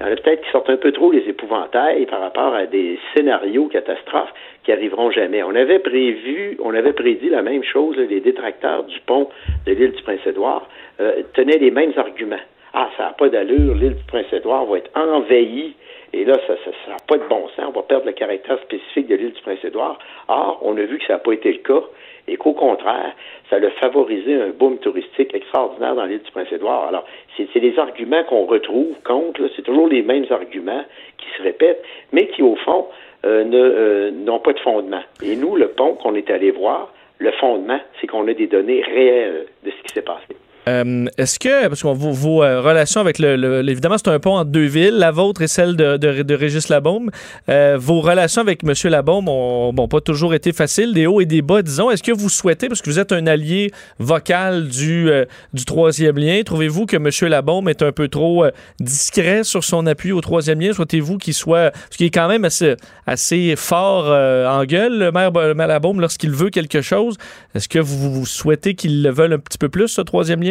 il 0.01 0.07
y 0.07 0.09
en 0.09 0.13
a 0.13 0.17
peut-être 0.17 0.43
qui 0.43 0.51
sortent 0.51 0.71
un 0.71 0.77
peu 0.77 0.93
trop 0.93 1.11
les 1.13 1.29
épouvantails 1.29 2.07
par 2.07 2.21
rapport 2.21 2.55
à 2.55 2.67
des 2.67 2.99
scénarios 3.15 3.67
catastrophes 3.67 4.33
qui 4.63 4.73
arriveront 4.73 5.11
jamais. 5.11 5.43
On 5.43 5.55
avait 5.55 5.79
prévu, 5.81 6.57
on 6.63 6.73
avait 6.73 6.93
prédit 6.93 7.29
la 7.29 7.43
même 7.43 7.65
chose, 7.65 7.97
les 7.97 8.21
détracteurs 8.21 8.85
du 8.85 8.99
pont 9.01 9.29
de 9.67 9.73
l'île 9.73 9.93
du 9.93 10.03
Prince-Édouard 10.03 10.69
euh, 11.01 11.23
tenaient 11.35 11.59
les 11.59 11.71
mêmes 11.71 11.93
arguments. 11.97 12.37
Ah, 12.73 12.89
ça 12.97 13.07
n'a 13.07 13.11
pas 13.11 13.29
d'allure, 13.29 13.75
l'île 13.75 13.97
du 13.97 14.05
Prince-Édouard 14.07 14.67
va 14.67 14.79
être 14.79 14.91
envahie. 14.95 15.75
Et 16.13 16.25
là, 16.25 16.37
ça 16.47 16.55
n'a 16.89 16.97
pas 17.07 17.19
de 17.19 17.29
bon 17.29 17.49
sens. 17.57 17.67
On 17.69 17.71
va 17.71 17.83
perdre 17.83 18.07
le 18.07 18.13
caractère 18.13 18.59
spécifique 18.63 19.07
de 19.07 19.15
l'île 19.15 19.33
du 19.33 19.43
Prince-Édouard. 19.43 19.99
Or, 20.29 20.59
on 20.63 20.77
a 20.77 20.83
vu 20.83 20.99
que 20.99 21.07
ça 21.07 21.15
n'a 21.15 21.19
pas 21.19 21.33
été 21.33 21.53
le 21.53 21.59
cas 21.59 21.83
et 22.27 22.37
qu'au 22.37 22.53
contraire, 22.53 23.13
ça 23.49 23.57
a 23.57 23.71
favorisé 23.81 24.35
un 24.35 24.49
boom 24.49 24.79
touristique 24.79 25.35
extraordinaire 25.35 25.95
dans 25.95 26.05
l'île 26.05 26.23
du 26.23 26.31
Prince-Édouard. 26.31 26.89
Alors, 26.89 27.05
c'est 27.37 27.61
des 27.61 27.79
arguments 27.79 28.25
qu'on 28.25 28.47
retrouve 28.47 28.95
contre, 29.05 29.49
c'est 29.55 29.63
toujours 29.63 29.89
les 29.89 30.03
mêmes 30.03 30.27
arguments 30.31 30.85
qui 31.19 31.27
se 31.37 31.43
répètent, 31.43 31.83
mais 32.13 32.29
qui, 32.29 32.43
au 32.43 32.57
fond, 32.57 32.87
euh, 33.25 33.45
euh, 33.53 34.11
n'ont 34.11 34.41
pas 34.41 34.53
de 34.53 34.61
fondement. 34.61 35.03
Et 35.23 35.37
nous, 35.37 35.57
le 35.57 35.69
pont 35.69 35.95
qu'on 35.95 36.15
est 36.15 36.31
allé 36.31 36.51
voir, 36.51 36.93
le 37.19 37.31
fondement, 37.33 37.81
c'est 38.01 38.07
qu'on 38.07 38.27
a 38.29 38.33
des 38.35 38.47
données 38.47 38.83
réelles 38.83 39.47
de 39.65 39.71
ce 39.71 39.83
qui 39.83 39.95
s'est 39.95 40.03
passé. 40.03 40.37
Euh, 40.69 41.07
Est-ce 41.17 41.39
que, 41.39 41.69
parce 41.69 41.83
que 41.83 41.89
vos, 41.89 42.43
euh, 42.43 42.61
relations 42.61 43.01
avec 43.01 43.19
le, 43.19 43.69
évidemment, 43.69 43.97
c'est 43.97 44.09
un 44.09 44.19
pont 44.19 44.37
entre 44.37 44.51
deux 44.51 44.67
villes, 44.67 44.99
la 44.99 45.11
vôtre 45.11 45.43
et 45.43 45.49
celle 45.49 45.75
de, 45.77 45.97
de, 45.97 46.35
Régis 46.35 46.69
Labaume. 46.69 47.11
Euh, 47.49 47.77
vos 47.79 48.01
relations 48.01 48.43
avec 48.43 48.63
M. 48.63 48.75
Labaume 48.91 49.29
ont 49.29 49.73
bon, 49.73 49.89
pas 49.89 50.01
toujours 50.01 50.35
été 50.35 50.53
faciles, 50.53 50.93
des 50.93 51.07
hauts 51.07 51.21
et 51.21 51.27
des 51.27 51.43
bas, 51.43 51.63
disons. 51.63 51.91
Est-ce 51.91 52.03
que 52.03 52.13
vous 52.13 52.29
souhaitez, 52.29 52.69
parce 52.69 52.83
que 52.83 52.91
vous 52.91 52.99
êtes 52.99 53.13
un 53.13 53.27
allié 53.27 53.71
vocal 53.99 54.69
du, 54.69 55.11
du 55.55 55.65
troisième 55.65 56.19
lien, 56.19 56.43
trouvez-vous 56.45 56.87
que 56.87 56.97
M. 56.97 57.31
Labaume 57.31 57.69
est 57.69 57.83
un 57.83 57.93
peu 57.93 58.09
trop 58.09 58.45
discret 58.79 59.45
sur 59.45 59.65
son 59.65 59.87
appui 59.87 60.13
au 60.13 60.21
troisième 60.21 60.61
lien? 60.61 60.73
Souhaitez-vous 60.73 61.19
qu'il 61.19 61.35
soit, 61.35 61.71
parce 61.71 61.97
qu'il 61.97 62.07
est 62.07 62.11
quand 62.11 62.29
même 62.29 62.45
assez, 62.45 62.77
assez 63.07 63.55
fort 63.57 64.07
en 64.07 64.65
gueule, 64.65 64.99
le 64.99 65.13
maire, 65.13 65.31
le 65.31 65.55
Labaume, 65.55 66.01
lorsqu'il 66.01 66.31
veut 66.31 66.51
quelque 66.51 66.83
chose. 66.83 67.17
Est-ce 67.55 67.69
que 67.69 67.79
vous, 67.79 68.13
vous 68.13 68.27
souhaitez 68.27 68.75
qu'il 68.75 69.03
le 69.03 69.11
veuille 69.11 69.33
un 69.33 69.39
petit 69.39 69.59
peu 69.59 69.69
plus, 69.69 69.89
ce 69.89 70.01
troisième 70.01 70.43
lien? 70.43 70.50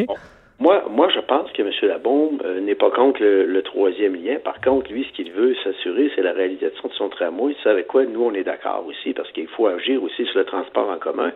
Moi, 0.62 0.84
moi, 0.90 1.08
je 1.08 1.22
pense 1.22 1.50
que 1.54 1.62
M. 1.62 1.72
Labombe 1.84 2.42
euh, 2.44 2.60
n'est 2.60 2.76
pas 2.76 2.92
contre 2.92 3.24
le, 3.24 3.62
troisième 3.62 4.22
lien. 4.22 4.40
Par 4.44 4.60
contre, 4.60 4.92
lui, 4.92 5.06
ce 5.06 5.14
qu'il 5.16 5.32
veut 5.32 5.56
s'assurer, 5.64 6.12
c'est 6.14 6.22
la 6.22 6.34
réalisation 6.34 6.90
de 6.90 6.94
son 6.94 7.08
tramway. 7.08 7.56
C'est 7.64 7.70
avec 7.70 7.88
quoi? 7.88 8.04
Nous, 8.04 8.22
on 8.22 8.34
est 8.34 8.44
d'accord 8.44 8.84
aussi, 8.86 9.14
parce 9.14 9.32
qu'il 9.32 9.48
faut 9.48 9.68
agir 9.68 10.04
aussi 10.04 10.26
sur 10.26 10.38
le 10.38 10.44
transport 10.44 10.90
en 10.90 10.98
commun. 10.98 11.32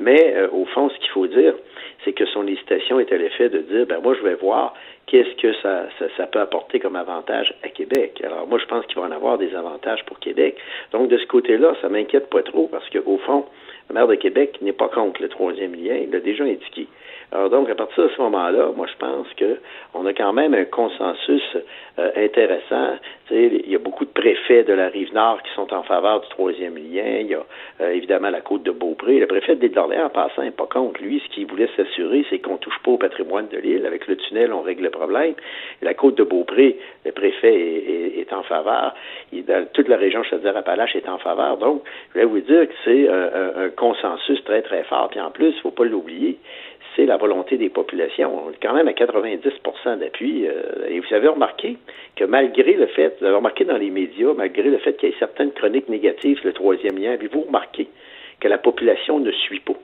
Mais 0.00 0.34
euh, 0.34 0.48
au 0.50 0.64
fond, 0.64 0.90
ce 0.90 0.98
qu'il 0.98 1.10
faut 1.10 1.28
dire, 1.28 1.54
c'est 2.04 2.12
que 2.12 2.26
son 2.26 2.44
hésitation 2.48 2.98
est 2.98 3.12
à 3.12 3.16
l'effet 3.16 3.48
de 3.48 3.60
dire, 3.60 3.86
ben 3.86 4.00
moi, 4.02 4.14
je 4.14 4.22
vais 4.26 4.34
voir 4.34 4.74
qu'est-ce 5.06 5.40
que 5.40 5.52
ça 5.62 6.26
peut 6.26 6.40
apporter 6.40 6.80
comme 6.80 6.96
avantage 6.96 7.54
à 7.62 7.68
Québec. 7.68 8.20
Alors 8.24 8.48
moi, 8.48 8.58
je 8.58 8.66
pense 8.66 8.84
qu'il 8.86 8.96
va 8.96 9.06
en 9.06 9.12
avoir 9.12 9.38
des 9.38 9.54
avantages 9.54 10.04
pour 10.06 10.18
Québec. 10.18 10.56
Donc, 10.90 11.08
de 11.08 11.16
ce 11.18 11.26
côté-là, 11.26 11.74
ça 11.80 11.88
m'inquiète 11.88 12.28
pas 12.30 12.42
trop, 12.42 12.66
parce 12.66 12.88
qu'au 12.90 13.18
fond, 13.18 13.46
le 13.88 13.94
maire 13.94 14.08
de 14.08 14.16
Québec 14.16 14.58
n'est 14.60 14.72
pas 14.72 14.88
contre 14.88 15.22
le 15.22 15.28
troisième 15.28 15.74
lien. 15.74 15.94
Il 16.02 16.10
l'a 16.10 16.18
déjà 16.18 16.42
indiqué. 16.42 16.88
Alors 17.32 17.50
donc, 17.50 17.68
à 17.68 17.74
partir 17.74 18.04
de 18.04 18.08
ce 18.10 18.20
moment-là, 18.22 18.70
moi, 18.76 18.86
je 18.86 18.96
pense 18.98 19.26
que 19.36 19.58
on 19.94 20.06
a 20.06 20.12
quand 20.12 20.32
même 20.32 20.54
un 20.54 20.64
consensus 20.64 21.42
euh, 21.98 22.10
intéressant. 22.16 22.96
Il 23.30 23.68
y 23.68 23.74
a 23.74 23.78
beaucoup 23.78 24.04
de 24.04 24.10
préfets 24.10 24.62
de 24.62 24.72
la 24.72 24.88
Rive-Nord 24.88 25.42
qui 25.42 25.52
sont 25.54 25.72
en 25.74 25.82
faveur 25.82 26.20
du 26.20 26.28
troisième 26.28 26.76
lien. 26.76 27.18
Il 27.20 27.26
y 27.26 27.34
a 27.34 27.44
euh, 27.80 27.90
évidemment 27.90 28.30
la 28.30 28.40
côte 28.42 28.62
de 28.62 28.70
Beaupré. 28.70 29.18
Le 29.18 29.26
préfet 29.26 29.56
de 29.56 29.66
d'Orléans, 29.66 30.06
en 30.06 30.10
passant, 30.10 30.42
n'est 30.42 30.52
pas 30.52 30.66
contre. 30.66 31.02
Lui, 31.02 31.20
ce 31.26 31.34
qu'il 31.34 31.46
voulait 31.46 31.68
s'assurer, 31.76 32.24
c'est 32.30 32.38
qu'on 32.38 32.58
touche 32.58 32.78
pas 32.84 32.92
au 32.92 32.96
patrimoine 32.98 33.48
de 33.48 33.58
l'île. 33.58 33.84
Avec 33.86 34.06
le 34.06 34.16
tunnel, 34.16 34.52
on 34.52 34.60
règle 34.62 34.84
le 34.84 34.90
problème. 34.90 35.34
La 35.82 35.94
côte 35.94 36.14
de 36.16 36.22
Beaupré, 36.22 36.78
le 37.04 37.10
préfet 37.12 37.52
est, 37.54 37.90
est- 37.90 38.20
est 38.20 38.32
en 38.32 38.44
faveur. 38.44 38.94
Il, 39.32 39.44
dans 39.44 39.66
toute 39.72 39.88
la 39.88 39.96
région 39.96 40.22
Chaudière-Appalaches 40.22 40.94
est 40.94 41.08
en 41.08 41.18
faveur. 41.18 41.56
Donc, 41.56 41.82
je 42.14 42.20
vais 42.20 42.24
vous 42.26 42.40
dire 42.40 42.68
que 42.68 42.74
c'est 42.84 43.08
un, 43.08 43.64
un- 43.64 43.70
consensus 43.70 44.42
très, 44.44 44.62
très 44.62 44.84
fort. 44.84 45.08
Puis 45.10 45.20
en 45.20 45.30
plus, 45.32 45.48
il 45.48 45.60
faut 45.60 45.70
pas 45.72 45.84
l'oublier, 45.84 46.38
c'est 46.96 47.04
la 47.06 47.18
volonté 47.18 47.58
des 47.58 47.68
populations. 47.68 48.46
On 48.46 48.50
est 48.50 48.62
quand 48.62 48.74
même 48.74 48.88
à 48.88 48.92
90% 48.92 49.98
d'appui. 49.98 50.46
euh, 50.48 50.88
et 50.88 50.98
vous 50.98 51.14
avez 51.14 51.28
remarqué 51.28 51.76
que 52.16 52.24
malgré 52.24 52.72
le 52.72 52.86
fait, 52.86 53.16
vous 53.20 53.26
avez 53.26 53.36
remarqué 53.36 53.64
dans 53.64 53.76
les 53.76 53.90
médias, 53.90 54.32
malgré 54.34 54.64
le 54.64 54.78
fait 54.78 54.94
qu'il 54.94 55.10
y 55.10 55.12
ait 55.12 55.16
certaines 55.18 55.52
chroniques 55.52 55.88
négatives 55.88 56.40
le 56.42 56.52
troisième 56.52 56.98
lien, 56.98 57.12
avez-vous 57.12 57.42
remarqué 57.42 57.88
que 58.40 58.48
la 58.48 58.58
population 58.58 59.20
ne 59.20 59.30
suit 59.30 59.60
pas? 59.60 59.74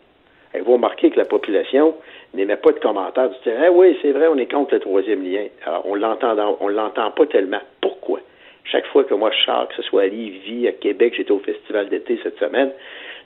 Avez-vous 0.55 0.75
remarqué 0.75 1.11
que 1.11 1.19
la 1.19 1.25
population 1.25 1.95
n'émet 2.35 2.57
pas 2.57 2.73
de 2.73 2.79
commentaires 2.79 3.31
du 3.31 3.37
ah 3.51 3.71
oui, 3.71 3.97
c'est 4.03 4.13
vrai, 4.13 4.27
on 4.29 4.37
est 4.37 4.51
contre 4.51 4.75
le 4.75 4.81
troisième 4.81 5.23
lien. 5.23 5.47
Alors, 5.65 5.87
on 5.87 5.95
l'entend, 5.95 6.59
on 6.61 6.69
l'entend 6.69 7.11
pas 7.11 7.27
tellement. 7.27 7.61
Pourquoi? 7.81 8.21
Chaque 8.65 8.87
fois 8.87 9.05
que 9.05 9.15
moi 9.15 9.31
je 9.31 9.45
sors, 9.45 9.69
que 9.69 9.75
ce 9.77 9.83
soit 9.83 10.03
à 10.03 10.07
Lévis, 10.07 10.69
à 10.69 10.73
Québec, 10.73 11.15
j'étais 11.17 11.33
au 11.33 11.41
festival 11.41 11.89
d'été 11.89 12.21
cette 12.23 12.39
semaine, 12.39 12.71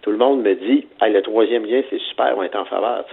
tout 0.07 0.13
le 0.13 0.19
monde 0.19 0.43
me 0.43 0.55
dit 0.55 0.87
hey, 1.03 1.13
le 1.13 1.21
troisième 1.21 1.67
lien, 1.67 1.83
c'est 1.91 1.99
super, 1.99 2.35
on 2.39 2.45
est 2.45 2.55
en 2.55 2.65
faveur. 2.65 3.05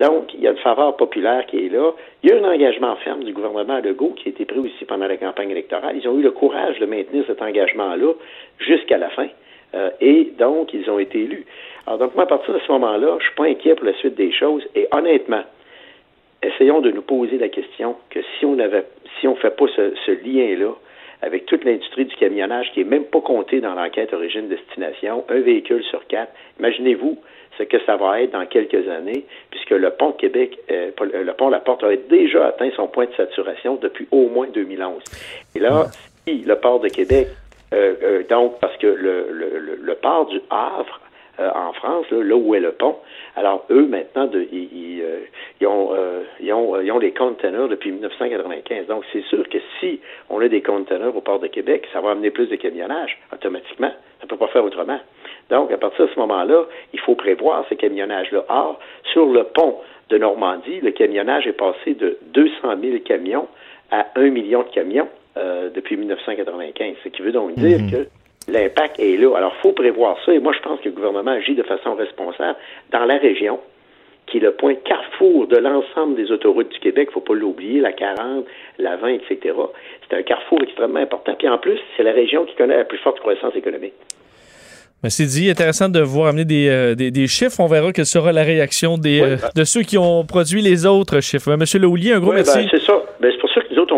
Donc, 0.00 0.34
il 0.34 0.40
y 0.40 0.48
a 0.48 0.50
une 0.50 0.56
faveur 0.56 0.96
populaire 0.96 1.46
qui 1.46 1.66
est 1.66 1.68
là. 1.68 1.92
Il 2.24 2.30
y 2.30 2.32
a 2.32 2.36
un 2.36 2.52
engagement 2.52 2.96
ferme 2.96 3.22
du 3.22 3.32
gouvernement 3.32 3.78
Legault 3.78 4.14
qui 4.16 4.28
a 4.28 4.30
été 4.30 4.44
pris 4.44 4.58
aussi 4.58 4.84
pendant 4.84 5.06
la 5.06 5.16
campagne 5.16 5.50
électorale. 5.50 5.96
Ils 5.96 6.08
ont 6.08 6.18
eu 6.18 6.22
le 6.22 6.32
courage 6.32 6.80
de 6.80 6.86
maintenir 6.86 7.22
cet 7.28 7.40
engagement-là 7.40 8.12
jusqu'à 8.58 8.98
la 8.98 9.08
fin. 9.10 9.28
Euh, 9.76 9.90
et 10.00 10.32
donc, 10.36 10.74
ils 10.74 10.90
ont 10.90 10.98
été 10.98 11.20
élus. 11.20 11.46
Alors, 11.86 12.00
donc, 12.00 12.16
moi, 12.16 12.24
à 12.24 12.26
partir 12.26 12.52
de 12.52 12.58
ce 12.58 12.72
moment-là, 12.72 13.18
je 13.20 13.24
suis 13.24 13.36
pas 13.36 13.44
inquiet 13.44 13.76
pour 13.76 13.86
la 13.86 13.94
suite 13.94 14.16
des 14.16 14.32
choses. 14.32 14.66
Et 14.74 14.88
honnêtement, 14.90 15.44
essayons 16.42 16.80
de 16.80 16.90
nous 16.90 17.02
poser 17.02 17.38
la 17.38 17.50
question 17.50 17.94
que 18.10 18.18
si 18.36 18.46
on 18.46 18.58
avait, 18.58 18.84
si 19.20 19.28
fait 19.36 19.56
pas 19.56 19.66
ce 19.76 20.10
lien-là 20.26 20.74
avec 21.22 21.46
toute 21.46 21.64
l'industrie 21.64 22.04
du 22.04 22.14
camionnage 22.16 22.70
qui 22.72 22.80
est 22.80 22.84
même 22.84 23.04
pas 23.04 23.20
comptée 23.20 23.60
dans 23.60 23.74
l'enquête 23.74 24.12
origine-destination, 24.12 25.24
un 25.28 25.40
véhicule 25.40 25.82
sur 25.84 26.06
quatre, 26.08 26.32
imaginez-vous 26.58 27.18
ce 27.58 27.62
que 27.62 27.76
ça 27.84 27.96
va 27.96 28.20
être 28.22 28.32
dans 28.32 28.46
quelques 28.46 28.88
années, 28.88 29.24
puisque 29.50 29.70
le 29.70 29.90
pont 29.90 30.10
de 30.10 30.16
Québec, 30.16 30.58
euh, 30.70 30.90
le 31.00 31.32
pont 31.32 31.48
La 31.48 31.60
Porte 31.60 31.84
a 31.84 31.94
déjà 31.94 32.48
atteint 32.48 32.70
son 32.76 32.88
point 32.88 33.06
de 33.06 33.14
saturation 33.14 33.76
depuis 33.76 34.08
au 34.10 34.28
moins 34.28 34.48
2011. 34.48 35.02
Et 35.54 35.60
là, 35.60 35.86
si 36.26 36.38
le 36.38 36.56
port 36.56 36.80
de 36.80 36.88
Québec, 36.88 37.28
euh, 37.72 37.94
euh, 38.02 38.22
donc, 38.28 38.58
parce 38.60 38.76
que 38.78 38.86
le, 38.86 39.28
le, 39.30 39.58
le, 39.58 39.78
le 39.80 39.94
port 39.94 40.26
du 40.26 40.40
Havre, 40.50 41.00
euh, 41.40 41.48
en 41.54 41.72
France, 41.72 42.06
là, 42.10 42.22
là 42.22 42.36
où 42.36 42.54
est 42.54 42.60
le 42.60 42.72
pont. 42.72 42.96
Alors, 43.36 43.64
eux, 43.70 43.86
maintenant, 43.86 44.26
de, 44.26 44.46
ils, 44.52 44.68
ils, 44.72 45.02
euh, 45.02 45.20
ils 45.60 45.66
ont, 45.66 45.94
euh, 45.94 46.22
ils, 46.40 46.52
ont, 46.52 46.78
ils 46.80 46.92
ont 46.92 46.98
les 46.98 47.12
containers 47.12 47.68
depuis 47.68 47.90
1995. 47.90 48.86
Donc, 48.86 49.04
c'est 49.12 49.24
sûr 49.24 49.48
que 49.48 49.58
si 49.80 50.00
on 50.28 50.40
a 50.40 50.48
des 50.48 50.60
containers 50.60 51.16
au 51.16 51.20
port 51.20 51.38
de 51.38 51.46
Québec, 51.46 51.88
ça 51.92 52.00
va 52.00 52.10
amener 52.10 52.30
plus 52.30 52.46
de 52.46 52.56
camionnage 52.56 53.18
automatiquement. 53.32 53.92
Ça 54.20 54.24
ne 54.24 54.28
peut 54.28 54.36
pas 54.36 54.48
faire 54.48 54.64
autrement. 54.64 55.00
Donc, 55.48 55.72
à 55.72 55.78
partir 55.78 56.06
de 56.06 56.10
ce 56.12 56.18
moment-là, 56.20 56.64
il 56.92 57.00
faut 57.00 57.14
prévoir 57.14 57.64
ce 57.68 57.74
camionnage-là. 57.74 58.44
Or, 58.48 58.78
sur 59.12 59.26
le 59.26 59.44
pont 59.44 59.78
de 60.10 60.18
Normandie, 60.18 60.80
le 60.80 60.90
camionnage 60.90 61.46
est 61.46 61.52
passé 61.52 61.94
de 61.94 62.18
200 62.34 62.52
000 62.80 62.98
camions 63.04 63.48
à 63.90 64.06
1 64.16 64.30
million 64.30 64.62
de 64.62 64.68
camions 64.68 65.08
euh, 65.36 65.70
depuis 65.74 65.96
1995. 65.96 66.96
Ce 67.02 67.08
qui 67.08 67.22
veut 67.22 67.32
donc 67.32 67.54
dire 67.54 67.78
que 67.90 68.06
l'impact 68.48 68.98
est 68.98 69.16
là. 69.16 69.36
Alors, 69.36 69.52
il 69.58 69.60
faut 69.62 69.72
prévoir 69.72 70.16
ça. 70.24 70.32
Et 70.32 70.38
moi, 70.38 70.52
je 70.56 70.60
pense 70.60 70.80
que 70.80 70.86
le 70.88 70.94
gouvernement 70.94 71.30
agit 71.32 71.54
de 71.54 71.62
façon 71.62 71.94
responsable 71.94 72.56
dans 72.92 73.04
la 73.04 73.18
région, 73.18 73.60
qui 74.26 74.38
est 74.38 74.40
le 74.40 74.52
point 74.52 74.74
carrefour 74.74 75.46
de 75.48 75.56
l'ensemble 75.56 76.14
des 76.16 76.30
autoroutes 76.30 76.70
du 76.72 76.78
Québec. 76.78 77.08
Il 77.08 77.10
ne 77.10 77.14
faut 77.14 77.20
pas 77.20 77.34
l'oublier, 77.34 77.80
la 77.80 77.92
40, 77.92 78.44
la 78.78 78.96
20, 78.96 79.08
etc. 79.08 79.54
C'est 80.08 80.16
un 80.16 80.22
carrefour 80.22 80.58
extrêmement 80.62 81.00
important. 81.00 81.34
Puis 81.38 81.48
en 81.48 81.58
plus, 81.58 81.78
c'est 81.96 82.02
la 82.02 82.12
région 82.12 82.44
qui 82.44 82.54
connaît 82.54 82.76
la 82.76 82.84
plus 82.84 82.98
forte 82.98 83.20
croissance 83.20 83.54
économique. 83.56 83.94
C'est 85.08 85.26
dit, 85.26 85.50
intéressant 85.50 85.88
de 85.88 85.98
voir 86.00 86.28
amener 86.28 86.44
des, 86.44 86.68
euh, 86.68 86.94
des, 86.94 87.10
des 87.10 87.26
chiffres. 87.26 87.58
On 87.58 87.66
verra 87.66 87.92
quelle 87.92 88.06
sera 88.06 88.30
la 88.30 88.44
réaction 88.44 88.96
des, 88.98 89.20
Oui, 89.20 89.26
euh, 89.32 89.36
ben- 89.36 89.48
de 89.56 89.64
ceux 89.64 89.82
qui 89.82 89.98
ont 89.98 90.24
produit 90.24 90.62
les 90.62 90.86
autres 90.86 91.20
chiffres. 91.20 91.56
Monsieur 91.56 91.80
Lehoulier, 91.80 92.12
un 92.12 92.20
gros 92.20 92.30
Oui, 92.30 92.36
merci. 92.36 92.58
ben, 92.58 92.68
c'est 92.70 92.82
ça. 92.82 93.02
Ben, 93.18 93.32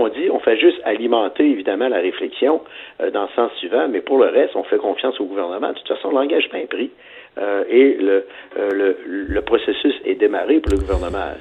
dit, 0.09 0.31
on 0.31 0.41
fait 0.41 0.59
juste 0.59 0.81
alimenter, 0.85 1.45
évidemment, 1.45 1.89
la 1.89 1.99
réflexion 1.99 2.63
euh, 3.01 3.11
dans 3.11 3.23
le 3.23 3.29
sens 3.35 3.53
suivant, 3.59 3.89
mais 3.89 4.01
pour 4.01 4.19
le 4.19 4.27
reste, 4.27 4.57
on 4.57 4.65
fait 4.65 4.79
confiance 4.79 5.21
au 5.21 5.25
gouvernement. 5.27 5.69
De 5.69 5.75
toute 5.75 5.89
façon, 5.89 6.11
l'engagement 6.11 6.59
est 6.59 6.71
pris 6.71 6.91
euh, 7.39 7.65
et 7.69 7.95
le, 7.95 8.27
euh, 8.59 8.71
le, 8.71 8.97
le 9.07 9.43
processus 9.43 9.95
est 10.05 10.15
démarré 10.15 10.61
pour 10.61 10.73
le 10.73 10.79
gouvernement. 10.79 11.35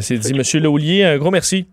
C'est 0.00 0.18
dit, 0.18 0.34
Monsieur 0.34 0.60
Lehoulier, 0.60 1.04
un 1.04 1.18
gros 1.18 1.30
merci. 1.30 1.66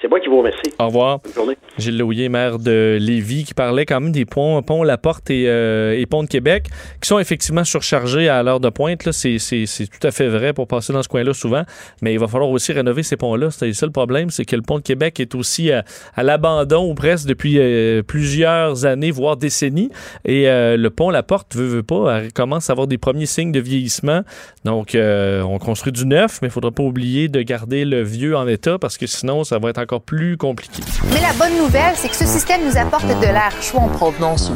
C'est 0.00 0.08
moi 0.08 0.18
qui 0.18 0.28
vous 0.28 0.38
remercie. 0.38 0.72
Au 0.78 0.86
revoir. 0.86 1.18
Bonne 1.18 1.34
journée. 1.34 1.58
Gilles 1.76 1.98
Lehouillier, 1.98 2.30
maire 2.30 2.58
de 2.58 2.96
Lévis, 2.98 3.44
qui 3.44 3.52
parlait 3.52 3.84
quand 3.84 4.00
même 4.00 4.12
des 4.12 4.24
ponts, 4.24 4.62
ponts 4.62 4.82
La 4.82 4.96
Porte 4.96 5.28
et, 5.30 5.44
euh, 5.46 5.98
et 5.98 6.06
Ponts 6.06 6.22
de 6.22 6.28
Québec, 6.28 6.68
qui 7.02 7.08
sont 7.08 7.18
effectivement 7.18 7.64
surchargés 7.64 8.28
à 8.30 8.42
l'heure 8.42 8.60
de 8.60 8.70
pointe. 8.70 9.10
C'est, 9.12 9.36
tout 9.38 10.06
à 10.06 10.10
fait 10.10 10.28
vrai 10.28 10.54
pour 10.54 10.66
passer 10.68 10.94
dans 10.94 11.02
ce 11.02 11.08
coin-là 11.08 11.34
souvent. 11.34 11.64
Mais 12.00 12.14
il 12.14 12.18
va 12.18 12.28
falloir 12.28 12.48
aussi 12.48 12.72
rénover 12.72 13.02
ces 13.02 13.18
ponts-là. 13.18 13.50
C'est 13.50 13.72
ça 13.74 13.84
le 13.84 13.92
problème, 13.92 14.30
c'est 14.30 14.46
que 14.46 14.56
le 14.56 14.62
pont 14.62 14.78
de 14.78 14.82
Québec 14.82 15.20
est 15.20 15.34
aussi 15.34 15.70
à, 15.70 15.84
à 16.14 16.22
l'abandon 16.22 16.90
ou 16.90 16.94
presque 16.94 17.26
depuis 17.26 17.58
euh, 17.58 18.02
plusieurs 18.02 18.86
années, 18.86 19.10
voire 19.10 19.36
décennies. 19.36 19.90
Et 20.24 20.48
euh, 20.48 20.78
le 20.78 20.88
pont 20.88 21.10
La 21.10 21.22
Porte, 21.22 21.54
veut, 21.54 21.66
veut 21.66 21.82
pas, 21.82 22.20
elle 22.20 22.32
commence 22.32 22.70
à 22.70 22.72
avoir 22.72 22.86
des 22.86 22.98
premiers 22.98 23.26
signes 23.26 23.52
de 23.52 23.60
vieillissement. 23.60 24.22
Donc, 24.64 24.94
euh, 24.94 25.42
on 25.42 25.58
construit 25.58 25.92
du 25.92 26.06
neuf, 26.06 26.40
mais 26.40 26.48
il 26.48 26.52
faudra 26.52 26.70
pas 26.70 26.82
oublier 26.82 27.28
de 27.28 27.42
garder 27.42 27.84
le 27.84 28.02
vieux 28.02 28.34
en 28.34 28.48
état 28.48 28.78
parce 28.78 28.96
que 28.96 29.06
sinon, 29.06 29.44
ça 29.44 29.58
va 29.58 29.68
être 29.68 29.78
encore 29.78 29.89
plus 29.98 30.36
compliqué. 30.36 30.82
Mais 31.12 31.20
la 31.20 31.32
bonne 31.32 31.56
nouvelle, 31.58 31.94
c'est 31.96 32.08
que 32.08 32.16
ce 32.16 32.26
système 32.26 32.64
nous 32.64 32.76
apporte 32.76 33.06
de 33.06 33.26
l'air 33.26 33.50
chaud 33.60 33.78
en 33.78 33.88
provenance. 33.88 34.52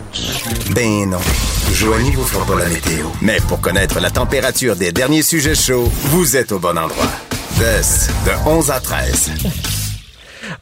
Ben 0.74 1.10
non. 1.10 1.18
Joanie 1.72 2.12
vous 2.12 2.24
fera 2.24 2.46
pas 2.46 2.58
la 2.62 2.68
météo. 2.68 3.06
Mais 3.20 3.38
pour 3.48 3.60
connaître 3.60 4.00
la 4.00 4.10
température 4.10 4.76
des 4.76 4.92
derniers 4.92 5.22
sujets 5.22 5.56
chauds, 5.56 5.90
vous 6.04 6.36
êtes 6.36 6.52
au 6.52 6.58
bon 6.60 6.78
endroit. 6.78 7.10
DES, 7.58 8.10
de 8.26 8.48
11 8.48 8.70
à 8.70 8.80
13. 8.80 9.30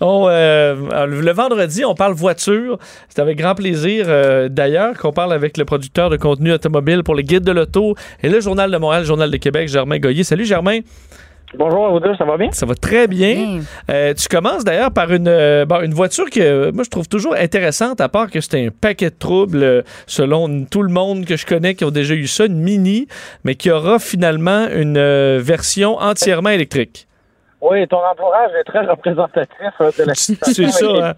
On, 0.01 0.27
euh, 0.29 1.07
le 1.07 1.33
vendredi, 1.33 1.85
on 1.85 1.95
parle 1.95 2.15
voiture. 2.15 2.79
C'est 3.09 3.21
avec 3.21 3.39
grand 3.39 3.55
plaisir, 3.55 4.07
euh, 4.09 4.49
d'ailleurs, 4.49 4.97
qu'on 4.99 5.13
parle 5.13 5.33
avec 5.33 5.57
le 5.57 5.65
producteur 5.65 6.11
de 6.11 6.17
contenu 6.17 6.53
automobile 6.53 7.03
pour 7.03 7.15
le 7.15 7.23
guide 7.23 7.45
de 7.45 7.53
l'auto 7.53 7.95
et 8.23 8.29
le 8.29 8.41
Journal 8.41 8.71
de 8.71 8.77
Montréal, 8.77 9.03
le 9.03 9.07
Journal 9.07 9.31
de 9.31 9.37
Québec, 9.37 9.69
Germain 9.69 9.99
Goyer. 9.99 10.25
Salut, 10.25 10.45
Germain. 10.45 10.81
Bonjour 11.55 11.87
à 11.87 11.91
vous 11.91 12.01
deux, 12.01 12.15
ça 12.17 12.25
va 12.25 12.39
bien? 12.39 12.51
Ça 12.53 12.65
va 12.65 12.75
très 12.75 13.07
bien. 13.07 13.61
Euh, 13.91 14.15
tu 14.15 14.27
commences 14.29 14.65
d'ailleurs 14.65 14.91
par 14.91 15.13
une, 15.13 15.29
euh, 15.29 15.67
bon, 15.67 15.83
une 15.83 15.93
voiture 15.93 16.31
que 16.31 16.41
euh, 16.41 16.73
moi 16.73 16.83
je 16.83 16.89
trouve 16.89 17.09
toujours 17.09 17.35
intéressante, 17.35 18.01
à 18.01 18.09
part 18.09 18.31
que 18.31 18.41
c'est 18.41 18.67
un 18.67 18.71
paquet 18.71 19.11
de 19.11 19.19
troubles 19.19 19.63
euh, 19.63 19.83
selon 20.07 20.65
tout 20.65 20.83
le 20.83 20.89
monde 20.89 21.27
que 21.27 21.37
je 21.37 21.45
connais 21.45 21.75
qui 21.75 21.85
ont 21.85 21.91
déjà 21.91 22.15
eu 22.15 22.27
ça, 22.27 22.47
une 22.47 22.59
Mini, 22.59 23.07
mais 23.45 23.55
qui 23.55 23.71
aura 23.71 23.99
finalement 23.99 24.67
une 24.75 24.97
euh, 24.97 25.41
version 25.43 25.99
entièrement 25.99 26.51
électrique. 26.51 27.07
Oui, 27.61 27.87
ton 27.87 27.99
entourage 27.99 28.51
est 28.59 28.65
très 28.65 28.87
représentatif 28.87 29.73
euh, 29.81 29.91
de 29.99 30.05
la 30.05 30.15
situation. 30.15 30.95
C'est 30.95 31.01
ça, 31.01 31.09
hein? 31.11 31.15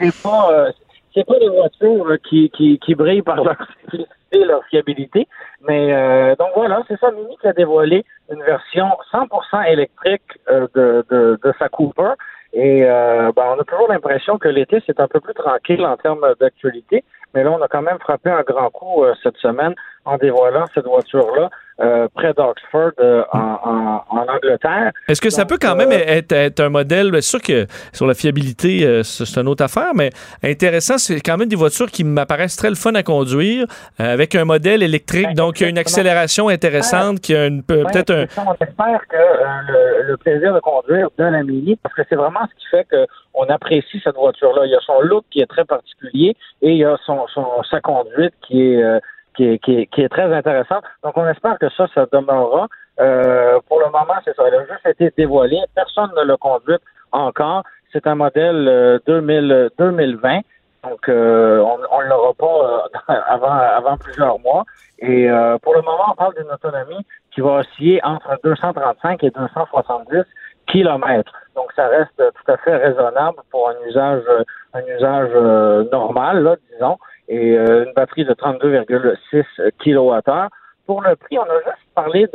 C'est 0.00 0.22
pas, 0.22 0.48
euh, 0.50 0.70
c'est 1.14 1.26
pas 1.26 1.38
des 1.38 1.48
voitures 1.48 2.06
euh, 2.06 2.16
qui, 2.28 2.50
qui, 2.50 2.78
qui 2.78 2.94
brillent 2.94 3.22
par 3.22 3.42
leur 3.42 3.56
simplicité 3.58 4.08
leur 4.44 4.64
fiabilité. 4.66 5.26
Mais 5.66 5.92
euh, 5.92 6.36
donc 6.36 6.48
voilà, 6.54 6.82
c'est 6.88 6.98
ça, 6.98 7.10
Mini 7.10 7.36
qui 7.40 7.46
a 7.46 7.52
dévoilé 7.52 8.04
une 8.30 8.42
version 8.42 8.86
100% 9.12 9.72
électrique 9.72 10.22
euh, 10.50 10.66
de, 10.74 11.04
de, 11.10 11.38
de 11.42 11.52
sa 11.58 11.68
Cooper. 11.68 12.12
Et 12.52 12.84
euh, 12.84 13.30
ben, 13.36 13.54
on 13.56 13.60
a 13.60 13.64
toujours 13.64 13.88
l'impression 13.88 14.38
que 14.38 14.48
l'été, 14.48 14.82
c'est 14.86 15.00
un 15.00 15.08
peu 15.08 15.20
plus 15.20 15.34
tranquille 15.34 15.84
en 15.84 15.96
termes 15.96 16.26
d'actualité. 16.40 17.04
Mais 17.34 17.44
là, 17.44 17.52
on 17.52 17.60
a 17.60 17.68
quand 17.68 17.82
même 17.82 17.98
frappé 17.98 18.30
un 18.30 18.42
grand 18.42 18.70
coup 18.70 19.04
euh, 19.04 19.14
cette 19.22 19.36
semaine 19.36 19.74
en 20.04 20.16
dévoilant 20.16 20.64
cette 20.74 20.86
voiture-là 20.86 21.50
euh, 21.80 22.08
près 22.14 22.32
d'Oxford 22.34 22.92
euh, 23.00 23.22
en, 23.32 23.38
en, 23.38 24.04
en 24.08 24.26
Angleterre. 24.28 24.92
Est-ce 25.08 25.20
que 25.20 25.30
ça 25.30 25.44
peut 25.44 25.58
quand 25.60 25.76
même 25.76 25.92
être, 25.92 26.32
être 26.32 26.60
un 26.60 26.68
modèle, 26.68 27.10
bien 27.10 27.20
sûr 27.20 27.40
que 27.40 27.66
sur 27.92 28.06
la 28.06 28.14
fiabilité, 28.14 28.84
euh, 28.84 29.02
c'est 29.02 29.40
une 29.40 29.48
autre 29.48 29.64
affaire, 29.64 29.92
mais 29.94 30.10
intéressant, 30.42 30.98
c'est 30.98 31.20
quand 31.20 31.36
même 31.36 31.48
des 31.48 31.56
voitures 31.56 31.90
qui 31.90 32.04
m'apparaissent 32.04 32.56
très 32.56 32.70
le 32.70 32.76
fun 32.76 32.94
à 32.94 33.02
conduire, 33.02 33.66
euh, 34.00 34.12
avec 34.12 34.34
un 34.34 34.44
modèle 34.44 34.82
électrique, 34.82 35.34
donc 35.34 35.60
il 35.60 35.64
y 35.64 35.66
a 35.66 35.70
une 35.70 35.78
accélération 35.78 36.48
intéressante, 36.48 37.20
qui 37.20 37.34
a 37.34 37.46
une, 37.46 37.62
Ouais, 37.68 37.84
peut-être 37.84 38.10
un... 38.10 38.24
on 38.46 38.54
espère 38.54 39.00
que 39.08 39.16
euh, 39.16 39.44
le, 39.68 40.08
le 40.08 40.16
plaisir 40.16 40.54
de 40.54 40.60
conduire 40.60 41.08
de 41.18 41.24
la 41.24 41.42
Mini, 41.42 41.76
parce 41.82 41.94
que 41.94 42.02
c'est 42.08 42.16
vraiment 42.16 42.40
ce 42.48 42.54
qui 42.60 42.66
fait 42.70 42.86
qu'on 42.88 43.44
apprécie 43.44 44.00
cette 44.02 44.16
voiture-là. 44.16 44.64
Il 44.64 44.70
y 44.72 44.74
a 44.74 44.80
son 44.80 45.00
look 45.02 45.24
qui 45.30 45.40
est 45.40 45.46
très 45.46 45.64
particulier 45.64 46.34
et 46.62 46.70
il 46.70 46.78
y 46.78 46.84
a 46.84 46.96
son, 47.04 47.26
son 47.34 47.46
sa 47.70 47.80
conduite 47.80 48.32
qui 48.46 48.72
est, 48.72 48.82
euh, 48.82 48.98
qui 49.46 50.02
est, 50.02 50.08
très 50.08 50.32
intéressante. 50.34 50.84
Donc 51.02 51.16
on 51.16 51.26
espère 51.28 51.58
que 51.58 51.68
ça, 51.70 51.86
ça 51.94 52.06
demeurera. 52.12 52.68
Euh, 53.00 53.60
pour 53.68 53.80
le 53.80 53.86
moment, 53.86 54.18
c'est 54.24 54.34
ça. 54.34 54.44
Elle 54.48 54.54
a 54.54 54.66
juste 54.66 54.86
été 54.86 55.12
dévoilée. 55.16 55.60
Personne 55.74 56.10
ne 56.16 56.22
l'a 56.22 56.36
conduite 56.36 56.82
encore. 57.12 57.62
C'est 57.92 58.06
un 58.06 58.16
modèle 58.16 58.66
euh, 58.68 58.98
2000, 59.06 59.70
2020. 59.78 60.40
Donc, 60.84 61.08
euh, 61.08 61.60
on 61.60 62.02
ne 62.02 62.08
l'aura 62.08 62.34
pas 62.34 62.88
euh, 63.08 63.20
avant, 63.76 63.96
plusieurs 63.96 64.38
mois. 64.40 64.64
Et 65.00 65.30
euh, 65.30 65.58
pour 65.58 65.74
le 65.74 65.82
moment, 65.82 66.12
on 66.12 66.14
parle 66.14 66.34
d'une 66.34 66.50
autonomie 66.50 67.04
qui 67.32 67.40
va 67.40 67.60
osciller 67.60 68.00
entre 68.04 68.38
235 68.44 69.22
et 69.24 69.30
270 69.30 70.24
kilomètres. 70.66 71.32
Donc, 71.56 71.72
ça 71.74 71.88
reste 71.88 72.16
tout 72.16 72.52
à 72.52 72.56
fait 72.58 72.76
raisonnable 72.76 73.38
pour 73.50 73.68
un 73.68 73.74
usage, 73.88 74.22
euh, 74.28 74.44
euh, 74.76 75.84
normal, 75.90 76.56
disons, 76.72 76.98
et 77.28 77.56
euh, 77.56 77.84
une 77.86 77.92
batterie 77.92 78.24
de 78.24 78.32
32,6 78.34 79.44
kWh. 79.84 80.48
Pour 80.86 81.02
le 81.02 81.16
prix, 81.16 81.38
on 81.38 81.42
a 81.42 81.58
juste 81.66 81.86
parlé 81.94 82.26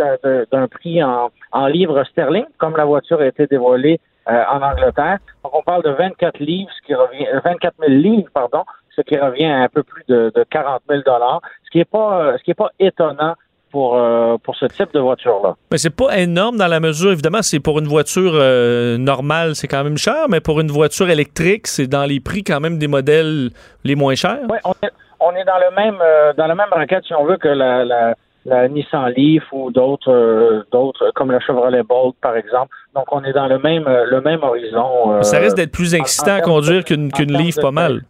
d'un- 0.51 0.67
prix 0.67 1.03
en, 1.03 1.31
livres 1.67 2.03
sterling, 2.05 2.45
comme 2.59 2.77
la 2.77 2.85
voiture 2.85 3.19
a 3.19 3.25
été 3.25 3.47
dévoilée 3.47 3.99
euh, 4.29 4.43
en 4.51 4.61
Angleterre. 4.61 5.17
Donc, 5.43 5.55
on 5.55 5.63
parle 5.63 5.83
de 5.83 5.89
24 5.89 6.39
livres, 6.39 6.69
ce 6.79 6.85
qui 6.85 6.93
revient, 6.93 7.27
euh, 7.33 7.39
24 7.43 7.73
000 7.79 7.91
livres, 7.91 8.29
pardon, 8.33 8.63
ce 8.95 9.01
qui 9.01 9.17
revient 9.17 9.45
à 9.47 9.63
un 9.63 9.69
peu 9.69 9.81
plus 9.83 10.03
de, 10.07 10.31
de 10.35 10.43
40 10.43 10.83
000 10.87 11.01
dollars, 11.03 11.41
ce 11.65 11.71
qui 11.71 11.79
est 11.79 11.89
pas, 11.89 12.21
euh, 12.21 12.37
ce 12.37 12.43
qui 12.43 12.51
est 12.51 12.55
pas 12.55 12.69
étonnant 12.79 13.33
pour 13.73 13.97
euh, 13.97 14.37
pour 14.43 14.55
ce 14.55 14.67
type 14.67 14.93
de 14.93 14.99
voiture-là. 14.99 15.55
Mais 15.71 15.79
c'est 15.79 15.89
pas 15.89 16.15
énorme 16.19 16.57
dans 16.57 16.67
la 16.67 16.79
mesure, 16.79 17.11
évidemment, 17.11 17.41
c'est 17.41 17.59
pour 17.59 17.79
une 17.79 17.87
voiture 17.87 18.33
euh, 18.35 18.97
normale, 18.99 19.55
c'est 19.55 19.67
quand 19.67 19.83
même 19.83 19.97
cher, 19.97 20.27
mais 20.29 20.39
pour 20.39 20.61
une 20.61 20.69
voiture 20.69 21.09
électrique, 21.09 21.65
c'est 21.65 21.87
dans 21.87 22.05
les 22.05 22.19
prix 22.19 22.43
quand 22.43 22.59
même 22.59 22.77
des 22.77 22.87
modèles 22.87 23.49
les 23.83 23.95
moins 23.95 24.13
chers. 24.13 24.41
Oui, 24.47 24.59
on 24.63 24.73
est, 24.85 24.91
on 25.19 25.31
est 25.31 25.43
dans 25.43 25.57
le 25.57 25.75
même 25.75 25.97
euh, 26.01 26.33
dans 26.37 26.45
la 26.45 26.53
même 26.53 26.71
raquette, 26.71 27.03
si 27.05 27.15
on 27.15 27.25
veut, 27.25 27.37
que 27.37 27.47
la, 27.47 27.83
la, 27.83 28.13
la 28.45 28.67
Nissan 28.69 29.11
Leaf 29.17 29.43
ou 29.51 29.71
d'autres 29.71 30.11
euh, 30.11 30.63
d'autres 30.71 31.11
comme 31.15 31.31
la 31.31 31.39
Chevrolet 31.39 31.81
Bolt, 31.81 32.15
par 32.21 32.37
exemple. 32.37 32.75
Donc, 32.93 33.05
on 33.11 33.23
est 33.23 33.33
dans 33.33 33.47
le 33.47 33.57
même 33.57 33.85
le 33.87 34.21
même 34.21 34.43
horizon. 34.43 35.23
ça 35.23 35.39
risque 35.39 35.57
d'être 35.57 35.71
plus 35.71 35.95
excitant 35.95 36.35
à 36.35 36.41
conduire 36.41 36.85
qu'une 36.85 37.09
livre 37.09 37.57
de 37.57 37.61
pas 37.61 37.71
mal. 37.71 38.03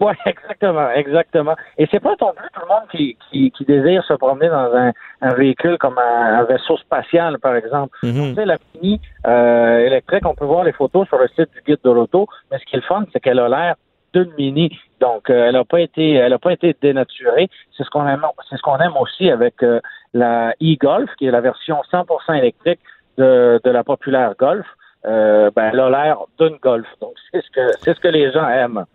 Oui, 0.00 0.12
exactement, 0.26 0.90
exactement. 0.90 1.54
Et 1.78 1.86
c'est 1.90 2.00
pas 2.00 2.14
non 2.20 2.32
plus 2.32 2.48
tout 2.52 2.60
le 2.60 2.68
monde 2.68 2.88
qui, 2.90 3.16
qui, 3.30 3.50
qui 3.50 3.64
désire 3.64 4.04
se 4.04 4.14
promener 4.14 4.48
dans 4.48 4.74
un, 4.74 4.92
un 5.20 5.34
véhicule 5.34 5.78
comme 5.78 5.98
un, 5.98 6.40
un 6.40 6.44
vaisseau 6.44 6.76
spatial, 6.78 7.38
par 7.38 7.56
exemple. 7.56 7.96
Mhm. 8.02 8.30
Tu 8.30 8.34
sais, 8.34 8.44
la 8.44 8.58
Mini 8.74 9.00
euh, 9.26 9.78
électrique, 9.78 10.26
on 10.26 10.34
peut 10.34 10.44
voir 10.44 10.64
les 10.64 10.72
photos 10.72 11.06
sur 11.08 11.18
le 11.18 11.28
site 11.28 11.50
du 11.52 11.62
guide 11.66 11.80
de 11.84 11.90
l'auto, 11.90 12.26
mais 12.50 12.58
ce 12.58 12.64
qui 12.64 12.76
est 12.76 12.80
le 12.80 12.84
fun, 12.84 13.04
c'est 13.12 13.20
qu'elle 13.20 13.38
a 13.38 13.48
l'air 13.48 13.74
d'une 14.12 14.32
Mini. 14.38 14.78
Donc, 15.00 15.28
euh, 15.28 15.48
elle 15.48 15.54
n'a 15.54 15.64
pas 15.64 15.80
été, 15.80 16.12
elle 16.12 16.32
a 16.32 16.38
pas 16.38 16.52
été 16.52 16.76
dénaturée. 16.80 17.48
C'est 17.76 17.84
ce 17.84 17.90
qu'on 17.90 18.06
aime, 18.06 18.24
c'est 18.48 18.56
ce 18.56 18.62
qu'on 18.62 18.78
aime 18.78 18.96
aussi 18.98 19.30
avec 19.30 19.62
euh, 19.62 19.80
la 20.12 20.54
e-Golf, 20.62 21.10
qui 21.18 21.26
est 21.26 21.30
la 21.30 21.40
version 21.40 21.80
100% 21.92 22.38
électrique 22.38 22.80
de, 23.18 23.60
de 23.62 23.70
la 23.70 23.84
populaire 23.84 24.34
Golf. 24.38 24.66
Ben, 25.04 25.70
elle 25.70 25.80
a 25.80 25.90
l'air 25.90 26.18
d'une 26.38 26.56
Golf. 26.62 26.86
Donc, 27.00 27.12
c'est 27.30 27.44
ce 27.44 27.50
que, 27.50 27.72
c'est 27.80 27.94
ce 27.94 28.00
que 28.00 28.08
les 28.08 28.32
gens 28.32 28.48
aiment. 28.48 28.86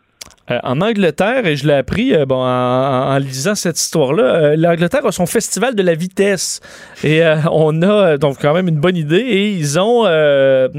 Euh, 0.51 0.57
en 0.63 0.81
Angleterre, 0.81 1.45
et 1.45 1.55
je 1.55 1.67
l'ai 1.67 1.73
appris 1.73 2.15
euh, 2.15 2.26
bon, 2.26 2.38
en, 2.41 3.13
en- 3.13 3.17
lisant 3.17 3.55
cette 3.55 3.80
histoire-là, 3.80 4.23
euh, 4.23 4.55
l'Angleterre 4.57 5.05
a 5.05 5.11
son 5.11 5.26
festival 5.26 5.76
de 5.76 5.84
la 5.84 5.93
vitesse. 5.93 6.59
Et 7.03 7.21
on 7.51 7.81
a 7.81 8.17
donc 8.17 8.38
quand 8.41 8.53
même 8.53 8.67
une 8.67 8.80
bonne 8.80 8.97
idée. 8.97 9.17
Et 9.17 9.49
ils 9.51 9.80
ont, 9.80 10.01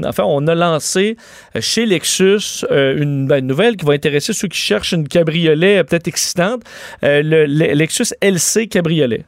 enfin, 0.05 0.23
on 0.25 0.47
a 0.47 0.55
lancé 0.55 1.15
chez 1.59 1.85
Lexus 1.85 2.65
une, 2.69 3.27
ben, 3.27 3.37
une 3.39 3.47
nouvelle 3.47 3.77
qui 3.77 3.85
va 3.85 3.93
intéresser 3.93 4.33
ceux 4.33 4.47
qui 4.47 4.57
cherchent 4.57 4.91
une 4.91 5.07
cabriolet 5.07 5.83
peut-être 5.83 6.07
excitante, 6.07 6.61
le, 7.01 7.21
le 7.45 7.73
Lexus 7.73 8.13
LC 8.21 8.67
cabriolet. 8.69 9.23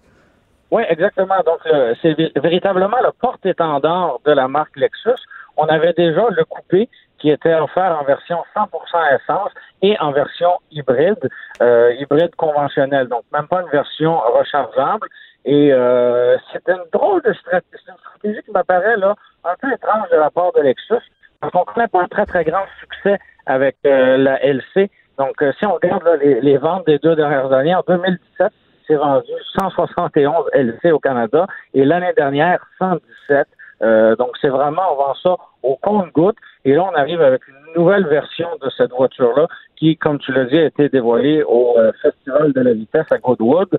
Oui, 0.71 0.83
exactement. 0.89 1.35
Donc, 1.45 1.59
c'est 2.01 2.13
vé- 2.13 2.31
véritablement 2.41 2.97
le 3.03 3.11
porte-étendard 3.19 4.17
de 4.25 4.31
la 4.31 4.47
marque 4.47 4.75
Lexus. 4.77 5.21
On 5.55 5.65
avait 5.67 5.93
déjà 5.93 6.23
le 6.31 6.43
coupé 6.45 6.89
qui 7.23 7.29
était 7.29 7.53
offert 7.53 7.97
en 7.97 8.03
version 8.03 8.43
100% 8.53 8.67
essence 9.15 9.51
et 9.81 9.97
en 10.01 10.11
version 10.11 10.59
hybride, 10.71 11.29
euh, 11.61 11.93
hybride 11.93 12.35
conventionnelle. 12.35 13.07
Donc, 13.07 13.23
même 13.31 13.47
pas 13.47 13.61
une 13.61 13.69
version 13.69 14.19
rechargeable. 14.19 15.07
Et 15.45 15.71
euh, 15.71 16.35
c'est 16.51 16.67
une 16.67 16.83
drôle 16.91 17.21
de 17.21 17.31
stratégie, 17.31 17.83
une 17.87 17.95
stratégie 17.95 18.43
qui 18.43 18.51
m'apparaît 18.51 18.97
là 18.97 19.15
un 19.45 19.55
peu 19.57 19.71
étrange 19.71 20.09
de 20.11 20.17
la 20.17 20.29
part 20.31 20.51
de 20.51 20.59
Lexus, 20.59 20.95
parce 21.39 21.53
qu'on 21.53 21.63
connaît 21.63 21.87
pas 21.87 22.01
un 22.01 22.07
très 22.07 22.25
très 22.25 22.43
grand 22.43 22.65
succès 22.81 23.17
avec 23.45 23.77
euh, 23.85 24.17
la 24.17 24.43
LC. 24.43 24.91
Donc, 25.17 25.41
euh, 25.41 25.53
si 25.57 25.65
on 25.65 25.75
regarde 25.75 26.03
là, 26.03 26.17
les, 26.17 26.41
les 26.41 26.57
ventes 26.57 26.85
des 26.87 26.99
deux 26.99 27.15
dernières 27.15 27.53
années, 27.53 27.73
en 27.73 27.83
2017, 27.87 28.51
c'est 28.85 28.95
vendu 28.95 29.31
171 29.57 30.49
LC 30.53 30.91
au 30.91 30.99
Canada 30.99 31.47
et 31.73 31.85
l'année 31.85 32.11
dernière 32.17 32.59
117. 32.79 33.47
Euh, 33.81 34.15
donc 34.15 34.31
c'est 34.39 34.49
vraiment 34.49 34.81
on 34.93 34.95
vend 34.95 35.15
ça 35.15 35.35
au 35.61 35.75
compte-goutte 35.77 36.37
et 36.65 36.73
là 36.73 36.83
on 36.83 36.95
arrive 36.95 37.21
avec 37.21 37.47
une 37.47 37.81
nouvelle 37.81 38.05
version 38.07 38.47
de 38.61 38.69
cette 38.77 38.91
voiture-là 38.91 39.47
qui, 39.75 39.97
comme 39.97 40.19
tu 40.19 40.31
l'as 40.31 40.45
dit, 40.45 40.57
a 40.57 40.65
été 40.65 40.89
dévoilée 40.89 41.43
au 41.43 41.77
euh, 41.77 41.91
Festival 42.01 42.53
de 42.53 42.61
la 42.61 42.73
vitesse 42.73 43.11
à 43.11 43.17
Goodwood. 43.17 43.69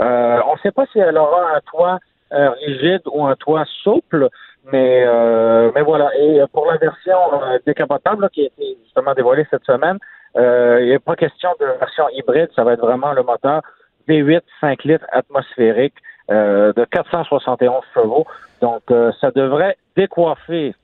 Euh, 0.00 0.40
on 0.46 0.54
ne 0.54 0.58
sait 0.58 0.72
pas 0.72 0.86
si 0.92 0.98
elle 0.98 1.16
aura 1.16 1.56
un 1.56 1.60
toit 1.60 1.98
euh, 2.32 2.50
rigide 2.66 3.02
ou 3.06 3.24
un 3.26 3.36
toit 3.36 3.64
souple, 3.82 4.28
mais 4.72 5.04
euh, 5.06 5.70
mais 5.74 5.82
voilà. 5.82 6.10
Et 6.18 6.40
pour 6.52 6.66
la 6.66 6.76
version 6.76 7.16
euh, 7.32 7.58
décapotable 7.66 8.22
là, 8.22 8.28
qui 8.28 8.42
a 8.42 8.46
été 8.46 8.78
justement 8.84 9.14
dévoilée 9.14 9.46
cette 9.50 9.64
semaine, 9.64 9.98
euh, 10.36 10.80
il 10.82 10.92
a 10.92 10.98
pas 10.98 11.16
question 11.16 11.50
de 11.60 11.66
version 11.78 12.08
hybride, 12.10 12.48
ça 12.56 12.64
va 12.64 12.72
être 12.72 12.80
vraiment 12.84 13.12
le 13.12 13.22
moteur 13.22 13.62
V8 14.08 14.42
5 14.60 14.84
litres 14.84 15.06
atmosphérique 15.12 15.94
euh, 16.30 16.72
de 16.72 16.84
471 16.84 17.82
chevaux. 17.94 18.26
Donc, 18.60 18.82
euh, 18.90 19.12
ça 19.20 19.30
devrait 19.30 19.76
décoiffer. 19.96 20.74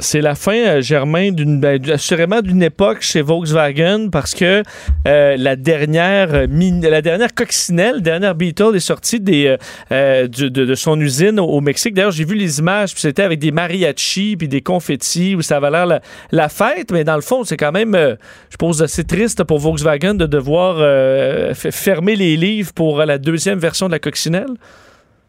C'est 0.00 0.20
la 0.20 0.34
fin, 0.34 0.56
euh, 0.56 0.80
Germain, 0.80 1.30
d'une 1.30 1.60
ben, 1.60 1.80
assurément 1.88 2.40
d'une 2.40 2.64
époque 2.64 3.00
chez 3.00 3.22
Volkswagen 3.22 4.08
parce 4.10 4.34
que 4.34 4.64
euh, 5.06 5.36
la 5.38 5.54
dernière 5.54 6.34
euh, 6.34 6.46
la 6.82 7.00
dernière 7.00 7.32
coccinelle, 7.32 8.02
dernière 8.02 8.34
Beetle 8.34 8.74
est 8.74 8.80
sortie 8.80 9.20
des, 9.20 9.56
euh, 9.92 10.26
de, 10.26 10.74
son 10.74 11.00
usine 11.00 11.38
au, 11.38 11.60
Mexique. 11.60 11.94
D'ailleurs, 11.94 12.10
j'ai 12.10 12.24
vu 12.24 12.34
les 12.34 12.58
images, 12.58 12.90
puis 12.90 13.02
c'était 13.02 13.22
avec 13.22 13.38
des 13.38 13.52
mariachis 13.52 14.36
puis 14.36 14.48
des 14.48 14.62
confettis 14.62 15.36
où 15.36 15.42
ça 15.42 15.58
avait 15.58 15.70
l'air 15.70 15.86
la, 15.86 16.00
la 16.32 16.48
fête, 16.48 16.90
mais 16.90 17.04
dans 17.04 17.14
le 17.14 17.22
fond, 17.22 17.44
c'est 17.44 17.56
quand 17.56 17.72
même, 17.72 17.94
je 17.94 18.56
pense, 18.56 18.80
assez 18.80 19.04
triste 19.04 19.44
pour 19.44 19.60
Volkswagen 19.60 20.14
de 20.14 20.26
devoir 20.26 20.76
fermer 21.54 22.16
les 22.16 22.36
livres 22.36 22.72
pour 22.74 22.98
la 22.98 23.18
deuxième 23.18 23.60
version 23.60 23.86
de 23.86 23.92
la 23.92 24.00
coccinelle. 24.00 24.54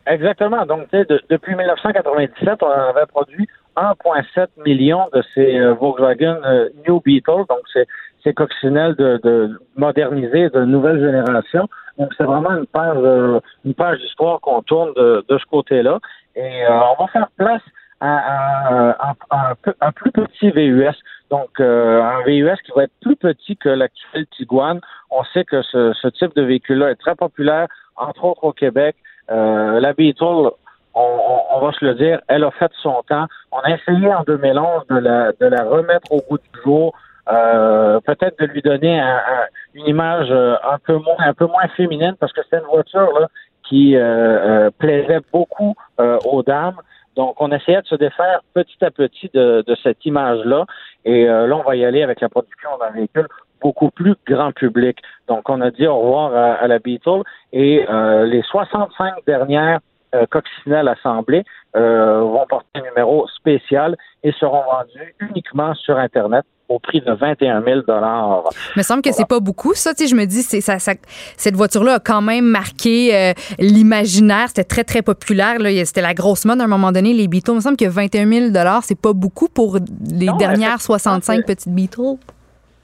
Exactement. 0.07 0.65
Donc, 0.65 0.87
depuis 0.91 1.55
1997, 1.55 2.63
on 2.63 2.67
avait 2.67 3.05
produit 3.05 3.47
1,7 3.75 4.47
million 4.65 5.05
de 5.13 5.23
ces 5.33 5.59
euh, 5.59 5.73
Volkswagen 5.73 6.39
euh, 6.45 6.69
New 6.87 7.01
Beetle. 7.01 7.45
Donc, 7.49 7.61
c'est 7.73 7.87
ces 8.23 8.33
coccinelles 8.33 8.95
de, 8.95 9.19
de 9.23 9.59
de 9.77 10.65
nouvelle 10.65 10.99
génération. 10.99 11.67
Donc, 11.97 12.11
c'est 12.17 12.23
vraiment 12.23 12.51
une 12.57 12.65
page, 12.65 12.97
euh, 12.97 13.39
une 13.63 13.73
page 13.73 13.99
d'histoire 13.99 14.39
qu'on 14.41 14.61
tourne 14.61 14.93
de, 14.95 15.23
de 15.29 15.37
ce 15.37 15.45
côté-là. 15.45 15.99
Et 16.35 16.65
euh, 16.65 16.79
on 16.97 17.01
va 17.03 17.07
faire 17.11 17.27
place 17.37 17.61
à, 18.01 18.17
à- 18.17 19.11
à- 19.11 19.15
à 19.29 19.53
un, 19.81 19.91
plus 19.91 20.11
petit 20.11 20.51
VUS. 20.51 20.91
Donc, 21.29 21.49
euh, 21.59 22.01
un 22.01 22.23
VUS 22.23 22.57
qui 22.65 22.71
va 22.75 22.83
être 22.83 22.93
plus 23.01 23.15
petit 23.15 23.55
que 23.57 23.69
l'actuel 23.69 24.25
Tiguan. 24.35 24.79
On 25.11 25.23
sait 25.33 25.43
que 25.45 25.61
ce, 25.61 25.93
ce 25.93 26.07
type 26.09 26.35
de 26.35 26.41
véhicule-là 26.41 26.91
est 26.91 26.95
très 26.95 27.15
populaire, 27.15 27.67
entre 27.95 28.25
autres 28.25 28.43
au 28.43 28.51
Québec. 28.53 28.95
La 29.29 29.93
Beetle, 29.93 30.51
on, 30.95 31.59
va 31.59 31.71
se 31.73 31.83
le 31.83 31.93
dire, 31.95 32.21
elle 32.27 32.43
a 32.43 32.51
fait 32.51 32.71
son 32.81 33.03
temps. 33.07 33.25
On 33.51 33.59
a 33.59 33.71
essayé 33.71 34.13
en 34.13 34.23
2011 34.23 34.87
de 34.89 34.97
la, 34.97 35.31
de 35.33 35.45
la 35.45 35.63
remettre 35.63 36.11
au 36.11 36.21
goût 36.29 36.37
du 36.37 36.61
jour, 36.63 36.93
euh, 37.31 37.99
peut-être 38.01 38.39
de 38.39 38.45
lui 38.45 38.61
donner 38.61 38.99
un- 38.99 39.17
un- 39.17 39.47
une 39.73 39.87
image 39.87 40.27
euh, 40.31 40.55
un 40.63 40.77
peu 40.79 40.93
moins 40.93 41.15
un 41.19 41.33
peu 41.33 41.47
moins 41.47 41.67
féminine 41.75 42.15
parce 42.19 42.31
que 42.31 42.41
c'était 42.43 42.59
une 42.59 42.69
voiture 42.71 43.19
là 43.19 43.27
qui 43.67 43.95
euh, 43.95 44.01
euh, 44.03 44.69
plaisait 44.77 45.21
beaucoup 45.33 45.75
aux 45.97 46.43
dames. 46.43 46.77
Donc, 47.15 47.41
on 47.41 47.51
essayait 47.51 47.81
de 47.81 47.87
se 47.87 47.95
défaire 47.95 48.41
petit 48.53 48.77
à 48.83 48.91
petit 48.91 49.29
de, 49.33 49.63
cette 49.81 50.05
image-là. 50.05 50.65
Et 51.05 51.25
là, 51.25 51.55
on 51.55 51.63
va 51.63 51.75
y 51.77 51.85
aller 51.85 52.03
avec 52.03 52.19
la 52.19 52.27
production 52.29 52.69
d'un 52.79 52.89
véhicule 52.89 53.27
beaucoup 53.61 53.89
plus 53.89 54.15
grand 54.27 54.51
public. 54.51 54.97
Donc, 55.29 55.49
on 55.49 55.61
a 55.61 55.71
dit 55.71 55.87
au 55.87 55.97
revoir 55.97 56.35
à, 56.35 56.53
à 56.55 56.67
la 56.67 56.79
Beetle 56.79 57.21
et 57.53 57.85
les 58.25 58.41
65 58.43 59.25
dernières 59.25 59.79
euh, 60.15 60.25
coccinelles 60.31 60.87
assemblées 60.87 61.43
euh, 61.75 62.21
vont 62.21 62.45
porter 62.47 62.67
un 62.75 62.81
numéro 62.81 63.27
spécial 63.37 63.95
et 64.23 64.31
seront 64.39 64.63
vendues 64.63 65.13
uniquement 65.19 65.73
sur 65.75 65.97
Internet 65.97 66.43
au 66.67 66.79
prix 66.79 66.99
de 66.99 67.11
21 67.11 67.61
000 67.63 67.81
Il 67.87 68.77
me 68.77 68.81
semble 68.81 69.03
que 69.03 69.11
c'est 69.11 69.27
pas 69.27 69.39
beaucoup, 69.39 69.75
ça. 69.75 69.93
Tu 69.93 70.03
sais, 70.03 70.09
je 70.09 70.15
me 70.15 70.25
dis, 70.25 70.41
c'est, 70.41 70.61
ça, 70.61 70.79
ça- 70.79 70.93
cette 71.37 71.55
voiture-là 71.55 71.95
a 71.95 71.99
quand 71.99 72.23
même 72.23 72.45
marqué 72.45 73.15
euh, 73.15 73.33
l'imaginaire. 73.59 74.47
C'était 74.47 74.63
très, 74.63 74.83
très 74.83 75.03
populaire. 75.03 75.59
Là. 75.59 75.69
C'était 75.85 76.01
la 76.01 76.15
grosse 76.15 76.43
mode 76.45 76.59
à 76.61 76.63
un 76.63 76.67
moment 76.67 76.91
donné, 76.91 77.13
les 77.13 77.27
Beatles. 77.27 77.51
Il 77.51 77.55
me 77.57 77.59
semble 77.61 77.77
que 77.77 77.85
21 77.85 78.27
000 78.51 78.79
c'est 78.81 78.99
pas 78.99 79.13
beaucoup 79.13 79.47
pour 79.47 79.75
les 79.77 80.25
Non, 80.25 80.37
dernières 80.37 80.69
effectivement, 80.75 80.97
65 80.97 81.35
c'est- 81.35 81.43
petites 81.55 81.73
Beatles. 81.73 82.17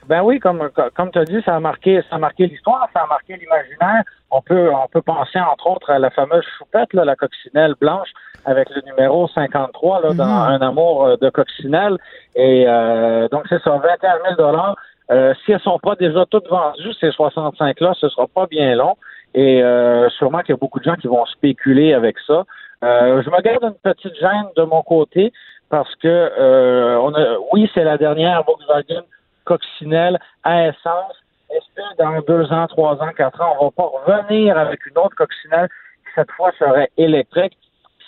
Ben 0.08 0.22
oui, 0.22 0.40
comme 0.40 0.68
comme 0.94 1.10
tu 1.10 1.18
as 1.18 1.24
dit, 1.24 1.40
ça 1.44 1.54
a 1.54 1.60
marqué 1.60 2.02
ça 2.10 2.16
a 2.16 2.18
marqué 2.18 2.46
l'histoire, 2.46 2.88
ça 2.92 3.02
a 3.02 3.06
marqué 3.06 3.36
l'imaginaire. 3.36 4.02
On 4.30 4.40
peut 4.42 4.70
on 4.72 4.88
peut 4.88 5.02
penser 5.02 5.38
entre 5.38 5.68
autres 5.68 5.90
à 5.90 5.98
la 5.98 6.10
fameuse 6.10 6.44
choupette, 6.58 6.92
là, 6.92 7.04
la 7.04 7.16
coccinelle 7.16 7.74
blanche 7.80 8.08
avec 8.44 8.68
le 8.70 8.82
numéro 8.82 9.28
53 9.28 10.02
là, 10.02 10.14
dans 10.14 10.24
Un 10.24 10.60
amour 10.60 11.06
euh, 11.06 11.16
de 11.16 11.30
coccinelle. 11.30 11.98
Et 12.34 12.64
euh, 12.66 13.28
donc 13.28 13.44
c'est 13.48 13.62
ça, 13.62 13.70
21 13.70 14.18
000 14.24 14.34
dollars. 14.36 14.76
Euh, 15.10 15.34
si 15.44 15.52
elles 15.52 15.60
sont 15.60 15.78
pas 15.78 15.94
déjà 15.94 16.24
toutes 16.26 16.48
vendues, 16.48 16.94
ces 17.00 17.12
65 17.12 17.80
là, 17.80 17.94
ce 18.00 18.08
sera 18.08 18.26
pas 18.26 18.46
bien 18.46 18.74
long. 18.74 18.96
Et 19.34 19.62
euh, 19.62 20.08
sûrement 20.10 20.40
qu'il 20.40 20.50
y 20.50 20.52
a 20.52 20.56
beaucoup 20.56 20.78
de 20.78 20.84
gens 20.84 20.96
qui 20.96 21.06
vont 21.06 21.24
spéculer 21.26 21.94
avec 21.94 22.16
ça. 22.26 22.44
Euh, 22.84 23.22
je 23.22 23.30
me 23.30 23.40
garde 23.40 23.62
une 23.62 23.92
petite 23.92 24.14
gêne 24.18 24.48
de 24.56 24.62
mon 24.62 24.82
côté 24.82 25.32
parce 25.70 25.94
que 25.96 26.08
euh, 26.08 26.98
on 26.98 27.14
a, 27.14 27.36
oui, 27.52 27.70
c'est 27.72 27.84
la 27.84 27.96
dernière 27.96 28.42
Volkswagen 28.44 29.02
coccinelle 29.44 30.18
à 30.44 30.68
essence. 30.68 31.14
Est-ce 31.50 31.66
que 31.76 32.02
dans 32.02 32.20
deux 32.26 32.50
ans, 32.52 32.66
trois 32.66 32.94
ans, 33.02 33.10
quatre 33.16 33.40
ans, 33.42 33.56
on 33.60 33.64
va 33.66 33.70
pas 33.70 33.90
revenir 34.06 34.56
avec 34.56 34.84
une 34.86 34.96
autre 34.98 35.14
coccinelle 35.16 35.68
qui 36.04 36.12
cette 36.14 36.30
fois 36.32 36.50
serait 36.58 36.90
électrique? 36.96 37.56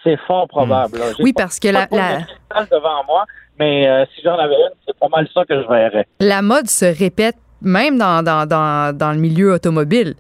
C'est 0.03 0.19
fort 0.27 0.49
probable. 0.49 0.99
J'ai 1.17 1.23
Oui, 1.23 1.33
pas- 1.33 1.43
parce 1.45 1.59
que 1.59 1.69
la- 1.69 1.87
la- 1.91 2.65
devant 2.67 3.05
moi, 3.07 3.25
mais 3.59 3.89
euh, 3.89 4.05
si 4.15 4.21
j'en 4.23 4.37
avais 4.39 4.55
une, 4.55 4.71
c'est 4.87 4.99
pas 4.99 5.09
mal 5.09 5.27
ça 5.33 5.45
que 5.47 5.63
je 5.63 5.67
verrais. 5.69 6.07
La 6.21 6.43
mode 6.43 6.67
se 6.69 6.85
répète 6.99 7.37
même 7.63 7.97
dans, 7.99 8.23
dans, 8.23 8.45
dans, 8.47 8.95
dans 8.97 9.13
le 9.13 9.19
milieu 9.19 9.53
automobile. 9.55 10.15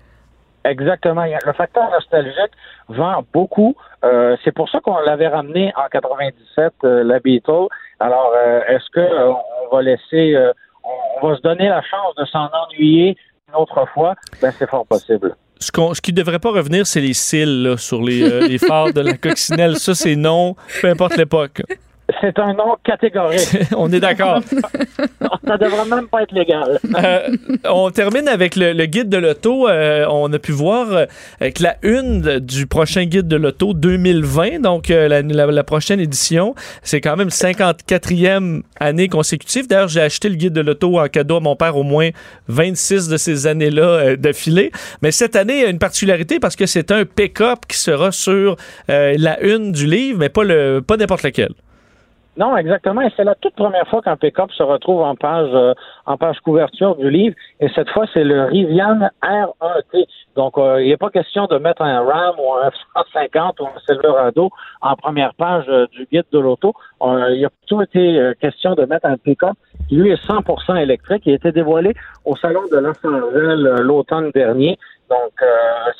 Exactement. 0.64 1.24
Le 1.24 1.52
facteur 1.52 1.90
nostalgique 1.90 2.52
vend 2.88 3.22
beaucoup. 3.34 3.74
Euh, 4.04 4.36
c'est 4.44 4.52
pour 4.52 4.70
ça 4.70 4.80
qu'on 4.80 4.98
l'avait 5.00 5.28
ramené 5.28 5.72
en 5.76 5.86
97, 5.90 6.72
euh, 6.84 7.04
la 7.04 7.18
Beetle. 7.20 7.66
Alors, 8.00 8.32
euh, 8.34 8.60
est-ce 8.68 8.88
que 8.90 9.00
euh, 9.00 9.32
on 9.70 9.74
va 9.76 9.82
laisser, 9.82 10.34
on, 10.84 11.28
va 11.28 11.36
se 11.36 11.42
donner 11.42 11.68
la 11.68 11.82
chance 11.82 12.14
de 12.16 12.24
s'en 12.26 12.48
ennuyer 12.52 13.16
une 13.48 13.54
autre 13.54 13.86
fois? 13.92 14.14
Ben, 14.40 14.52
c'est 14.58 14.68
fort 14.68 14.86
possible. 14.86 15.36
Ce, 15.60 15.70
qui 16.00 16.12
ne 16.12 16.16
devrait 16.16 16.38
pas 16.38 16.50
revenir, 16.50 16.86
c'est 16.86 17.00
les 17.00 17.14
cils 17.14 17.74
sur 17.78 18.02
les, 18.02 18.22
euh, 18.22 18.46
les 18.46 18.58
phares 18.58 18.92
de 18.92 19.00
la 19.00 19.16
coccinelle. 19.16 19.76
Ça, 19.76 19.94
c'est 19.94 20.16
non, 20.16 20.56
peu 20.80 20.88
importe 20.88 21.16
l'époque. 21.16 21.62
C'est 22.20 22.38
un 22.38 22.52
nom 22.52 22.76
catégorique. 22.84 23.48
On 23.76 23.90
est 23.92 24.00
d'accord. 24.00 24.40
ça 25.46 25.56
devrait 25.56 25.88
même 25.88 26.06
pas 26.08 26.22
être 26.22 26.32
légal. 26.32 26.78
Euh, 27.02 27.28
on 27.68 27.90
termine 27.90 28.28
avec 28.28 28.56
le, 28.56 28.72
le 28.74 28.86
guide 28.86 29.08
de 29.08 29.16
l'auto. 29.16 29.68
Euh, 29.68 30.06
on 30.10 30.30
a 30.32 30.38
pu 30.38 30.52
voir 30.52 30.92
euh, 30.92 31.06
avec 31.40 31.60
la 31.60 31.76
une 31.82 32.40
du 32.40 32.66
prochain 32.66 33.04
guide 33.04 33.26
de 33.28 33.36
l'auto 33.36 33.72
2020, 33.72 34.60
donc 34.60 34.90
euh, 34.90 35.08
la, 35.08 35.22
la- 35.22 35.46
la 35.46 35.64
prochaine 35.64 35.98
édition. 36.00 36.54
C'est 36.82 37.00
quand 37.00 37.16
même 37.16 37.28
54e 37.28 38.62
année 38.80 39.08
consécutive. 39.08 39.66
D'ailleurs, 39.68 39.88
j'ai 39.88 40.00
acheté 40.02 40.28
le 40.28 40.34
guide 40.36 40.52
de 40.52 40.60
l'auto 40.60 40.98
en 40.98 41.08
cadeau 41.08 41.36
à 41.36 41.40
mon 41.40 41.56
père 41.56 41.76
au 41.76 41.82
moins 41.82 42.10
26 42.48 43.08
de 43.08 43.16
ces 43.16 43.46
années-là 43.46 43.82
euh, 43.82 44.16
d'affilée. 44.16 44.70
Mais 45.02 45.10
cette 45.10 45.36
année, 45.36 45.56
il 45.58 45.62
y 45.62 45.66
a 45.66 45.70
une 45.70 45.78
particularité 45.78 46.38
parce 46.38 46.56
que 46.56 46.66
c'est 46.66 46.90
un 46.92 47.04
pick-up 47.04 47.60
qui 47.68 47.78
sera 47.78 48.12
sur 48.12 48.56
euh, 48.90 49.14
la 49.18 49.40
une 49.40 49.72
du 49.72 49.86
livre, 49.86 50.18
mais 50.18 50.28
pas, 50.28 50.44
le, 50.44 50.80
pas 50.86 50.96
n'importe 50.96 51.22
lequel. 51.22 51.50
Non, 52.36 52.56
exactement. 52.56 53.00
Et 53.00 53.10
c'est 53.16 53.24
la 53.24 53.36
toute 53.36 53.54
première 53.54 53.86
fois 53.88 54.02
qu'un 54.02 54.16
pick-up 54.16 54.50
se 54.52 54.62
retrouve 54.62 55.02
en 55.02 55.14
page 55.14 55.50
euh, 55.52 55.72
en 56.06 56.16
page 56.16 56.40
couverture 56.40 56.96
du 56.96 57.08
livre. 57.08 57.36
Et 57.60 57.68
cette 57.74 57.88
fois, 57.90 58.06
c'est 58.12 58.24
le 58.24 58.44
Rivian 58.44 59.08
R1T. 59.22 60.06
Donc, 60.34 60.58
euh, 60.58 60.82
il 60.82 60.88
n'est 60.88 60.96
pas 60.96 61.10
question 61.10 61.46
de 61.46 61.58
mettre 61.58 61.82
un 61.82 62.00
Ram 62.00 62.34
ou 62.38 62.54
un 62.54 62.70
F-150 62.70 63.62
ou 63.62 63.66
un 63.66 63.80
Silverado 63.86 64.50
en 64.80 64.96
première 64.96 65.34
page 65.34 65.64
euh, 65.68 65.86
du 65.92 66.06
guide 66.10 66.24
de 66.32 66.38
l'auto. 66.40 66.74
Euh, 67.02 67.34
il 67.34 67.44
a 67.44 67.50
plutôt 67.50 67.82
été 67.82 68.32
question 68.40 68.74
de 68.74 68.84
mettre 68.84 69.06
un 69.06 69.16
pick-up 69.16 69.54
qui, 69.88 69.96
lui, 69.96 70.10
est 70.10 70.26
100% 70.26 70.76
électrique. 70.76 71.22
Il 71.26 71.32
a 71.32 71.36
été 71.36 71.52
dévoilé 71.52 71.94
au 72.24 72.34
Salon 72.36 72.62
de 72.70 72.78
Los 72.78 72.94
Angeles 73.04 73.82
l'automne 73.82 74.30
dernier. 74.34 74.76
Donc, 75.08 75.32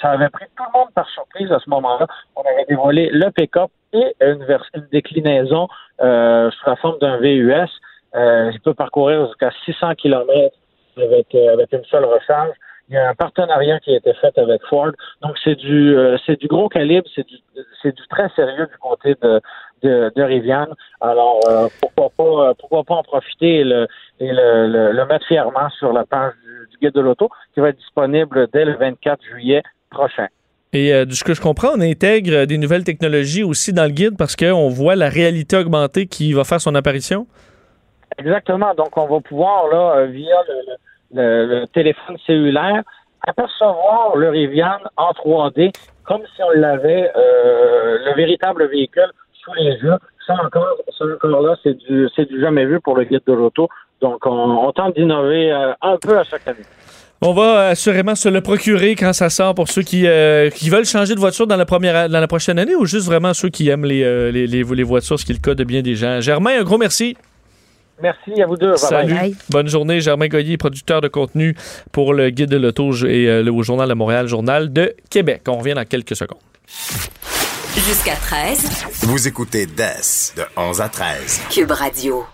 ça 0.00 0.10
avait 0.10 0.30
pris 0.30 0.46
tout 0.56 0.64
le 0.72 0.78
monde 0.78 0.88
par 0.94 1.08
surprise 1.10 1.52
à 1.52 1.58
ce 1.58 1.68
moment-là. 1.70 2.06
On 2.34 2.40
avait 2.40 2.64
dévoilé 2.68 3.10
le 3.12 3.30
pick-up 3.30 3.70
une, 3.94 4.86
déclinaison 4.92 5.68
euh, 6.00 6.50
sous 6.50 6.70
la 6.70 6.76
forme 6.76 6.98
d'un 6.98 7.18
VUS. 7.18 7.68
Euh, 8.14 8.50
il 8.52 8.60
peut 8.60 8.74
parcourir 8.74 9.26
jusqu'à 9.26 9.50
600 9.64 9.94
km 9.96 10.56
avec, 10.96 11.34
euh, 11.34 11.52
avec 11.52 11.72
une 11.72 11.84
seule 11.84 12.04
recharge. 12.04 12.54
Il 12.88 12.94
y 12.94 12.98
a 12.98 13.08
un 13.08 13.14
partenariat 13.14 13.80
qui 13.80 13.94
a 13.94 13.96
été 13.96 14.12
fait 14.14 14.36
avec 14.38 14.62
Ford. 14.66 14.92
Donc, 15.22 15.36
c'est 15.42 15.54
du 15.54 15.96
euh, 15.96 16.18
c'est 16.26 16.38
du 16.38 16.46
gros 16.48 16.68
calibre, 16.68 17.08
c'est 17.14 17.26
du 17.26 17.36
c'est 17.82 17.96
du 17.96 18.06
très 18.08 18.28
sérieux 18.36 18.66
du 18.66 18.76
côté 18.78 19.16
de, 19.22 19.40
de, 19.82 20.12
de 20.14 20.22
Rivian. 20.22 20.68
Alors, 21.00 21.40
pourquoi 21.80 22.84
pas 22.84 22.94
en 22.94 23.02
profiter 23.02 23.60
et 23.60 23.64
le, 23.64 23.86
le 24.20 25.06
mettre 25.06 25.26
fièrement 25.26 25.70
sur 25.70 25.92
la 25.92 26.04
page 26.04 26.34
du, 26.44 26.68
du 26.70 26.76
guide 26.78 26.94
de 26.94 27.00
l'auto 27.00 27.30
qui 27.54 27.60
va 27.60 27.70
être 27.70 27.78
disponible 27.78 28.48
dès 28.52 28.66
le 28.66 28.76
24 28.76 29.22
juillet 29.24 29.62
prochain. 29.90 30.28
Et 30.74 30.92
euh, 30.92 31.04
de 31.04 31.12
ce 31.12 31.22
que 31.22 31.34
je 31.34 31.40
comprends, 31.40 31.70
on 31.76 31.80
intègre 31.80 32.46
des 32.46 32.58
nouvelles 32.58 32.82
technologies 32.82 33.44
aussi 33.44 33.72
dans 33.72 33.84
le 33.84 33.90
guide 33.90 34.16
parce 34.18 34.34
qu'on 34.34 34.68
voit 34.68 34.96
la 34.96 35.08
réalité 35.08 35.56
augmentée 35.56 36.06
qui 36.06 36.32
va 36.32 36.42
faire 36.42 36.60
son 36.60 36.74
apparition? 36.74 37.28
Exactement. 38.18 38.74
Donc, 38.74 38.96
on 38.96 39.06
va 39.06 39.20
pouvoir, 39.20 39.68
là, 39.68 39.98
euh, 39.98 40.06
via 40.06 40.34
le, 41.12 41.64
téléphone 41.66 42.16
cellulaire, 42.26 42.82
apercevoir 43.22 44.16
le 44.16 44.30
Rivian 44.30 44.78
en 44.96 45.12
3D 45.12 45.70
comme 46.02 46.22
si 46.34 46.42
on 46.42 46.50
l'avait, 46.58 47.10
euh, 47.16 47.98
le 48.04 48.14
véritable 48.16 48.68
véhicule 48.68 49.10
sous 49.32 49.54
les 49.54 49.76
yeux. 49.76 49.96
Ça 50.26 50.34
encore, 50.44 50.76
ça 50.98 51.04
encore 51.04 51.40
là, 51.40 51.54
c'est 51.62 51.78
du, 51.78 52.08
du 52.18 52.40
jamais 52.40 52.66
vu 52.66 52.80
pour 52.80 52.96
le 52.96 53.04
guide 53.04 53.22
de 53.26 53.32
l'auto. 53.32 53.68
Donc, 54.00 54.26
on, 54.26 54.72
tente 54.72 54.96
d'innover 54.96 55.52
un 55.52 55.96
peu 55.98 56.18
à 56.18 56.24
chaque 56.24 56.48
année. 56.48 56.64
On 57.20 57.32
va 57.32 57.68
assurément 57.68 58.14
se 58.14 58.28
le 58.28 58.40
procurer 58.42 58.96
quand 58.96 59.12
ça 59.12 59.30
sort 59.30 59.54
pour 59.54 59.68
ceux 59.68 59.82
qui, 59.82 60.06
euh, 60.06 60.50
qui 60.50 60.68
veulent 60.68 60.84
changer 60.84 61.14
de 61.14 61.20
voiture 61.20 61.46
dans 61.46 61.56
la, 61.56 61.64
première, 61.64 62.08
dans 62.08 62.20
la 62.20 62.26
prochaine 62.26 62.58
année 62.58 62.74
ou 62.74 62.84
juste 62.84 63.06
vraiment 63.06 63.32
ceux 63.32 63.48
qui 63.48 63.68
aiment 63.68 63.86
les, 63.86 64.02
euh, 64.02 64.30
les, 64.30 64.46
les, 64.46 64.62
les 64.62 64.82
voitures, 64.82 65.18
ce 65.18 65.24
qui 65.24 65.32
est 65.32 65.36
le 65.36 65.40
cas 65.40 65.54
de 65.54 65.64
bien 65.64 65.80
des 65.80 65.94
gens. 65.96 66.20
Germain, 66.20 66.60
un 66.60 66.64
gros 66.64 66.76
merci. 66.76 67.16
Merci 68.02 68.42
à 68.42 68.46
vous 68.46 68.56
deux. 68.56 68.74
Bye. 68.90 69.36
Bonne 69.50 69.68
journée. 69.68 70.00
Germain 70.00 70.26
Goyer, 70.26 70.56
producteur 70.56 71.00
de 71.00 71.08
contenu 71.08 71.56
pour 71.92 72.12
le 72.12 72.30
Guide 72.30 72.50
de 72.50 72.56
l'Auto 72.56 72.92
et 73.06 73.28
euh, 73.28 73.42
le 73.42 73.52
au 73.52 73.62
Journal 73.62 73.88
de 73.88 73.94
Montréal, 73.94 74.26
Journal 74.26 74.72
de 74.72 74.94
Québec. 75.10 75.42
On 75.48 75.58
revient 75.58 75.74
dans 75.74 75.84
quelques 75.84 76.16
secondes. 76.16 76.38
Jusqu'à 77.76 78.16
13, 78.16 78.86
Vous 79.02 79.28
écoutez 79.28 79.66
DES 79.66 80.34
de 80.36 80.42
11 80.56 80.80
à 80.80 80.88
13. 80.88 81.40
Cube 81.50 81.70
Radio. 81.70 82.24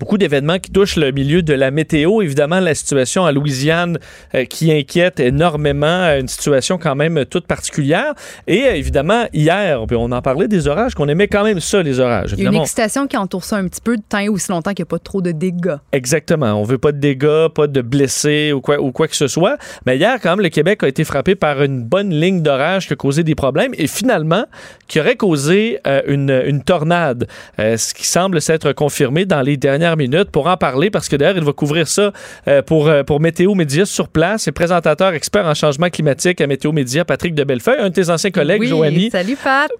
Beaucoup 0.00 0.18
d'événements 0.18 0.58
qui 0.58 0.72
touchent 0.72 0.96
le 0.96 1.12
milieu 1.12 1.42
de 1.42 1.54
la 1.54 1.70
météo. 1.70 2.20
Évidemment, 2.20 2.58
la 2.58 2.74
situation 2.74 3.22
en 3.22 3.30
Louisiane 3.30 3.98
euh, 4.34 4.44
qui 4.44 4.72
inquiète 4.72 5.20
énormément, 5.20 5.86
euh, 5.86 6.20
une 6.20 6.26
situation 6.26 6.78
quand 6.78 6.96
même 6.96 7.24
toute 7.26 7.46
particulière. 7.46 8.12
Et 8.48 8.64
euh, 8.64 8.74
évidemment, 8.74 9.26
hier, 9.32 9.84
on 9.92 10.10
en 10.10 10.20
parlait 10.20 10.48
des 10.48 10.66
orages, 10.66 10.94
qu'on 10.94 11.06
aimait 11.06 11.28
quand 11.28 11.44
même 11.44 11.60
ça, 11.60 11.80
les 11.80 12.00
orages. 12.00 12.34
Il 12.36 12.42
y 12.42 12.46
a 12.46 12.50
une 12.50 12.56
excitation 12.56 13.06
qui 13.06 13.16
entoure 13.16 13.44
ça 13.44 13.56
un 13.56 13.68
petit 13.68 13.80
peu 13.80 13.96
de 13.96 14.02
temps 14.02 14.24
aussi 14.28 14.50
longtemps 14.50 14.72
qu'il 14.72 14.82
n'y 14.82 14.88
a 14.88 14.90
pas 14.90 14.98
trop 14.98 15.22
de 15.22 15.30
dégâts. 15.30 15.76
Exactement. 15.92 16.54
On 16.54 16.64
veut 16.64 16.78
pas 16.78 16.90
de 16.90 16.98
dégâts, 16.98 17.48
pas 17.54 17.68
de 17.68 17.80
blessés 17.80 18.52
ou 18.52 18.60
quoi, 18.60 18.80
ou 18.80 18.90
quoi 18.90 19.06
que 19.06 19.16
ce 19.16 19.28
soit. 19.28 19.58
Mais 19.86 19.96
hier, 19.96 20.18
quand 20.20 20.30
même, 20.30 20.40
le 20.40 20.48
Québec 20.48 20.82
a 20.82 20.88
été 20.88 21.04
frappé 21.04 21.36
par 21.36 21.62
une 21.62 21.84
bonne 21.84 22.10
ligne 22.10 22.42
d'orage 22.42 22.88
qui 22.88 22.94
a 22.94 22.96
causé 22.96 23.22
des 23.22 23.36
problèmes 23.36 23.72
et 23.78 23.86
finalement, 23.86 24.46
qui 24.88 24.98
aurait 24.98 25.16
causé 25.16 25.78
euh, 25.86 26.02
une, 26.08 26.42
une 26.46 26.64
tornade. 26.64 27.28
Ce 27.58 27.94
qui 27.94 28.06
semble 28.06 28.40
s'être 28.40 28.72
confirmé 28.72 29.24
dans 29.24 29.40
les 29.40 29.56
dernières 29.56 29.83
minutes. 29.96 30.30
Pour 30.30 30.46
en 30.48 30.56
parler, 30.56 30.90
parce 30.90 31.08
que 31.08 31.16
d'ailleurs, 31.16 31.36
il 31.36 31.44
va 31.44 31.52
couvrir 31.52 31.86
ça 31.86 32.12
euh, 32.48 32.62
pour, 32.62 32.88
euh, 32.88 33.02
pour 33.02 33.20
Météo 33.20 33.54
Média 33.54 33.84
sur 33.84 34.08
place. 34.08 34.48
Et 34.48 34.52
présentateur 34.52 35.12
expert 35.14 35.44
en 35.46 35.54
changement 35.54 35.90
climatique 35.90 36.40
à 36.40 36.46
Météo 36.46 36.72
Média, 36.72 37.04
Patrick 37.04 37.34
de 37.34 37.44
Bellefeuille, 37.44 37.78
un 37.78 37.90
de 37.90 37.94
tes 37.94 38.10
anciens 38.10 38.30
collègues, 38.30 38.60
oui, 38.60 38.68
Joanie. 38.68 39.10
salut 39.10 39.36
Pat. 39.42 39.70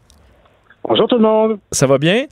Bonjour 0.87 1.09
tout 1.09 1.17
le 1.17 1.23
monde. 1.23 1.59
Ça 1.73 1.87
va 1.87 1.97
bien? 1.99 2.27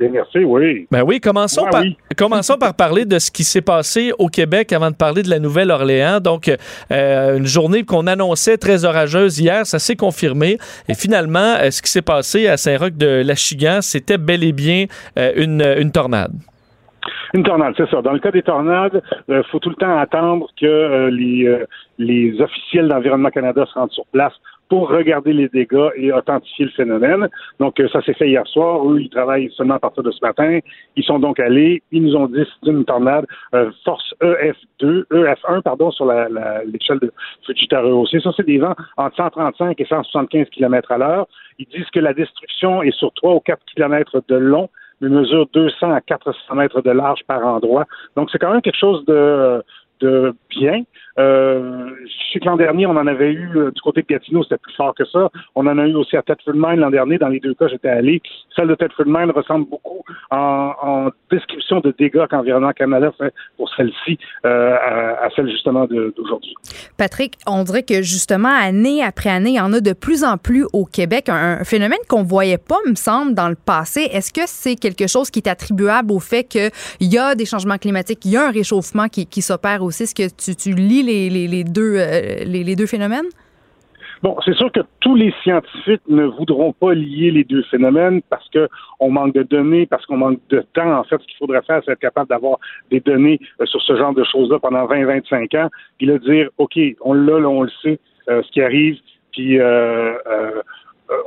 Bien, 0.00 0.08
merci, 0.10 0.38
oui. 0.38 0.86
Ben 0.90 1.02
oui, 1.04 1.20
commençons, 1.20 1.64
Ouais, 1.64 1.70
par, 1.70 1.82
oui. 1.82 1.96
commençons 2.16 2.56
par 2.56 2.74
parler 2.74 3.04
de 3.04 3.18
ce 3.18 3.30
qui 3.30 3.44
s'est 3.44 3.60
passé 3.60 4.12
au 4.18 4.28
Québec 4.28 4.72
avant 4.72 4.90
de 4.90 4.96
parler 4.96 5.22
de 5.22 5.30
la 5.30 5.38
Nouvelle-Orléans. 5.38 6.18
Donc, 6.20 6.50
euh, 6.90 7.36
une 7.36 7.46
journée 7.46 7.84
qu'on 7.84 8.06
annonçait 8.06 8.56
très 8.56 8.84
orageuse 8.84 9.38
hier, 9.38 9.66
ça 9.66 9.78
s'est 9.78 9.94
confirmé. 9.96 10.58
Et 10.88 10.94
finalement, 10.94 11.56
euh, 11.60 11.70
ce 11.70 11.82
qui 11.82 11.90
s'est 11.90 12.02
passé 12.02 12.48
à 12.48 12.56
Saint-Roch-de-Lachigan, 12.56 13.78
c'était 13.82 14.18
bel 14.18 14.42
et 14.44 14.52
bien 14.52 14.86
euh, 15.18 15.32
une, 15.36 15.62
une 15.78 15.92
tornade. 15.92 16.32
Une 17.34 17.42
tornade, 17.42 17.74
c'est 17.76 17.88
ça. 17.90 18.02
Dans 18.02 18.12
le 18.12 18.18
cas 18.18 18.30
des 18.30 18.42
tornades, 18.42 19.02
il 19.28 19.42
faut 19.50 19.58
tout 19.58 19.70
le 19.70 19.74
temps 19.76 19.96
attendre 19.98 20.48
que 20.60 20.66
euh, 20.66 21.10
les, 21.10 21.46
euh, 21.46 21.64
les 21.98 22.40
officiels 22.40 22.88
d'Environnement 22.88 23.30
Canada 23.30 23.64
se 23.66 23.74
rendent 23.74 23.90
sur 23.92 24.06
place 24.12 24.34
pour 24.68 24.88
regarder 24.88 25.32
les 25.34 25.48
dégâts 25.48 25.90
et 25.96 26.12
authentifier 26.12 26.64
le 26.66 26.70
phénomène. 26.70 27.28
Donc, 27.60 27.78
euh, 27.80 27.88
ça 27.92 28.00
s'est 28.02 28.14
fait 28.14 28.28
hier 28.28 28.46
soir. 28.46 28.88
Eux, 28.88 29.00
ils 29.00 29.10
travaillent 29.10 29.50
seulement 29.52 29.74
à 29.74 29.78
partir 29.78 30.02
de 30.02 30.10
ce 30.10 30.18
matin. 30.24 30.60
Ils 30.96 31.04
sont 31.04 31.18
donc 31.18 31.40
allés. 31.40 31.82
Ils 31.90 32.02
nous 32.04 32.16
ont 32.16 32.26
dit 32.26 32.42
c'est 32.62 32.70
une 32.70 32.84
tornade 32.84 33.26
euh, 33.54 33.70
force 33.84 34.14
EF2, 34.22 35.04
EF1, 35.10 35.62
pardon, 35.62 35.90
sur 35.90 36.06
la- 36.06 36.28
la- 36.28 36.64
l'échelle 36.64 37.00
de 37.00 37.12
Fujitaro 37.46 38.00
aussi. 38.02 38.20
Ça, 38.20 38.30
c'est 38.36 38.46
des 38.46 38.58
vents 38.58 38.74
entre 38.96 39.16
135 39.16 39.78
et 39.80 39.84
175 39.84 40.48
km 40.50 40.92
à 40.92 40.98
l'heure. 40.98 41.26
Ils 41.58 41.66
disent 41.66 41.90
que 41.92 42.00
la 42.00 42.14
destruction 42.14 42.82
est 42.82 42.96
sur 42.96 43.12
3 43.14 43.34
ou 43.34 43.40
4 43.40 43.60
km 43.74 44.22
de 44.28 44.36
long, 44.36 44.68
mais 45.02 45.08
mesure 45.08 45.46
200 45.52 45.90
à 45.90 46.00
400 46.00 46.54
mètres 46.54 46.80
de 46.80 46.90
large 46.90 47.20
par 47.26 47.44
endroit. 47.44 47.86
Donc, 48.16 48.30
c'est 48.30 48.38
quand 48.38 48.52
même 48.52 48.62
quelque 48.62 48.78
chose 48.78 49.04
de, 49.04 49.62
de 50.00 50.34
bien. 50.48 50.84
Euh, 51.18 51.90
je 52.04 52.32
sais 52.32 52.40
que 52.40 52.44
l'an 52.46 52.56
dernier, 52.56 52.86
on 52.86 52.96
en 52.96 53.06
avait 53.06 53.32
eu 53.32 53.50
euh, 53.56 53.70
du 53.70 53.80
côté 53.80 54.02
de 54.02 54.06
Gatineau, 54.06 54.42
c'était 54.42 54.58
plus 54.58 54.74
fort 54.74 54.94
que 54.94 55.04
ça. 55.04 55.30
On 55.54 55.66
en 55.66 55.78
a 55.78 55.86
eu 55.86 55.94
aussi 55.94 56.16
à 56.16 56.22
Thetford 56.22 56.54
Mine 56.54 56.80
l'an 56.80 56.90
dernier. 56.90 57.18
Dans 57.18 57.28
les 57.28 57.40
deux 57.40 57.54
cas, 57.54 57.68
j'étais 57.68 57.88
allé. 57.88 58.22
Celle 58.56 58.68
de 58.68 58.74
Thetford 58.74 59.06
Mine 59.06 59.30
ressemble 59.30 59.68
beaucoup 59.68 60.02
en, 60.30 61.10
description 61.30 61.80
de 61.80 61.94
dégâts 61.98 62.26
qu'Environnement 62.30 62.72
Canada 62.72 63.12
fait 63.16 63.32
pour 63.56 63.70
celle-ci 63.74 64.18
euh, 64.44 64.76
à, 64.76 65.28
celle 65.34 65.50
justement 65.50 65.86
d'aujourd'hui. 65.86 66.54
Patrick, 66.96 67.36
on 67.46 67.62
dirait 67.64 67.82
que 67.82 68.02
justement, 68.02 68.50
année 68.50 69.02
après 69.02 69.30
année, 69.30 69.50
il 69.50 69.56
y 69.56 69.60
en 69.60 69.72
a 69.72 69.80
de 69.80 69.92
plus 69.92 70.24
en 70.24 70.36
plus 70.36 70.66
au 70.72 70.84
Québec. 70.84 71.28
Un, 71.28 71.64
phénomène 71.64 71.98
qu'on 72.08 72.22
voyait 72.22 72.58
pas, 72.58 72.78
me 72.88 72.94
semble, 72.94 73.34
dans 73.34 73.48
le 73.48 73.54
passé. 73.54 74.08
Est-ce 74.12 74.32
que 74.32 74.42
c'est 74.46 74.76
quelque 74.76 75.06
chose 75.06 75.30
qui 75.30 75.38
est 75.38 75.48
attribuable 75.48 76.12
au 76.12 76.20
fait 76.20 76.44
qu'il 76.44 76.70
y 77.00 77.18
a 77.18 77.34
des 77.34 77.46
changements 77.46 77.78
climatiques, 77.78 78.24
il 78.24 78.32
y 78.32 78.36
a 78.36 78.46
un 78.48 78.50
réchauffement 78.50 79.08
qui, 79.08 79.42
s'opère 79.42 79.82
aussi? 79.82 80.04
Est-ce 80.04 80.14
que 80.14 80.54
tu 80.54 80.74
lis 80.74 81.01
les, 81.02 81.64
deux, 81.64 81.96
euh, 81.98 82.44
les, 82.44 82.76
deux 82.76 82.86
phénomènes? 82.86 83.26
Bon, 84.22 84.36
c'est 84.44 84.54
sûr 84.54 84.70
que 84.70 84.80
tous 85.00 85.16
les 85.16 85.34
scientifiques 85.42 86.02
ne 86.08 86.24
voudront 86.26 86.72
pas 86.72 86.94
lier 86.94 87.32
les 87.32 87.42
deux 87.42 87.64
phénomènes 87.64 88.22
parce 88.30 88.48
que 88.50 88.68
on 89.00 89.10
manque 89.10 89.34
de 89.34 89.42
données, 89.42 89.86
parce 89.86 90.06
qu'on 90.06 90.16
manque 90.16 90.38
de 90.48 90.64
temps. 90.74 90.96
En 90.96 91.04
fait, 91.04 91.20
ce 91.20 91.26
qu'il 91.26 91.36
faudrait 91.38 91.62
faire, 91.62 91.82
c'est 91.84 91.92
être 91.92 91.98
capable 91.98 92.28
d'avoir 92.28 92.58
des 92.90 93.00
données 93.00 93.40
euh, 93.60 93.66
sur 93.66 93.82
ce 93.82 93.96
genre 93.96 94.14
de 94.14 94.22
choses-là 94.22 94.60
pendant 94.60 94.86
20-25 94.86 95.58
ans, 95.58 95.68
puis 95.98 96.06
là 96.06 96.18
dire, 96.18 96.50
OK, 96.58 96.78
on 97.00 97.14
l'a, 97.14 97.34
on 97.48 97.62
le 97.62 97.70
sait, 97.82 97.98
euh, 98.28 98.42
ce 98.44 98.50
qui 98.52 98.62
arrive, 98.62 98.98
puis 99.32 99.58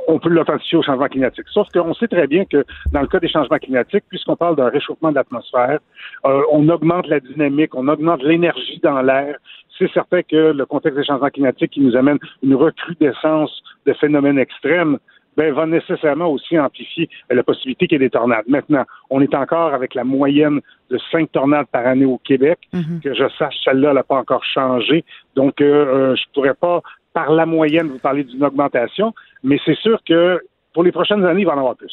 on 0.08 0.18
peut 0.18 0.28
l'authentifier 0.28 0.78
au 0.78 0.82
changement 0.82 1.08
climatique. 1.08 1.46
Sauf 1.52 1.68
qu'on 1.72 1.94
sait 1.94 2.08
très 2.08 2.26
bien 2.26 2.44
que 2.44 2.64
dans 2.92 3.00
le 3.00 3.06
cas 3.06 3.20
des 3.20 3.28
changements 3.28 3.58
climatiques, 3.58 4.04
puisqu'on 4.08 4.36
parle 4.36 4.56
d'un 4.56 4.68
réchauffement 4.68 5.10
de 5.10 5.16
l'atmosphère, 5.16 5.78
euh, 6.24 6.42
on 6.52 6.68
augmente 6.68 7.06
la 7.08 7.20
dynamique, 7.20 7.74
on 7.74 7.88
augmente 7.88 8.22
l'énergie 8.22 8.80
dans 8.82 9.02
l'air. 9.02 9.36
C'est 9.78 9.90
certain 9.92 10.22
que 10.22 10.52
le 10.52 10.66
contexte 10.66 10.98
des 10.98 11.04
changements 11.04 11.28
climatiques 11.28 11.72
qui 11.72 11.80
nous 11.80 11.96
amène 11.96 12.18
une 12.42 12.54
recrudescence 12.54 13.62
de 13.84 13.92
phénomènes 13.92 14.38
extrêmes 14.38 14.98
ben, 15.36 15.52
va 15.52 15.66
nécessairement 15.66 16.28
aussi 16.28 16.58
amplifier 16.58 17.10
euh, 17.30 17.34
la 17.34 17.42
possibilité 17.42 17.86
qu'il 17.86 18.00
y 18.00 18.02
ait 18.02 18.06
des 18.06 18.10
tornades. 18.10 18.44
Maintenant, 18.48 18.84
on 19.10 19.20
est 19.20 19.34
encore 19.34 19.74
avec 19.74 19.94
la 19.94 20.04
moyenne 20.04 20.60
de 20.90 20.98
cinq 21.10 21.30
tornades 21.32 21.66
par 21.66 21.86
année 21.86 22.06
au 22.06 22.18
Québec. 22.18 22.58
Que 23.02 23.12
je 23.12 23.28
sache, 23.38 23.54
celle-là 23.64 23.92
n'a 23.92 24.02
pas 24.02 24.16
encore 24.16 24.44
changé. 24.44 25.04
Donc, 25.34 25.60
euh, 25.60 25.64
euh, 25.66 26.16
je 26.16 26.22
pourrais 26.32 26.54
pas, 26.54 26.80
par 27.12 27.32
la 27.32 27.44
moyenne, 27.44 27.88
vous 27.88 27.98
parler 27.98 28.24
d'une 28.24 28.44
augmentation, 28.44 29.12
mais 29.42 29.58
c'est 29.64 29.76
sûr 29.76 30.00
que 30.06 30.40
pour 30.72 30.82
les 30.82 30.92
prochaines 30.92 31.24
années, 31.24 31.42
il 31.42 31.46
va 31.46 31.54
en 31.54 31.58
avoir 31.58 31.76
plus. 31.76 31.92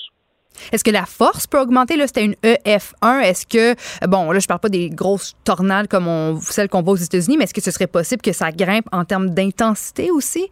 Est-ce 0.72 0.84
que 0.84 0.92
la 0.92 1.06
force 1.06 1.48
peut 1.48 1.60
augmenter? 1.60 1.96
Là, 1.96 2.08
c'était 2.08 2.26
une 2.26 2.36
EF1. 2.44 3.22
Est-ce 3.22 3.48
que, 3.48 4.08
bon, 4.08 4.32
là, 4.32 4.40
je 4.40 4.48
parle 4.48 4.60
pas 4.60 4.70
des 4.70 4.90
grosses 4.90 5.34
tornades 5.44 5.88
comme 5.88 6.08
on, 6.08 6.40
celles 6.40 6.70
qu'on 6.70 6.82
voit 6.82 6.94
aux 6.94 6.98
États-Unis, 6.98 7.38
mais 7.38 7.46
est-ce 7.46 7.54
que 7.54 7.62
ce 7.62 7.72
serait 7.72 7.88
possible 7.88 8.22
que 8.22 8.34
ça 8.34 8.52
grimpe 8.52 8.86
en 8.92 9.06
termes 9.06 9.30
d'intensité 9.30 10.12
aussi? 10.12 10.48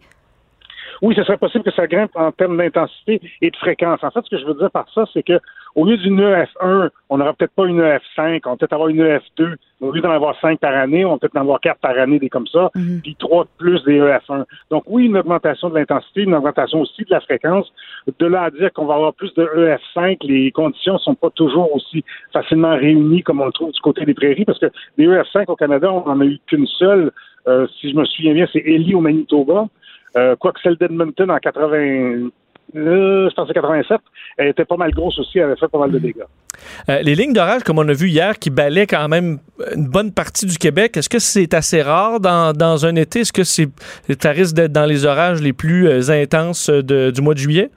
Oui, 1.02 1.16
ce 1.16 1.24
serait 1.24 1.36
possible 1.36 1.64
que 1.64 1.72
ça 1.72 1.88
grimpe 1.88 2.12
en 2.14 2.30
termes 2.30 2.56
d'intensité 2.56 3.20
et 3.40 3.50
de 3.50 3.56
fréquence. 3.56 3.98
En 4.04 4.10
fait, 4.12 4.20
ce 4.24 4.30
que 4.30 4.40
je 4.40 4.46
veux 4.46 4.54
dire 4.54 4.70
par 4.70 4.86
ça, 4.94 5.04
c'est 5.12 5.24
que 5.24 5.40
au 5.74 5.84
lieu 5.84 5.96
d'une 5.96 6.20
EF1, 6.20 6.90
on 7.10 7.18
n'aura 7.18 7.32
peut-être 7.32 7.54
pas 7.54 7.66
une 7.66 7.80
EF5, 7.80 8.40
on 8.44 8.50
va 8.50 8.56
peut-être 8.56 8.72
avoir 8.72 8.88
une 8.88 9.02
EF2. 9.02 9.56
Au 9.80 9.90
lieu 9.90 10.00
d'en 10.00 10.12
avoir 10.12 10.38
cinq 10.40 10.60
par 10.60 10.72
année, 10.72 11.04
on 11.04 11.12
va 11.12 11.18
peut-être 11.18 11.36
en 11.36 11.40
avoir 11.40 11.60
quatre 11.60 11.80
par 11.80 11.98
année, 11.98 12.20
des 12.20 12.28
comme 12.28 12.46
ça, 12.46 12.70
puis 13.02 13.16
trois 13.18 13.44
de 13.44 13.48
plus 13.58 13.82
des 13.82 13.98
EF1. 13.98 14.44
Donc 14.70 14.84
oui, 14.86 15.06
une 15.06 15.16
augmentation 15.16 15.70
de 15.70 15.74
l'intensité, 15.74 16.22
une 16.22 16.34
augmentation 16.34 16.80
aussi 16.82 17.02
de 17.02 17.10
la 17.10 17.20
fréquence. 17.20 17.72
De 18.20 18.26
là 18.26 18.42
à 18.42 18.50
dire 18.50 18.72
qu'on 18.72 18.86
va 18.86 18.94
avoir 18.94 19.14
plus 19.14 19.34
de 19.34 19.44
EF5, 19.44 20.18
les 20.22 20.52
conditions 20.52 20.98
sont 20.98 21.16
pas 21.16 21.30
toujours 21.30 21.74
aussi 21.74 22.04
facilement 22.32 22.76
réunies 22.76 23.22
comme 23.22 23.40
on 23.40 23.46
le 23.46 23.52
trouve 23.52 23.72
du 23.72 23.80
côté 23.80 24.04
des 24.04 24.14
prairies, 24.14 24.44
parce 24.44 24.60
que 24.60 24.70
des 24.98 25.08
EF5 25.08 25.46
au 25.48 25.56
Canada, 25.56 25.92
on 25.92 26.06
n'en 26.06 26.20
a 26.20 26.24
eu 26.24 26.38
qu'une 26.46 26.66
seule. 26.66 27.10
Euh, 27.48 27.66
si 27.80 27.90
je 27.90 27.96
me 27.96 28.04
souviens 28.04 28.34
bien, 28.34 28.46
c'est 28.52 28.62
Ellie 28.64 28.94
au 28.94 29.00
Manitoba. 29.00 29.66
Euh, 30.16 30.36
quoique 30.36 30.60
celle 30.62 30.76
d'Edmonton 30.76 31.30
en 31.30 31.38
80, 31.38 32.28
euh, 32.74 33.28
je 33.28 33.34
pense 33.34 33.48
que 33.48 33.52
87, 33.52 33.98
elle 34.38 34.48
était 34.48 34.64
pas 34.64 34.76
mal 34.76 34.90
grosse 34.92 35.18
aussi, 35.18 35.38
elle 35.38 35.44
avait 35.44 35.56
fait 35.56 35.68
pas 35.68 35.78
mal 35.78 35.90
de 35.90 35.98
dégâts. 35.98 36.22
Euh, 36.88 37.00
les 37.02 37.14
lignes 37.14 37.32
d'orage, 37.32 37.62
comme 37.64 37.78
on 37.78 37.88
a 37.88 37.92
vu 37.92 38.08
hier, 38.08 38.38
qui 38.38 38.50
balaient 38.50 38.86
quand 38.86 39.08
même 39.08 39.38
une 39.74 39.88
bonne 39.88 40.12
partie 40.12 40.46
du 40.46 40.56
Québec, 40.58 40.96
est-ce 40.96 41.08
que 41.08 41.18
c'est 41.18 41.54
assez 41.54 41.82
rare 41.82 42.20
dans, 42.20 42.52
dans 42.52 42.86
un 42.86 42.94
été? 42.96 43.20
Est-ce 43.20 43.32
que 43.32 43.44
c'est, 43.44 43.68
ça 44.20 44.30
risque 44.30 44.54
d'être 44.54 44.72
dans 44.72 44.86
les 44.86 45.04
orages 45.06 45.40
les 45.42 45.52
plus 45.52 45.88
euh, 45.88 46.10
intenses 46.10 46.70
de- 46.70 47.10
du 47.10 47.20
mois 47.20 47.34
de 47.34 47.38
juillet? 47.38 47.70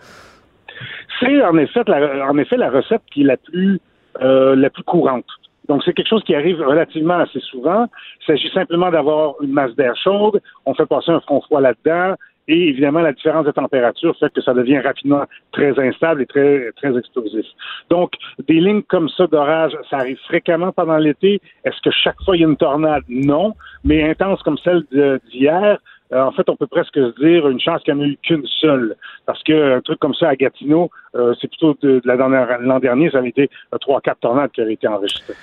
C'est 1.20 1.42
en 1.44 1.58
effet 1.58 1.82
la, 1.88 2.28
en 2.30 2.38
effet 2.38 2.58
la 2.58 2.70
recette 2.70 3.02
qui 3.14 3.22
est 3.22 3.26
la 3.26 3.38
plus 3.38 3.80
la 4.20 4.70
plus 4.70 4.84
courante. 4.84 5.26
Donc 5.68 5.84
c'est 5.84 5.94
quelque 5.94 6.10
chose 6.10 6.24
qui 6.24 6.36
arrive 6.36 6.62
relativement 6.62 7.16
assez 7.16 7.40
souvent. 7.40 7.88
Il 8.22 8.26
s'agit 8.26 8.50
simplement 8.52 8.92
d'avoir 8.92 9.36
une 9.42 9.52
masse 9.52 9.76
d'air 9.76 9.96
chaude, 9.96 10.42
on 10.66 10.74
fait 10.74 10.86
passer 10.86 11.12
un 11.12 11.20
front 11.22 11.42
froid 11.42 11.62
là-dedans, 11.62 12.16
et 12.48 12.70
évidemment 12.70 13.00
la 13.00 13.14
différence 13.14 13.46
de 13.46 13.52
température 13.52 14.16
fait 14.20 14.32
que 14.32 14.42
ça 14.42 14.54
devient 14.54 14.80
rapidement 14.80 15.24
très 15.52 15.78
instable 15.80 16.22
et 16.22 16.26
très 16.26 16.72
très 16.76 16.96
explosif. 16.98 17.46
Donc 17.90 18.12
des 18.48 18.60
lignes 18.60 18.84
comme 18.84 19.10
ça 19.10 19.28
d'orage, 19.28 19.76
ça 19.90 19.98
arrive 19.98 20.20
fréquemment 20.26 20.72
pendant 20.72 20.98
l'été. 20.98 21.42
Est-ce 21.64 21.82
que 21.82 21.92
chaque 21.92 22.22
fois 22.24 22.36
il 22.36 22.42
y 22.42 22.46
a 22.46 22.48
une 22.48 22.58
tornade? 22.58 23.04
Non, 23.10 23.56
mais 23.84 24.08
intense 24.08 24.42
comme 24.44 24.58
celle 24.60 24.84
d'hier. 25.32 25.80
Euh, 26.14 26.22
en 26.24 26.32
fait, 26.32 26.48
on 26.50 26.56
peut 26.56 26.68
presque 26.68 26.96
se 26.96 27.20
dire 27.24 27.48
une 27.48 27.60
chance 27.60 27.82
qu'il 27.84 27.94
n'y 27.96 28.02
en 28.02 28.04
a 28.04 28.08
eu 28.08 28.18
qu'une 28.22 28.46
seule. 28.46 28.96
Parce 29.26 29.42
que 29.44 29.78
un 29.78 29.82
truc 29.82 30.00
comme 30.00 30.14
ça 30.14 30.30
à 30.30 30.36
Gatineau, 30.36 30.90
euh, 31.16 31.34
c'est 31.42 31.48
plutôt 31.48 31.76
de, 31.82 32.00
de 32.00 32.02
la 32.06 32.18
dernière- 32.18 32.60
l'an 32.62 32.80
dernier, 32.80 33.10
ça 33.10 33.18
avait 33.20 33.30
été 33.30 33.50
euh, 33.74 33.78
trois, 33.80 34.02
quatre 34.02 34.20
tornades 34.20 34.52
qui 34.52 34.62
avaient 34.62 34.74
été 34.74 34.88
enregistrées. 34.88 35.34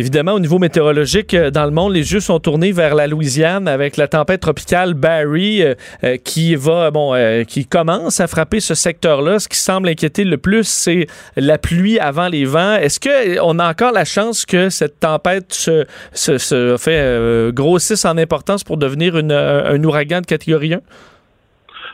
Évidemment, 0.00 0.34
au 0.34 0.38
niveau 0.38 0.60
météorologique, 0.60 1.34
euh, 1.34 1.50
dans 1.50 1.64
le 1.64 1.72
monde, 1.72 1.92
les 1.92 2.12
yeux 2.12 2.20
sont 2.20 2.38
tournés 2.38 2.70
vers 2.70 2.94
la 2.94 3.08
Louisiane 3.08 3.66
avec 3.66 3.96
la 3.96 4.06
tempête 4.06 4.40
tropicale 4.40 4.94
Barry 4.94 5.60
euh, 5.60 5.74
euh, 6.04 6.16
qui 6.16 6.54
va, 6.54 6.92
bon, 6.92 7.14
qui 7.48 7.66
commence 7.66 8.20
à 8.20 8.28
frapper 8.28 8.60
ce 8.60 8.76
secteur-là. 8.76 9.40
Ce 9.40 9.48
qui 9.48 9.58
semble 9.58 9.88
inquiéter 9.88 10.22
le 10.22 10.38
plus, 10.38 10.68
c'est 10.68 11.08
la 11.36 11.58
pluie 11.58 11.98
avant 11.98 12.28
les 12.28 12.44
vents. 12.44 12.74
Est-ce 12.74 13.00
que 13.00 13.08
euh, 13.38 13.42
on 13.42 13.58
a 13.58 13.68
encore 13.68 13.90
la 13.90 14.04
chance 14.04 14.46
que 14.46 14.68
cette 14.68 15.00
tempête 15.00 15.52
se, 15.52 15.84
se, 16.12 16.38
se 16.38 16.76
fait 16.76 17.00
euh, 17.00 17.50
grossisse 17.50 18.04
en 18.04 18.18
importance 18.18 18.62
pour 18.62 18.76
devenir 18.76 19.16
un 19.16 19.82
ouragan 19.82 20.20
de 20.20 20.26
catégorie 20.26 20.74
1? 20.74 20.80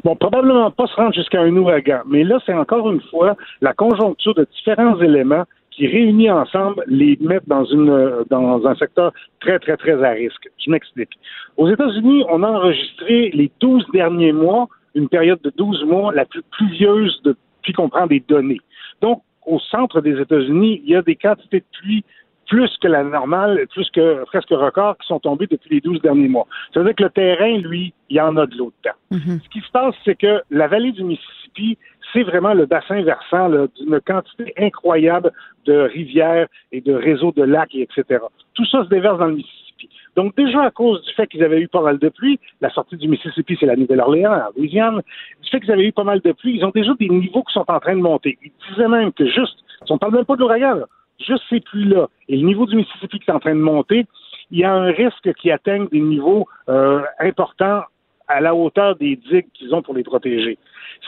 Bon, 0.04 0.14
probablement 0.14 0.70
pas 0.70 0.86
se 0.88 0.94
rendre 0.96 1.14
jusqu'à 1.14 1.40
un 1.40 1.56
ouragan, 1.56 2.02
mais 2.06 2.22
là, 2.22 2.38
c'est 2.44 2.52
encore 2.52 2.90
une 2.92 3.00
fois 3.10 3.34
la 3.62 3.72
conjoncture 3.72 4.34
de 4.34 4.46
différents 4.54 5.00
éléments 5.00 5.44
qui, 5.74 5.86
réunis 5.86 6.30
ensemble, 6.30 6.84
les 6.86 7.18
mettent 7.20 7.48
dans, 7.48 7.64
une, 7.64 8.24
dans 8.30 8.66
un 8.66 8.74
secteur 8.76 9.12
très, 9.40 9.58
très, 9.58 9.76
très 9.76 10.02
à 10.02 10.10
risque. 10.10 10.48
Je 10.64 10.70
m'explique. 10.70 11.10
Aux 11.56 11.68
États-Unis, 11.68 12.24
on 12.30 12.42
a 12.42 12.48
enregistré 12.48 13.30
les 13.32 13.50
12 13.60 13.84
derniers 13.92 14.32
mois, 14.32 14.68
une 14.94 15.08
période 15.08 15.40
de 15.42 15.52
12 15.56 15.84
mois, 15.84 16.12
la 16.14 16.24
plus 16.24 16.42
pluvieuse 16.50 17.20
depuis 17.24 17.72
qu'on 17.72 17.88
prend 17.88 18.06
des 18.06 18.22
données. 18.26 18.60
Donc, 19.00 19.22
au 19.46 19.58
centre 19.58 20.00
des 20.00 20.18
États-Unis, 20.20 20.80
il 20.84 20.90
y 20.90 20.96
a 20.96 21.02
des 21.02 21.16
quantités 21.16 21.60
de 21.60 21.66
pluie 21.78 22.04
plus 22.46 22.70
que 22.80 22.88
la 22.88 23.02
normale, 23.02 23.66
plus 23.72 23.88
que 23.90 24.24
presque 24.24 24.50
record 24.50 24.96
qui 24.98 25.06
sont 25.06 25.20
tombés 25.20 25.46
depuis 25.46 25.76
les 25.76 25.80
12 25.80 26.00
derniers 26.02 26.28
mois. 26.28 26.46
Ça 26.72 26.80
veut 26.80 26.86
dire 26.86 26.94
que 26.94 27.04
le 27.04 27.10
terrain, 27.10 27.58
lui, 27.58 27.92
il 28.10 28.16
y 28.16 28.20
en 28.20 28.36
a 28.36 28.46
de 28.46 28.56
l'eau 28.56 28.72
dedans. 28.82 28.96
Ce 29.42 29.48
qui 29.48 29.60
se 29.60 29.70
passe, 29.70 29.94
c'est 30.04 30.16
que 30.16 30.42
la 30.50 30.68
vallée 30.68 30.92
du 30.92 31.04
Mississippi, 31.04 31.78
c'est 32.14 32.22
vraiment 32.22 32.54
le 32.54 32.64
bassin 32.64 33.02
versant 33.02 33.50
d'une 33.50 34.00
quantité 34.00 34.54
incroyable 34.56 35.32
de 35.66 35.74
rivières 35.74 36.46
et 36.72 36.80
de 36.80 36.94
réseaux 36.94 37.32
de 37.32 37.42
lacs, 37.42 37.74
et 37.74 37.82
etc. 37.82 38.20
Tout 38.54 38.64
ça 38.66 38.84
se 38.84 38.88
déverse 38.88 39.18
dans 39.18 39.26
le 39.26 39.34
Mississippi. 39.34 39.90
Donc 40.16 40.36
déjà 40.36 40.62
à 40.62 40.70
cause 40.70 41.04
du 41.04 41.12
fait 41.14 41.26
qu'ils 41.26 41.42
avaient 41.42 41.60
eu 41.60 41.68
pas 41.68 41.82
mal 41.82 41.98
de 41.98 42.08
pluie, 42.08 42.38
la 42.60 42.70
sortie 42.70 42.96
du 42.96 43.08
Mississippi, 43.08 43.56
c'est 43.58 43.66
la 43.66 43.76
Nouvelle-Orléans, 43.76 44.30
la 44.30 44.50
Louisiane, 44.56 45.02
du 45.42 45.50
fait 45.50 45.60
qu'ils 45.60 45.72
avaient 45.72 45.86
eu 45.86 45.92
pas 45.92 46.04
mal 46.04 46.20
de 46.20 46.32
pluie, 46.32 46.56
ils 46.56 46.64
ont 46.64 46.72
déjà 46.72 46.94
des 46.94 47.08
niveaux 47.08 47.42
qui 47.42 47.52
sont 47.52 47.64
en 47.66 47.80
train 47.80 47.96
de 47.96 48.00
monter. 48.00 48.38
Ils 48.42 48.52
disaient 48.70 48.88
même 48.88 49.12
que 49.12 49.26
juste, 49.26 49.58
on 49.90 49.94
ne 49.94 49.98
parle 49.98 50.14
même 50.14 50.24
pas 50.24 50.36
de 50.36 50.40
l'ouragan, 50.40 50.82
juste 51.18 51.42
ces 51.50 51.60
pluies-là 51.60 52.06
et 52.28 52.36
le 52.36 52.46
niveau 52.46 52.64
du 52.66 52.76
Mississippi 52.76 53.18
qui 53.18 53.28
est 53.28 53.34
en 53.34 53.40
train 53.40 53.54
de 53.54 53.60
monter, 53.60 54.06
il 54.50 54.58
y 54.58 54.64
a 54.64 54.72
un 54.72 54.92
risque 54.92 55.32
qu'ils 55.34 55.50
atteignent 55.50 55.88
des 55.88 56.00
niveaux 56.00 56.46
euh, 56.68 57.02
importants 57.18 57.82
à 58.28 58.40
la 58.40 58.54
hauteur 58.54 58.96
des 58.96 59.16
digues 59.16 59.46
qu'ils 59.54 59.74
ont 59.74 59.82
pour 59.82 59.94
les 59.94 60.02
protéger. 60.02 60.58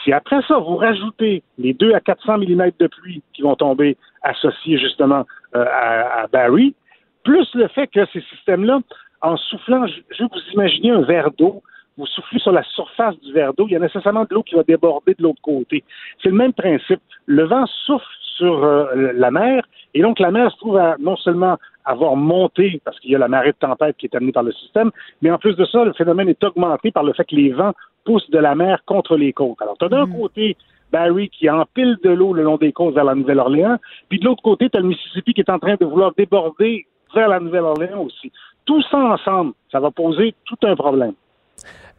Si 0.03 0.11
après 0.11 0.41
ça, 0.47 0.57
vous 0.57 0.77
rajoutez 0.77 1.43
les 1.57 1.73
2 1.73 1.93
à 1.93 1.99
400 1.99 2.37
mm 2.39 2.71
de 2.79 2.87
pluie 2.87 3.21
qui 3.33 3.41
vont 3.41 3.55
tomber 3.55 3.97
associés 4.21 4.77
justement 4.77 5.25
euh, 5.55 5.65
à, 5.65 6.27
Barry, 6.31 6.75
plus 7.23 7.47
le 7.55 7.67
fait 7.69 7.87
que 7.87 8.05
ces 8.13 8.21
systèmes-là, 8.21 8.79
en 9.21 9.37
soufflant, 9.37 9.87
je 9.87 9.95
je 10.17 10.23
vous 10.23 10.53
imaginez 10.53 10.91
un 10.91 11.01
verre 11.01 11.31
d'eau, 11.31 11.63
vous 11.97 12.05
soufflez 12.05 12.39
sur 12.39 12.51
la 12.51 12.63
surface 12.63 13.19
du 13.21 13.33
verre 13.33 13.53
d'eau, 13.53 13.65
il 13.67 13.73
y 13.73 13.75
a 13.75 13.79
nécessairement 13.79 14.23
de 14.23 14.33
l'eau 14.33 14.43
qui 14.43 14.55
va 14.55 14.63
déborder 14.63 15.13
de 15.17 15.23
l'autre 15.23 15.41
côté. 15.41 15.83
C'est 16.21 16.29
le 16.29 16.35
même 16.35 16.53
principe. 16.53 17.01
Le 17.25 17.43
vent 17.43 17.65
souffle 17.85 18.05
sur 18.37 18.63
euh, 18.63 19.11
la 19.13 19.31
mer, 19.31 19.63
et 19.93 20.01
donc 20.01 20.19
la 20.19 20.31
mer 20.31 20.51
se 20.51 20.57
trouve 20.57 20.77
à 20.77 20.95
non 20.99 21.15
seulement 21.17 21.57
avoir 21.85 22.15
monté, 22.15 22.81
parce 22.83 22.99
qu'il 22.99 23.11
y 23.11 23.15
a 23.15 23.17
la 23.17 23.27
marée 23.27 23.51
de 23.51 23.57
tempête 23.57 23.95
qui 23.97 24.05
est 24.05 24.15
amenée 24.15 24.31
par 24.31 24.43
le 24.43 24.51
système, 24.51 24.91
mais 25.21 25.31
en 25.31 25.37
plus 25.37 25.55
de 25.55 25.65
ça, 25.65 25.83
le 25.85 25.93
phénomène 25.93 26.29
est 26.29 26.43
augmenté 26.43 26.91
par 26.91 27.03
le 27.03 27.13
fait 27.13 27.25
que 27.25 27.35
les 27.35 27.51
vents 27.51 27.73
poussent 28.05 28.29
de 28.29 28.37
la 28.37 28.55
mer 28.55 28.83
contre 28.85 29.15
les 29.15 29.33
côtes. 29.33 29.61
Alors, 29.61 29.77
tu 29.77 29.85
as 29.85 29.89
d'un 29.89 30.05
côté 30.05 30.55
Barry 30.91 31.29
qui 31.29 31.49
empile 31.49 31.97
de 32.03 32.09
l'eau 32.09 32.33
le 32.33 32.43
long 32.43 32.57
des 32.57 32.71
côtes 32.71 32.93
vers 32.93 33.05
la 33.05 33.15
Nouvelle-Orléans, 33.15 33.77
puis 34.09 34.19
de 34.19 34.25
l'autre 34.25 34.43
côté, 34.43 34.69
tu 34.69 34.77
as 34.77 34.81
le 34.81 34.87
Mississippi 34.87 35.33
qui 35.33 35.41
est 35.41 35.49
en 35.49 35.59
train 35.59 35.75
de 35.79 35.85
vouloir 35.85 36.13
déborder 36.15 36.85
vers 37.13 37.29
la 37.29 37.39
Nouvelle-Orléans 37.39 38.03
aussi. 38.03 38.31
Tout 38.65 38.81
ça 38.83 38.97
ensemble, 38.97 39.53
ça 39.71 39.79
va 39.79 39.91
poser 39.91 40.35
tout 40.45 40.57
un 40.63 40.75
problème. 40.75 41.13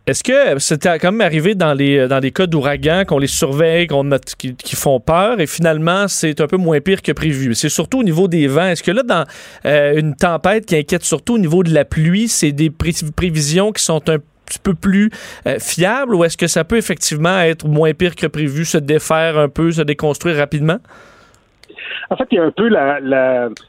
Est-ce 0.09 0.25
que 0.25 0.59
c'était 0.59 0.99
quand 0.99 1.13
même 1.13 1.21
arrivé 1.21 1.55
dans 1.55 1.75
les, 1.75 2.09
dans 2.09 2.19
les 2.19 2.31
cas 2.31 2.47
d'ouragan 2.47 3.05
qu'on 3.07 3.19
les 3.19 3.27
surveille, 3.27 3.87
qu'on 3.87 4.09
qui, 4.39 4.75
font 4.75 5.01
peur 5.01 5.39
et 5.39 5.47
finalement 5.47 6.09
c'est 6.09 6.41
un 6.41 6.47
peu 6.47 6.57
moins 6.57 6.81
pire 6.81 7.03
que 7.03 7.13
prévu? 7.13 7.55
C'est 7.55 7.69
surtout 7.69 8.01
au 8.01 8.03
niveau 8.03 8.27
des 8.27 8.47
vents. 8.47 8.69
Est-ce 8.69 8.83
que 8.83 8.91
là, 8.91 9.03
dans 9.03 9.27
euh, 9.67 10.01
une 10.01 10.17
tempête 10.17 10.65
qui 10.65 10.77
inquiète 10.77 11.03
surtout 11.03 11.35
au 11.35 11.39
niveau 11.39 11.63
de 11.63 11.75
la 11.75 11.85
pluie, 11.85 12.27
c'est 12.29 12.53
des 12.53 12.71
pré- 12.71 12.93
prévisions 13.15 13.71
qui 13.71 13.85
sont 13.85 14.09
un 14.09 14.17
petit 14.47 14.59
peu 14.59 14.73
plus 14.73 15.11
euh, 15.47 15.59
fiables 15.59 16.15
ou 16.15 16.25
est-ce 16.25 16.39
que 16.39 16.47
ça 16.47 16.65
peut 16.65 16.79
effectivement 16.79 17.41
être 17.41 17.69
moins 17.69 17.93
pire 17.93 18.17
que 18.17 18.27
prévu, 18.27 18.65
se 18.65 18.79
défaire 18.79 19.37
un 19.37 19.51
peu, 19.51 19.73
se 19.73 19.83
déconstruire 19.83 20.37
rapidement? 20.37 20.79
En 22.09 22.17
fait, 22.17 22.25
il 22.31 22.37
y 22.37 22.39
a 22.39 22.45
un 22.45 22.51
peu 22.51 22.71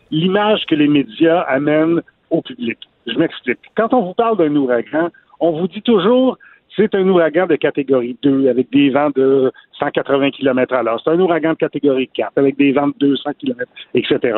l'image 0.10 0.62
que 0.70 0.76
les 0.76 0.88
médias 0.88 1.42
amènent 1.50 2.02
au 2.30 2.42
public. 2.42 2.78
Je 3.08 3.20
m'explique. 3.20 3.60
Quand 3.76 3.94
on 3.94 4.04
vous 4.04 4.14
parle 4.14 4.38
d'un 4.38 4.56
ouragan, 4.56 5.10
on 5.40 5.52
vous 5.52 5.68
dit 5.68 5.82
toujours 5.82 6.38
c'est 6.76 6.96
un 6.96 7.08
ouragan 7.08 7.48
de 7.48 7.56
catégorie 7.56 8.18
2 8.22 8.48
avec 8.48 8.72
des 8.72 8.90
vents 8.90 9.10
de 9.16 9.52
180 9.80 10.32
km 10.32 10.74
à 10.74 10.84
l'heure. 10.84 11.02
C'est 11.04 11.10
un 11.10 11.20
ouragan 11.20 11.52
de 11.52 11.58
catégorie 11.58 12.10
4 12.14 12.38
avec 12.38 12.58
des 12.58 12.72
vents 12.72 12.88
de 12.88 12.94
200 13.00 13.32
km, 13.40 13.70
etc. 13.94 14.38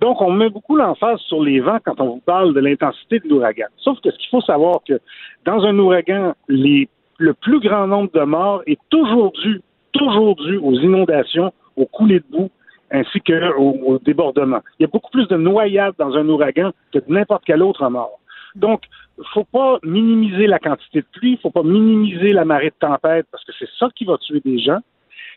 Donc, 0.00 0.20
on 0.22 0.30
met 0.30 0.48
beaucoup 0.48 0.76
l'emphase 0.76 1.18
sur 1.20 1.42
les 1.42 1.60
vents 1.60 1.78
quand 1.84 2.00
on 2.00 2.14
vous 2.14 2.22
parle 2.24 2.54
de 2.54 2.60
l'intensité 2.60 3.18
de 3.18 3.28
l'ouragan. 3.28 3.66
Sauf 3.78 4.00
que 4.00 4.10
ce 4.10 4.16
qu'il 4.18 4.30
faut 4.30 4.40
savoir 4.40 4.80
que 4.88 5.00
dans 5.44 5.64
un 5.64 5.78
ouragan, 5.78 6.34
le 6.48 7.34
plus 7.34 7.60
grand 7.60 7.86
nombre 7.86 8.10
de 8.12 8.22
morts 8.22 8.62
est 8.66 8.80
toujours 8.88 9.32
dû, 9.32 9.60
toujours 9.92 10.36
dû 10.36 10.56
aux 10.58 10.74
inondations, 10.74 11.52
aux 11.76 11.86
coulées 11.86 12.20
de 12.20 12.26
boue, 12.30 12.50
ainsi 12.90 13.20
qu'au 13.20 13.78
au 13.84 13.98
débordement. 13.98 14.60
Il 14.78 14.82
y 14.82 14.84
a 14.84 14.88
beaucoup 14.88 15.10
plus 15.10 15.26
de 15.28 15.36
noyades 15.36 15.94
dans 15.98 16.14
un 16.14 16.28
ouragan 16.28 16.72
que 16.92 16.98
de 16.98 17.04
n'importe 17.08 17.42
quel 17.44 17.62
autre 17.62 17.88
mort. 17.88 18.18
Donc, 18.54 18.82
faut 19.34 19.44
pas 19.44 19.78
minimiser 19.82 20.46
la 20.46 20.58
quantité 20.58 21.00
de 21.00 21.06
pluie, 21.12 21.38
faut 21.42 21.50
pas 21.50 21.62
minimiser 21.62 22.32
la 22.32 22.44
marée 22.44 22.70
de 22.70 22.74
tempête 22.78 23.26
parce 23.30 23.44
que 23.44 23.52
c'est 23.58 23.68
ça 23.78 23.88
qui 23.94 24.04
va 24.04 24.18
tuer 24.18 24.40
des 24.44 24.58
gens. 24.58 24.80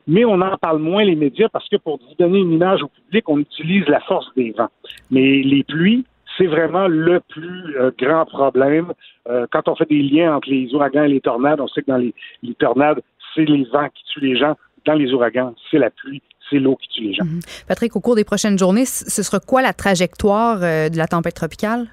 Mais 0.08 0.24
on 0.24 0.40
en 0.42 0.58
parle 0.58 0.80
moins 0.80 1.04
les 1.04 1.16
médias 1.16 1.50
parce 1.50 1.68
que 1.68 1.78
pour 1.78 1.98
vous 1.98 2.16
donner 2.20 2.40
une 2.40 2.54
image 2.54 2.84
au 2.84 2.88
public, 2.88 3.28
on 3.28 3.40
utilise 3.40 3.88
la 3.88 4.00
force 4.02 4.28
des 4.36 4.52
vents. 4.52 4.70
Mais 5.10 5.42
les 5.42 5.64
pluies, 5.64 6.06
c'est 6.38 6.46
vraiment 6.46 6.88
le 6.88 7.22
plus 7.22 7.78
euh, 7.78 7.92
grand 7.98 8.26
problème. 8.26 8.94
Euh, 9.28 9.48
quand 9.52 9.68
on 9.68 9.76
fait 9.76 9.90
des 9.90 10.02
liens 10.02 10.36
entre 10.36 10.50
les 10.50 10.74
ouragans 10.74 11.04
et 11.04 11.08
les 11.08 11.22
tornades, 11.22 11.60
on 11.60 11.68
sait 11.68 11.82
que 11.82 11.88
dans 11.88 11.98
les, 11.98 12.14
tornades, 12.60 13.02
c'est 13.34 13.46
les 13.46 13.64
vents 13.72 13.90
qui 13.90 14.04
tuent 14.14 14.22
les 14.22 14.38
gens. 14.38 14.56
Dans 14.86 14.94
les 14.94 15.12
ouragans, 15.14 15.56
c'est 15.72 15.80
la 15.80 15.90
pluie, 15.90 16.22
c'est 16.50 16.60
l'eau 16.60 16.76
qui 16.76 16.88
tue 16.90 17.02
les 17.02 17.14
gens. 17.16 17.26
Patrick, 17.68 17.96
au 17.96 18.00
cours 18.00 18.16
des 18.16 18.24
prochaines 18.24 18.60
journées, 18.60 18.86
ce 18.86 19.24
sera 19.24 19.40
quoi 19.40 19.64
la 19.64 19.74
trajectoire 19.74 20.60
euh, 20.62 20.90
de 20.90 20.98
la 20.98 21.08
tempête 21.08 21.34
tropicale? 21.34 21.88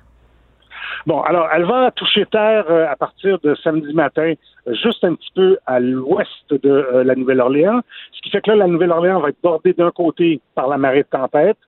Bon, 1.07 1.21
alors, 1.21 1.49
elle 1.53 1.65
va 1.65 1.91
toucher 1.91 2.27
terre 2.27 2.67
euh, 2.71 2.87
à 2.89 2.97
partir 2.97 3.39
de 3.41 3.55
samedi 3.57 3.93
matin, 3.93 4.35
juste 4.67 5.05
un 5.05 5.15
petit 5.15 5.31
peu 5.35 5.59
à 5.67 5.81
l'ouest 5.81 6.51
de 6.51 6.71
euh, 6.71 7.05
la 7.05 7.15
Nouvelle-Orléans, 7.15 7.81
ce 8.13 8.23
qui 8.23 8.31
fait 8.31 8.41
que 8.41 8.51
là, 8.51 8.57
la 8.57 8.67
Nouvelle-Orléans 8.67 9.21
va 9.21 9.31
être 9.31 9.43
bordée 9.43 9.73
d'un 9.73 9.91
côté 9.91 10.41
par 10.55 10.69
la 10.69 10.79
marée 10.79 11.03
de 11.03 11.09
tempête 11.09 11.59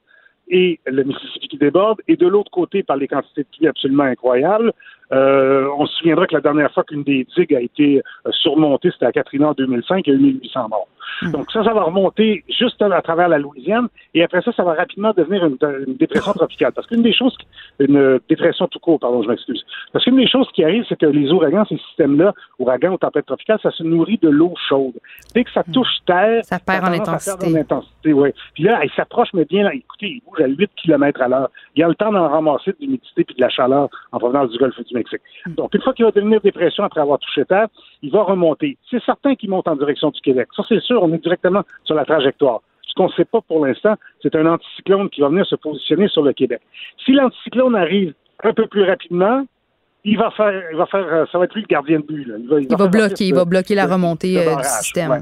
et 0.49 0.78
le 0.86 1.05
Mississippi 1.05 1.49
qui 1.49 1.59
déborde, 1.59 2.01
et 2.07 2.16
de 2.16 2.27
l'autre 2.27 2.51
côté 2.51 2.82
par 2.82 2.97
les 2.97 3.09
quantités 3.09 3.43
de 3.43 3.49
pluie 3.57 3.66
absolument 3.66 4.05
incroyables. 4.05 4.73
Euh, 5.12 5.68
on 5.78 5.86
se 5.86 5.94
souviendra 5.97 6.26
que 6.26 6.35
la 6.35 6.40
dernière 6.40 6.72
fois 6.72 6.85
qu'une 6.85 7.02
des 7.02 7.26
digues 7.36 7.55
a 7.55 7.60
été 7.60 8.01
euh, 8.26 8.31
surmontée, 8.32 8.90
c'était 8.93 9.06
à 9.06 9.12
Katrina 9.12 9.48
en 9.48 9.52
2005, 9.52 10.06
il 10.06 10.10
y 10.10 10.16
a 10.16 10.18
eu 10.18 10.22
1800 10.22 10.68
morts. 10.68 10.89
Donc 11.31 11.51
ça, 11.52 11.62
ça 11.62 11.72
va 11.72 11.82
remonter 11.85 12.43
juste 12.48 12.81
à, 12.82 12.86
à 12.86 13.01
travers 13.02 13.28
la 13.28 13.39
Louisiane, 13.39 13.86
et 14.14 14.24
après 14.24 14.40
ça, 14.43 14.51
ça 14.52 14.64
va 14.64 14.72
rapidement 14.74 15.12
devenir 15.16 15.44
une, 15.44 15.56
une 15.86 15.94
dépression 15.97 16.32
tropicale. 16.35 16.72
Parce 16.72 16.86
qu'une 16.89 17.02
des 17.02 17.12
choses, 17.12 17.36
qui- 17.36 17.47
une 17.81 17.97
euh, 17.97 18.18
dépression 18.28 18.66
tout 18.66 18.78
court, 18.81 18.98
pardon, 18.98 19.22
je 19.22 19.28
m'excuse. 19.28 19.64
Parce 19.93 20.05
qu'une 20.05 20.16
des 20.16 20.26
choses 20.26 20.48
qui 20.52 20.64
arrive, 20.64 20.85
c'est 20.89 20.98
que 20.98 21.06
les 21.06 21.31
ouragans, 21.31 21.64
ces 21.66 21.76
systèmes-là, 21.76 22.32
ouragans 22.59 22.93
ou 22.94 22.98
tempêtes 22.98 23.26
tropicales, 23.26 23.59
ça 23.62 23.70
se 23.70 23.82
nourrit 23.82 24.18
de 24.22 24.28
l'eau 24.28 24.55
chaude. 24.68 24.94
Dès 25.35 25.44
que 25.44 25.52
ça 25.52 25.62
touche 25.72 25.89
terre, 26.06 26.43
Ça 26.44 26.59
perd 26.59 26.85
en 26.85 26.93
intensité. 26.93 27.47
en 27.47 27.55
intensité, 27.55 28.12
ouais. 28.12 28.35
Puis 28.55 28.64
là, 28.64 28.81
il 28.85 28.90
s'approche, 28.97 29.28
mais 29.35 29.44
bien, 29.44 29.64
là, 29.64 29.74
écoutez, 29.74 30.06
il 30.06 30.22
bouge 30.28 30.40
à 30.40 30.47
8 30.48 30.70
km 30.82 31.20
à 31.22 31.28
l'heure. 31.28 31.51
Il 31.76 31.81
y 31.81 31.82
a 31.85 31.89
le 31.89 31.94
temps 31.94 32.10
d'en 32.12 32.28
ramasser 32.28 32.72
de 32.72 32.76
l'humidité 32.81 33.24
puis 33.24 33.36
de 33.36 33.40
la 33.40 33.51
chaleur 33.51 33.89
en 34.12 34.18
provenance 34.18 34.51
du 34.51 34.59
golfe 34.59 34.81
du 34.82 34.93
Mexique. 34.94 35.20
Donc, 35.46 35.74
une 35.74 35.82
fois 35.82 35.92
qu'il 35.92 36.04
va 36.04 36.10
devenir 36.10 36.40
dépression 36.40 36.84
après 36.84 37.00
avoir 37.00 37.18
touché 37.18 37.44
terre, 37.44 37.68
il 38.02 38.10
va 38.10 38.22
remonter. 38.22 38.76
C'est 38.90 39.02
certain 39.04 39.34
qu'il 39.34 39.50
monte 39.50 39.68
en 39.68 39.76
direction 39.76 40.10
du 40.10 40.20
Québec. 40.20 40.48
Ça, 40.56 40.62
c'est 40.68 40.80
sûr, 40.80 41.02
on 41.02 41.12
est 41.12 41.22
directement 41.22 41.62
sur 41.84 41.94
la 41.94 42.04
trajectoire. 42.04 42.60
Ce 42.86 42.94
qu'on 42.94 43.08
ne 43.08 43.12
sait 43.12 43.24
pas 43.24 43.40
pour 43.40 43.64
l'instant, 43.66 43.94
c'est 44.22 44.34
un 44.36 44.46
anticyclone 44.46 45.10
qui 45.10 45.20
va 45.20 45.28
venir 45.28 45.44
se 45.46 45.56
positionner 45.56 46.08
sur 46.08 46.22
le 46.22 46.32
Québec. 46.32 46.60
Si 47.04 47.12
l'anticyclone 47.12 47.74
arrive 47.74 48.14
un 48.42 48.52
peu 48.52 48.66
plus 48.66 48.84
rapidement, 48.84 49.44
il 50.04 50.18
va 50.18 50.30
faire, 50.30 50.62
il 50.70 50.76
va 50.76 50.86
faire, 50.86 51.06
euh, 51.06 51.24
ça 51.32 51.38
va 51.38 51.44
être 51.44 51.54
lui 51.54 51.62
le 51.62 51.66
gardien 51.66 51.98
de 51.98 52.04
but. 52.04 52.24
là. 52.26 52.34
Il 52.38 52.46
va, 52.48 52.60
Il 52.60 52.68
va 52.68 52.76
faire 52.76 52.88
bloquer, 52.90 53.24
il 53.26 53.34
va 53.34 53.44
bloquer 53.44 53.74
la 53.74 53.86
remontée 53.86 54.38
euh, 54.38 54.56
du 54.56 54.62
système. 54.64 55.10
ouais. 55.10 55.20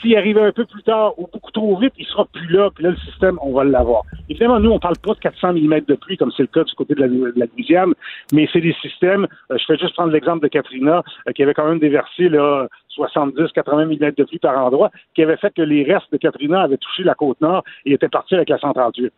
S'il 0.00 0.16
arrive 0.16 0.38
un 0.38 0.52
peu 0.52 0.64
plus 0.64 0.82
tard 0.82 1.18
ou 1.18 1.28
beaucoup 1.32 1.50
trop 1.50 1.76
vite, 1.78 1.92
il 1.98 2.06
sera 2.06 2.24
plus 2.26 2.48
là, 2.48 2.70
puis 2.74 2.84
là, 2.84 2.90
le 2.90 2.96
système, 2.96 3.38
on 3.42 3.52
va 3.52 3.64
l'avoir. 3.64 4.02
Évidemment, 4.28 4.60
nous, 4.60 4.70
on 4.70 4.78
parle 4.78 4.96
pas 4.98 5.14
de 5.14 5.18
400 5.18 5.54
mm 5.54 5.80
de 5.88 5.94
pluie, 5.94 6.16
comme 6.16 6.32
c'est 6.36 6.42
le 6.42 6.48
cas 6.48 6.64
du 6.64 6.74
côté 6.74 6.94
de 6.94 7.00
la, 7.00 7.08
de 7.08 7.32
la 7.36 7.46
Louisiane, 7.46 7.92
mais 8.32 8.48
c'est 8.52 8.60
des 8.60 8.74
systèmes, 8.74 9.26
euh, 9.50 9.56
je 9.58 9.64
fais 9.64 9.78
juste 9.78 9.94
prendre 9.94 10.12
l'exemple 10.12 10.42
de 10.42 10.48
Katrina, 10.48 11.02
euh, 11.28 11.32
qui 11.32 11.42
avait 11.42 11.54
quand 11.54 11.68
même 11.68 11.78
déversé, 11.78 12.28
là, 12.28 12.68
70, 12.96 13.52
80 13.54 13.84
mm 13.86 14.10
de 14.16 14.24
pluie 14.24 14.38
par 14.38 14.58
endroit, 14.58 14.90
qui 15.14 15.22
avait 15.22 15.36
fait 15.36 15.52
que 15.54 15.62
les 15.62 15.84
restes 15.84 16.10
de 16.12 16.16
Katrina 16.18 16.62
avaient 16.62 16.76
touché 16.78 17.04
la 17.04 17.14
côte 17.14 17.40
nord 17.40 17.62
et 17.84 17.92
étaient 17.92 18.08
partis 18.08 18.34
avec 18.34 18.48
la 18.48 18.58
138. 18.58 19.12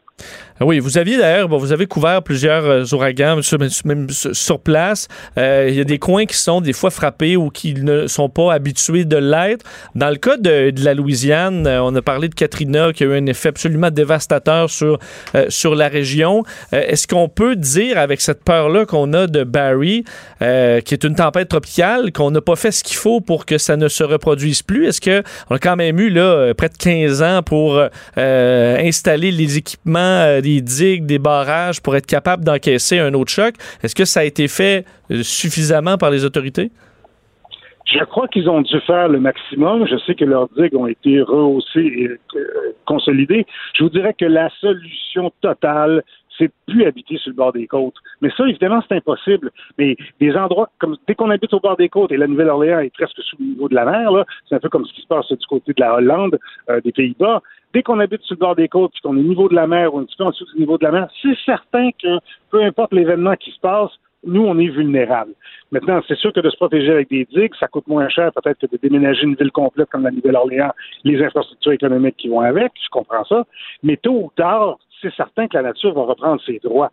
Ah 0.60 0.64
Oui, 0.66 0.80
vous 0.80 0.98
aviez 0.98 1.16
d'ailleurs, 1.16 1.48
bon, 1.48 1.59
vous 1.59 1.72
avez 1.72 1.86
couvert 1.86 2.22
plusieurs 2.22 2.64
euh, 2.64 2.82
ouragans, 2.92 3.40
sur- 3.40 3.59
même 3.84 4.09
sur 4.10 4.59
place. 4.60 5.06
Euh, 5.38 5.66
Il 5.68 5.76
y 5.76 5.80
a 5.80 5.84
des 5.84 5.98
coins 6.00 6.26
qui 6.26 6.36
sont 6.36 6.60
des 6.60 6.72
fois 6.72 6.90
frappés 6.90 7.36
ou 7.36 7.50
qui 7.50 7.74
ne 7.74 8.09
sont 8.09 8.28
pas 8.28 8.52
habitués 8.52 9.05
de 9.05 9.16
l'être. 9.16 9.64
Dans 9.94 10.10
le 10.10 10.16
cas 10.16 10.36
de, 10.36 10.72
la 10.84 10.94
Louisiane, 10.94 11.66
euh, 11.68 11.82
on 11.84 11.94
a 11.94 12.02
parlé 12.02 12.28
de 12.28 12.34
Katrina 12.34 12.92
qui 12.92 13.05
a 13.05 13.06
eu 13.06 13.14
un 13.16 13.26
effet 13.26 13.50
absolument 13.50 13.90
dévastateur 13.90 14.68
sur, 14.68 14.98
sur 15.48 15.74
la 15.76 15.86
région. 15.88 16.42
Est-ce 16.72 17.06
qu'on 17.06 17.28
peut 17.28 17.55
dire, 17.55 17.96
avec 17.98 18.20
cette 18.20 18.42
peur-là 18.42 18.84
qu'on 18.86 19.12
a 19.12 19.26
de 19.28 19.44
Barry, 19.44 20.05
qui 20.40 20.44
est 20.94 21.05
une 21.05 21.14
tempête 21.14 21.48
tropicale, 21.48 22.12
qu'on 22.12 22.30
n'a 22.32 22.40
pas 22.40 22.56
fait 22.56 22.72
ce 22.72 22.82
qu'il 22.82 22.96
faut 22.96 23.20
pour 23.20 23.46
que 23.46 23.59
ça 23.68 23.76
ne 23.76 23.88
se 23.88 24.02
reproduise 24.02 24.62
plus? 24.62 24.86
Est-ce 24.86 25.00
qu'on 25.00 25.54
a 25.54 25.58
quand 25.58 25.76
même 25.76 26.00
eu 26.00 26.08
là, 26.08 26.22
euh, 26.22 26.54
près 26.54 26.70
de 26.70 26.76
15 26.78 27.22
ans 27.22 27.42
pour 27.44 27.76
euh, 27.76 27.88
euh, 28.16 28.78
installer 28.78 29.30
les 29.30 29.58
équipements, 29.58 30.40
des 30.40 30.62
digues, 30.62 31.04
des 31.04 31.18
barrages 31.18 31.82
pour 31.82 31.94
être 31.94 32.06
capable 32.06 32.44
d'encaisser 32.44 32.98
un 32.98 33.12
autre 33.12 33.30
choc? 33.30 33.54
Est-ce 33.82 33.94
que 33.94 34.06
ça 34.06 34.20
a 34.20 34.24
été 34.24 34.48
fait 34.48 34.86
suffisamment 35.22 35.98
par 35.98 36.10
les 36.10 36.24
autorités? 36.24 36.70
Je 37.84 38.02
crois 38.04 38.28
qu'ils 38.28 38.48
ont 38.48 38.62
dû 38.62 38.80
faire 38.86 39.08
le 39.08 39.20
maximum. 39.20 39.86
Je 39.86 39.96
sais 40.06 40.14
que 40.14 40.24
leurs 40.24 40.48
digues 40.56 40.74
ont 40.74 40.86
été 40.86 41.20
rehaussées 41.20 41.90
et 42.02 42.08
consolidées. 42.86 43.44
Je 43.74 43.84
vous 43.84 43.90
dirais 43.90 44.14
que 44.18 44.26
la 44.26 44.48
solution 44.60 45.30
totale, 45.42 46.02
c'est 46.39 46.51
plus 46.66 46.85
habiter 46.85 47.16
sur 47.19 47.31
le 47.31 47.36
bord 47.36 47.52
des 47.52 47.66
côtes. 47.66 47.97
Mais 48.20 48.31
ça, 48.36 48.47
évidemment, 48.48 48.82
c'est 48.89 48.97
impossible. 48.97 49.51
Mais 49.77 49.97
des 50.20 50.35
endroits 50.36 50.70
comme 50.78 50.97
dès 51.06 51.15
qu'on 51.15 51.31
habite 51.31 51.52
au 51.52 51.60
bord 51.60 51.77
des 51.77 51.89
côtes 51.89 52.12
et 52.12 52.16
la 52.16 52.27
Nouvelle-Orléans 52.27 52.81
est 52.81 52.94
presque 52.94 53.20
sous 53.23 53.36
le 53.39 53.47
niveau 53.47 53.69
de 53.69 53.74
la 53.74 53.85
mer, 53.85 54.12
là, 54.12 54.24
c'est 54.48 54.55
un 54.55 54.60
peu 54.60 54.69
comme 54.69 54.86
ce 54.86 54.93
qui 54.93 55.02
se 55.02 55.06
passe 55.06 55.28
du 55.28 55.47
côté 55.47 55.73
de 55.73 55.81
la 55.81 55.94
Hollande, 55.94 56.39
euh, 56.70 56.81
des 56.81 56.93
Pays-Bas. 56.93 57.43
Dès 57.74 57.82
qu'on 57.82 58.01
habite 58.01 58.23
sur 58.23 58.35
le 58.36 58.40
bord 58.40 58.56
des 58.56 58.69
côtes, 58.69 58.93
puis 58.93 59.02
qu'on 59.02 59.16
est 59.16 59.20
au 59.20 59.24
niveau 59.24 59.48
de 59.48 59.55
la 59.55 59.66
mer 59.66 59.94
ou 59.94 59.98
un 59.98 60.05
petit 60.05 60.16
peu 60.16 60.24
en 60.24 60.31
dessous 60.31 60.47
du 60.55 60.60
niveau 60.60 60.78
de 60.78 60.85
la 60.85 60.93
mer, 60.93 61.09
c'est 61.20 61.36
certain 61.44 61.90
que 62.02 62.19
peu 62.51 62.62
importe 62.62 62.94
l'événement 62.94 63.36
qui 63.36 63.51
se 63.51 63.60
passe, 63.60 63.90
nous, 64.24 64.44
on 64.44 64.59
est 64.59 64.69
vulnérables. 64.69 65.35
Maintenant, 65.70 66.01
c'est 66.09 66.16
sûr 66.16 66.32
que 66.32 66.40
de 66.40 66.51
se 66.51 66.56
protéger 66.56 66.90
avec 66.90 67.09
des 67.09 67.24
digues, 67.24 67.55
ça 67.59 67.69
coûte 67.69 67.86
moins 67.86 68.09
cher 68.09 68.32
peut-être 68.32 68.59
que 68.59 68.66
de 68.66 68.78
déménager 68.82 69.23
une 69.23 69.35
ville 69.35 69.52
complète 69.52 69.89
comme 69.90 70.02
la 70.02 70.10
Nouvelle-Orléans, 70.10 70.73
les 71.05 71.23
infrastructures 71.23 71.73
économiques 71.73 72.16
qui 72.16 72.28
vont 72.28 72.40
avec, 72.40 72.73
je 72.82 72.89
comprends 72.90 73.24
ça. 73.24 73.44
Mais 73.82 73.97
tôt 73.97 74.24
ou 74.24 74.32
tard, 74.35 74.78
c'est 75.00 75.14
certain 75.14 75.48
que 75.48 75.56
la 75.56 75.62
nature 75.62 75.94
va 75.94 76.02
reprendre 76.02 76.40
ses 76.44 76.58
droits. 76.58 76.90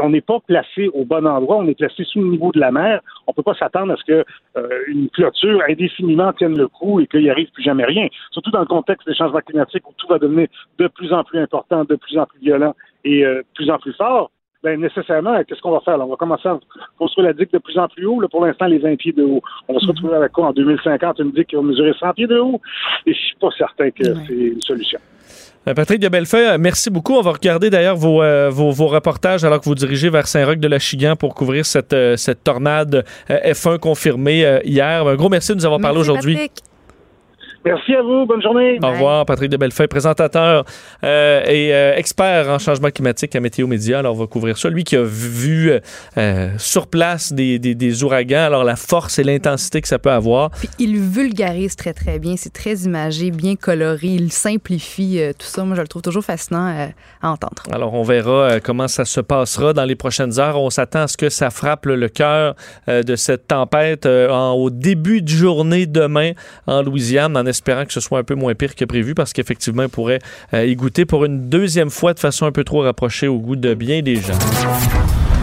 On 0.00 0.10
n'est 0.10 0.20
pas 0.20 0.38
placé 0.40 0.88
au 0.94 1.04
bon 1.04 1.26
endroit, 1.26 1.56
on 1.56 1.66
est 1.66 1.74
placé 1.74 2.04
sous 2.04 2.20
le 2.20 2.28
niveau 2.28 2.52
de 2.52 2.60
la 2.60 2.70
mer. 2.70 3.00
On 3.26 3.32
ne 3.32 3.34
peut 3.34 3.42
pas 3.42 3.54
s'attendre 3.54 3.92
à 3.92 3.96
ce 3.96 4.04
que 4.04 4.24
euh, 4.56 4.68
une 4.86 5.08
clôture 5.10 5.60
indéfiniment 5.68 6.32
tienne 6.32 6.56
le 6.56 6.68
coup 6.68 7.00
et 7.00 7.06
qu'il 7.06 7.22
n'y 7.22 7.30
arrive 7.30 7.50
plus 7.50 7.64
jamais 7.64 7.84
rien. 7.84 8.06
Surtout 8.30 8.50
dans 8.50 8.60
le 8.60 8.66
contexte 8.66 9.08
des 9.08 9.14
changements 9.14 9.40
climatiques 9.40 9.88
où 9.88 9.92
tout 9.96 10.06
va 10.06 10.18
devenir 10.18 10.46
de 10.78 10.86
plus 10.88 11.12
en 11.12 11.24
plus 11.24 11.40
important, 11.40 11.84
de 11.84 11.96
plus 11.96 12.18
en 12.18 12.26
plus 12.26 12.38
violent 12.40 12.74
et 13.04 13.24
euh, 13.24 13.38
de 13.38 13.46
plus 13.54 13.70
en 13.70 13.78
plus 13.78 13.92
fort 13.94 14.30
ben 14.62 14.80
nécessairement, 14.80 15.42
qu'est-ce 15.44 15.60
qu'on 15.60 15.72
va 15.72 15.80
faire? 15.80 15.98
Là? 15.98 16.04
On 16.04 16.10
va 16.10 16.16
commencer 16.16 16.48
à 16.48 16.58
construire 16.98 17.28
la 17.28 17.32
digue 17.32 17.50
de 17.52 17.58
plus 17.58 17.76
en 17.78 17.88
plus 17.88 18.06
haut. 18.06 18.20
Là, 18.20 18.28
pour 18.28 18.44
l'instant, 18.44 18.66
les 18.66 18.78
20 18.78 18.96
pieds 18.96 19.12
de 19.12 19.24
haut. 19.24 19.42
On 19.68 19.74
va 19.74 19.80
se 19.80 19.86
retrouver 19.86 20.14
avec 20.14 20.32
quoi 20.32 20.48
en 20.48 20.52
2050? 20.52 21.18
Une 21.18 21.32
digue 21.32 21.46
qui 21.46 21.56
va 21.56 21.62
mesurer 21.62 21.92
100 21.98 22.12
pieds 22.12 22.26
de 22.26 22.38
haut? 22.38 22.60
Et 23.06 23.12
je 23.12 23.18
suis 23.18 23.36
pas 23.36 23.50
certain 23.58 23.90
que 23.90 24.04
c'est 24.26 24.34
une 24.34 24.62
solution. 24.62 25.00
Euh, 25.68 25.74
Patrick 25.74 26.00
de 26.00 26.08
Bellefeuille, 26.08 26.46
euh, 26.46 26.58
merci 26.58 26.90
beaucoup. 26.90 27.14
On 27.14 27.22
va 27.22 27.32
regarder 27.32 27.70
d'ailleurs 27.70 27.96
vos, 27.96 28.22
euh, 28.22 28.50
vos, 28.50 28.72
vos 28.72 28.88
reportages 28.88 29.44
alors 29.44 29.60
que 29.60 29.66
vous 29.66 29.76
dirigez 29.76 30.10
vers 30.10 30.26
Saint-Roch 30.26 30.58
de 30.58 30.68
la 30.68 30.80
Chigan 30.80 31.14
pour 31.14 31.34
couvrir 31.34 31.66
cette, 31.66 31.92
euh, 31.92 32.16
cette 32.16 32.42
tornade 32.42 33.04
euh, 33.30 33.52
F1 33.52 33.78
confirmée 33.78 34.60
hier. 34.64 35.06
Un 35.06 35.14
gros 35.14 35.28
merci 35.28 35.52
de 35.52 35.56
nous 35.56 35.64
avoir 35.64 35.80
parlé 35.80 36.00
aujourd'hui. 36.00 36.50
Merci 37.64 37.94
à 37.94 38.02
vous. 38.02 38.26
Bonne 38.26 38.42
journée. 38.42 38.78
Au 38.82 38.88
revoir, 38.90 39.24
Patrick 39.24 39.48
de 39.50 39.56
Bellefeuille, 39.56 39.86
présentateur 39.86 40.64
euh, 41.04 41.42
et 41.46 41.72
euh, 41.72 41.94
expert 41.96 42.48
en 42.48 42.58
changement 42.58 42.90
climatique 42.90 43.36
à 43.36 43.40
Météo 43.40 43.66
Média. 43.68 44.00
Alors, 44.00 44.16
on 44.16 44.18
va 44.18 44.26
couvrir 44.26 44.58
ça. 44.58 44.68
Lui 44.68 44.82
qui 44.82 44.96
a 44.96 45.02
vu 45.04 45.70
euh, 46.18 46.48
sur 46.58 46.88
place 46.88 47.32
des, 47.32 47.60
des, 47.60 47.74
des 47.76 48.02
ouragans, 48.02 48.44
alors 48.46 48.64
la 48.64 48.74
force 48.74 49.18
et 49.20 49.22
l'intensité 49.24 49.80
que 49.80 49.86
ça 49.86 50.00
peut 50.00 50.10
avoir. 50.10 50.50
Puis 50.50 50.68
il 50.80 50.98
vulgarise 50.98 51.76
très, 51.76 51.92
très 51.92 52.18
bien. 52.18 52.34
C'est 52.36 52.52
très 52.52 52.74
imagé, 52.80 53.30
bien 53.30 53.54
coloré. 53.54 54.08
Il 54.08 54.32
simplifie 54.32 55.20
euh, 55.20 55.32
tout 55.32 55.46
ça. 55.46 55.62
Moi, 55.64 55.76
je 55.76 55.82
le 55.82 55.88
trouve 55.88 56.02
toujours 56.02 56.24
fascinant 56.24 56.66
euh, 56.68 56.86
à 57.22 57.30
entendre. 57.30 57.62
Alors, 57.70 57.94
on 57.94 58.02
verra 58.02 58.30
euh, 58.32 58.60
comment 58.62 58.88
ça 58.88 59.04
se 59.04 59.20
passera 59.20 59.72
dans 59.72 59.84
les 59.84 59.94
prochaines 59.96 60.40
heures. 60.40 60.60
On 60.60 60.70
s'attend 60.70 61.02
à 61.02 61.06
ce 61.06 61.16
que 61.16 61.28
ça 61.28 61.50
frappe 61.50 61.86
le 61.86 62.08
cœur 62.08 62.56
euh, 62.88 63.04
de 63.04 63.14
cette 63.14 63.46
tempête 63.46 64.06
euh, 64.06 64.28
en- 64.30 64.52
au 64.54 64.70
début 64.70 65.22
de 65.22 65.28
journée 65.28 65.86
demain 65.86 66.32
en 66.66 66.82
Louisiane, 66.82 67.36
en 67.36 67.46
espérant 67.52 67.86
que 67.86 67.92
ce 67.92 68.00
soit 68.00 68.18
un 68.18 68.24
peu 68.24 68.34
moins 68.34 68.54
pire 68.54 68.74
que 68.74 68.84
prévu, 68.84 69.14
parce 69.14 69.32
qu'effectivement, 69.32 69.84
on 69.84 69.88
pourrait 69.88 70.18
euh, 70.52 70.66
y 70.66 70.74
goûter 70.74 71.04
pour 71.04 71.24
une 71.24 71.48
deuxième 71.48 71.90
fois 71.90 72.12
de 72.12 72.18
façon 72.18 72.46
un 72.46 72.52
peu 72.52 72.64
trop 72.64 72.82
rapprochée 72.82 73.28
au 73.28 73.38
goût 73.38 73.56
de 73.56 73.74
bien 73.74 74.02
des 74.02 74.16
gens. 74.16 74.38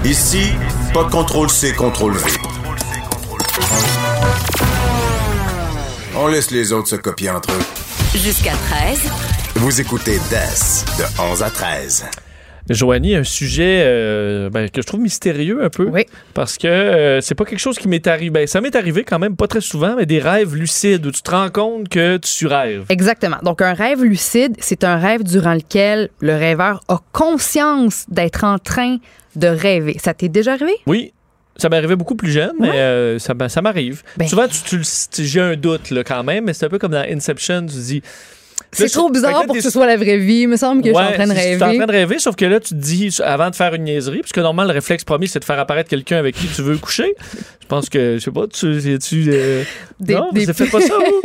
Ici, 0.03 0.51
pas 0.93 1.03
de 1.03 1.09
contrôle 1.09 1.49
C, 1.49 1.73
contrôle 1.73 2.13
V. 2.13 2.31
On 6.15 6.27
laisse 6.27 6.51
les 6.51 6.73
autres 6.73 6.89
se 6.89 6.95
copier 6.95 7.29
entre 7.29 7.51
eux. 7.51 8.17
Jusqu'à 8.17 8.53
13. 8.53 8.99
Vous 9.55 9.81
écoutez 9.81 10.17
DES 10.29 10.85
de 10.97 11.21
11 11.21 11.43
à 11.43 11.49
13. 11.49 12.05
Joanie, 12.69 13.15
un 13.15 13.23
sujet 13.23 13.81
euh, 13.83 14.49
ben, 14.49 14.69
que 14.69 14.81
je 14.81 14.87
trouve 14.87 15.01
mystérieux 15.01 15.63
un 15.63 15.69
peu. 15.69 15.91
Parce 16.33 16.57
que 16.57 16.67
euh, 16.67 17.21
c'est 17.21 17.35
pas 17.35 17.45
quelque 17.45 17.59
chose 17.59 17.77
qui 17.77 17.87
m'est 17.87 18.05
arrivé. 18.07 18.29
Ben, 18.29 18.47
ça 18.47 18.61
m'est 18.61 18.75
arrivé 18.75 19.03
quand 19.03 19.19
même 19.19 19.35
pas 19.35 19.47
très 19.47 19.61
souvent, 19.61 19.95
mais 19.95 20.05
des 20.05 20.19
rêves 20.19 20.55
lucides 20.55 21.05
où 21.05 21.11
tu 21.11 21.21
te 21.21 21.31
rends 21.31 21.49
compte 21.49 21.89
que 21.89 22.17
tu 22.17 22.47
rêves. 22.47 22.85
Exactement. 22.89 23.37
Donc, 23.43 23.61
un 23.61 23.73
rêve 23.73 24.03
lucide, 24.03 24.55
c'est 24.59 24.83
un 24.83 24.97
rêve 24.97 25.23
durant 25.23 25.53
lequel 25.53 26.09
le 26.19 26.35
rêveur 26.35 26.81
a 26.87 26.99
conscience 27.11 28.05
d'être 28.09 28.43
en 28.43 28.59
train 28.59 28.97
de 29.35 29.47
rêver. 29.47 29.97
Ça 29.99 30.13
t'est 30.13 30.29
déjà 30.29 30.53
arrivé? 30.53 30.73
Oui. 30.85 31.13
Ça 31.57 31.67
m'est 31.67 31.75
arrivé 31.75 31.97
beaucoup 31.97 32.15
plus 32.15 32.31
jeune, 32.31 32.53
mais 32.57 32.69
euh, 32.69 33.19
ça, 33.19 33.33
ça 33.49 33.61
m'arrive. 33.61 34.01
Ben. 34.15 34.27
Souvent, 34.27 34.47
tu, 34.47 34.79
tu 35.11 35.25
j'ai 35.25 35.41
un 35.41 35.57
doute 35.57 35.91
là, 35.91 36.05
quand 36.05 36.23
même, 36.23 36.45
mais 36.45 36.53
c'est 36.53 36.65
un 36.65 36.69
peu 36.69 36.79
comme 36.79 36.93
dans 36.93 37.05
Inception, 37.09 37.65
tu 37.65 37.75
dis. 37.75 38.01
C'est 38.71 38.89
trop 38.89 39.09
bizarre 39.09 39.45
pour 39.45 39.55
que 39.55 39.61
ce 39.61 39.69
soit 39.69 39.87
la 39.87 39.97
vraie 39.97 40.17
vie. 40.17 40.41
Il 40.41 40.47
me 40.47 40.57
semble 40.57 40.81
que 40.83 40.89
je 40.89 40.93
suis 40.93 41.03
en 41.03 41.11
train 41.11 41.25
de 41.25 41.31
Ouais, 41.31 41.37
rêver. 41.39 41.57
Tu 41.57 41.63
es 41.63 41.65
en 41.65 41.75
train 41.75 41.85
de 41.87 41.91
rêver, 41.91 42.19
sauf 42.19 42.35
que 42.35 42.45
là, 42.45 42.59
tu 42.59 42.69
te 42.69 42.75
dis, 42.75 43.15
avant 43.23 43.49
de 43.49 43.55
faire 43.55 43.73
une 43.73 43.83
niaiserie, 43.83 44.19
puisque 44.21 44.37
normalement, 44.37 44.71
le 44.71 44.75
réflexe 44.75 45.03
premier, 45.03 45.27
c'est 45.27 45.39
de 45.39 45.45
faire 45.45 45.57
apparaître 45.59 45.89
quelqu'un 45.89 46.17
avec 46.17 46.35
qui 46.35 46.47
tu 46.47 46.61
veux 46.61 46.77
coucher. 46.77 47.15
Je 47.61 47.67
pense 47.67 47.89
que, 47.89 48.15
je 48.17 48.23
sais 48.23 48.31
pas, 48.31 48.47
tu. 48.47 48.99
tu 48.99 49.25
euh, 49.31 49.63
Des- 49.99 50.13
non, 50.15 50.29
des- 50.31 50.45
ça 50.45 50.53
fait 50.53 50.67
pas 50.67 50.81
ça, 50.81 50.93
vous? 50.99 51.21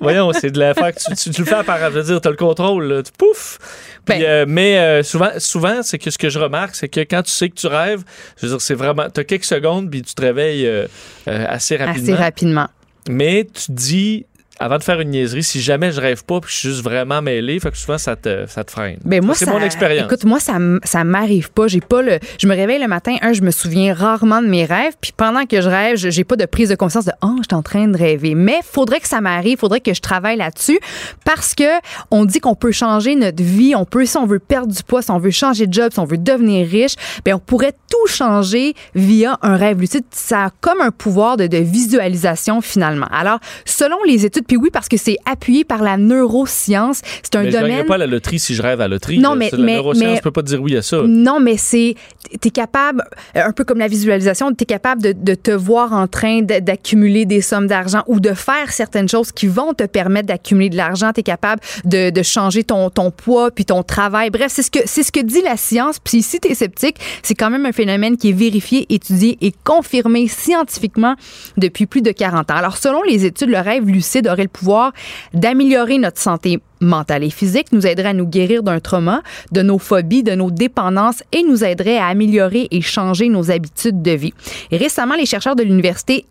Voyons, 0.00 0.32
c'est 0.32 0.50
de 0.50 0.58
la 0.58 0.74
faire 0.74 0.92
que 0.94 1.00
tu, 1.00 1.14
tu- 1.14 1.30
tu 1.30 1.40
le 1.42 1.46
fais 1.46 1.54
apparaître. 1.56 1.92
Je 1.94 1.98
veux 1.98 2.04
dire, 2.04 2.20
tu 2.20 2.28
as 2.28 2.30
le 2.30 2.36
contrôle, 2.36 2.84
là, 2.84 3.02
tu 3.02 3.12
pouf! 3.16 3.58
Puis, 4.06 4.18
Ben. 4.18 4.22
euh, 4.24 4.44
mais 4.48 4.78
euh, 4.78 5.02
souvent, 5.02 5.30
souvent 5.38 5.82
c'est 5.82 5.98
que 5.98 6.10
ce 6.10 6.16
que 6.18 6.30
je 6.30 6.38
remarque, 6.38 6.74
c'est 6.74 6.88
que 6.88 7.00
quand 7.00 7.22
tu 7.22 7.30
sais 7.30 7.50
que 7.50 7.54
tu 7.54 7.66
rêves, 7.66 8.02
je 8.40 8.46
veux 8.46 8.52
dire, 8.52 8.60
c'est 8.60 8.74
vraiment. 8.74 9.06
Tu 9.12 9.20
as 9.20 9.24
quelques 9.24 9.44
secondes, 9.44 9.90
puis 9.90 10.00
tu 10.02 10.14
te 10.14 10.22
réveilles 10.22 10.66
euh, 10.66 10.86
assez 11.26 11.76
rapidement. 11.76 12.14
Assez 12.14 12.22
rapidement. 12.22 12.68
Mais 13.08 13.44
tu 13.52 13.72
dis, 13.72 14.26
avant 14.60 14.76
de 14.76 14.82
faire 14.84 15.00
une 15.00 15.08
niaiserie, 15.10 15.42
si 15.42 15.60
jamais 15.60 15.90
je 15.90 16.00
rêve 16.00 16.22
pas, 16.24 16.38
puis 16.40 16.52
je 16.52 16.56
suis 16.58 16.68
juste 16.68 16.82
vraiment 16.84 17.22
mêlé, 17.22 17.58
fait 17.58 17.70
que 17.70 17.78
souvent, 17.78 17.96
ça 17.98 18.14
te, 18.14 18.44
ça 18.46 18.62
te 18.62 18.70
freine. 18.70 18.98
Ben 19.04 19.24
moi, 19.24 19.34
c'est 19.34 19.46
mon 19.48 19.58
expérience. 19.60 20.04
Écoute, 20.04 20.24
moi, 20.24 20.38
ça, 20.38 20.58
ça 20.84 21.02
m'arrive 21.02 21.50
pas. 21.50 21.66
J'ai 21.66 21.80
pas 21.80 22.02
le. 22.02 22.18
Je 22.38 22.46
me 22.46 22.54
réveille 22.54 22.78
le 22.78 22.86
matin, 22.86 23.16
un, 23.22 23.32
je 23.32 23.40
me 23.40 23.50
souviens 23.50 23.94
rarement 23.94 24.42
de 24.42 24.46
mes 24.48 24.66
rêves, 24.66 24.92
puis 25.00 25.12
pendant 25.16 25.46
que 25.46 25.60
je 25.62 25.68
rêve, 25.68 25.96
je- 25.96 26.10
j'ai 26.10 26.24
pas 26.24 26.36
de 26.36 26.44
prise 26.44 26.68
de 26.68 26.74
conscience 26.74 27.06
de 27.06 27.12
oh, 27.22 27.36
je 27.38 27.44
suis 27.48 27.54
en 27.54 27.62
train 27.62 27.88
de 27.88 27.96
rêver. 27.96 28.34
Mais 28.34 28.58
faudrait 28.62 29.00
que 29.00 29.08
ça 29.08 29.20
m'arrive, 29.22 29.58
faudrait 29.58 29.80
que 29.80 29.94
je 29.94 30.00
travaille 30.02 30.36
là-dessus, 30.36 30.78
parce 31.24 31.54
que 31.54 31.64
on 32.10 32.26
dit 32.26 32.40
qu'on 32.40 32.54
peut 32.54 32.72
changer 32.72 33.16
notre 33.16 33.42
vie, 33.42 33.74
on 33.74 33.86
peut, 33.86 34.04
si 34.04 34.18
on 34.18 34.26
veut 34.26 34.40
perdre 34.40 34.72
du 34.74 34.82
poids, 34.82 35.00
si 35.00 35.10
on 35.10 35.18
veut 35.18 35.30
changer 35.30 35.66
de 35.66 35.72
job, 35.72 35.90
si 35.92 35.98
on 36.00 36.04
veut 36.04 36.18
devenir 36.18 36.68
riche, 36.68 36.96
ben 37.24 37.34
on 37.34 37.38
pourrait 37.38 37.72
tout 37.90 38.06
changer 38.12 38.74
via 38.94 39.38
un 39.40 39.56
rêve 39.56 39.80
lucide. 39.80 40.04
Ça 40.10 40.44
a 40.46 40.50
comme 40.60 40.80
un 40.82 40.90
pouvoir 40.90 41.36
de, 41.38 41.46
de 41.46 41.56
visualisation 41.58 42.60
finalement. 42.60 43.06
Alors, 43.10 43.38
selon 43.64 43.96
les 44.06 44.26
études, 44.26 44.46
puis 44.50 44.56
oui, 44.56 44.70
parce 44.72 44.88
que 44.88 44.96
c'est 44.96 45.16
appuyé 45.26 45.62
par 45.62 45.80
la 45.80 45.96
neuroscience, 45.96 47.02
c'est 47.22 47.36
un 47.36 47.42
mais 47.44 47.50
je 47.52 47.56
domaine. 47.56 47.70
gagnerai 47.70 47.86
pas 47.86 47.94
à 47.94 47.98
la 47.98 48.06
loterie 48.08 48.40
si 48.40 48.56
je 48.56 48.62
rêve 48.62 48.80
à 48.80 48.88
la 48.88 48.94
loterie. 48.96 49.18
Non, 49.20 49.36
mais- 49.36 49.48
la 49.52 49.58
mais- 49.58 49.74
neuroscience 49.76 50.14
mais- 50.16 50.20
peut 50.20 50.32
pas 50.32 50.42
te 50.42 50.48
dire 50.48 50.60
oui 50.60 50.76
à 50.76 50.82
ça. 50.82 51.02
Non, 51.06 51.38
mais 51.38 51.56
c'est. 51.56 51.94
T'es 52.40 52.50
capable, 52.50 53.04
euh, 53.36 53.44
un 53.44 53.52
peu 53.52 53.62
comme 53.64 53.78
la 53.78 53.86
visualisation, 53.86 54.52
t'es 54.52 54.64
capable 54.64 55.02
de, 55.02 55.12
de 55.12 55.34
te 55.36 55.52
voir 55.52 55.92
en 55.92 56.08
train 56.08 56.42
d'accumuler 56.42 57.26
des 57.26 57.40
sommes 57.42 57.68
d'argent 57.68 58.02
ou 58.08 58.18
de 58.18 58.32
faire 58.34 58.72
certaines 58.72 59.08
choses 59.08 59.30
qui 59.32 59.46
vont 59.46 59.72
te 59.72 59.84
permettre 59.84 60.26
d'accumuler 60.26 60.68
de 60.70 60.76
l'argent. 60.76 61.12
T'es 61.12 61.22
capable 61.22 61.60
de, 61.84 62.10
de 62.10 62.22
changer 62.24 62.64
ton, 62.64 62.90
ton 62.90 63.12
poids 63.12 63.52
puis 63.52 63.64
ton 63.64 63.84
travail. 63.84 64.30
Bref, 64.30 64.50
c'est 64.52 64.62
ce 64.62 64.70
que, 64.72 64.80
ce 64.86 65.12
que 65.12 65.20
dit 65.20 65.42
la 65.42 65.56
science. 65.56 65.98
Puis 66.02 66.22
si 66.22 66.40
t'es 66.40 66.54
sceptique, 66.56 66.96
c'est 67.22 67.36
quand 67.36 67.50
même 67.50 67.66
un 67.66 67.72
phénomène 67.72 68.16
qui 68.16 68.30
est 68.30 68.32
vérifié, 68.32 68.86
étudié 68.92 69.38
et 69.40 69.52
confirmé 69.64 70.26
scientifiquement 70.28 71.14
depuis 71.56 71.86
plus 71.86 72.02
de 72.02 72.10
40 72.10 72.50
ans. 72.50 72.56
Alors, 72.56 72.76
selon 72.76 73.02
les 73.02 73.24
études, 73.24 73.50
le 73.50 73.58
rêve 73.58 73.86
lucide 73.86 74.26
aurait 74.28 74.39
le 74.44 74.48
pouvoir 74.48 74.92
d'améliorer 75.34 75.98
notre 75.98 76.18
santé 76.18 76.60
mentale 76.80 77.24
et 77.24 77.30
physique, 77.30 77.72
nous 77.72 77.86
aiderait 77.86 78.10
à 78.10 78.14
nous 78.14 78.26
guérir 78.26 78.62
d'un 78.62 78.80
trauma, 78.80 79.22
de 79.52 79.62
nos 79.62 79.78
phobies, 79.78 80.22
de 80.22 80.34
nos 80.34 80.50
dépendances 80.50 81.22
et 81.32 81.42
nous 81.42 81.62
aiderait 81.62 81.98
à 81.98 82.06
améliorer 82.06 82.68
et 82.70 82.80
changer 82.80 83.28
nos 83.28 83.50
habitudes 83.50 84.02
de 84.02 84.12
vie. 84.12 84.34
Récemment, 84.72 85.14
les 85.14 85.26
chercheurs 85.26 85.56
de 85.56 85.62
l'université 85.62 86.24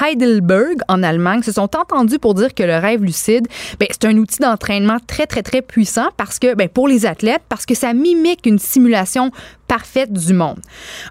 Heidelberg 0.00 0.78
en 0.88 1.02
Allemagne 1.02 1.42
se 1.42 1.52
sont 1.52 1.74
entendus 1.76 2.18
pour 2.18 2.34
dire 2.34 2.54
que 2.54 2.62
le 2.62 2.76
rêve 2.76 3.02
lucide, 3.02 3.46
ben, 3.78 3.88
c'est 3.90 4.04
un 4.06 4.16
outil 4.16 4.38
d'entraînement 4.38 4.98
très 5.06 5.26
très 5.26 5.42
très 5.42 5.62
puissant 5.62 6.08
parce 6.16 6.38
que 6.38 6.54
ben, 6.54 6.68
pour 6.68 6.88
les 6.88 7.06
athlètes 7.06 7.42
parce 7.48 7.66
que 7.66 7.74
ça 7.74 7.92
mimique 7.92 8.46
une 8.46 8.58
simulation 8.58 9.30
parfaite 9.68 10.12
du 10.12 10.32
monde. 10.32 10.58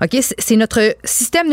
OK, 0.04 0.18
c'est 0.38 0.56
notre 0.58 0.96
système 1.06 1.48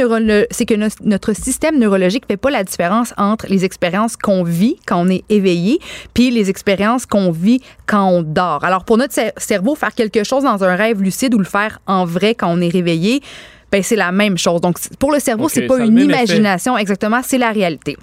c'est 0.50 0.66
que 0.66 0.74
no- 0.74 0.88
notre 1.04 1.32
système 1.34 1.78
neurologique 1.78 2.24
fait 2.26 2.36
pas 2.36 2.50
la 2.50 2.64
différence 2.64 3.14
entre 3.16 3.46
les 3.48 3.64
expériences 3.64 4.16
qu'on 4.16 4.42
vit 4.42 4.76
quand 4.86 5.00
on 5.00 5.08
est 5.08 5.24
éveillé 5.28 5.78
puis 6.14 6.30
les 6.30 6.50
expériences 6.50 7.06
qu'on 7.06 7.30
vit 7.30 7.60
quand 7.86 8.08
on 8.08 8.22
dort. 8.22 8.64
Alors 8.64 8.84
pour 8.84 8.98
notre 8.98 9.14
cer- 9.14 9.32
cerveau 9.36 9.74
faire 9.76 9.94
quelque 9.94 10.24
chose 10.24 10.42
dans 10.42 10.64
un 10.64 10.74
rêve 10.74 11.00
lucide 11.00 11.34
ou 11.34 11.38
le 11.38 11.44
faire 11.44 11.78
en 11.86 12.04
vrai 12.04 12.34
quand 12.34 12.48
on 12.48 12.60
est 12.60 12.68
réveillé, 12.68 13.22
ben 13.70 13.82
c'est 13.82 13.96
la 13.96 14.12
même 14.12 14.38
chose. 14.38 14.60
Donc 14.60 14.78
pour 14.98 15.12
le 15.12 15.18
cerveau, 15.18 15.48
c'est 15.48 15.66
pas 15.66 15.78
une 15.78 15.98
effet. 15.98 16.06
imagination 16.06 16.76
exactement, 16.76 17.20
c'est 17.22 17.38
la 17.38 17.52
réalité. 17.52 17.96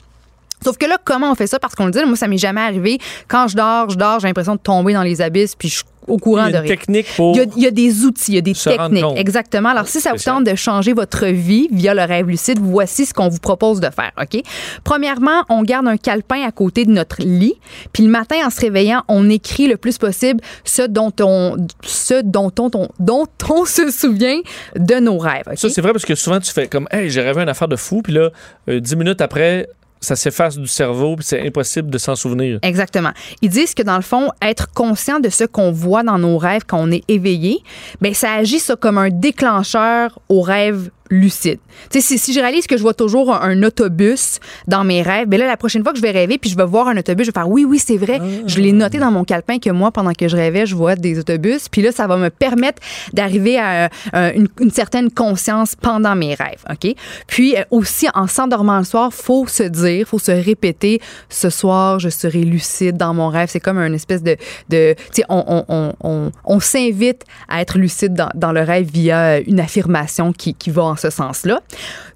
Sauf 0.64 0.78
que 0.78 0.86
là, 0.86 0.98
comment 1.04 1.32
on 1.32 1.36
fait 1.36 1.48
ça? 1.48 1.60
Parce 1.60 1.76
qu'on 1.76 1.86
le 1.86 1.92
dit, 1.92 2.00
moi, 2.06 2.16
ça 2.16 2.28
m'est 2.28 2.38
jamais 2.38 2.62
arrivé. 2.62 2.98
Quand 3.28 3.48
je 3.48 3.56
dors, 3.56 3.90
je 3.90 3.98
dors, 3.98 4.20
j'ai 4.20 4.28
l'impression 4.28 4.56
de 4.56 4.60
tomber 4.62 4.94
dans 4.94 5.04
les 5.04 5.22
abysses, 5.22 5.56
puis 5.56 5.70
je 5.70 5.76
suis 5.76 5.84
au 6.06 6.18
courant 6.18 6.48
Il 6.48 6.52
y 6.52 6.56
a 6.56 6.60
de 6.60 6.64
une 6.66 6.70
rien. 6.70 6.76
technique 6.76 7.08
pour 7.16 7.34
Il 7.34 7.62
y, 7.64 7.66
a, 7.66 7.72
des 7.72 8.04
outils, 8.04 8.34
il 8.34 8.36
y 8.36 8.38
a 8.38 8.42
des 8.42 8.54
techniques. 8.54 9.06
Exactement. 9.16 9.70
Alors, 9.70 9.88
si 9.88 10.02
ça 10.02 10.12
vous 10.12 10.18
tente 10.22 10.44
de 10.44 10.54
changer 10.54 10.92
votre 10.92 11.28
vie 11.28 11.70
via 11.72 11.94
le 11.94 12.02
rêve 12.04 12.28
lucide, 12.28 12.60
voici 12.60 13.06
ce 13.06 13.14
qu'on 13.14 13.30
vous 13.30 13.40
propose 13.40 13.80
de 13.80 13.90
faire, 13.90 14.12
OK? 14.22 14.42
Premièrement, 14.84 15.44
on 15.48 15.64
garde 15.64 15.88
un 15.88 15.96
calepin 15.96 16.42
à 16.46 16.52
côté 16.52 16.84
de 16.84 16.92
notre 16.92 17.22
lit, 17.22 17.56
puis 17.94 18.04
le 18.04 18.10
matin, 18.10 18.36
en 18.46 18.50
se 18.50 18.60
réveillant, 18.60 19.04
on 19.08 19.30
écrit 19.30 19.68
le 19.68 19.78
plus 19.78 19.98
possible 19.98 20.42
ce 20.66 20.82
dont 20.82 21.14
on, 21.22 21.56
ce 21.84 22.22
dont 22.22 22.52
on, 22.60 22.70
on- 22.74 22.90
dont 23.00 23.26
on 23.50 23.64
se 23.66 23.90
souvient 23.90 24.40
de 24.76 24.96
nos 24.96 25.18
rêves? 25.18 25.44
Ça, 25.56 25.70
c'est 25.70 25.82
vrai 25.82 25.94
parce 25.94 26.06
que 26.06 26.16
souvent, 26.16 26.40
tu 26.42 26.52
fais 26.52 26.68
comme, 26.68 26.88
hey, 26.92 27.10
j'ai 27.10 27.22
rêvé 27.22 27.42
une 27.44 27.50
affaire 27.50 27.70
de 27.70 27.78
fou, 27.78 28.02
puis 28.04 28.12
là, 28.12 28.30
euh, 28.70 28.82
dix 28.82 28.98
minutes 28.98 29.22
après, 29.22 29.68
ça 30.04 30.16
s'efface 30.16 30.58
du 30.58 30.68
cerveau, 30.68 31.16
puis 31.16 31.26
c'est 31.26 31.46
impossible 31.46 31.90
de 31.90 31.98
s'en 31.98 32.16
souvenir. 32.16 32.60
Exactement. 32.62 33.12
Ils 33.42 33.50
disent 33.50 33.74
que 33.74 33.84
dans 33.84 33.96
le 33.96 34.02
fond, 34.02 34.30
être 34.42 34.72
conscient 34.74 35.20
de 35.20 35.30
ce 35.30 35.46
qu'on 35.46 35.72
voit 35.72 36.04
dans 36.04 36.20
nos 36.20 36.38
rêves 36.38 36.64
quand 36.68 36.80
on 36.80 36.92
est 36.92 37.04
éveillé, 37.08 37.60
ben 38.02 38.14
ça 38.14 38.34
agit 38.34 38.60
ça 38.60 38.76
comme 38.76 38.98
un 38.98 39.10
déclencheur 39.10 40.20
au 40.30 40.42
rêve 40.42 40.90
lucide. 41.10 41.60
Si, 41.92 42.18
si 42.18 42.34
je 42.34 42.40
réalise 42.40 42.68
que 42.68 42.78
je 42.78 42.82
vois 42.82 42.94
toujours 42.94 43.34
un, 43.34 43.42
un 43.42 43.64
autobus 43.64 44.40
dans 44.68 44.84
mes 44.84 45.02
rêves, 45.02 45.28
ben 45.28 45.40
là, 45.40 45.48
la 45.48 45.58
prochaine 45.58 45.84
fois 45.84 45.92
que 45.92 45.98
je 45.98 46.04
vais 46.04 46.12
rêver 46.12 46.38
puis 46.38 46.50
je 46.50 46.58
vais 46.58 46.66
voir 46.66 46.88
un 46.88 46.98
autobus, 46.98 47.26
je 47.26 47.32
vais 47.32 47.40
faire 47.40 47.50
oui, 47.50 47.66
oui, 47.66 47.80
c'est 47.80 47.98
vrai. 47.98 48.20
Je 48.46 48.60
l'ai 48.60 48.72
noté 48.72 48.98
dans 48.98 49.12
mon 49.12 49.24
calepin 49.24 49.60
que 49.60 49.70
moi, 49.70 49.92
pendant 49.92 50.14
que 50.14 50.28
je 50.28 50.36
rêvais, 50.36 50.66
je 50.66 50.76
vois 50.76 50.96
des 50.96 51.20
autobus. 51.20 51.70
Puis 51.70 51.82
là, 51.82 51.92
ça 51.92 52.08
va 52.08 52.18
me 52.18 52.30
permettre 52.30 52.82
d'arriver 53.14 53.58
à 53.58 53.90
euh, 54.16 54.32
une, 54.36 54.48
une 54.60 54.72
certaine 54.72 55.12
conscience 55.12 55.76
pendant 55.76 56.16
mes 56.16 56.36
rêves. 56.36 56.64
OK? 56.70 56.96
Puis 57.28 57.56
euh, 57.56 57.64
aussi, 57.72 58.08
en 58.14 58.28
s'endormant 58.28 58.78
le 58.78 58.84
soir, 58.84 59.14
faut 59.14 59.48
se 59.48 59.64
dire, 59.64 60.08
faut 60.08 60.20
se 60.20 60.32
répéter, 60.32 61.02
ce 61.30 61.50
soir, 61.50 62.00
je 62.00 62.10
serai 62.10 62.44
lucide 62.44 62.98
dans 62.98 63.14
mon 63.14 63.30
rêve. 63.30 63.50
C'est 63.52 63.60
comme 63.60 63.78
une 63.78 63.94
espèce 63.94 64.24
de, 64.24 64.38
de 64.70 64.94
tu 64.94 65.22
sais, 65.22 65.24
on, 65.30 65.44
on, 65.48 65.66
on, 65.68 65.94
on, 66.02 66.32
on 66.46 66.60
s'invite 66.60 67.24
à 67.48 67.62
être 67.62 67.78
lucide 67.78 68.14
dans, 68.14 68.30
dans 68.36 68.52
le 68.52 68.62
rêve 68.62 68.90
via 68.92 69.40
une 69.40 69.60
affirmation 69.60 70.34
qui, 70.34 70.54
qui 70.54 70.70
va 70.70 70.84
en 70.84 70.93
ce 70.96 71.10
sens-là. 71.10 71.62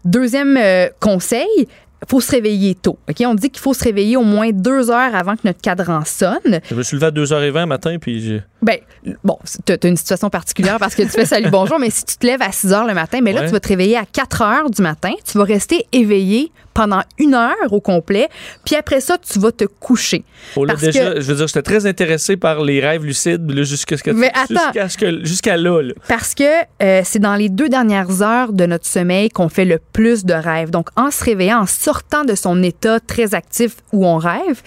Deuxième 0.06 0.58
euh, 0.58 0.88
conseil, 1.00 1.68
faut 2.08 2.22
se 2.22 2.32
réveiller 2.32 2.76
tôt. 2.76 3.00
On 3.26 3.34
dit 3.34 3.50
qu'il 3.50 3.60
faut 3.62 3.74
se 3.74 3.84
réveiller 3.84 4.18
au 4.18 4.24
moins 4.24 4.52
deux 4.52 4.92
heures 4.92 5.16
avant 5.16 5.36
que 5.36 5.42
notre 5.46 5.60
cadran 5.62 6.04
sonne. 6.06 6.60
Je 6.70 6.76
me 6.76 6.84
suis 6.84 6.96
levé 6.96 7.08
à 7.08 7.12
2h20 7.12 7.66
matin, 7.66 7.98
puis 8.00 8.22
j'ai- 8.22 8.44
Ben, 8.62 8.78
bon, 9.24 9.38
tu 9.66 9.74
as 9.74 9.88
une 9.88 9.98
situation 9.98 10.30
particulière 10.30 10.78
parce 10.80 10.94
que 10.94 11.02
tu 11.04 11.10
fais 11.10 11.26
salut 11.26 11.50
bonjour, 11.50 11.80
mais 11.80 11.90
si 11.90 12.06
tu 12.06 12.18
te 12.18 12.26
lèves 12.28 12.42
à 12.44 12.52
6 12.52 12.72
heures 12.72 12.86
le 12.86 12.94
matin, 12.94 13.20
mais 13.24 13.34
là, 13.34 13.42
Ouais. 13.42 13.48
tu 13.48 13.52
vas 13.54 13.60
te 13.60 13.68
réveiller 13.68 13.98
à 13.98 14.06
4 14.06 14.42
heures 14.44 14.70
du 14.70 14.82
matin. 14.84 15.12
Tu 15.26 15.38
vas 15.40 15.44
rester 15.44 15.88
éveillé 15.92 16.52
pendant 16.78 17.02
une 17.18 17.34
heure 17.34 17.56
au 17.72 17.82
complet, 17.82 18.30
puis 18.64 18.76
après 18.76 19.02
ça, 19.02 19.18
tu 19.18 19.40
vas 19.40 19.52
te 19.52 19.64
coucher. 19.66 20.24
Oh, 20.56 20.64
là, 20.64 20.74
Parce 20.74 20.84
déjà, 20.86 21.14
que- 21.14 21.22
je 21.22 21.26
veux 21.26 21.36
dire, 21.36 21.48
j'étais 21.48 21.64
très 21.64 21.88
intéressé 21.88 22.38
par 22.38 22.62
les 22.64 22.80
rêves 22.80 23.04
lucides 23.04 23.50
là, 23.50 23.64
jusqu'à 23.64 23.98
ce 23.98 24.04
que 24.04 24.12
Mais 24.12 24.30
attends. 24.36 24.46
jusqu'à 24.66 24.90
ce 24.90 24.98
que- 25.00 25.26
jusqu'à 25.26 25.58
là, 25.58 25.82
là. 25.82 25.94
Parce 26.08 26.36
que 26.36 26.44
euh, 26.84 27.02
c'est 27.04 27.18
dans 27.18 27.34
les 27.36 27.50
deux 27.50 27.68
dernières 27.68 28.22
heures 28.22 28.54
de 28.54 28.68
notre 28.68 28.86
sommeil 28.86 29.30
qu'on 29.30 29.50
fait 29.50 29.66
le 29.66 29.80
plus 29.92 30.24
de 30.24 30.36
rêves. 30.36 30.70
Donc, 30.70 30.90
en 30.96 31.10
se 31.10 31.24
réveillant, 31.24 31.62
en 31.62 31.66
sortant 31.66 32.24
de 32.26 32.36
son 32.36 32.62
état 32.62 33.00
très 33.00 33.34
actif 33.34 33.78
où 33.92 34.06
on 34.06 34.18
rêve, 34.18 34.62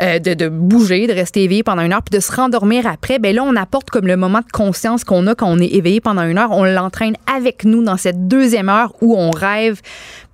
euh, 0.00 0.18
de, 0.18 0.32
de 0.32 0.48
bouger, 0.48 1.06
de 1.06 1.12
rester 1.12 1.42
éveillé 1.44 1.62
pendant 1.62 1.82
une 1.82 1.92
heure, 1.92 2.02
puis 2.02 2.16
de 2.16 2.22
se 2.22 2.32
rendormir 2.32 2.86
après, 2.86 3.18
ben 3.18 3.36
là, 3.36 3.42
on 3.44 3.56
apporte 3.56 3.90
comme 3.90 4.06
le 4.06 4.16
moment 4.16 4.38
de 4.40 4.50
conscience 4.52 5.04
qu'on 5.04 5.26
a 5.26 5.34
quand 5.34 5.48
on 5.48 5.58
est 5.58 5.66
éveillé 5.74 6.00
pendant 6.00 6.22
une 6.22 6.38
heure. 6.38 6.50
On 6.52 6.64
l'entraîne 6.64 7.16
avec 7.36 7.64
nous 7.66 7.84
dans 7.84 7.98
cette 7.98 8.26
deuxième 8.26 8.70
heure 8.70 8.94
où 9.02 9.18
on 9.18 9.30
rêve 9.30 9.82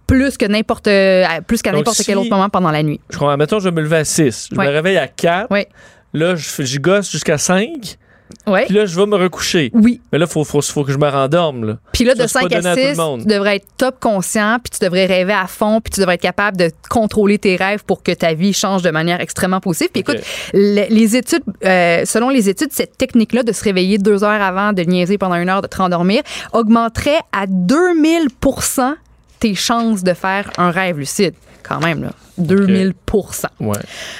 plus 0.08 0.36
que 0.36 0.46
n'importe 0.46 0.88
euh, 0.88 1.24
plus 1.46 1.62
qu'à 1.62 1.70
n'importe 1.70 1.98
si- 1.98 2.04
quel 2.04 2.18
autre 2.18 2.30
moment 2.30 2.48
pendant 2.48 2.72
la 2.72 2.82
nuit. 2.82 2.98
Je 3.10 3.16
crois, 3.16 3.36
mettons, 3.36 3.60
je 3.60 3.68
me 3.68 3.80
lever 3.80 3.98
à 3.98 4.04
6. 4.04 4.48
Je 4.50 4.56
Ouais. 4.58 4.66
me 4.66 4.70
réveille 4.72 4.96
à 4.98 5.06
4. 5.06 5.46
Oui. 5.52 5.66
Là, 6.14 6.34
je, 6.34 6.78
gosse 6.78 7.12
jusqu'à 7.12 7.38
5. 7.38 7.68
Ouais. 8.46 8.64
Puis 8.66 8.74
là, 8.74 8.84
je 8.86 8.94
vais 8.98 9.06
me 9.06 9.16
recoucher. 9.16 9.70
Oui. 9.74 10.00
Mais 10.12 10.18
là, 10.18 10.26
il 10.28 10.32
faut, 10.32 10.44
faut, 10.44 10.60
faut 10.60 10.84
que 10.84 10.92
je 10.92 10.98
me 10.98 11.08
rendorme. 11.08 11.64
Là. 11.66 11.78
Puis 11.92 12.04
là, 12.04 12.14
Ça, 12.14 12.22
de 12.22 12.28
c'est 12.28 12.34
pas 12.34 12.40
5 12.40 12.50
donné 12.50 12.68
à 12.68 12.74
tout 12.74 12.80
le 12.82 12.88
6, 12.90 12.96
monde. 12.96 13.20
tu 13.22 13.26
devrais 13.26 13.56
être 13.56 13.66
top 13.78 14.00
conscient, 14.00 14.58
puis 14.62 14.78
tu 14.78 14.84
devrais 14.84 15.06
rêver 15.06 15.32
à 15.32 15.46
fond, 15.46 15.80
puis 15.82 15.90
tu 15.90 16.00
devrais 16.00 16.14
être 16.16 16.20
capable 16.22 16.56
de 16.58 16.70
contrôler 16.90 17.38
tes 17.38 17.56
rêves 17.56 17.84
pour 17.84 18.02
que 18.02 18.12
ta 18.12 18.34
vie 18.34 18.52
change 18.52 18.82
de 18.82 18.90
manière 18.90 19.20
extrêmement 19.20 19.60
positive. 19.60 19.88
Puis 19.92 20.00
écoute, 20.00 20.18
le- 20.52 20.86
les 20.90 21.16
études, 21.16 21.42
euh, 21.64 22.04
selon 22.06 22.28
les 22.30 22.48
études, 22.50 22.72
cette 22.72 22.96
technique-là 22.98 23.42
de 23.44 23.52
se 23.52 23.64
réveiller 23.64 23.96
deux 23.98 24.24
heures 24.24 24.42
avant, 24.42 24.72
de 24.74 24.82
niaiser 24.82 25.16
pendant 25.18 25.36
une 25.36 25.48
heure, 25.48 25.62
de 25.62 25.66
te 25.68 25.76
rendormir, 25.78 26.22
augmenterait 26.52 27.20
à 27.32 27.46
2000 27.46 28.28
tes 29.40 29.54
chances 29.54 30.02
de 30.02 30.14
faire 30.14 30.50
un 30.58 30.70
rêve 30.70 30.98
lucide. 30.98 31.34
Quand 31.62 31.80
même, 31.80 32.02
là. 32.02 32.12
2000 32.38 32.94
Ouais. 33.60 33.76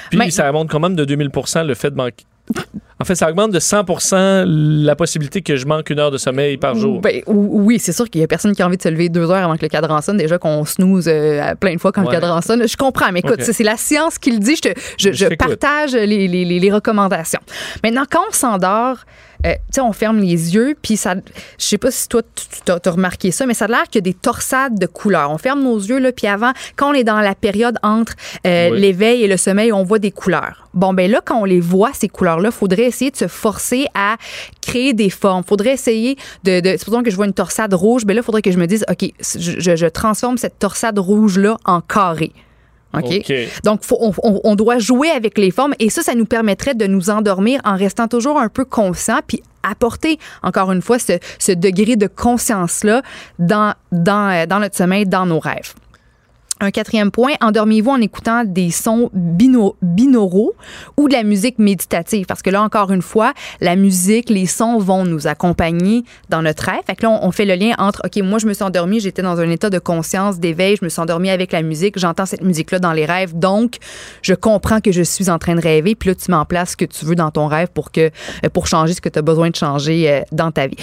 Puis 0.09 0.19
Mais- 0.19 0.29
ça 0.29 0.47
remonte 0.47 0.69
quand 0.69 0.79
même 0.79 0.95
de 0.95 1.05
2000 1.05 1.29
le 1.65 1.73
fait 1.73 1.89
de 1.89 1.95
manquer. 1.95 2.25
En 2.99 3.05
fait, 3.05 3.15
ça 3.15 3.29
augmente 3.29 3.51
de 3.51 3.59
100 3.59 3.83
la 4.45 4.95
possibilité 4.95 5.41
que 5.41 5.55
je 5.55 5.65
manque 5.65 5.89
une 5.89 5.99
heure 5.99 6.11
de 6.11 6.17
sommeil 6.17 6.57
par 6.57 6.75
jour. 6.75 6.99
Ben, 6.99 7.21
ou- 7.27 7.61
oui, 7.63 7.79
c'est 7.79 7.91
sûr 7.93 8.09
qu'il 8.09 8.21
y 8.21 8.23
a 8.23 8.27
personne 8.27 8.53
qui 8.55 8.61
a 8.61 8.67
envie 8.67 8.75
de 8.77 8.81
se 8.81 8.89
lever 8.89 9.07
deux 9.07 9.29
heures 9.31 9.43
avant 9.45 9.55
que 9.55 9.61
le 9.61 9.67
cadran 9.69 10.01
sonne. 10.01 10.17
Déjà 10.17 10.37
qu'on 10.37 10.65
snooze 10.65 11.07
euh, 11.07 11.53
plein 11.55 11.75
de 11.75 11.79
fois 11.79 11.91
quand 11.91 12.01
Ouais. 12.01 12.07
le 12.15 12.19
cadran 12.19 12.41
sonne. 12.41 12.67
Je 12.67 12.75
comprends, 12.75 13.11
mais 13.11 13.19
écoute, 13.19 13.41
c'est- 13.41 13.53
la 13.63 13.77
science 13.77 14.17
qui 14.17 14.31
le 14.31 14.39
dit. 14.39 14.55
Je, 14.55 14.61
te- 14.61 14.79
je, 14.97 15.11
Je 15.11 15.13
je 15.13 15.25
t'écoute. 15.27 15.37
partage 15.59 15.93
les- 15.93 16.59
les 16.59 16.71
recommandations. 16.71 17.39
Maintenant, 17.83 18.03
quand 18.09 18.21
on 18.29 18.33
s'endort, 18.33 18.97
euh, 19.45 19.53
tu 19.53 19.59
sais, 19.75 19.81
on 19.81 19.93
ferme 19.93 20.19
les 20.19 20.53
yeux, 20.55 20.75
puis 20.81 20.97
ça, 20.97 21.15
je 21.57 21.63
sais 21.65 21.77
pas 21.77 21.91
si 21.91 22.07
toi, 22.09 22.21
tu 22.65 22.71
as, 22.71 22.91
remarqué 22.91 23.31
ça, 23.31 23.45
mais 23.45 23.53
ça 23.53 23.65
a 23.65 23.67
l'air 23.69 23.83
qu'il 23.83 23.95
y 23.95 24.03
a 24.09 24.11
des 24.11 24.13
torsades 24.13 24.77
de 24.77 24.85
couleurs. 24.85 25.31
On 25.31 25.37
ferme 25.37 25.61
nos 25.63 25.77
yeux, 25.77 25.99
là, 25.99 26.11
puis 26.11 26.27
avant, 26.27 26.51
quand 26.75 26.91
on 26.91 26.93
est 26.93 27.03
dans 27.03 27.21
la 27.21 27.35
période 27.35 27.77
entre 27.83 28.13
euh, 28.45 28.69
Oui. 28.71 28.79
l'éveil 28.81 29.23
et 29.23 29.27
le 29.27 29.37
sommeil, 29.37 29.71
on 29.71 29.83
voit 29.83 29.99
des 29.99 30.11
couleurs. 30.11 30.67
Bon, 30.73 30.93
ben 30.93 31.09
là, 31.09 31.21
quand 31.23 31.39
on 31.39 31.45
les 31.45 31.59
voit, 31.61 31.91
ces 31.93 32.09
couleurs-là, 32.09 32.51
faudrait 32.51 32.83
essayer 32.83 33.11
de 33.11 33.15
se 33.17 33.27
forcer 33.27 33.85
à 33.95 34.17
créer 34.61 34.93
des 34.93 35.09
formes. 35.09 35.43
Faudrait 35.43 35.71
essayer 35.73 36.17
de, 36.43 36.59
de 36.59 36.77
supposons 36.77 37.01
que 37.03 37.09
je 37.09 37.15
vois 37.15 37.25
une 37.25 37.33
torsade 37.33 37.73
rouge, 37.73 38.05
ben 38.05 38.15
là, 38.15 38.21
faudrait 38.21 38.41
que 38.41 38.51
je 38.51 38.57
me 38.59 38.67
dise, 38.67 38.85
OK, 38.89 39.09
je, 39.37 39.59
je- 39.59 39.75
je 39.75 39.85
transforme 39.87 40.37
cette 40.37 40.59
torsade 40.59 40.99
rouge-là 40.99 41.57
en 41.65 41.81
carré. 41.81 42.31
OK? 42.93 43.03
Donc, 43.63 43.83
faut- 43.83 43.97
on, 44.01 44.13
on- 44.23 44.41
on 44.43 44.55
doit 44.55 44.79
jouer 44.79 45.09
avec 45.09 45.37
les 45.37 45.51
formes 45.51 45.73
et 45.79 45.89
ça, 45.89 46.01
ça 46.01 46.15
nous 46.15 46.25
permettrait 46.25 46.73
de 46.75 46.87
nous 46.87 47.09
endormir 47.09 47.61
en 47.65 47.75
restant 47.75 48.07
toujours 48.07 48.39
un 48.39 48.49
peu 48.49 48.65
conscient 48.65 49.19
puis 49.27 49.43
apporter, 49.61 50.17
encore 50.41 50.71
une 50.71 50.81
fois, 50.81 50.97
ce, 50.99 51.13
ce 51.37 51.51
degré 51.51 51.95
de 51.97 52.07
conscience-là 52.07 53.01
dans, 53.37 53.73
dans, 53.91 54.29
euh, 54.31 54.45
dans 54.45 54.59
notre 54.59 54.75
sommeil, 54.77 55.05
dans 55.05 55.25
nos 55.25 55.39
rêves. 55.39 55.73
Un 56.61 56.71
quatrième 56.71 57.09
point, 57.09 57.33
endormez-vous 57.41 57.91
en 57.91 58.01
écoutant 58.01 58.43
des 58.43 58.69
sons 58.69 59.09
bino- 59.13 59.75
binauraux 59.81 60.53
ou 60.97 61.07
de 61.07 61.13
la 61.13 61.23
musique 61.23 61.57
méditative. 61.57 62.25
Parce 62.25 62.41
que 62.41 62.49
là, 62.49 62.61
encore 62.61 62.91
une 62.91 63.01
fois, 63.01 63.33
la 63.61 63.77
musique, 63.77 64.29
les 64.29 64.45
sons 64.45 64.77
vont 64.77 65.05
nous 65.05 65.27
accompagner 65.27 66.03
dans 66.27 66.41
notre 66.41 66.63
rêve. 66.63 66.81
Fait 66.85 66.95
que 66.95 67.03
là, 67.03 67.17
on, 67.21 67.31
fait 67.31 67.45
le 67.45 67.55
lien 67.55 67.75
entre, 67.77 68.01
OK, 68.05 68.21
moi, 68.23 68.39
je 68.39 68.47
me 68.47 68.53
suis 68.53 68.63
endormie, 68.63 68.99
j'étais 68.99 69.21
dans 69.21 69.39
un 69.39 69.49
état 69.49 69.69
de 69.69 69.79
conscience, 69.79 70.39
d'éveil, 70.39 70.75
je 70.75 70.83
me 70.83 70.89
suis 70.89 71.01
endormie 71.01 71.29
avec 71.29 71.53
la 71.53 71.61
musique, 71.61 71.97
j'entends 71.97 72.25
cette 72.25 72.43
musique-là 72.43 72.79
dans 72.79 72.93
les 72.93 73.05
rêves. 73.05 73.37
Donc, 73.37 73.77
je 74.21 74.33
comprends 74.33 74.81
que 74.81 74.91
je 74.91 75.01
suis 75.01 75.29
en 75.29 75.39
train 75.39 75.55
de 75.55 75.61
rêver. 75.61 75.95
Puis 75.95 76.09
là, 76.09 76.15
tu 76.15 76.29
mets 76.29 76.37
en 76.37 76.45
place 76.45 76.71
ce 76.71 76.77
que 76.77 76.85
tu 76.85 77.05
veux 77.05 77.15
dans 77.15 77.31
ton 77.31 77.47
rêve 77.47 77.69
pour, 77.73 77.91
que, 77.91 78.11
euh, 78.43 78.49
pour 78.51 78.67
changer 78.67 78.93
ce 78.93 79.01
que 79.01 79.09
tu 79.09 79.19
as 79.19 79.21
besoin 79.21 79.49
de 79.49 79.55
changer 79.55 80.09
euh, 80.09 80.21
dans 80.31 80.51
ta 80.51 80.67
vie 80.67 80.77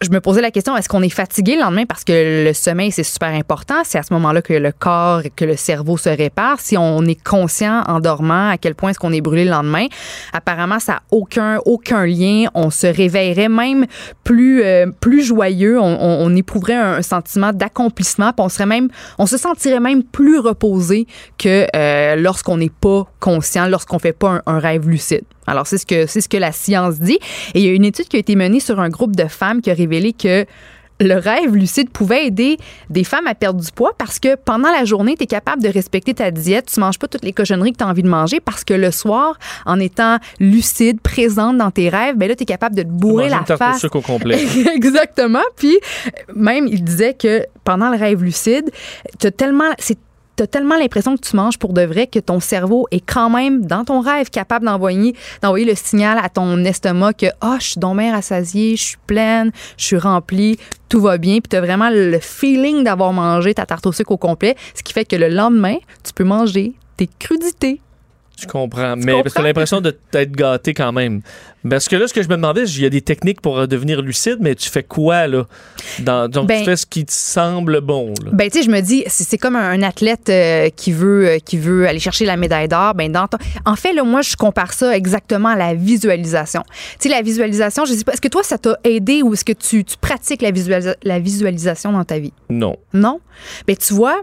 je 0.00 0.10
me 0.10 0.20
posais 0.20 0.40
la 0.40 0.52
question, 0.52 0.76
est-ce 0.76 0.88
qu'on 0.88 1.02
est 1.02 1.08
fatigué 1.08 1.56
le 1.56 1.62
lendemain? 1.62 1.84
Parce 1.84 2.04
que 2.04 2.44
le 2.46 2.52
sommeil, 2.52 2.92
c'est 2.92 3.02
super 3.02 3.30
important. 3.30 3.74
C'est 3.84 3.98
à 3.98 4.04
ce 4.04 4.12
moment-là 4.14 4.42
que 4.42 4.52
le 4.54 4.70
corps 4.70 5.22
que 5.34 5.44
le 5.44 5.56
cerveau 5.56 5.96
se 5.96 6.08
répare. 6.08 6.60
Si 6.60 6.76
on 6.78 7.04
est 7.04 7.20
conscient 7.20 7.82
en 7.88 7.98
dormant 7.98 8.50
à 8.50 8.58
quel 8.58 8.76
point 8.76 8.90
est-ce 8.90 8.98
qu'on 9.00 9.12
est 9.12 9.20
brûlé 9.20 9.44
le 9.44 9.50
lendemain, 9.50 9.86
apparemment, 10.32 10.78
ça 10.78 10.92
n'a 10.92 11.02
aucun, 11.10 11.58
aucun 11.66 12.06
lien. 12.06 12.46
On 12.54 12.70
se 12.70 12.86
réveillerait 12.86 13.48
même 13.48 13.86
plus, 14.22 14.62
euh, 14.62 14.86
plus 15.00 15.22
joyeux. 15.24 15.80
On, 15.80 15.84
on- 16.00 16.26
on 16.26 16.36
éprouverait 16.36 16.74
un, 16.74 17.02
sentiment 17.02 17.52
d'accomplissement. 17.52 18.32
On 18.38 18.48
serait 18.48 18.66
même, 18.66 18.88
on 19.18 19.26
se 19.26 19.36
sentirait 19.36 19.80
même 19.80 20.04
plus 20.04 20.38
reposé 20.38 21.06
que 21.38 21.66
euh, 21.74 22.14
lorsqu'on 22.16 22.58
n'est 22.58 22.70
pas 22.70 23.04
conscient, 23.18 23.66
lorsqu'on 23.66 23.98
fait 23.98 24.12
pas 24.12 24.28
un, 24.28 24.42
un 24.46 24.58
rêve 24.60 24.88
lucide. 24.88 25.22
Alors, 25.46 25.66
c'est 25.66 25.78
ce 25.78 25.86
que 25.86 26.04
c'est 26.06 26.20
ce 26.20 26.28
que 26.28 26.36
la 26.36 26.52
science 26.52 27.00
dit. 27.00 27.18
Et 27.54 27.60
il 27.60 27.62
y 27.64 27.68
a 27.70 27.72
une 27.72 27.86
étude 27.86 28.06
qui 28.08 28.16
a 28.16 28.18
été 28.18 28.36
menée 28.36 28.60
sur 28.60 28.80
un 28.80 28.90
groupe 28.90 29.16
de 29.16 29.24
femmes 29.28 29.62
qui 29.62 29.70
a 29.70 29.74
révélé 29.88 30.12
que 30.12 30.44
le 31.00 31.14
rêve 31.14 31.54
lucide 31.54 31.90
pouvait 31.90 32.26
aider 32.26 32.58
des 32.90 33.04
femmes 33.04 33.26
à 33.26 33.34
perdre 33.34 33.60
du 33.60 33.70
poids 33.70 33.92
parce 33.96 34.18
que 34.18 34.34
pendant 34.34 34.70
la 34.70 34.84
journée, 34.84 35.14
tu 35.16 35.24
es 35.24 35.26
capable 35.26 35.62
de 35.62 35.68
respecter 35.68 36.14
ta 36.14 36.30
diète. 36.30 36.70
Tu 36.72 36.80
manges 36.80 36.98
pas 36.98 37.06
toutes 37.06 37.24
les 37.24 37.32
cochonneries 37.32 37.72
que 37.72 37.78
tu 37.78 37.84
as 37.84 37.88
envie 37.88 38.02
de 38.02 38.08
manger 38.08 38.40
parce 38.40 38.64
que 38.64 38.74
le 38.74 38.90
soir, 38.90 39.38
en 39.64 39.78
étant 39.78 40.18
lucide, 40.40 41.00
présente 41.00 41.56
dans 41.56 41.70
tes 41.70 41.88
rêves, 41.88 42.16
ben 42.16 42.28
là, 42.28 42.34
tu 42.34 42.42
es 42.42 42.46
capable 42.46 42.74
de 42.74 42.82
te 42.82 42.88
bourrer 42.88 43.28
la 43.28 43.38
une 43.38 43.44
tarte 43.44 43.60
au 43.60 43.64
face. 43.64 43.84
au 43.84 44.00
complet. 44.00 44.44
Exactement. 44.74 45.44
Puis 45.56 45.78
même, 46.34 46.66
il 46.66 46.82
disait 46.82 47.14
que 47.14 47.46
pendant 47.64 47.90
le 47.90 47.96
rêve 47.96 48.22
lucide, 48.22 48.70
t'as 49.18 49.30
tellement, 49.30 49.70
c'est 49.78 49.98
T'as 50.38 50.46
tellement 50.46 50.76
l'impression 50.76 51.16
que 51.16 51.20
tu 51.20 51.34
manges 51.34 51.58
pour 51.58 51.72
de 51.72 51.82
vrai 51.82 52.06
que 52.06 52.20
ton 52.20 52.38
cerveau 52.38 52.86
est 52.92 53.00
quand 53.00 53.28
même, 53.28 53.66
dans 53.66 53.84
ton 53.84 54.00
rêve, 54.00 54.30
capable 54.30 54.66
d'envoyer, 54.66 55.16
d'envoyer 55.42 55.66
le 55.66 55.74
signal 55.74 56.16
à 56.22 56.28
ton 56.28 56.64
estomac 56.64 57.14
que 57.14 57.26
«Ah, 57.40 57.56
je 57.58 57.70
suis 57.70 57.80
donc 57.80 57.98
rassasiée, 57.98 58.76
je 58.76 58.84
suis 58.84 58.96
pleine, 59.08 59.50
je 59.76 59.84
suis 59.84 59.98
remplie, 59.98 60.56
tout 60.88 61.00
va 61.00 61.18
bien.» 61.18 61.38
Puis 61.40 61.48
t'as 61.48 61.60
vraiment 61.60 61.90
le 61.90 62.20
feeling 62.20 62.84
d'avoir 62.84 63.12
mangé 63.12 63.52
ta 63.52 63.66
tarte 63.66 63.84
au 63.86 63.90
sucre 63.90 64.12
au 64.12 64.16
complet, 64.16 64.54
ce 64.76 64.84
qui 64.84 64.92
fait 64.92 65.04
que 65.04 65.16
le 65.16 65.26
lendemain, 65.26 65.78
tu 66.04 66.12
peux 66.12 66.22
manger 66.22 66.74
tes 66.96 67.08
crudités. 67.18 67.80
Je 68.40 68.46
comprends. 68.46 68.94
mais 68.96 69.12
parce 69.12 69.22
que 69.24 69.28
comprends? 69.30 69.42
l'impression 69.42 69.80
de 69.80 69.90
t'être 69.90 70.32
gâté 70.32 70.74
quand 70.74 70.92
même. 70.92 71.22
Parce 71.68 71.88
que 71.88 71.96
là, 71.96 72.06
ce 72.06 72.14
que 72.14 72.22
je 72.22 72.28
me 72.28 72.36
demandais, 72.36 72.62
il 72.64 72.82
y 72.82 72.86
a 72.86 72.90
des 72.90 73.00
techniques 73.02 73.40
pour 73.40 73.66
devenir 73.66 74.00
lucide, 74.00 74.36
mais 74.40 74.54
tu 74.54 74.70
fais 74.70 74.84
quoi, 74.84 75.26
là? 75.26 75.44
Dans- 75.98 76.28
donc, 76.28 76.46
Ben- 76.46 76.60
tu 76.60 76.64
fais 76.64 76.76
ce 76.76 76.86
qui 76.86 77.04
te 77.04 77.12
semble 77.12 77.80
bon, 77.80 78.14
là. 78.24 78.30
Ben, 78.32 78.48
tu 78.48 78.58
sais, 78.58 78.64
je 78.64 78.70
me 78.70 78.80
dis, 78.80 79.02
c'est 79.08 79.38
comme 79.38 79.56
un, 79.56 79.70
un 79.70 79.82
athlète 79.82 80.28
euh, 80.28 80.68
qui 80.70 80.92
veut 80.92 81.26
euh, 81.28 81.38
qui 81.44 81.58
veut 81.58 81.88
aller 81.88 81.98
chercher 81.98 82.24
la 82.26 82.36
médaille 82.36 82.68
d'or. 82.68 82.94
Ben, 82.94 83.10
dans 83.10 83.26
ton- 83.26 83.38
En 83.64 83.74
fait, 83.74 83.92
là, 83.92 84.04
moi, 84.04 84.22
je 84.22 84.36
compare 84.36 84.72
ça 84.72 84.96
exactement 84.96 85.48
à 85.48 85.56
la 85.56 85.74
visualisation. 85.74 86.62
Tu 87.00 87.08
sais, 87.08 87.08
la 87.08 87.22
visualisation, 87.22 87.84
je 87.84 87.92
sais 87.92 88.04
pas, 88.04 88.12
est-ce 88.12 88.20
que 88.20 88.28
toi, 88.28 88.42
ça 88.44 88.56
t'a 88.58 88.78
aidé 88.84 89.22
ou 89.22 89.34
est-ce 89.34 89.44
que 89.44 89.52
tu, 89.52 89.84
tu 89.84 89.96
pratiques 90.00 90.42
la, 90.42 90.52
visualisa- 90.52 90.96
la 91.02 91.18
visualisation 91.18 91.90
dans 91.92 92.04
ta 92.04 92.18
vie? 92.20 92.32
Non. 92.48 92.76
Non? 92.92 93.20
Ben, 93.66 93.76
tu 93.76 93.94
vois, 93.94 94.22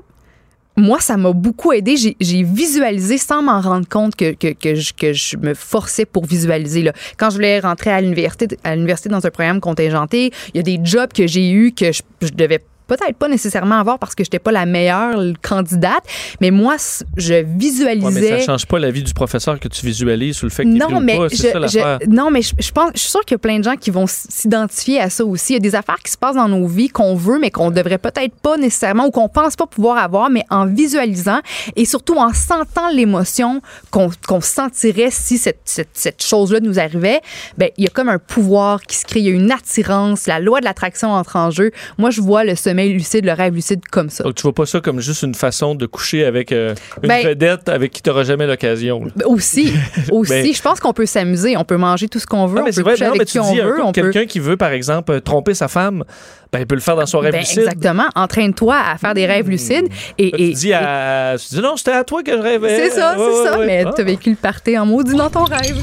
moi, 0.77 0.99
ça 0.99 1.17
m'a 1.17 1.31
beaucoup 1.31 1.71
aidé. 1.71 1.95
J'ai- 1.97 2.43
visualisé 2.43 3.17
sans 3.17 3.41
m'en 3.41 3.61
rendre 3.61 3.87
compte 3.87 4.15
que, 4.15 4.33
que, 4.33 4.53
que, 4.53 4.75
je, 4.75 4.93
que 4.93 5.13
je 5.13 5.37
me 5.37 5.53
forçais 5.53 6.05
pour 6.05 6.25
visualiser. 6.25 6.81
Là. 6.83 6.93
Quand 7.17 7.29
je 7.29 7.35
voulais 7.35 7.59
rentrer 7.59 7.91
à 7.91 8.01
l'université, 8.01 8.57
à 8.63 8.75
l'université 8.75 9.09
dans 9.09 9.25
un 9.25 9.31
programme 9.31 9.59
contingenté, 9.59 10.31
il 10.53 10.57
y 10.57 10.59
a 10.59 10.63
des 10.63 10.79
jobs 10.83 11.11
que 11.11 11.27
j'ai 11.27 11.51
eus 11.51 11.71
que 11.71 11.91
je, 11.91 12.01
je 12.21 12.29
devais 12.29 12.59
peut-être 12.87 13.15
pas 13.17 13.27
nécessairement 13.27 13.79
avoir 13.79 13.99
parce 13.99 14.15
que 14.15 14.23
j'étais 14.23 14.39
pas 14.39 14.51
la 14.51 14.65
meilleure 14.65 15.17
candidate, 15.41 16.03
mais 16.41 16.51
moi, 16.51 16.75
je 17.17 17.33
Ouais, 17.35 17.43
visualisais. 17.43 18.09
mais 18.31 18.39
ça 18.39 18.45
change 18.45 18.65
pas 18.65 18.79
la 18.79 18.91
vie 18.91 19.03
du 19.03 19.13
professeur 19.13 19.59
que 19.59 19.67
tu 19.67 19.85
visualises 19.85 20.37
sur 20.37 20.45
le 20.45 20.51
fait 20.51 20.63
pris 20.63 20.71
Non, 20.73 20.99
mais 21.01 21.17
pas. 21.17 21.27
je, 21.29 21.35
ça 21.67 21.99
non, 22.07 22.31
mais 22.31 22.41
je, 22.41 22.53
je 22.59 22.71
pense, 22.71 22.91
je 22.95 22.99
suis 22.99 23.09
sûre 23.09 23.21
qu'il 23.25 23.33
y 23.33 23.35
a 23.35 23.39
plein 23.39 23.59
de 23.59 23.63
gens 23.63 23.75
qui 23.75 23.89
vont 23.91 24.05
s'identifier 24.07 24.99
à 25.01 25.09
ça 25.09 25.25
aussi. 25.25 25.53
Il 25.53 25.55
y 25.55 25.57
a 25.57 25.59
des 25.59 25.75
affaires 25.75 25.97
qui 26.03 26.11
se 26.11 26.17
passent 26.17 26.35
dans 26.35 26.47
nos 26.47 26.65
vies 26.67 26.89
qu'on 26.89 27.15
veut, 27.15 27.39
mais 27.39 27.51
qu'on 27.51 27.71
devrait 27.71 27.97
peut-être 27.97 28.35
pas 28.35 28.57
nécessairement 28.57 29.07
ou 29.07 29.11
qu'on 29.11 29.27
pense 29.29 29.55
pas 29.55 29.65
pouvoir 29.67 29.97
avoir, 29.97 30.29
mais 30.29 30.43
en 30.49 30.65
visualisant 30.65 31.39
et 31.75 31.85
surtout 31.85 32.15
en 32.17 32.33
sentant 32.33 32.89
l'émotion 32.93 33.61
qu'on 33.91 34.09
qu'on 34.27 34.41
sentirait 34.41 35.09
si 35.11 35.37
cette, 35.37 35.59
cette, 35.65 35.89
cette 35.93 36.23
chose-là 36.23 36.59
nous 36.61 36.79
arrivait, 36.79 37.21
ben 37.57 37.69
il 37.77 37.83
y 37.83 37.87
a 37.87 37.89
comme 37.89 38.09
un 38.09 38.19
pouvoir 38.19 38.81
qui 38.81 38.95
se 38.97 39.05
crée, 39.05 39.19
il 39.21 39.25
y 39.25 39.29
a 39.29 39.33
une 39.33 39.51
attirance, 39.51 40.27
la 40.27 40.39
loi 40.39 40.59
de 40.59 40.65
l'attraction 40.65 41.11
entre 41.11 41.35
en 41.35 41.51
jeu. 41.51 41.71
Moi, 41.97 42.09
je 42.11 42.21
vois 42.21 42.43
le 42.43 42.55
sommeil 42.75 42.93
lucide, 42.93 43.25
le 43.25 43.31
rêve 43.31 43.53
lucide 43.53 43.81
comme 43.89 44.09
ça. 44.09 44.23
Donc, 44.23 44.35
tu 44.35 44.41
vois 44.43 44.53
pas 44.53 44.65
ça 44.65 44.81
comme 44.81 44.99
juste 44.99 45.23
une 45.23 45.33
façon 45.35 45.75
de 45.75 45.85
coucher 45.85 46.25
avec 46.25 46.51
euh, 46.51 46.75
une 47.01 47.07
Ben- 47.09 47.25
vedette 47.25 47.69
avec 47.69 47.91
qui 47.91 48.01
tu 48.01 48.09
n'auras 48.09 48.23
jamais 48.23 48.45
l'occasion. 48.47 49.01
Ben, 49.15 49.25
Aussi, 49.27 49.71
aussi, 50.11 50.29
Ben- 50.29 50.53
je 50.53 50.61
pense 50.61 50.79
qu'on 50.79 50.93
peut 50.93 51.05
s'amuser, 51.05 51.55
on 51.57 51.63
peut 51.63 51.77
manger 51.77 52.07
tout 52.09 52.19
ce 52.19 52.27
qu'on 52.27 52.45
veut, 52.47 52.57
Non, 52.59 52.63
mais 52.65 52.69
on 52.69 52.73
c'est 52.73 52.81
peut 52.81 52.89
vrai, 52.89 52.93
coucher 52.93 53.03
non, 53.05 53.09
avec 53.11 53.19
mais 53.21 53.25
qui 53.25 53.31
tu 53.33 53.39
on 53.39 53.53
dis, 53.53 53.61
un 53.61 53.65
veut, 53.65 53.75
peut 53.77 53.91
quelqu'un 53.93 54.25
qui 54.25 54.39
veut, 54.39 54.57
par 54.57 54.71
exemple, 54.71 55.11
euh, 55.13 55.19
tromper 55.21 55.53
sa 55.53 55.67
femme, 55.69 56.03
ben, 56.51 56.59
il 56.59 56.67
peut 56.67 56.75
le 56.75 56.81
faire 56.81 56.95
dans 56.97 57.05
son 57.05 57.19
rêve 57.19 57.31
Ben, 57.31 57.39
lucide. 57.39 57.59
exactement. 57.59 58.05
Entraîne-toi 58.15 58.75
à 58.77 58.97
faire 58.97 59.13
des 59.13 59.25
rêves 59.25 59.49
lucides. 59.49 59.87
Et, 60.17 60.31
Tu 60.31 60.41
et- 60.41 60.53
dis, 60.53 60.73
à... 60.73 61.35
tu 61.39 61.55
dis 61.55 61.61
non, 61.61 61.77
c'était 61.77 61.91
à 61.91 62.03
toi 62.03 62.23
que 62.23 62.31
je 62.31 62.41
rêvais. 62.41 62.89
C'est 62.89 62.95
ça, 62.99 63.17
Ouais, 63.17 63.23
c'est 63.25 63.39
ouais, 63.43 63.49
ça. 63.51 63.59
ouais. 63.59 63.65
Mais 63.65 63.83
Ah. 63.87 63.91
t'as 63.95 64.03
vécu 64.03 64.31
le 64.31 64.35
party 64.35 64.77
en 64.77 64.85
maudit 64.85 65.15
dans 65.15 65.29
ton 65.29 65.43
rêve. 65.45 65.77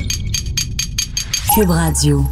Cube 1.55 1.71
Radio. 1.71 2.25